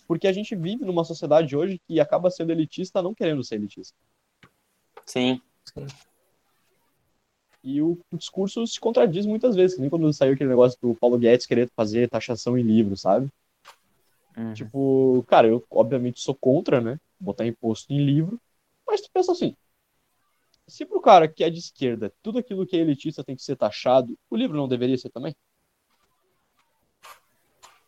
porque 0.06 0.26
a 0.26 0.32
gente 0.32 0.56
vive 0.56 0.84
numa 0.84 1.04
sociedade 1.04 1.54
hoje 1.56 1.80
que 1.86 2.00
acaba 2.00 2.30
sendo 2.30 2.50
elitista 2.50 3.02
não 3.02 3.14
querendo 3.14 3.44
ser 3.44 3.56
elitista. 3.56 3.94
Sim. 5.04 5.40
Sim. 5.64 5.86
E 7.62 7.82
o, 7.82 7.98
o, 8.10 8.16
discurso 8.16 8.66
se 8.66 8.80
contradiz 8.80 9.26
muitas 9.26 9.54
vezes, 9.54 9.78
nem 9.78 9.90
quando 9.90 10.10
saiu 10.14 10.32
aquele 10.32 10.48
negócio 10.48 10.78
do 10.80 10.94
Paulo 10.94 11.18
Guedes 11.18 11.44
querer 11.44 11.68
fazer 11.76 12.08
taxação 12.08 12.56
em 12.56 12.62
livro, 12.62 12.96
sabe? 12.96 13.28
Uhum. 14.34 14.54
Tipo, 14.54 15.24
cara, 15.28 15.46
eu 15.46 15.62
obviamente 15.70 16.20
sou 16.20 16.34
contra, 16.34 16.80
né? 16.80 16.98
botar 17.20 17.46
imposto 17.46 17.92
em 17.92 18.02
livro, 18.02 18.40
mas 18.86 19.02
tu 19.02 19.10
pensa 19.12 19.32
assim, 19.32 19.54
se 20.70 20.86
pro 20.86 21.00
cara 21.00 21.28
que 21.28 21.44
é 21.44 21.50
de 21.50 21.58
esquerda, 21.58 22.12
tudo 22.22 22.38
aquilo 22.38 22.66
que 22.66 22.76
é 22.76 22.80
elitista 22.80 23.24
tem 23.24 23.36
que 23.36 23.42
ser 23.42 23.56
taxado, 23.56 24.16
o 24.30 24.36
livro 24.36 24.56
não 24.56 24.68
deveria 24.68 24.96
ser 24.96 25.10
também? 25.10 25.34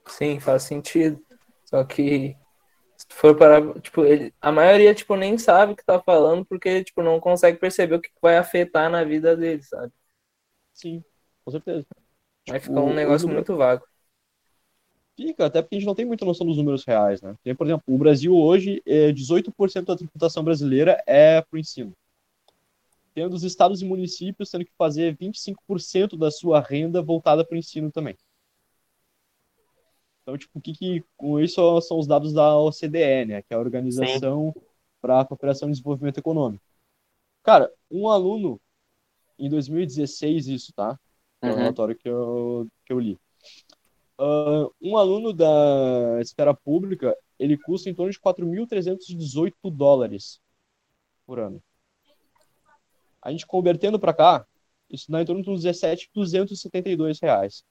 Sim, 0.07 0.41
faz 0.41 0.65
sentido. 0.65 1.25
Só 1.65 1.83
que 1.85 2.37
se 2.97 3.07
tu 3.07 3.15
for 3.15 3.37
parar, 3.37 3.81
tipo, 3.81 4.05
ele, 4.05 4.35
a 4.41 4.53
maioria 4.53 4.95
tipo 4.95 5.17
nem 5.17 5.39
sabe 5.39 5.73
o 5.73 5.77
que 5.77 5.85
tá 5.85 6.01
falando 6.01 6.45
porque 6.45 6.85
tipo 6.85 7.03
não 7.03 7.19
consegue 7.19 7.59
perceber 7.59 7.95
o 7.97 8.01
que 8.01 8.11
vai 8.21 8.37
afetar 8.37 8.91
na 8.91 9.05
vida 9.05 9.37
dele, 9.37 9.63
sabe? 9.63 9.93
Sim, 10.75 11.03
com 11.45 11.51
certeza. 11.51 11.87
Vai 12.49 12.61
tipo, 12.61 12.73
ficar 12.73 12.85
um 12.85 12.95
negócio 12.95 13.29
muito 13.29 13.57
vago. 13.57 13.87
Fica, 15.17 15.47
até 15.47 15.61
porque 15.61 15.77
a 15.77 15.79
gente 15.79 15.87
não 15.87 15.95
tem 15.95 16.07
muita 16.07 16.25
noção 16.25 16.47
dos 16.47 16.57
números 16.57 16.85
reais, 16.85 17.21
né? 17.21 17.35
Tem, 17.43 17.55
por 17.55 17.67
exemplo, 17.67 17.85
o 17.87 17.99
Brasil 17.99 18.35
hoje, 18.35 18.83
é 18.87 19.13
18% 19.13 19.87
da 19.87 19.97
tributação 19.97 20.43
brasileira 20.43 21.03
é 21.07 21.41
para 21.41 21.57
o 21.57 21.59
ensino. 21.59 21.93
Tendo 23.15 23.35
os 23.35 23.43
estados 23.43 23.83
e 23.83 23.85
municípios 23.85 24.51
tendo 24.51 24.65
que 24.65 24.73
fazer 24.77 25.17
25% 25.17 26.17
da 26.17 26.31
sua 26.31 26.61
renda 26.61 27.03
voltada 27.03 27.45
para 27.45 27.55
o 27.55 27.59
ensino 27.59 27.91
também. 27.91 28.17
Então, 30.23 30.39
tipo, 30.39 30.59
o 30.59 30.63
que, 30.63 30.73
que 30.73 31.05
com 31.17 31.41
isso 31.41 31.81
são 31.83 31.99
os 31.99 32.07
dados 32.07 32.33
da 32.33 32.57
OCDE, 32.57 33.27
né? 33.27 33.43
Que 33.43 33.53
é 33.53 33.57
a 33.57 33.61
Organização 33.61 34.55
para 35.01 35.21
a 35.21 35.25
Cooperação 35.25 35.69
e 35.69 35.73
Desenvolvimento 35.73 36.19
Econômico. 36.19 36.65
Cara, 37.43 37.73
um 37.91 38.09
aluno 38.09 38.61
em 39.39 39.51
2016 39.51 40.47
isso, 40.47 40.73
tá? 40.73 40.99
É 41.41 41.49
o 41.49 41.51
uhum. 41.51 41.57
relatório 41.57 41.97
que 41.97 42.09
eu, 42.09 42.69
que 42.87 42.93
eu 42.93 43.01
li. 43.01 43.19
Uh, 44.19 44.73
um 44.81 44.97
aluno 44.97 45.33
da 45.33 46.21
esfera 46.21 46.55
pública, 46.55 47.17
ele 47.37 47.59
custa 47.59 47.91
em 47.91 47.95
torno 47.95 48.13
de 48.13 48.21
4.318 48.21 49.55
dólares 49.69 50.41
por 51.27 51.41
ano. 51.41 51.61
A 53.23 53.31
gente 53.31 53.47
convertendo 53.47 53.99
para 53.99 54.13
cá, 54.13 54.47
isso 54.91 55.11
dá 55.11 55.23
em 55.23 55.25
torno 55.25 55.43
de 55.43 55.51
uns 55.51 55.65
17.272 55.65 57.19
reais. 57.23 57.65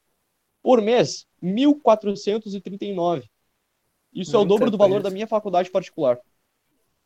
Por 0.64 0.82
mês, 0.82 1.28
1.439. 1.44 3.30
Isso 4.14 4.32
muita 4.32 4.38
é 4.38 4.40
o 4.40 4.46
dobro 4.46 4.72
do 4.72 4.78
valor 4.78 4.96
coisa. 4.96 5.10
da 5.10 5.14
minha 5.14 5.28
faculdade 5.28 5.70
particular. 5.70 6.20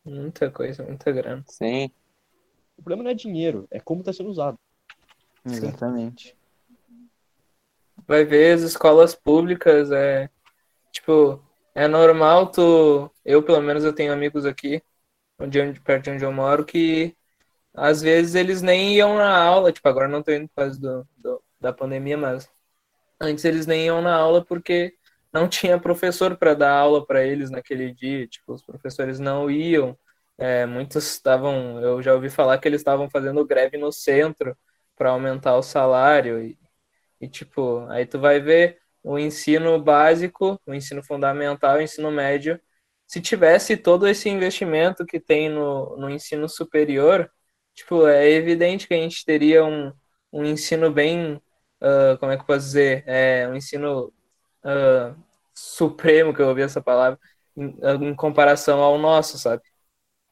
Muita 0.04 0.50
coisa, 0.50 0.84
muita 0.84 1.10
grana. 1.10 1.44
Sim. 1.48 1.90
O 2.78 2.82
problema 2.82 3.02
não 3.02 3.10
é 3.10 3.14
dinheiro, 3.14 3.66
é 3.70 3.80
como 3.80 4.00
está 4.00 4.12
sendo 4.12 4.30
usado. 4.30 4.58
Exatamente 5.44 6.36
vai 8.06 8.24
ver 8.24 8.54
as 8.54 8.62
escolas 8.62 9.14
públicas, 9.14 9.90
é 9.90 10.30
tipo, 10.92 11.42
é 11.74 11.86
normal 11.88 12.50
tu, 12.50 13.10
eu 13.24 13.42
pelo 13.42 13.60
menos 13.60 13.84
eu 13.84 13.92
tenho 13.92 14.12
amigos 14.12 14.46
aqui, 14.46 14.82
onde, 15.38 15.80
perto 15.80 16.04
de 16.04 16.10
onde 16.10 16.24
eu 16.24 16.32
moro, 16.32 16.64
que 16.64 17.16
às 17.76 18.02
vezes 18.02 18.34
eles 18.34 18.62
nem 18.62 18.94
iam 18.94 19.16
na 19.16 19.36
aula, 19.36 19.72
tipo, 19.72 19.88
agora 19.88 20.08
não 20.08 20.22
tô 20.22 20.32
indo 20.32 20.48
por 20.48 20.56
causa 20.56 20.80
do, 20.80 21.08
do, 21.16 21.42
da 21.60 21.72
pandemia, 21.72 22.16
mas 22.16 22.48
antes 23.20 23.44
eles 23.44 23.66
nem 23.66 23.86
iam 23.86 24.02
na 24.02 24.14
aula 24.14 24.44
porque 24.44 24.94
não 25.32 25.48
tinha 25.48 25.78
professor 25.80 26.36
para 26.36 26.54
dar 26.54 26.72
aula 26.72 27.06
para 27.06 27.24
eles 27.24 27.50
naquele 27.50 27.92
dia, 27.92 28.26
tipo, 28.28 28.52
os 28.54 28.62
professores 28.64 29.18
não 29.20 29.50
iam, 29.50 29.98
é, 30.38 30.66
muitos 30.66 31.06
estavam, 31.14 31.80
eu 31.80 32.02
já 32.02 32.14
ouvi 32.14 32.30
falar 32.30 32.58
que 32.58 32.68
eles 32.68 32.80
estavam 32.80 33.10
fazendo 33.10 33.44
greve 33.46 33.76
no 33.78 33.92
centro 33.92 34.56
para 34.96 35.10
aumentar 35.10 35.56
o 35.56 35.62
salário 35.62 36.42
e 36.42 36.58
e, 37.20 37.28
tipo, 37.28 37.86
aí 37.88 38.06
tu 38.06 38.18
vai 38.18 38.40
ver 38.40 38.78
o 39.02 39.18
ensino 39.18 39.80
básico, 39.82 40.60
o 40.66 40.74
ensino 40.74 41.02
fundamental, 41.02 41.76
o 41.78 41.80
ensino 41.82 42.10
médio. 42.10 42.60
Se 43.06 43.20
tivesse 43.20 43.76
todo 43.76 44.06
esse 44.08 44.28
investimento 44.28 45.06
que 45.06 45.20
tem 45.20 45.48
no, 45.48 45.96
no 45.96 46.10
ensino 46.10 46.48
superior, 46.48 47.30
tipo, 47.76 48.06
é 48.08 48.28
evidente 48.28 48.88
que 48.88 48.94
a 48.94 48.96
gente 48.96 49.24
teria 49.24 49.64
um, 49.64 49.92
um 50.32 50.44
ensino 50.44 50.90
bem, 50.90 51.34
uh, 51.34 52.18
como 52.18 52.32
é 52.32 52.36
que 52.36 52.42
eu 52.42 52.46
posso 52.46 52.66
dizer, 52.66 53.04
é, 53.06 53.46
um 53.48 53.54
ensino 53.54 54.12
uh, 54.64 55.14
supremo, 55.54 56.34
que 56.34 56.42
eu 56.42 56.48
ouvi 56.48 56.62
essa 56.62 56.82
palavra, 56.82 57.20
em, 57.56 57.76
em, 58.02 58.14
comparação 58.14 58.80
ao 58.80 58.98
nosso, 58.98 59.38
sabe? 59.38 59.62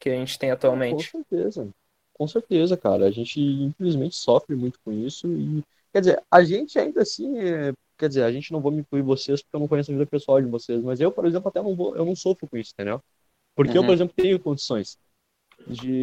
Que 0.01 0.11
a 0.11 0.15
gente 0.15 0.39
tem 0.39 0.51
atualmente. 0.51 1.13
Com 1.13 1.19
certeza, 1.19 1.69
com 2.13 2.29
certeza, 2.29 2.77
cara. 2.77 3.07
A 3.07 3.11
gente, 3.11 3.41
infelizmente, 3.41 4.17
sofre 4.17 4.57
muito 4.57 4.81
com 4.83 4.93
isso 4.93 5.29
e 5.29 5.63
Quer 5.95 6.01
dizer, 6.01 6.23
a 6.29 6.43
gente 6.43 6.77
ainda 6.77 7.03
assim, 7.03 7.39
é, 7.39 7.73
quer 7.97 8.09
dizer, 8.09 8.25
a 8.25 8.33
gente 8.33 8.53
não 8.53 8.61
vou 8.61 8.73
me 8.73 8.81
incluir 8.81 9.03
vocês 9.03 9.41
porque 9.41 9.55
eu 9.55 9.61
não 9.61 9.69
conheço 9.69 9.93
a 9.93 9.95
vida 9.95 10.05
pessoal 10.05 10.43
de 10.43 10.49
vocês, 10.49 10.83
mas 10.83 11.01
eu, 11.01 11.13
por 11.13 11.25
exemplo, 11.25 11.49
até 11.49 11.63
não 11.63 11.77
vou, 11.77 11.95
eu 11.95 12.05
não 12.05 12.17
sofro 12.17 12.49
com 12.49 12.57
isso, 12.57 12.73
entendeu? 12.75 13.01
Porque 13.55 13.71
uhum. 13.71 13.77
eu, 13.77 13.87
por 13.87 13.93
exemplo, 13.93 14.13
tenho 14.17 14.41
condições 14.41 14.99
de, 15.67 16.03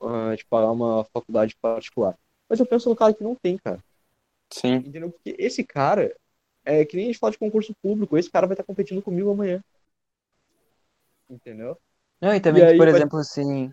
uh, 0.00 0.36
de 0.36 0.44
pagar 0.46 0.70
uma 0.72 1.04
faculdade 1.04 1.56
particular. 1.60 2.16
Mas 2.48 2.60
eu 2.60 2.66
penso 2.66 2.88
no 2.88 2.96
cara 2.96 3.12
que 3.12 3.22
não 3.22 3.34
tem, 3.34 3.58
cara. 3.58 3.78
Sim. 4.50 4.76
Entendeu? 4.76 5.10
Porque 5.10 5.36
esse 5.38 5.62
cara, 5.62 6.14
é 6.64 6.84
que 6.84 6.96
nem 6.96 7.06
a 7.06 7.08
gente 7.08 7.18
fala 7.18 7.32
de 7.32 7.38
concurso 7.38 7.74
público, 7.82 8.16
esse 8.16 8.30
cara 8.30 8.46
vai 8.46 8.54
estar 8.54 8.64
competindo 8.64 9.02
comigo 9.02 9.30
amanhã. 9.30 9.62
Entendeu? 11.28 11.76
Não, 12.20 12.34
e 12.34 12.40
também, 12.40 12.62
e 12.62 12.66
aí, 12.66 12.78
por 12.78 12.88
exemplo, 12.88 13.18
vai... 13.18 13.20
assim. 13.20 13.72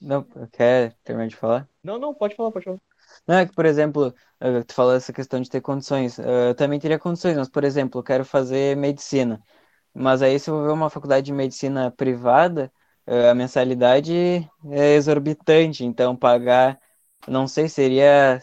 Não, 0.00 0.22
quer 0.52 0.94
terminar 1.02 1.28
de 1.28 1.36
falar? 1.36 1.68
Não, 1.82 1.98
não, 1.98 2.14
pode 2.14 2.36
falar, 2.36 2.50
pode 2.52 2.64
falar. 2.66 2.78
Não, 3.26 3.36
é 3.36 3.46
que, 3.46 3.54
por 3.54 3.64
exemplo, 3.64 4.14
eh, 4.40 4.62
tu 4.62 4.74
falou 4.74 4.94
essa 4.94 5.12
questão 5.12 5.40
de 5.40 5.48
ter 5.48 5.62
condições. 5.62 6.18
Eh, 6.18 6.50
eu 6.50 6.54
também 6.54 6.78
teria 6.78 6.98
condições, 6.98 7.36
mas, 7.36 7.48
por 7.48 7.64
exemplo, 7.64 8.00
eu 8.00 8.04
quero 8.04 8.24
fazer 8.24 8.76
medicina. 8.76 9.42
Mas 9.94 10.20
aí, 10.20 10.38
se 10.38 10.50
eu 10.50 10.56
vou 10.56 10.64
ver 10.64 10.72
uma 10.72 10.90
faculdade 10.90 11.24
de 11.26 11.32
medicina 11.32 11.90
privada, 11.90 12.70
a 13.06 13.34
mensalidade 13.34 14.14
é 14.70 14.94
exorbitante. 14.94 15.84
Então, 15.84 16.16
pagar, 16.16 16.80
não 17.28 17.46
sei, 17.48 17.68
seria 17.68 18.40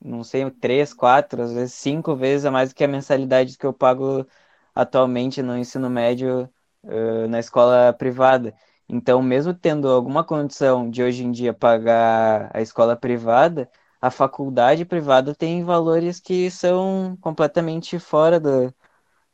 não 0.00 0.22
sei, 0.24 0.48
três, 0.50 0.92
quatro, 0.94 1.42
às 1.42 1.52
vezes 1.52 1.74
cinco 1.74 2.14
vezes 2.16 2.44
a 2.46 2.50
mais 2.50 2.70
do 2.70 2.74
que 2.74 2.84
a 2.84 2.88
mensalidade 2.88 3.56
que 3.58 3.66
eu 3.66 3.72
pago 3.72 4.26
atualmente 4.74 5.42
no 5.42 5.56
ensino 5.56 5.90
médio 5.90 6.48
uh, 6.84 7.28
na 7.28 7.38
escola 7.40 7.92
privada. 7.92 8.54
Então, 8.88 9.22
mesmo 9.22 9.52
tendo 9.54 9.88
alguma 9.88 10.24
condição 10.24 10.88
de 10.90 11.02
hoje 11.02 11.24
em 11.24 11.30
dia 11.30 11.52
pagar 11.52 12.50
a 12.54 12.60
escola 12.62 12.96
privada, 12.96 13.70
a 14.00 14.10
faculdade 14.10 14.84
privada 14.84 15.34
tem 15.34 15.64
valores 15.64 16.20
que 16.20 16.50
são 16.50 17.16
completamente 17.20 17.98
fora 17.98 18.38
do, 18.40 18.72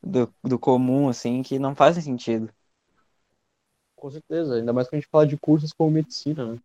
do, 0.03 0.35
do 0.45 0.59
comum, 0.59 1.09
assim, 1.09 1.43
que 1.43 1.59
não 1.59 1.75
fazem 1.75 2.03
sentido. 2.03 2.51
Com 4.05 4.11
certeza, 4.11 4.57
ainda 4.57 4.71
mais 4.71 4.87
quando 4.87 4.99
a 4.99 5.01
gente 5.01 5.09
fala 5.11 5.27
de 5.27 5.35
cursos 5.39 5.73
como 5.73 5.91
medicina, 5.91 6.45
né? 6.45 6.59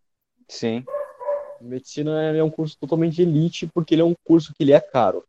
Sim. 0.49 0.85
Medicina 1.61 2.21
é 2.21 2.43
um 2.43 2.49
curso 2.49 2.77
totalmente 2.77 3.21
elite 3.21 3.65
porque 3.73 3.95
ele 3.95 4.01
é 4.01 4.05
um 4.05 4.13
curso 4.25 4.53
que 4.53 4.61
ele 4.61 4.73
é 4.73 4.81
caro. 4.81 5.23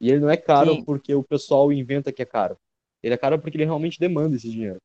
E 0.00 0.10
ele 0.10 0.20
não 0.20 0.30
é 0.30 0.36
caro 0.38 0.78
Sim. 0.78 0.84
porque 0.86 1.14
o 1.14 1.22
pessoal 1.22 1.70
inventa 1.70 2.10
que 2.10 2.22
é 2.22 2.24
caro. 2.24 2.56
Ele 3.02 3.12
é 3.12 3.18
caro 3.18 3.38
porque 3.38 3.54
ele 3.54 3.66
realmente 3.66 4.00
demanda 4.00 4.34
esse 4.34 4.50
dinheiro. 4.50 4.78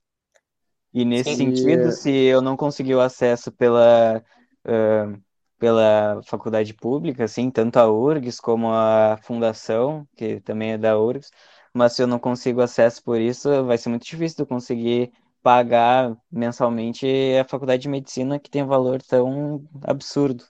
E 0.93 1.06
nesse 1.06 1.36
Sim. 1.36 1.38
sentido, 1.38 1.89
E- 1.89 1.93
se 1.93 2.12
eu 2.12 2.41
não 2.41 2.58
conseguir 2.58 2.95
o 2.95 2.99
acesso 2.99 3.49
pela, 3.49 4.22
ah, 4.66 5.18
pela 5.58 6.22
faculdade 6.26 6.74
pública, 6.74 7.24
assim, 7.24 7.49
tanto 7.49 7.78
a 7.78 7.89
URGS 7.89 8.41
como 8.41 8.74
a 8.74 9.18
fundação, 9.24 10.06
que 10.18 10.41
também 10.41 10.74
é 10.74 10.78
da 10.78 10.99
URGS, 10.99 11.32
mas 11.74 11.93
se 11.93 12.04
eu 12.04 12.08
não 12.08 12.20
consigo 12.20 12.60
acesso 12.60 13.02
por 13.02 13.22
isso, 13.22 13.64
vai 13.64 13.78
ser 13.78 13.88
muito 13.88 14.04
difícil 14.04 14.36
de 14.36 14.41
eu 14.43 14.47
conseguir 14.47 15.14
pagar 15.42 16.16
mensalmente 16.32 17.06
a 17.39 17.46
faculdade 17.46 17.84
de 17.84 17.89
medicina 17.89 18.39
que 18.39 18.50
tem 18.50 18.64
um 18.64 18.68
valor 18.68 19.02
tão 19.02 19.68
absurdo. 19.84 20.46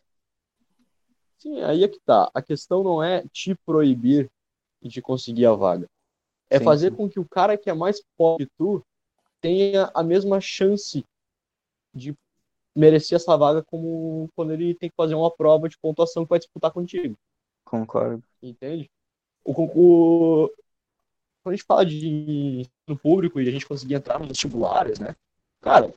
Sim, 1.38 1.62
aí 1.62 1.84
é 1.84 1.88
que 1.88 2.00
tá. 2.02 2.30
A 2.34 2.42
questão 2.42 2.84
não 2.84 3.04
é 3.04 3.24
te 3.32 3.56
proibir 3.66 4.30
de 4.82 5.02
conseguir 5.02 5.46
a 5.46 5.54
vaga. 5.54 5.88
É 6.50 6.58
Sim, 6.60 6.66
fazer 6.66 6.92
sim. 6.92 6.98
com 6.98 7.10
que 7.10 7.20
o 7.20 7.28
cara 7.28 7.58
que 7.58 7.70
é 7.70 7.74
mais 7.74 8.02
pobre 8.18 8.46
que 8.46 8.52
tu 8.58 8.84
tenha 9.42 9.92
a 9.96 10.04
mesma 10.04 10.40
chance 10.42 11.06
de 11.94 12.16
merecer 12.76 13.16
essa 13.18 13.38
vaga 13.38 13.64
como 13.64 14.30
quando 14.36 14.54
ele 14.54 14.76
tem 14.76 14.90
que 14.90 14.96
fazer 14.96 15.16
uma 15.16 15.32
prova 15.32 15.70
de 15.70 15.78
pontuação 15.80 16.24
que 16.26 16.30
vai 16.30 16.40
disputar 16.40 16.72
contigo. 16.72 17.18
Concordo. 17.64 18.24
Entende? 18.42 18.90
O 19.44 19.54
concurso. 19.54 20.54
Quando 21.44 21.54
a 21.54 21.58
gente 21.58 21.66
fala 21.66 21.86
de 21.86 22.64
ensino 22.92 22.98
público 22.98 23.40
e 23.40 23.48
a 23.48 23.52
gente 23.52 23.66
conseguir 23.66 23.96
entrar 23.96 24.20
nos 24.20 24.28
vestibulares, 24.28 25.00
né? 25.00 25.16
Cara, 25.62 25.94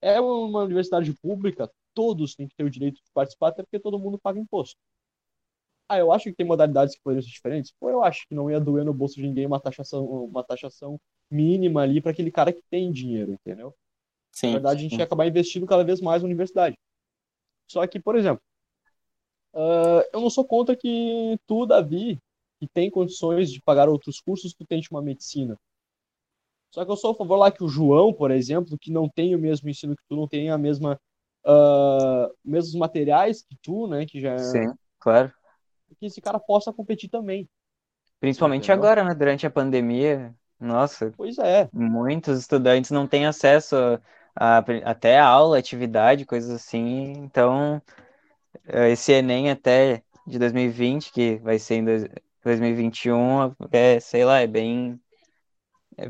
é 0.00 0.20
uma 0.20 0.62
universidade 0.62 1.12
pública, 1.14 1.70
todos 1.92 2.34
têm 2.34 2.46
que 2.46 2.54
ter 2.54 2.64
o 2.64 2.70
direito 2.70 2.96
de 2.96 3.10
participar, 3.12 3.48
até 3.48 3.62
porque 3.62 3.80
todo 3.80 3.98
mundo 3.98 4.18
paga 4.18 4.38
imposto. 4.38 4.78
Ah, 5.88 5.98
eu 5.98 6.12
acho 6.12 6.24
que 6.24 6.32
tem 6.32 6.46
modalidades 6.46 6.94
que 6.94 7.02
poderiam 7.02 7.22
ser 7.22 7.30
diferentes. 7.30 7.72
Pô, 7.78 7.90
eu 7.90 8.02
acho 8.02 8.26
que 8.26 8.34
não 8.34 8.50
ia 8.50 8.58
doer 8.58 8.84
no 8.84 8.94
bolso 8.94 9.16
de 9.16 9.22
ninguém 9.22 9.46
uma 9.46 9.60
taxação, 9.60 10.04
uma 10.04 10.42
taxação 10.42 10.98
mínima 11.30 11.82
ali 11.82 12.00
para 12.00 12.10
aquele 12.10 12.30
cara 12.30 12.52
que 12.52 12.62
tem 12.70 12.90
dinheiro, 12.90 13.32
entendeu? 13.32 13.66
Na 13.66 13.72
Sim. 14.32 14.52
verdade, 14.52 14.80
a 14.80 14.82
gente 14.82 14.92
sim. 14.92 14.98
ia 14.98 15.04
acabar 15.04 15.26
investindo 15.26 15.66
cada 15.66 15.84
vez 15.84 16.00
mais 16.00 16.22
na 16.22 16.26
universidade. 16.26 16.76
Só 17.70 17.86
que, 17.86 18.00
por 18.00 18.16
exemplo, 18.16 18.42
ah, 19.54 20.02
eu 20.12 20.20
não 20.20 20.30
sou 20.30 20.44
contra 20.44 20.74
que 20.74 21.38
tu, 21.46 21.66
Davi, 21.66 22.18
que 22.58 22.66
tem 22.66 22.90
condições 22.90 23.50
de 23.50 23.60
pagar 23.60 23.88
outros 23.88 24.20
cursos, 24.20 24.54
tu 24.54 24.64
tente 24.64 24.90
uma 24.90 25.02
medicina. 25.02 25.58
Só 26.74 26.84
que 26.84 26.90
eu 26.90 26.96
sou 26.96 27.12
a 27.12 27.14
favor 27.14 27.36
lá 27.36 27.50
que 27.52 27.62
o 27.64 27.68
João, 27.68 28.12
por 28.12 28.30
exemplo, 28.30 28.76
que 28.78 28.90
não 28.92 29.08
tem 29.08 29.34
o 29.34 29.38
mesmo 29.38 29.68
ensino 29.68 29.96
que 29.96 30.02
tu, 30.08 30.16
não 30.16 30.28
tem 30.28 30.50
a 30.50 30.58
mesma, 30.58 31.00
ah, 31.46 32.28
mesmos 32.44 32.74
materiais 32.74 33.42
que 33.42 33.56
tu, 33.62 33.86
né, 33.88 34.06
que 34.06 34.20
já 34.20 34.34
Sim, 34.36 34.76
claro. 34.98 35.34
que 35.98 36.06
esse 36.06 36.20
cara 36.20 36.38
possa 36.38 36.72
competir 36.72 37.08
também. 37.10 37.48
Principalmente 38.20 38.72
Entendeu? 38.72 38.72
agora, 38.72 39.04
né? 39.04 39.14
Durante 39.14 39.46
a 39.46 39.50
pandemia. 39.50 40.34
Nossa, 40.58 41.14
Pois 41.16 41.38
é, 41.38 41.70
muitos 41.72 42.38
estudantes 42.40 42.90
não 42.90 43.06
têm 43.06 43.26
acesso 43.26 43.76
a, 44.34 44.58
a- 44.58 44.64
até 44.84 45.18
a 45.18 45.26
aula, 45.26 45.58
atividade, 45.58 46.26
coisas 46.26 46.50
assim. 46.50 47.12
Então, 47.18 47.82
eh, 48.66 48.90
esse 48.92 49.12
Enem 49.12 49.50
até 49.50 50.04
de 50.26 50.38
2020, 50.38 51.12
que 51.12 51.36
vai 51.38 51.58
ser 51.58 51.76
em 51.76 51.84
dois- 51.86 52.04
2021, 52.44 53.54
é, 53.72 54.00
sei 54.00 54.24
lá, 54.24 54.40
é 54.40 54.46
bem, 54.48 55.00
é 55.96 56.08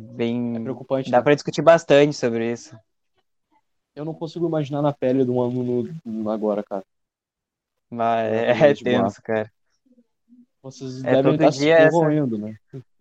é 0.53 0.59
bem, 0.59 0.59
preocupante. 0.59 1.11
dá 1.11 1.19
né? 1.19 1.23
para 1.23 1.35
discutir 1.35 1.63
bastante 1.63 2.15
sobre 2.17 2.53
isso. 2.53 2.77
Eu 3.95 4.05
não 4.05 4.15
consigo 4.15 4.47
imaginar 4.47 4.83
na 4.83 4.93
pele 4.93 5.25
de 5.25 5.31
um 5.33 5.43
aluno 5.43 6.31
agora, 6.31 6.63
cara. 6.63 6.85
Mas 7.91 8.33
é, 8.33 8.71
é 8.71 8.75
tenso, 8.75 9.23
cara. 9.23 9.51
Vocês 10.63 11.03
É 11.05 11.17
devem 11.17 11.35
estar 11.37 11.53
se 11.53 11.59
dia 11.59 11.77
essa- 11.77 11.99
corroendo, 11.99 12.39
né? 12.39 12.55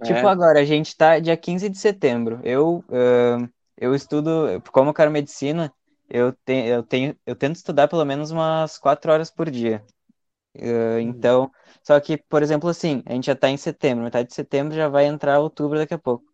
Tipo, 0.03 0.27
É. 0.27 0.27
agora, 0.27 0.59
a 0.59 0.65
gente 0.65 0.95
tá 0.97 1.19
dia 1.19 1.37
15 1.37 1.69
de 1.69 1.77
setembro. 1.77 2.39
Eu, 2.43 2.83
ahn, 2.89 3.47
eu 3.77 3.95
estudo, 3.95 4.61
como 4.71 4.89
eu 4.89 4.93
quero 4.93 5.11
medicina, 5.11 5.73
eu, 6.09 6.33
te, 6.33 6.53
eu 6.67 6.83
tenho, 6.83 7.17
eu 7.25 7.35
tento 7.35 7.55
estudar 7.55 7.87
pelo 7.87 8.05
menos 8.05 8.31
umas 8.31 8.77
quatro 8.77 9.11
horas 9.11 9.31
por 9.31 9.49
dia. 9.49 9.83
Ah, 10.59 10.99
então, 11.01 11.51
só 11.83 11.99
que, 11.99 12.17
por 12.17 12.43
exemplo, 12.43 12.69
assim, 12.69 13.03
a 13.05 13.13
gente 13.13 13.25
já 13.27 13.35
tá 13.35 13.49
em 13.49 13.57
setembro, 13.57 14.03
metade 14.03 14.29
de 14.29 14.35
setembro 14.35 14.75
já 14.75 14.87
vai 14.89 15.05
entrar 15.05 15.39
outubro 15.39 15.77
daqui 15.79 15.93
a 15.93 15.99
pouco. 15.99 16.32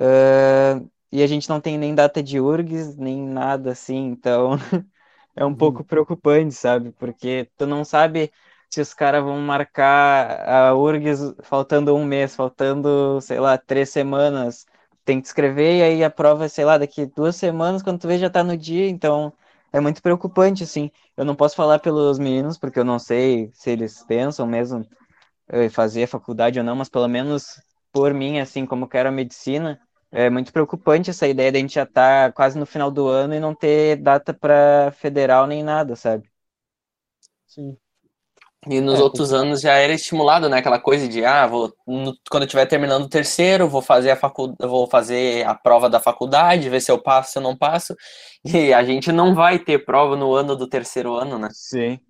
Ah, 0.00 0.80
e 1.12 1.22
a 1.22 1.26
gente 1.26 1.48
não 1.48 1.60
tem 1.60 1.76
nem 1.78 1.94
data 1.94 2.22
de 2.22 2.40
URGS, 2.40 2.96
nem 2.98 3.20
nada 3.22 3.72
assim, 3.72 3.96
então 4.06 4.52
é 5.36 5.44
um 5.44 5.50
Uhum. 5.52 5.56
pouco 5.56 5.84
preocupante, 5.84 6.54
sabe? 6.54 6.92
Porque 6.92 7.50
tu 7.58 7.66
não 7.66 7.84
sabe 7.84 8.32
se 8.70 8.80
os 8.80 8.94
caras 8.94 9.22
vão 9.22 9.38
marcar 9.40 10.48
a 10.48 10.74
URGS 10.74 11.34
faltando 11.42 11.94
um 11.94 12.04
mês, 12.04 12.34
faltando, 12.34 13.20
sei 13.20 13.40
lá, 13.40 13.58
três 13.58 13.90
semanas. 13.90 14.66
Tem 15.04 15.20
que 15.20 15.26
escrever 15.28 15.78
e 15.78 15.82
aí 15.82 16.04
a 16.04 16.10
prova, 16.10 16.48
sei 16.48 16.64
lá, 16.64 16.78
daqui 16.78 17.06
duas 17.06 17.36
semanas, 17.36 17.82
quando 17.82 17.98
tu 18.00 18.06
vê, 18.08 18.18
já 18.18 18.30
tá 18.30 18.44
no 18.44 18.56
dia, 18.56 18.88
então 18.88 19.32
é 19.72 19.80
muito 19.80 20.00
preocupante, 20.02 20.62
assim. 20.64 20.90
Eu 21.16 21.24
não 21.24 21.34
posso 21.36 21.56
falar 21.56 21.78
pelos 21.80 22.18
meninos, 22.18 22.58
porque 22.58 22.78
eu 22.78 22.84
não 22.84 22.98
sei 22.98 23.50
se 23.54 23.70
eles 23.70 24.02
pensam 24.04 24.46
mesmo 24.46 24.86
em 25.52 25.68
fazer 25.68 26.06
faculdade 26.06 26.58
ou 26.58 26.64
não, 26.64 26.76
mas 26.76 26.88
pelo 26.88 27.08
menos 27.08 27.60
por 27.92 28.14
mim, 28.14 28.38
assim, 28.38 28.64
como 28.66 28.84
eu 28.84 28.88
quero 28.88 29.08
a 29.08 29.12
medicina, 29.12 29.80
é 30.12 30.30
muito 30.30 30.52
preocupante 30.52 31.10
essa 31.10 31.26
ideia 31.28 31.50
de 31.52 31.58
a 31.58 31.60
gente 31.60 31.74
já 31.74 31.84
estar 31.84 32.32
quase 32.32 32.58
no 32.58 32.66
final 32.66 32.90
do 32.90 33.08
ano 33.08 33.34
e 33.34 33.40
não 33.40 33.54
ter 33.54 33.96
data 33.96 34.34
para 34.34 34.92
federal 34.92 35.46
nem 35.46 35.62
nada, 35.62 35.96
sabe? 35.96 36.30
Sim. 37.46 37.76
E 38.68 38.78
nos 38.80 38.98
É, 38.98 39.00
outros 39.00 39.32
anos 39.32 39.62
já 39.62 39.72
era 39.74 39.92
estimulado, 39.94 40.48
né? 40.48 40.58
Aquela 40.58 40.78
coisa 40.78 41.08
de, 41.08 41.24
ah, 41.24 41.46
vou, 41.46 41.74
no- 41.86 42.14
quando 42.30 42.42
eu 42.42 42.46
estiver 42.46 42.66
terminando 42.66 43.04
o 43.04 43.08
terceiro, 43.08 43.66
vou 43.68 43.80
fazer 43.80 44.10
a 44.10 44.16
facu, 44.16 44.54
vou 44.60 44.86
fazer 44.86 45.46
a 45.46 45.54
prova 45.54 45.88
da 45.88 45.98
faculdade, 45.98 46.68
ver 46.68 46.80
se 46.80 46.90
eu 46.92 47.02
passo, 47.02 47.32
se 47.32 47.38
eu 47.38 47.42
não 47.42 47.56
passo. 47.56 47.94
E 48.44 48.72
a 48.74 48.84
gente 48.84 49.10
não 49.12 49.34
vai 49.34 49.58
ter 49.58 49.84
prova 49.84 50.14
no 50.16 50.34
ano 50.34 50.56
do 50.56 50.68
terceiro 50.68 51.14
ano, 51.14 51.38
né? 51.38 51.48
Sim. 51.52 52.00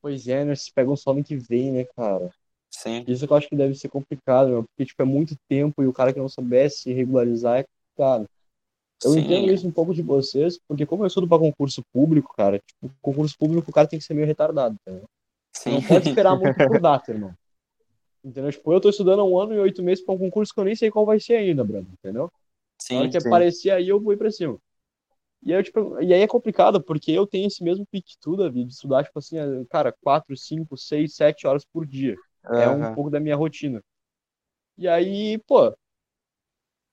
Pois 0.00 0.26
é, 0.26 0.44
né? 0.44 0.54
Se 0.56 0.72
pegam 0.72 0.96
só 0.96 1.14
no 1.14 1.22
que 1.22 1.36
vem, 1.36 1.70
né, 1.72 1.84
cara? 1.84 2.32
Sim. 2.70 3.04
Isso 3.06 3.26
que 3.26 3.32
eu 3.32 3.36
acho 3.36 3.48
que 3.48 3.56
deve 3.56 3.74
ser 3.74 3.88
complicado, 3.88 4.48
meu, 4.48 4.64
porque, 4.64 4.86
tipo, 4.86 5.02
é 5.02 5.04
muito 5.04 5.36
tempo 5.48 5.82
e 5.82 5.86
o 5.86 5.92
cara 5.92 6.12
que 6.12 6.18
não 6.18 6.28
soubesse 6.28 6.92
regularizar 6.92 7.60
é 7.60 7.64
complicado. 7.64 8.26
Eu 9.04 9.12
Sim. 9.12 9.20
entendo 9.20 9.52
isso 9.52 9.66
um 9.66 9.72
pouco 9.72 9.94
de 9.94 10.02
vocês, 10.02 10.58
porque 10.66 10.84
como 10.84 11.02
eu 11.02 11.06
estudo 11.06 11.28
pra 11.28 11.38
concurso 11.38 11.82
público, 11.92 12.34
cara, 12.36 12.58
tipo, 12.58 12.92
concurso 13.00 13.36
público 13.38 13.70
o 13.70 13.74
cara 13.74 13.86
tem 13.86 13.98
que 13.98 14.04
ser 14.04 14.14
meio 14.14 14.26
retardado, 14.26 14.76
entendeu? 14.80 15.04
Não 15.66 15.80
Sim. 15.80 15.88
pode 15.88 16.08
esperar 16.08 16.36
muito 16.36 16.56
por 16.66 16.80
data, 16.80 17.12
irmão. 17.12 17.34
Entendeu? 18.24 18.50
Tipo, 18.50 18.72
eu 18.72 18.80
tô 18.80 18.88
estudando 18.88 19.20
há 19.20 19.24
um 19.24 19.38
ano 19.38 19.54
e 19.54 19.58
oito 19.58 19.82
meses 19.82 20.04
pra 20.04 20.14
um 20.14 20.18
concurso 20.18 20.52
que 20.52 20.58
eu 20.58 20.64
nem 20.64 20.74
sei 20.74 20.90
qual 20.90 21.06
vai 21.06 21.20
ser 21.20 21.34
ainda, 21.34 21.62
brother, 21.62 21.88
entendeu? 21.92 22.30
Na 22.90 22.98
hora 22.98 23.06
Sim. 23.06 23.12
que 23.12 23.20
sim. 23.20 23.28
aparecer 23.28 23.70
aí, 23.70 23.88
eu 23.88 24.00
vou 24.00 24.12
ir 24.12 24.16
pra 24.16 24.30
cima. 24.30 24.58
E 25.42 25.54
aí, 25.54 25.62
tipo, 25.62 26.00
e 26.00 26.12
aí 26.12 26.20
é 26.20 26.26
complicado, 26.26 26.82
porque 26.82 27.12
eu 27.12 27.26
tenho 27.26 27.46
esse 27.46 27.62
mesmo 27.62 27.86
pique 27.86 28.10
que 28.10 28.18
tu, 28.20 28.36
Davi, 28.36 28.64
de 28.64 28.72
estudar, 28.72 29.04
tipo 29.04 29.18
assim, 29.18 29.36
cara, 29.70 29.94
4, 30.02 30.36
5, 30.36 30.76
6, 30.76 31.14
7 31.14 31.46
horas 31.46 31.64
por 31.64 31.86
dia. 31.86 32.16
É 32.56 32.68
um 32.68 32.94
pouco 32.94 33.10
da 33.10 33.20
minha 33.20 33.36
rotina. 33.36 33.82
E 34.76 34.86
aí, 34.88 35.38
pô, 35.46 35.74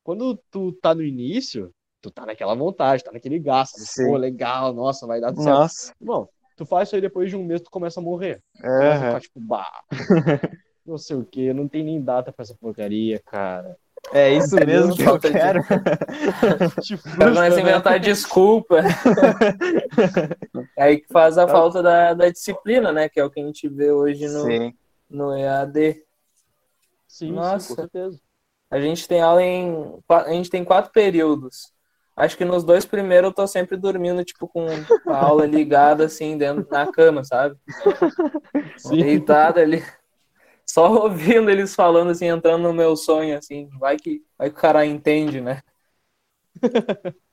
quando 0.04 0.38
tu 0.52 0.72
tá 0.74 0.94
no 0.94 1.02
início, 1.04 1.72
tu 2.02 2.12
tá 2.12 2.26
naquela 2.26 2.56
vontade, 2.56 3.04
tá 3.04 3.12
naquele 3.12 3.40
gasto. 3.40 3.78
Sim. 3.80 4.06
Pô, 4.06 4.18
legal, 4.18 4.74
nossa, 4.74 5.08
vai 5.08 5.20
dar 5.20 5.32
tudo 5.32 5.42
certo. 5.44 5.60
Nossa. 5.60 5.94
Bom, 6.00 6.28
tu 6.56 6.66
faz 6.66 6.90
isso 6.90 6.96
aí 6.96 7.02
depois 7.02 7.30
de 7.30 7.36
um 7.36 7.44
mês, 7.44 7.62
tu 7.62 7.70
começa 7.72 8.00
a 8.00 8.04
morrer. 8.04 8.42
Começa 8.62 8.94
a 8.94 8.96
Aham. 8.96 9.08
ficar 9.08 9.20
tipo, 9.22 9.40
bah, 9.40 9.82
não 10.86 10.98
sei 10.98 11.16
o 11.16 11.26
que, 11.26 11.54
não 11.54 11.68
tem 11.68 11.84
nem 11.84 12.02
data 12.02 12.32
pra 12.32 12.44
essa 12.44 12.56
porcaria, 12.56 13.20
cara. 13.26 13.78
É 14.14 14.30
isso 14.32 14.56
Entendeu? 14.56 14.88
mesmo 14.88 14.96
que 14.96 15.02
eu 15.02 15.06
Falta 15.08 15.30
de- 15.30 15.40
quero. 15.40 15.64
Cara 15.64 15.82
começa 16.54 16.94
a 16.96 16.98
frustra, 16.98 17.56
né? 17.56 17.62
inventar 17.62 18.00
desculpa. 18.00 18.82
Aí 20.78 21.00
que 21.00 21.08
faz 21.12 21.38
a 21.38 21.48
falta 21.48 21.82
da, 21.82 22.14
da 22.14 22.30
disciplina, 22.30 22.92
né? 22.92 23.10
Que 23.10 23.20
é 23.20 23.24
o 23.26 23.30
que 23.32 23.40
a 23.40 23.44
gente 23.46 23.68
vê 23.68 23.92
hoje 23.92 24.28
no, 24.28 24.44
Sim. 24.48 24.74
No 25.16 25.36
EAD. 25.36 26.06
Sim, 27.08 27.28
sim, 27.28 27.32
Nossa. 27.34 27.70
com 27.70 27.76
certeza. 27.76 28.20
A 28.70 28.80
gente 28.80 29.08
tem 29.08 29.22
aula 29.22 29.42
em. 29.42 30.00
A 30.10 30.34
gente 30.34 30.50
tem 30.50 30.64
quatro 30.64 30.92
períodos. 30.92 31.74
Acho 32.16 32.38
que 32.38 32.46
nos 32.46 32.64
dois 32.64 32.86
primeiros 32.86 33.30
eu 33.30 33.34
tô 33.34 33.46
sempre 33.46 33.76
dormindo, 33.76 34.24
tipo, 34.24 34.48
com 34.48 34.66
a 35.08 35.18
aula 35.18 35.46
ligada, 35.46 36.06
assim, 36.06 36.38
dentro 36.38 36.66
da 36.68 36.88
cama, 36.88 37.24
sabe? 37.26 37.58
Sim. 38.78 39.02
Deitado 39.02 39.60
ali. 39.60 39.84
Só 40.66 41.04
ouvindo 41.04 41.50
eles 41.50 41.76
falando, 41.76 42.12
assim, 42.12 42.26
entrando 42.26 42.64
no 42.64 42.74
meu 42.74 42.96
sonho, 42.96 43.38
assim. 43.38 43.70
Vai 43.80 43.98
que, 43.98 44.24
vai 44.38 44.50
que 44.50 44.58
o 44.58 44.60
cara 44.60 44.86
entende, 44.86 45.42
né? 45.42 45.62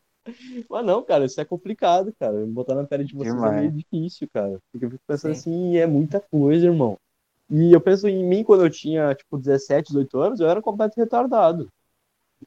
Mas 0.68 0.84
não, 0.84 1.02
cara, 1.02 1.24
isso 1.24 1.40
é 1.40 1.44
complicado, 1.44 2.12
cara. 2.18 2.44
Botar 2.46 2.74
na 2.74 2.84
pele 2.84 3.04
de 3.04 3.14
vocês 3.14 3.34
Demais. 3.34 3.56
é 3.56 3.60
meio 3.60 3.72
difícil, 3.72 4.28
cara. 4.32 4.60
Porque 4.70 4.86
eu 4.86 4.90
fico 4.90 5.02
pensando 5.06 5.34
Sim. 5.34 5.40
assim, 5.40 5.76
é 5.76 5.86
muita 5.86 6.20
coisa, 6.20 6.66
irmão. 6.66 6.98
E 7.50 7.72
eu 7.72 7.80
penso 7.80 8.08
em 8.08 8.24
mim 8.24 8.44
quando 8.44 8.64
eu 8.64 8.70
tinha, 8.70 9.14
tipo, 9.14 9.38
17, 9.38 9.88
18 9.88 10.18
anos, 10.20 10.40
eu 10.40 10.48
era 10.48 10.62
completo 10.62 10.98
retardado. 10.98 11.68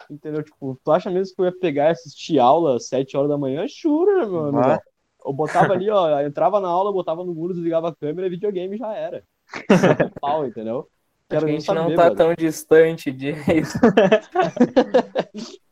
Entendeu? 0.09 0.43
Tipo, 0.43 0.77
tu 0.83 0.91
acha 0.91 1.09
mesmo 1.09 1.35
que 1.35 1.41
eu 1.41 1.45
ia 1.45 1.57
pegar 1.57 1.85
e 1.85 1.91
assistir 1.91 2.39
aula 2.39 2.75
às 2.75 2.87
7 2.87 3.15
horas 3.15 3.29
da 3.29 3.37
manhã? 3.37 3.65
Jura, 3.67 4.27
mano. 4.27 4.59
Ah. 4.59 4.79
Eu 5.25 5.33
botava 5.33 5.73
ali, 5.73 5.89
ó, 5.89 6.19
eu 6.21 6.27
entrava 6.27 6.59
na 6.59 6.67
aula, 6.67 6.91
botava 6.91 7.23
no 7.23 7.33
muro, 7.33 7.53
desligava 7.53 7.89
a 7.89 7.95
câmera, 7.95 8.29
videogame 8.29 8.77
já 8.77 8.93
era. 8.93 9.23
Pau, 10.21 10.45
entendeu? 10.45 10.87
A 11.27 11.39
gente 11.39 11.67
não 11.69 11.83
saber, 11.83 11.95
tá 11.95 12.03
brother. 12.09 12.17
tão 12.17 12.35
distante 12.35 13.11
disso. 13.11 13.79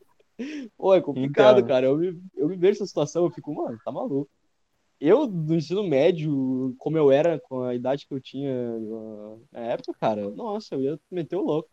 Pô, 0.76 0.94
é 0.94 1.00
complicado, 1.00 1.58
Então. 1.58 1.68
cara. 1.68 1.86
Eu 1.86 1.96
me, 1.96 2.20
eu 2.36 2.48
me 2.48 2.56
vejo 2.56 2.80
nessa 2.80 2.86
situação, 2.86 3.24
eu 3.24 3.30
fico, 3.30 3.54
mano, 3.54 3.78
tá 3.84 3.92
maluco. 3.92 4.28
Eu, 5.00 5.26
no 5.26 5.54
ensino 5.54 5.82
médio, 5.84 6.74
como 6.78 6.96
eu 6.96 7.10
era, 7.10 7.38
com 7.40 7.62
a 7.62 7.74
idade 7.74 8.06
que 8.06 8.14
eu 8.14 8.20
tinha 8.20 8.52
na 9.52 9.60
época, 9.60 9.92
cara, 9.98 10.30
nossa, 10.30 10.74
eu 10.74 10.82
ia 10.82 11.00
meter 11.10 11.36
o 11.36 11.42
louco. 11.42 11.68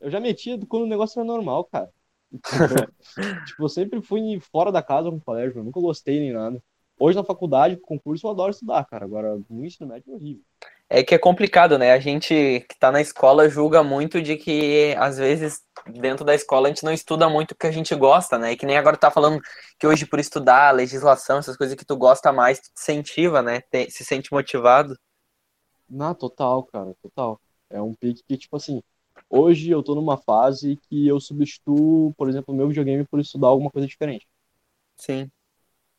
Eu 0.00 0.10
já 0.10 0.20
metia 0.20 0.58
quando 0.66 0.84
o 0.84 0.88
negócio 0.88 1.18
era 1.18 1.26
normal, 1.26 1.64
cara. 1.64 1.90
Tipo, 2.32 2.42
tipo, 3.46 3.62
eu 3.64 3.68
sempre 3.68 4.02
fui 4.02 4.40
fora 4.40 4.72
da 4.72 4.82
casa 4.82 5.10
com 5.10 5.16
o 5.16 5.20
colégio, 5.20 5.58
eu 5.58 5.64
nunca 5.64 5.80
gostei 5.80 6.20
nem 6.20 6.32
nada. 6.32 6.62
Hoje 6.98 7.16
na 7.16 7.24
faculdade, 7.24 7.76
concurso, 7.76 8.26
eu 8.26 8.30
adoro 8.30 8.50
estudar, 8.50 8.84
cara. 8.84 9.04
Agora, 9.04 9.36
no 9.48 9.64
ensino 9.64 9.88
médio 9.88 10.12
é 10.12 10.14
horrível. 10.14 10.44
É 10.88 11.02
que 11.02 11.14
é 11.14 11.18
complicado, 11.18 11.78
né? 11.78 11.92
A 11.92 11.98
gente 11.98 12.34
que 12.68 12.78
tá 12.78 12.92
na 12.92 13.00
escola 13.00 13.48
julga 13.48 13.82
muito 13.82 14.20
de 14.22 14.36
que, 14.36 14.94
às 14.98 15.16
vezes, 15.18 15.60
dentro 15.88 16.24
da 16.24 16.34
escola 16.34 16.68
a 16.68 16.70
gente 16.70 16.84
não 16.84 16.92
estuda 16.92 17.28
muito 17.28 17.52
o 17.52 17.56
que 17.56 17.66
a 17.66 17.70
gente 17.72 17.94
gosta, 17.94 18.38
né? 18.38 18.52
E 18.52 18.56
que 18.56 18.66
nem 18.66 18.76
agora 18.76 18.96
tá 18.96 19.10
falando 19.10 19.40
que 19.78 19.86
hoje, 19.86 20.06
por 20.06 20.20
estudar 20.20 20.72
legislação, 20.74 21.38
essas 21.38 21.56
coisas 21.56 21.74
que 21.74 21.84
tu 21.84 21.96
gosta 21.96 22.32
mais, 22.32 22.60
tu 22.60 22.64
te 22.66 22.80
incentiva, 22.80 23.42
né? 23.42 23.60
Te- 23.62 23.90
se 23.90 24.04
sente 24.04 24.30
motivado. 24.32 24.96
Na 25.88 26.14
total, 26.14 26.64
cara, 26.64 26.94
total. 27.02 27.40
É 27.70 27.80
um 27.80 27.94
pique 27.94 28.22
que, 28.26 28.36
tipo 28.36 28.56
assim, 28.56 28.82
hoje 29.28 29.70
eu 29.70 29.82
tô 29.82 29.94
numa 29.94 30.16
fase 30.18 30.76
que 30.76 31.06
eu 31.08 31.18
substituo, 31.20 32.12
por 32.14 32.28
exemplo, 32.28 32.54
o 32.54 32.56
meu 32.56 32.68
videogame 32.68 33.06
por 33.06 33.20
estudar 33.20 33.48
alguma 33.48 33.70
coisa 33.70 33.86
diferente. 33.88 34.26
Sim. 34.96 35.30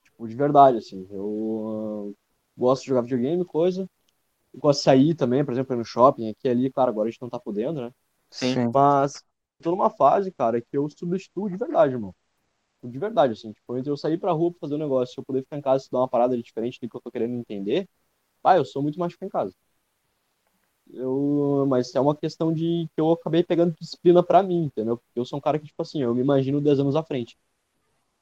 Tipo, 0.03 0.27
de 0.27 0.35
verdade, 0.35 0.77
assim. 0.77 1.07
Eu 1.11 2.13
ah, 2.15 2.19
gosto 2.57 2.83
de 2.83 2.89
jogar 2.89 3.01
videogame, 3.01 3.45
coisa. 3.45 3.87
Eu 4.55 4.61
gosto 4.61 4.79
de 4.79 4.83
sair 4.85 5.15
também, 5.15 5.45
por 5.45 5.53
exemplo, 5.53 5.75
no 5.75 5.85
shopping, 5.85 6.29
aqui 6.29 6.47
ali, 6.49 6.71
claro, 6.71 6.91
agora 6.91 7.09
a 7.09 7.11
gente 7.11 7.21
não 7.21 7.29
tá 7.29 7.39
podendo, 7.39 7.81
né? 7.81 7.91
Sim. 8.31 8.73
Mas 8.73 9.23
tô 9.61 9.71
numa 9.71 9.89
fase, 9.89 10.31
cara, 10.31 10.61
que 10.61 10.77
eu 10.77 10.89
substituo 10.89 11.49
de 11.49 11.57
verdade, 11.57 11.93
irmão. 11.93 12.15
De 12.83 12.99
verdade, 12.99 13.33
assim. 13.33 13.51
Tipo, 13.53 13.77
entre 13.77 13.91
eu 13.91 13.97
sair 13.97 14.17
pra 14.19 14.31
rua 14.31 14.51
pra 14.51 14.61
fazer 14.61 14.75
um 14.75 14.79
negócio, 14.79 15.13
se 15.15 15.19
eu 15.19 15.25
poder 15.25 15.43
ficar 15.43 15.57
em 15.57 15.61
casa 15.61 15.83
e 15.83 15.85
estudar 15.85 16.01
uma 16.01 16.09
parada 16.09 16.37
diferente 16.41 16.79
do 16.81 16.89
que 16.89 16.95
eu 16.97 17.01
tô 17.01 17.11
querendo 17.11 17.35
entender, 17.35 17.89
pai, 18.43 18.59
eu 18.59 18.65
sou 18.65 18.83
muito 18.83 18.99
mais 18.99 19.13
ficar 19.13 19.27
em 19.27 19.29
casa. 19.29 19.55
Eu, 20.91 21.65
mas 21.67 21.93
é 21.95 21.99
uma 21.99 22.15
questão 22.15 22.53
de 22.53 22.87
que 22.95 23.01
eu 23.01 23.11
acabei 23.11 23.43
pegando 23.43 23.75
disciplina 23.79 24.23
pra 24.23 24.43
mim, 24.43 24.65
entendeu? 24.65 24.97
Porque 24.97 25.19
eu 25.19 25.25
sou 25.25 25.39
um 25.39 25.41
cara 25.41 25.57
que, 25.59 25.65
tipo 25.65 25.81
assim, 25.81 26.01
eu 26.01 26.13
me 26.13 26.21
imagino 26.21 26.61
10 26.61 26.79
anos 26.79 26.95
à 26.95 27.03
frente. 27.03 27.37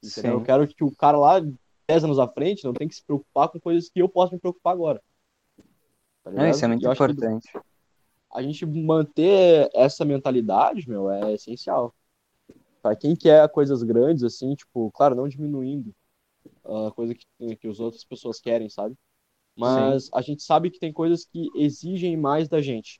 Entendeu? 0.03 0.35
Sim. 0.35 0.37
Eu 0.37 0.41
quero 0.41 0.67
que 0.67 0.83
o 0.83 0.95
cara 0.95 1.17
lá 1.17 1.39
10 1.87 2.03
anos 2.03 2.19
à 2.19 2.27
frente 2.27 2.63
não 2.65 2.75
tem 2.75 2.87
que 2.87 2.95
se 2.95 3.03
preocupar 3.05 3.49
com 3.49 3.59
coisas 3.59 3.89
que 3.89 4.01
eu 4.01 4.09
posso 4.09 4.33
me 4.33 4.39
preocupar 4.39 4.73
agora. 4.73 5.01
Tá 6.23 6.31
Não, 6.31 6.49
isso 6.49 6.63
é 6.63 6.67
muito 6.67 6.85
eu 6.85 6.91
que 6.91 6.95
importante. 7.01 7.49
a 8.33 8.41
gente 8.41 8.65
manter 8.65 9.69
essa 9.73 10.03
mentalidade, 10.03 10.89
meu, 10.89 11.09
é 11.09 11.33
essencial. 11.33 11.93
Pra 12.81 12.95
quem 12.95 13.15
quer 13.15 13.47
coisas 13.49 13.83
grandes, 13.83 14.23
assim, 14.23 14.55
tipo, 14.55 14.91
claro, 14.91 15.15
não 15.15 15.27
diminuindo 15.27 15.93
a 16.65 16.91
coisa 16.91 17.13
que, 17.13 17.55
que 17.57 17.67
as 17.67 17.79
outras 17.79 18.03
pessoas 18.03 18.39
querem, 18.39 18.69
sabe? 18.69 18.95
Mas 19.55 20.09
a 20.13 20.21
gente 20.21 20.41
sabe 20.41 20.71
que 20.71 20.79
tem 20.79 20.91
coisas 20.91 21.25
que 21.25 21.49
exigem 21.55 22.17
mais 22.17 22.49
da 22.49 22.61
gente. 22.61 22.99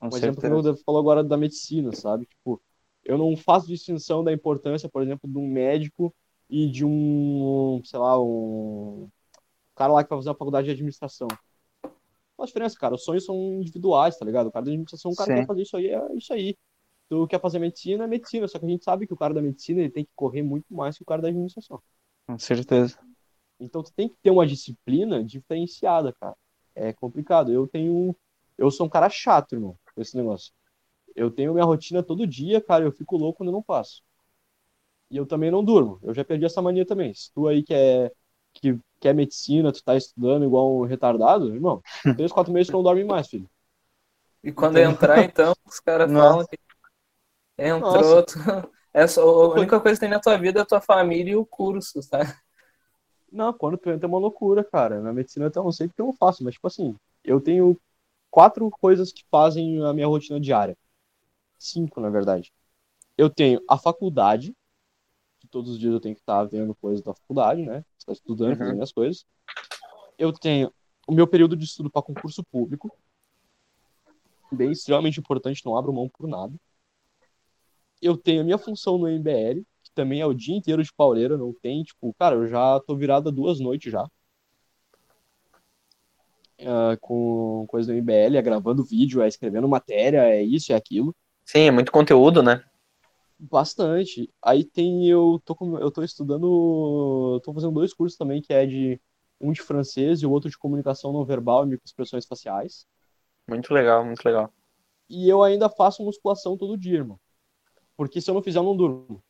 Com 0.00 0.10
Por 0.10 0.18
exemplo, 0.18 0.42
como 0.42 0.66
eu 0.66 0.76
falou 0.78 1.00
agora 1.00 1.22
da 1.22 1.36
medicina, 1.36 1.92
sabe? 1.92 2.26
Tipo, 2.26 2.60
eu 3.04 3.16
não 3.16 3.36
faço 3.36 3.68
distinção 3.68 4.24
da 4.24 4.32
importância, 4.32 4.88
por 4.88 5.02
exemplo, 5.02 5.30
de 5.30 5.38
um 5.38 5.48
médico 5.48 6.12
e 6.50 6.68
de 6.68 6.84
um, 6.84 7.80
sei 7.84 7.98
lá, 7.98 8.20
um 8.20 9.08
cara 9.76 9.92
lá 9.92 10.02
que 10.02 10.10
vai 10.10 10.18
fazer 10.18 10.30
a 10.30 10.34
faculdade 10.34 10.66
de 10.66 10.72
administração. 10.72 11.28
Qual 12.42 12.44
a 12.44 12.46
diferença, 12.46 12.76
cara? 12.76 12.96
Os 12.96 13.04
sonhos 13.04 13.24
são 13.24 13.36
individuais, 13.60 14.18
tá 14.18 14.24
ligado? 14.24 14.48
O 14.48 14.50
cara 14.50 14.64
da 14.64 14.70
administração, 14.72 15.12
o 15.12 15.14
cara 15.14 15.30
Sim. 15.30 15.40
quer 15.40 15.46
fazer 15.46 15.62
isso 15.62 15.76
aí, 15.76 15.86
é 15.90 16.14
isso 16.16 16.32
aí. 16.32 16.58
Tu 17.08 17.26
quer 17.28 17.40
fazer 17.40 17.60
medicina, 17.60 18.02
é 18.02 18.06
medicina. 18.08 18.48
Só 18.48 18.58
que 18.58 18.66
a 18.66 18.68
gente 18.68 18.82
sabe 18.82 19.06
que 19.06 19.14
o 19.14 19.16
cara 19.16 19.32
da 19.32 19.40
medicina 19.40 19.78
ele 19.78 19.90
tem 19.90 20.04
que 20.04 20.10
correr 20.16 20.42
muito 20.42 20.74
mais 20.74 20.96
que 20.96 21.04
o 21.04 21.06
cara 21.06 21.22
da 21.22 21.28
administração. 21.28 21.80
Com 22.26 22.36
certeza. 22.40 22.98
Então 23.60 23.80
tu 23.80 23.92
tem 23.92 24.08
que 24.08 24.16
ter 24.20 24.30
uma 24.30 24.44
disciplina 24.44 25.22
diferenciada, 25.22 26.12
cara. 26.14 26.34
É 26.74 26.92
complicado. 26.92 27.52
Eu 27.52 27.68
tenho. 27.68 28.16
Eu 28.58 28.72
sou 28.72 28.86
um 28.86 28.90
cara 28.90 29.08
chato, 29.08 29.52
irmão, 29.52 29.78
com 29.94 30.00
esse 30.00 30.16
negócio. 30.16 30.52
Eu 31.14 31.30
tenho 31.30 31.52
minha 31.52 31.64
rotina 31.64 32.02
todo 32.02 32.26
dia, 32.26 32.60
cara. 32.60 32.82
Eu 32.82 32.90
fico 32.90 33.16
louco 33.16 33.38
quando 33.38 33.50
eu 33.50 33.54
não 33.54 33.62
faço. 33.62 34.02
E 35.08 35.16
eu 35.16 35.26
também 35.26 35.50
não 35.50 35.62
durmo. 35.62 36.00
Eu 36.02 36.12
já 36.12 36.24
perdi 36.24 36.44
essa 36.44 36.60
mania 36.60 36.84
também. 36.84 37.14
Se 37.14 37.32
tu 37.32 37.46
aí 37.46 37.62
quer, 37.62 38.12
que 38.52 38.78
quer 39.00 39.14
medicina, 39.14 39.72
tu 39.72 39.82
tá 39.82 39.96
estudando 39.96 40.44
igual 40.44 40.76
um 40.76 40.84
retardado, 40.84 41.54
irmão, 41.54 41.82
três, 42.16 42.32
quatro 42.32 42.52
meses 42.52 42.68
tu 42.68 42.74
não 42.74 42.82
dorme 42.82 43.04
mais, 43.04 43.28
filho. 43.28 43.48
E 44.42 44.50
quando 44.52 44.78
entrar, 44.78 45.22
então, 45.22 45.54
os 45.64 45.78
caras 45.80 46.10
falam 46.10 46.46
que 46.46 46.58
entrou. 47.58 48.22
Tu... 48.22 48.38
É 48.94 49.06
só, 49.06 49.22
a 49.22 49.54
única 49.54 49.80
coisa 49.80 49.96
que 49.96 50.00
tem 50.00 50.10
na 50.10 50.20
tua 50.20 50.36
vida 50.36 50.60
é 50.60 50.62
a 50.62 50.66
tua 50.66 50.80
família 50.80 51.32
e 51.32 51.36
o 51.36 51.46
curso, 51.46 51.98
tá? 52.10 52.38
Não, 53.32 53.50
quando 53.50 53.78
tu 53.78 53.88
entra 53.88 54.06
é 54.06 54.08
uma 54.08 54.18
loucura, 54.18 54.62
cara. 54.62 55.00
Na 55.00 55.14
medicina 55.14 55.50
eu 55.54 55.64
não 55.64 55.72
sei 55.72 55.88
porque 55.88 56.02
eu 56.02 56.06
não 56.06 56.12
faço, 56.12 56.44
mas 56.44 56.52
tipo 56.52 56.66
assim, 56.66 56.94
eu 57.24 57.40
tenho 57.40 57.80
quatro 58.30 58.68
coisas 58.70 59.10
que 59.10 59.24
fazem 59.30 59.82
a 59.82 59.94
minha 59.94 60.06
rotina 60.06 60.38
diária. 60.38 60.76
Cinco, 61.58 62.00
na 62.00 62.10
verdade. 62.10 62.52
Eu 63.16 63.30
tenho 63.30 63.62
a 63.66 63.78
faculdade, 63.78 64.54
todos 65.52 65.70
os 65.72 65.78
dias 65.78 65.92
eu 65.92 66.00
tenho 66.00 66.14
que 66.16 66.20
estar 66.22 66.42
vendo 66.44 66.74
coisas 66.74 67.04
da 67.04 67.14
faculdade, 67.14 67.62
né? 67.62 67.84
Estar 67.98 68.12
estudando, 68.12 68.52
Uhum. 68.52 68.56
fazendo 68.56 68.74
minhas 68.74 68.92
coisas. 68.92 69.26
Eu 70.18 70.32
tenho 70.32 70.72
o 71.06 71.12
meu 71.12 71.26
período 71.26 71.54
de 71.56 71.64
estudo 71.64 71.90
para 71.90 72.02
concurso 72.02 72.42
público, 72.42 72.90
bem 74.50 74.72
extremamente 74.72 75.20
importante, 75.20 75.64
não 75.64 75.76
abro 75.76 75.92
mão 75.92 76.08
por 76.08 76.26
nada. 76.26 76.54
Eu 78.00 78.16
tenho 78.16 78.40
a 78.40 78.44
minha 78.44 78.58
função 78.58 78.98
no 78.98 79.08
MBL, 79.08 79.62
que 79.82 79.90
também 79.94 80.20
é 80.20 80.26
o 80.26 80.34
dia 80.34 80.56
inteiro 80.56 80.82
de 80.82 80.92
pauleira, 80.92 81.36
não 81.36 81.52
tem, 81.52 81.82
tipo, 81.84 82.12
cara, 82.18 82.34
eu 82.34 82.48
já 82.48 82.80
tô 82.80 82.96
virado 82.96 83.28
a 83.28 83.32
duas 83.32 83.60
noites 83.60 83.92
já. 83.92 84.08
Ah, 86.60 86.96
com 87.00 87.66
coisa 87.68 87.92
do 87.92 87.98
MBL, 87.98 88.36
é 88.36 88.42
gravando 88.42 88.84
vídeo, 88.84 89.20
é 89.22 89.28
escrevendo 89.28 89.68
matéria, 89.68 90.28
é 90.28 90.42
isso, 90.42 90.72
é 90.72 90.76
aquilo. 90.76 91.14
Sim, 91.44 91.60
é 91.60 91.70
muito 91.70 91.90
conteúdo, 91.90 92.42
né? 92.42 92.64
Bastante. 93.44 94.32
Aí 94.42 94.64
tem, 94.64 95.08
eu 95.08 95.40
tô, 95.44 95.54
com- 95.56 95.76
eu 95.78 95.90
tô 95.90 96.02
estudando, 96.04 97.40
tô 97.44 97.52
fazendo 97.52 97.72
dois 97.74 97.92
cursos 97.92 98.16
também, 98.16 98.40
que 98.40 98.52
é 98.52 98.64
de 98.66 99.00
um 99.40 99.50
de 99.52 99.60
francês 99.62 100.22
e 100.22 100.26
o 100.26 100.30
outro 100.30 100.48
de 100.48 100.56
comunicação 100.58 101.12
não 101.12 101.24
verbal 101.24 101.64
e 101.64 101.70
microexpressões 101.70 102.24
faciais. 102.26 102.86
Muito 103.48 103.72
legal, 103.72 104.04
muito 104.04 104.24
legal. 104.24 104.52
E 105.08 105.28
eu 105.28 105.44
ainda 105.44 105.70
faço 105.70 106.02
musculação 106.04 106.56
todo 106.56 106.76
dia, 106.76 106.96
irmão. 106.96 107.20
Porque 107.96 108.20
se 108.20 108.30
eu 108.30 108.34
não 108.34 108.42
fizer, 108.42 108.58
eu 108.60 108.64
não 108.64 108.76
durmo. 108.76 109.22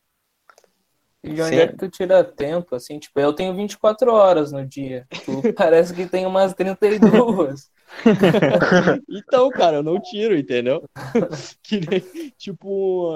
E 1.23 1.33
de 1.33 1.41
onde 1.41 1.55
Sim. 1.55 1.59
é 1.59 1.67
que 1.67 1.75
tu 1.77 1.89
tira 1.89 2.23
tempo, 2.23 2.75
assim? 2.75 2.99
Tipo, 2.99 3.19
eu 3.19 3.33
tenho 3.33 3.55
24 3.55 4.11
horas 4.13 4.51
no 4.51 4.65
dia. 4.65 5.07
Tu 5.23 5.45
parece 5.55 5.93
que 5.93 6.07
tem 6.07 6.25
umas 6.25 6.53
32. 6.53 7.71
Então, 9.09 9.49
cara, 9.51 9.77
eu 9.77 9.83
não 9.83 9.99
tiro, 9.99 10.37
entendeu? 10.37 10.83
Que 11.63 11.79
nem, 11.79 12.31
tipo, 12.37 13.11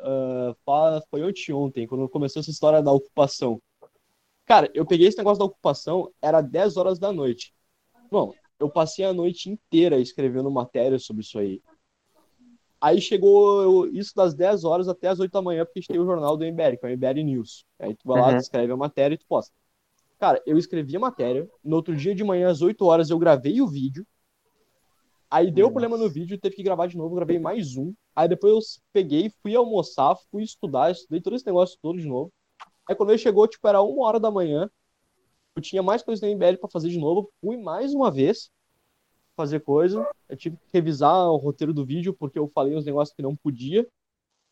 ah, 0.00 0.54
fa- 0.64 1.02
foi 1.10 1.22
ontem, 1.52 1.86
quando 1.86 2.08
começou 2.08 2.40
essa 2.40 2.50
história 2.50 2.82
da 2.82 2.92
ocupação. 2.92 3.60
Cara, 4.46 4.70
eu 4.74 4.84
peguei 4.86 5.06
esse 5.06 5.18
negócio 5.18 5.38
da 5.38 5.44
ocupação, 5.44 6.10
era 6.20 6.40
10 6.40 6.76
horas 6.76 6.98
da 6.98 7.12
noite. 7.12 7.52
Bom, 8.10 8.34
eu 8.58 8.68
passei 8.68 9.04
a 9.04 9.12
noite 9.12 9.48
inteira 9.50 9.98
escrevendo 9.98 10.50
matéria 10.50 10.98
sobre 10.98 11.22
isso 11.22 11.38
aí. 11.38 11.60
Aí 12.80 13.00
chegou 13.00 13.62
eu- 13.86 13.92
isso 13.94 14.14
das 14.16 14.34
10 14.34 14.64
horas 14.64 14.88
até 14.88 15.08
as 15.08 15.20
8 15.20 15.32
da 15.32 15.42
manhã, 15.42 15.64
porque 15.64 15.78
a 15.78 15.82
gente 15.82 15.88
tem 15.88 16.00
o 16.00 16.06
jornal 16.06 16.36
do 16.36 16.44
MBL, 16.44 16.76
que 16.78 16.86
é 16.86 16.88
o 16.88 16.92
MBL 16.92 17.22
News. 17.24 17.64
Aí 17.78 17.94
tu 17.94 18.08
vai 18.08 18.18
lá, 18.18 18.30
Uhum. 18.32 18.38
escreve 18.38 18.72
a 18.72 18.76
matéria 18.76 19.14
e 19.14 19.18
tu 19.18 19.26
posta. 19.28 19.52
Cara, 20.18 20.42
eu 20.46 20.58
escrevi 20.58 20.96
a 20.96 21.00
matéria, 21.00 21.48
no 21.62 21.76
outro 21.76 21.94
dia 21.94 22.14
de 22.14 22.24
manhã, 22.24 22.50
às 22.50 22.62
8 22.62 22.84
horas, 22.86 23.10
eu 23.10 23.18
gravei 23.18 23.60
o 23.60 23.66
vídeo. 23.68 24.06
Aí 25.30 25.50
deu 25.50 25.66
Nossa. 25.66 25.72
problema 25.72 25.96
no 25.96 26.10
vídeo, 26.10 26.38
teve 26.38 26.56
que 26.56 26.62
gravar 26.62 26.88
de 26.88 26.96
novo, 26.96 27.14
gravei 27.14 27.38
mais 27.38 27.76
um. 27.76 27.94
Aí 28.16 28.28
depois 28.28 28.52
eu 28.52 28.60
peguei, 28.92 29.32
fui 29.40 29.54
almoçar, 29.54 30.16
fui 30.28 30.42
estudar, 30.42 30.90
estudei 30.90 31.20
todo 31.20 31.36
esse 31.36 31.46
negócio 31.46 31.78
todo 31.80 32.00
de 32.00 32.06
novo. 32.06 32.32
Aí 32.88 32.96
quando 32.96 33.10
ele 33.10 33.18
chegou, 33.18 33.46
tipo, 33.46 33.66
era 33.68 33.80
uma 33.80 34.04
hora 34.04 34.18
da 34.18 34.30
manhã. 34.30 34.68
Eu 35.54 35.62
tinha 35.62 35.82
mais 35.82 36.02
coisas 36.02 36.20
da 36.20 36.28
MBL 36.28 36.56
para 36.58 36.68
fazer 36.68 36.88
de 36.88 36.98
novo. 36.98 37.30
Fui 37.40 37.56
mais 37.56 37.94
uma 37.94 38.10
vez 38.10 38.50
fazer 39.36 39.60
coisa. 39.60 40.08
Eu 40.28 40.36
tive 40.36 40.56
que 40.56 40.64
revisar 40.72 41.30
o 41.30 41.36
roteiro 41.36 41.72
do 41.72 41.84
vídeo 41.84 42.12
porque 42.12 42.38
eu 42.38 42.50
falei 42.52 42.76
uns 42.76 42.84
negócios 42.84 43.14
que 43.14 43.22
não 43.22 43.36
podia. 43.36 43.86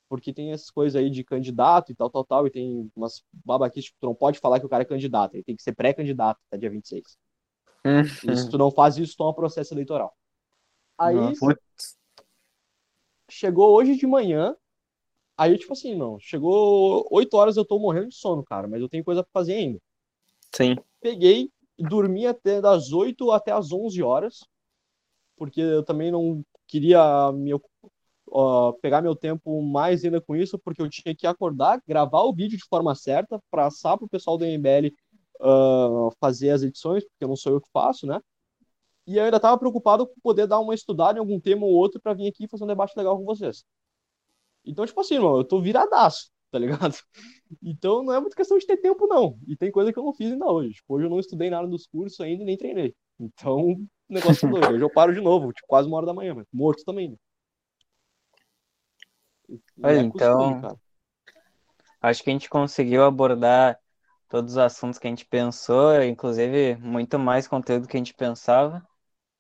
Porque 0.09 0.33
tem 0.33 0.53
essas 0.53 0.71
coisas 0.71 0.95
aí 0.95 1.11
de 1.11 1.25
candidato 1.25 1.91
e 1.91 1.95
tal, 1.95 2.09
tal, 2.09 2.25
tal. 2.25 2.47
E 2.47 2.51
tem 2.51 2.91
umas 2.95 3.25
babaquices, 3.45 3.87
tipo, 3.87 3.99
tu 4.01 4.07
não 4.07 4.15
pode 4.15 4.39
falar 4.39 4.61
que 4.61 4.67
o 4.67 4.69
cara 4.69 4.83
é 4.83 4.87
candidato. 4.87 5.35
Ele 5.35 5.43
tem 5.43 5.57
que 5.57 5.63
ser 5.63 5.75
pré-candidato 5.75 6.41
até 6.47 6.57
dia 6.59 6.71
26. 6.71 7.19
Uhum. 7.85 8.03
E 8.03 8.37
se 8.37 8.49
tu 8.49 8.57
não 8.57 8.71
faz 8.71 8.97
isso, 8.97 9.17
toma 9.17 9.35
processo 9.35 9.75
eleitoral. 9.75 10.15
Aí 10.99 11.15
chegou 13.31 13.75
hoje 13.75 13.97
de 13.97 14.07
manhã. 14.07 14.57
Aí, 15.37 15.57
tipo 15.57 15.73
assim, 15.73 15.95
não. 15.95 16.19
Chegou 16.19 17.07
8 17.11 17.35
horas, 17.35 17.57
eu 17.57 17.65
tô 17.65 17.79
morrendo 17.79 18.09
de 18.09 18.17
sono, 18.17 18.43
cara. 18.43 18.67
Mas 18.67 18.81
eu 18.81 18.89
tenho 18.89 19.05
coisa 19.05 19.23
pra 19.23 19.31
fazer 19.33 19.55
ainda. 19.55 19.79
Sim. 20.53 20.77
Peguei 21.01 21.51
e 21.79 21.83
dormi 21.85 22.27
até 22.27 22.61
das 22.61 22.93
8 22.93 23.31
até 23.31 23.53
as 23.53 23.71
11 23.71 24.03
horas. 24.03 24.41
Porque 25.37 25.61
eu 25.61 25.85
também 25.85 26.11
não 26.11 26.45
queria 26.67 27.31
me, 27.31 27.53
ó, 28.27 28.73
pegar 28.73 29.01
meu 29.01 29.15
tempo 29.15 29.63
mais 29.63 30.05
ainda 30.05 30.21
com 30.21 30.35
isso, 30.35 30.59
porque 30.59 30.83
eu 30.83 30.91
tinha 30.91 31.15
que 31.15 31.27
acordar, 31.27 31.81
gravar 31.87 32.23
o 32.23 32.35
vídeo 32.35 32.59
de 32.59 32.65
forma 32.69 32.95
certa, 32.97 33.41
passar 33.49 33.97
pro 33.97 34.09
pessoal 34.09 34.37
do 34.37 34.45
MBL 34.45 34.93
ah, 35.41 36.09
fazer 36.21 36.51
as 36.51 36.63
edições, 36.63 37.05
porque 37.05 37.27
não 37.27 37.37
sou 37.37 37.53
eu 37.53 37.61
que 37.61 37.71
faço, 37.73 38.07
né? 38.07 38.21
E 39.09 39.17
eu 39.17 39.25
ainda 39.25 39.41
tava 39.41 39.57
preocupado 39.57 40.07
com 40.07 40.21
poder 40.21 40.47
dar 40.47 40.61
uma 40.61 40.75
estudada 40.75 41.19
em 41.19 41.21
algum 41.21 41.41
tema 41.41 41.65
ou 41.65 41.73
outro 41.73 41.99
para 41.99 42.13
vir 42.13 42.29
aqui 42.29 42.45
e 42.45 42.49
fazer 42.49 42.65
um 42.65 42.67
debate 42.67 42.93
legal 42.95 43.17
com 43.17 43.25
vocês. 43.25 43.65
Então, 44.63 44.85
tipo 44.85 45.01
assim, 45.01 45.19
mano, 45.19 45.39
eu 45.39 45.45
tô 45.45 45.63
viradaço, 45.63 46.31
tá 46.51 46.59
ligado? 46.59 46.95
Então 47.63 48.03
não 48.03 48.13
é 48.13 48.21
muito 48.21 48.37
questão 48.37 48.59
de 48.59 48.67
ter 48.67 48.77
tempo, 48.77 49.07
não. 49.07 49.39
E 49.49 49.57
tem 49.57 49.71
coisa 49.71 49.91
que 49.91 49.99
eu 49.99 50.03
não 50.03 50.13
fiz 50.13 50.31
ainda 50.31 50.45
hoje. 50.45 50.75
Tipo, 50.75 50.95
hoje 50.95 51.07
eu 51.07 51.11
não 51.11 51.19
estudei 51.19 51.49
nada 51.49 51.67
dos 51.67 51.87
cursos 51.87 52.21
ainda 52.21 52.43
e 52.43 52.47
nem 52.47 52.59
treinei. 52.59 52.95
Então, 53.19 53.71
o 53.71 53.89
negócio 54.11 54.47
é 54.47 54.51
doido. 54.51 54.75
Hoje 54.75 54.85
eu 54.85 54.93
paro 54.93 55.15
de 55.15 55.23
novo, 55.23 55.55
tipo, 55.55 55.67
quase 55.67 55.89
uma 55.89 55.97
hora 55.97 56.05
da 56.05 56.13
manhã, 56.13 56.35
mas 56.35 56.47
morto 56.53 56.85
também, 56.85 57.09
né? 57.09 57.17
Olha, 59.83 59.97
é 59.97 60.03
então- 60.03 60.61
cara. 60.61 60.77
Acho 62.03 62.23
que 62.23 62.29
a 62.29 62.33
gente 62.35 62.51
conseguiu 62.51 63.05
abordar 63.05 63.81
todos 64.29 64.53
os 64.53 64.59
assuntos 64.59 64.99
que 64.99 65.07
a 65.07 65.11
gente 65.11 65.25
pensou, 65.25 66.03
inclusive 66.03 66.77
muito 66.77 67.19
mais 67.19 67.49
conteúdo 67.49 67.89
que 67.89 67.97
a 67.97 68.01
gente 68.01 68.13
pensava. 68.13 68.87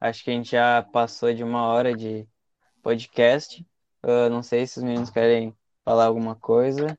Acho 0.01 0.23
que 0.25 0.31
a 0.31 0.35
gente 0.35 0.51
já 0.51 0.83
passou 0.93 1.33
de 1.35 1.43
uma 1.43 1.66
hora 1.66 1.95
de 1.95 2.27
podcast. 2.83 3.65
Ah, 4.03 4.29
não 4.29 4.43
sei 4.43 4.66
se 4.66 4.79
os 4.79 4.85
meninos 4.85 5.11
querem 5.11 5.55
falar 5.85 6.05
alguma 6.07 6.37
coisa. 6.37 6.97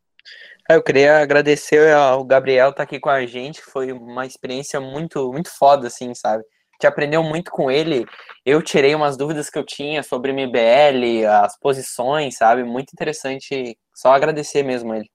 Ah, 0.69 0.73
Eu 0.75 0.83
queria 0.83 1.19
agradecer 1.21 1.93
ao 1.93 2.23
Gabriel 2.23 2.69
estar 2.71 2.83
aqui 2.83 2.99
com 2.99 3.09
a 3.09 3.25
gente, 3.25 3.61
foi 3.61 3.91
uma 3.91 4.25
experiência 4.25 4.79
muito, 4.79 5.31
muito 5.31 5.49
foda, 5.49 5.87
assim, 5.87 6.13
sabe? 6.13 6.43
A 6.43 6.73
gente 6.75 6.87
aprendeu 6.87 7.23
muito 7.23 7.51
com 7.51 7.69
ele. 7.71 8.05
Eu 8.45 8.61
tirei 8.61 8.93
umas 8.95 9.17
dúvidas 9.17 9.49
que 9.49 9.57
eu 9.57 9.65
tinha 9.65 10.03
sobre 10.03 10.31
MBL, 10.31 11.25
as 11.25 11.57
posições, 11.59 12.37
sabe? 12.37 12.63
Muito 12.63 12.91
interessante. 12.93 13.77
Só 13.93 14.11
agradecer 14.13 14.63
mesmo 14.63 14.93
ele. 14.93 15.09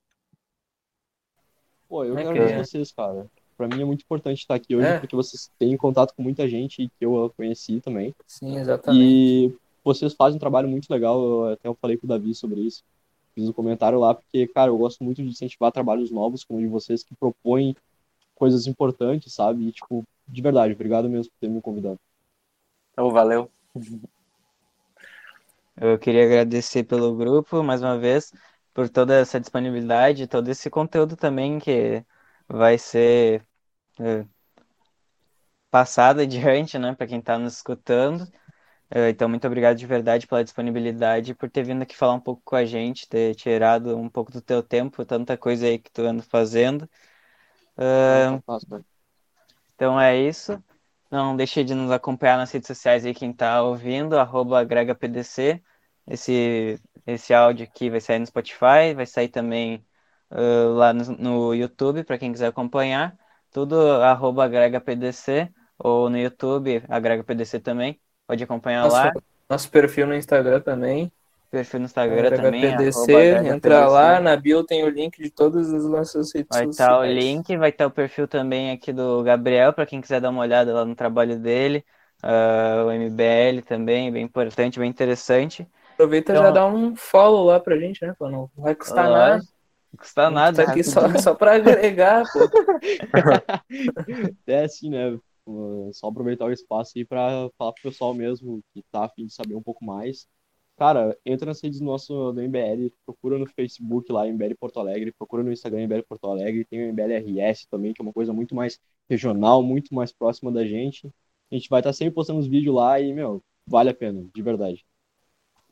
Pô, 1.89 2.05
eu 2.05 2.19
É 2.19 2.23
quero 2.23 2.35
que- 2.35 2.57
vocês, 2.57 2.93
cara. 2.93 3.27
Pra 3.57 3.69
mim 3.69 3.83
é 3.83 3.85
muito 3.85 4.03
importante 4.03 4.39
estar 4.39 4.55
aqui 4.55 4.75
hoje, 4.75 4.87
É. 4.87 4.99
porque 4.99 5.15
vocês 5.15 5.51
têm 5.59 5.77
contato 5.77 6.13
com 6.15 6.23
muita 6.23 6.49
gente 6.49 6.91
que 6.99 7.05
eu 7.05 7.33
conheci 7.37 7.81
também. 7.81 8.15
Sim, 8.27 8.57
exatamente. 8.59 9.03
E 9.03 9.55
vocês 9.85 10.15
fazem 10.15 10.37
um 10.37 10.41
trabalho 10.41 10.69
muito 10.69 10.91
legal. 10.91 11.23
Eu, 11.23 11.53
até 11.53 11.69
eu 11.69 11.75
falei 11.75 11.97
com 11.97 12.07
o 12.07 12.09
Davi 12.09 12.35
sobre 12.35 12.61
isso. 12.61 12.83
Fiz 13.35 13.49
um 13.49 13.53
comentário 13.53 13.99
lá, 13.99 14.15
porque, 14.15 14.47
cara, 14.49 14.71
eu 14.71 14.79
gosto 14.79 15.03
muito 15.03 15.23
de 15.23 15.29
incentivar 15.29 15.73
trabalhos 15.73 16.11
novos, 16.11 16.45
como 16.45 16.59
o 16.59 16.63
de 16.63 16.69
vocês, 16.69 17.03
que 17.03 17.15
propõem 17.15 17.77
coisas 18.35 18.67
importantes, 18.67 19.33
sabe? 19.33 19.69
E, 19.69 19.73
tipo, 19.73 20.05
de 20.27 20.43
verdade, 20.43 20.73
obrigado 20.73 21.09
mesmo 21.09 21.31
por 21.33 21.39
ter 21.41 21.49
me 21.49 21.61
convidado. 21.61 21.99
Então, 22.93 23.11
valeu. 23.11 23.51
Eu 25.77 25.99
queria 25.99 26.25
agradecer 26.25 26.85
pelo 26.85 27.15
grupo, 27.17 27.63
mais 27.63 27.83
uma 27.83 27.99
vez, 27.99 28.33
por 28.73 28.89
toda 28.89 29.15
essa 29.17 29.41
disponibilidade, 29.41 30.29
todo 30.29 30.49
esse 30.49 30.71
conteúdo 30.71 31.17
também 31.17 31.59
que 31.59 32.05
vai 32.49 32.79
ser 32.79 33.47
eh, 34.01 34.27
passado 35.71 36.21
adiante, 36.23 36.79
né, 36.79 36.95
para 36.95 37.07
quem 37.07 37.19
está 37.19 37.39
nos 37.39 37.55
escutando. 37.57 38.27
Eh, 38.91 39.11
Então, 39.11 39.29
muito 39.29 39.47
obrigado 39.47 39.77
de 39.79 39.87
verdade 39.87 40.27
pela 40.27 40.45
disponibilidade, 40.45 41.35
por 41.35 41.51
ter 41.51 41.65
vindo 41.65 41.83
aqui 41.83 41.97
falar 41.97 42.15
um 42.15 42.21
pouco 42.21 42.43
com 42.45 42.57
a 42.57 42.65
gente, 42.65 43.09
ter 43.09 43.35
tirado 43.37 43.97
um 43.99 44.09
pouco 44.11 44.33
do 44.33 44.43
teu 44.43 44.63
tempo, 44.63 45.05
tanta 45.07 45.37
coisa 45.39 45.67
aí 45.67 45.79
que 45.79 45.91
tu 45.93 46.03
anda 46.03 46.23
fazendo. 46.25 46.89
Cara. 48.01 48.43
Então 49.75 50.01
é 50.01 50.17
isso. 50.21 50.63
Não 51.11 51.37
deixe 51.37 51.63
de 51.65 51.75
nos 51.75 51.91
acompanhar 51.91 52.37
nas 52.39 52.51
redes 52.53 52.67
sociais 52.67 53.05
aí, 53.05 53.15
quem 53.15 53.33
tá 53.33 53.63
ouvindo, 53.63 54.19
arroba 54.19 54.61
AgregaPDC. 54.61 55.63
Esse, 56.07 56.81
esse 57.07 57.33
áudio 57.35 57.65
aqui 57.67 57.91
vai 57.91 58.01
sair 58.01 58.19
no 58.19 58.27
Spotify, 58.27 58.95
vai 58.95 59.07
sair 59.07 59.29
também 59.29 59.85
ah, 60.31 60.69
lá 60.75 60.93
no, 60.93 61.05
no 61.17 61.55
YouTube, 61.55 62.05
para 62.05 62.19
quem 62.19 62.33
quiser 62.33 62.47
acompanhar. 62.47 63.17
Tudo 63.53 63.79
arroba 64.03 64.45
AgregaPDC, 64.45 65.49
ou 65.79 66.11
no 66.11 66.19
YouTube, 66.19 66.83
AgregaPDC 66.89 67.61
também. 67.61 68.01
Pode 68.27 68.43
acompanhar 68.43 68.91
lá. 68.91 69.07
Nosso, 69.07 69.23
nosso 69.49 69.71
perfil 69.71 70.07
no 70.07 70.15
Instagram 70.15 70.61
também. 70.61 71.13
Perfil 71.51 71.81
no 71.81 71.87
Instagram 71.87 72.31
também, 72.31 72.65
HPDC, 72.67 73.33
arroba 73.33 73.49
entra 73.49 73.87
lá, 73.87 74.19
na 74.19 74.35
bio 74.35 74.65
tem 74.65 74.83
o 74.83 74.89
link 74.89 75.23
de 75.23 75.31
todas 75.31 75.73
as 75.73 75.85
nossas 75.85 76.33
redes 76.35 76.49
Vai 76.51 76.65
sociais. 76.65 76.71
estar 76.71 76.99
o 76.99 77.05
link, 77.05 77.57
vai 77.57 77.71
estar 77.71 77.87
o 77.87 77.91
perfil 77.93 78.27
também 78.27 78.73
aqui 78.73 78.93
do 78.93 79.23
Gabriel, 79.23 79.73
para 79.73 79.87
quem 79.87 80.01
quiser 80.01 80.21
dar 80.21 80.31
uma 80.31 80.41
olhada 80.41 80.75
lá 80.75 80.85
no 80.85 80.97
trabalho 80.97 81.39
dele. 81.39 81.85
Ah, 82.21 82.85
o 82.87 82.91
MBL 82.91 83.63
também, 83.65 84.11
bem 84.11 84.25
importante, 84.25 84.81
bem 84.81 84.91
interessante. 84.91 85.65
Aproveita 85.93 86.33
e 86.33 86.35
Então- 86.35 86.45
já 86.47 86.51
dá 86.51 86.67
um 86.67 86.97
follow 86.97 87.45
lá 87.45 87.61
pra 87.61 87.79
gente, 87.79 88.05
né? 88.05 88.17
Pô, 88.19 88.29
não 88.29 88.51
vai 88.57 88.75
custar 88.75 89.09
nada. 89.09 89.41
Não 89.95 89.97
custa 89.97 90.29
nada. 90.29 90.65
Tá 90.65 90.73
aqui 90.73 90.83
só, 90.83 91.01
só 91.19 91.35
pra 91.35 91.55
agregar, 91.55 92.25
pô. 92.33 92.41
É 94.47 94.65
assim, 94.65 94.91
né? 94.91 95.19
Só 95.93 96.09
aproveitar 96.09 96.47
o 96.47 96.53
espaço 96.53 96.93
aí 96.97 97.05
pra 97.05 97.49
falar 97.57 97.73
pro 97.73 97.85
pessoal 97.85 98.13
mesmo 98.13 98.61
que 98.73 98.83
tá 98.91 99.05
afim 99.05 99.27
de 99.27 99.33
saber 99.33 99.55
um 99.55 99.63
pouco 99.63 99.85
mais. 99.85 100.27
Cara, 100.77 101.17
entra 101.25 101.47
nas 101.47 101.63
redes 101.63 101.79
do 101.79 101.85
nosso 101.85 102.33
do 102.33 102.43
MBL, 102.43 102.93
procura 103.07 103.39
no 103.39 103.47
Facebook 103.47 104.11
lá, 104.11 104.27
MBL 104.27 104.55
Porto 104.59 104.81
Alegre, 104.81 105.13
procura 105.13 105.45
no 105.45 105.53
Instagram 105.53 105.87
MBL 105.87 106.03
Porto 106.09 106.27
Alegre, 106.27 106.65
tem 106.65 106.85
o 106.85 106.93
MBL 106.93 107.13
RS 107.19 107.67
também, 107.71 107.95
que 107.95 108.03
é 108.03 108.05
uma 108.05 108.13
coisa 108.13 108.33
muito 108.33 108.57
mais 108.57 108.81
regional, 109.09 109.63
muito 109.63 109.95
mais 109.95 110.13
próxima 110.13 110.51
da 110.51 110.67
gente. 110.67 111.07
A 111.53 111.55
gente 111.55 111.69
vai 111.69 111.81
estar 111.81 111.93
sempre 111.93 112.15
postando 112.15 112.41
os 112.41 112.49
vídeos 112.49 112.75
lá 112.75 113.01
e, 113.01 113.13
meu, 113.13 113.41
vale 113.67 113.91
a 113.91 113.95
pena, 113.95 114.27
de 114.35 114.43
verdade. 114.43 114.85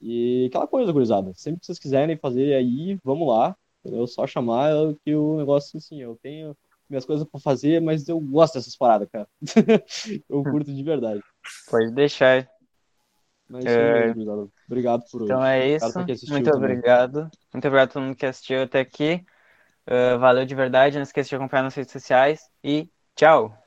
E 0.00 0.46
aquela 0.48 0.68
coisa, 0.68 0.92
gurizada, 0.92 1.32
sempre 1.34 1.60
que 1.60 1.66
vocês 1.66 1.78
quiserem 1.78 2.16
fazer 2.16 2.54
aí, 2.54 2.98
vamos 3.02 3.26
lá, 3.26 3.56
entendeu? 3.84 4.06
Só 4.06 4.26
chamar 4.26 4.70
que 5.04 5.14
o 5.14 5.36
negócio, 5.36 5.76
assim, 5.76 6.00
eu 6.00 6.18
tenho 6.22 6.56
minhas 6.88 7.04
coisas 7.04 7.26
pra 7.26 7.40
fazer, 7.40 7.80
mas 7.80 8.08
eu 8.08 8.20
gosto 8.20 8.54
dessas 8.54 8.76
paradas, 8.76 9.08
cara. 9.10 9.26
eu 10.28 10.42
curto 10.42 10.72
de 10.72 10.82
verdade. 10.82 11.22
Pode 11.70 11.90
deixar. 11.92 12.48
Mas 13.48 13.66
É. 13.66 13.92
mesmo, 13.92 14.14
gurizada. 14.14 14.48
Obrigado 14.66 15.04
por 15.10 15.22
Então 15.22 15.38
hoje. 15.40 15.48
é 15.48 15.68
isso. 15.76 15.98
Muito 16.30 16.50
também. 16.50 16.70
obrigado. 16.70 17.30
Muito 17.52 17.66
obrigado 17.66 17.88
a 17.88 17.92
todo 17.92 18.02
mundo 18.02 18.16
que 18.16 18.26
assistiu 18.26 18.62
até 18.62 18.80
aqui. 18.80 19.24
Ah, 19.86 20.16
valeu 20.16 20.44
de 20.44 20.54
verdade. 20.54 20.96
Não 20.96 21.02
esqueça 21.02 21.28
de 21.30 21.36
acompanhar 21.36 21.62
nas 21.64 21.74
redes 21.74 21.92
sociais. 21.92 22.40
E 22.62 22.88
tchau! 23.14 23.61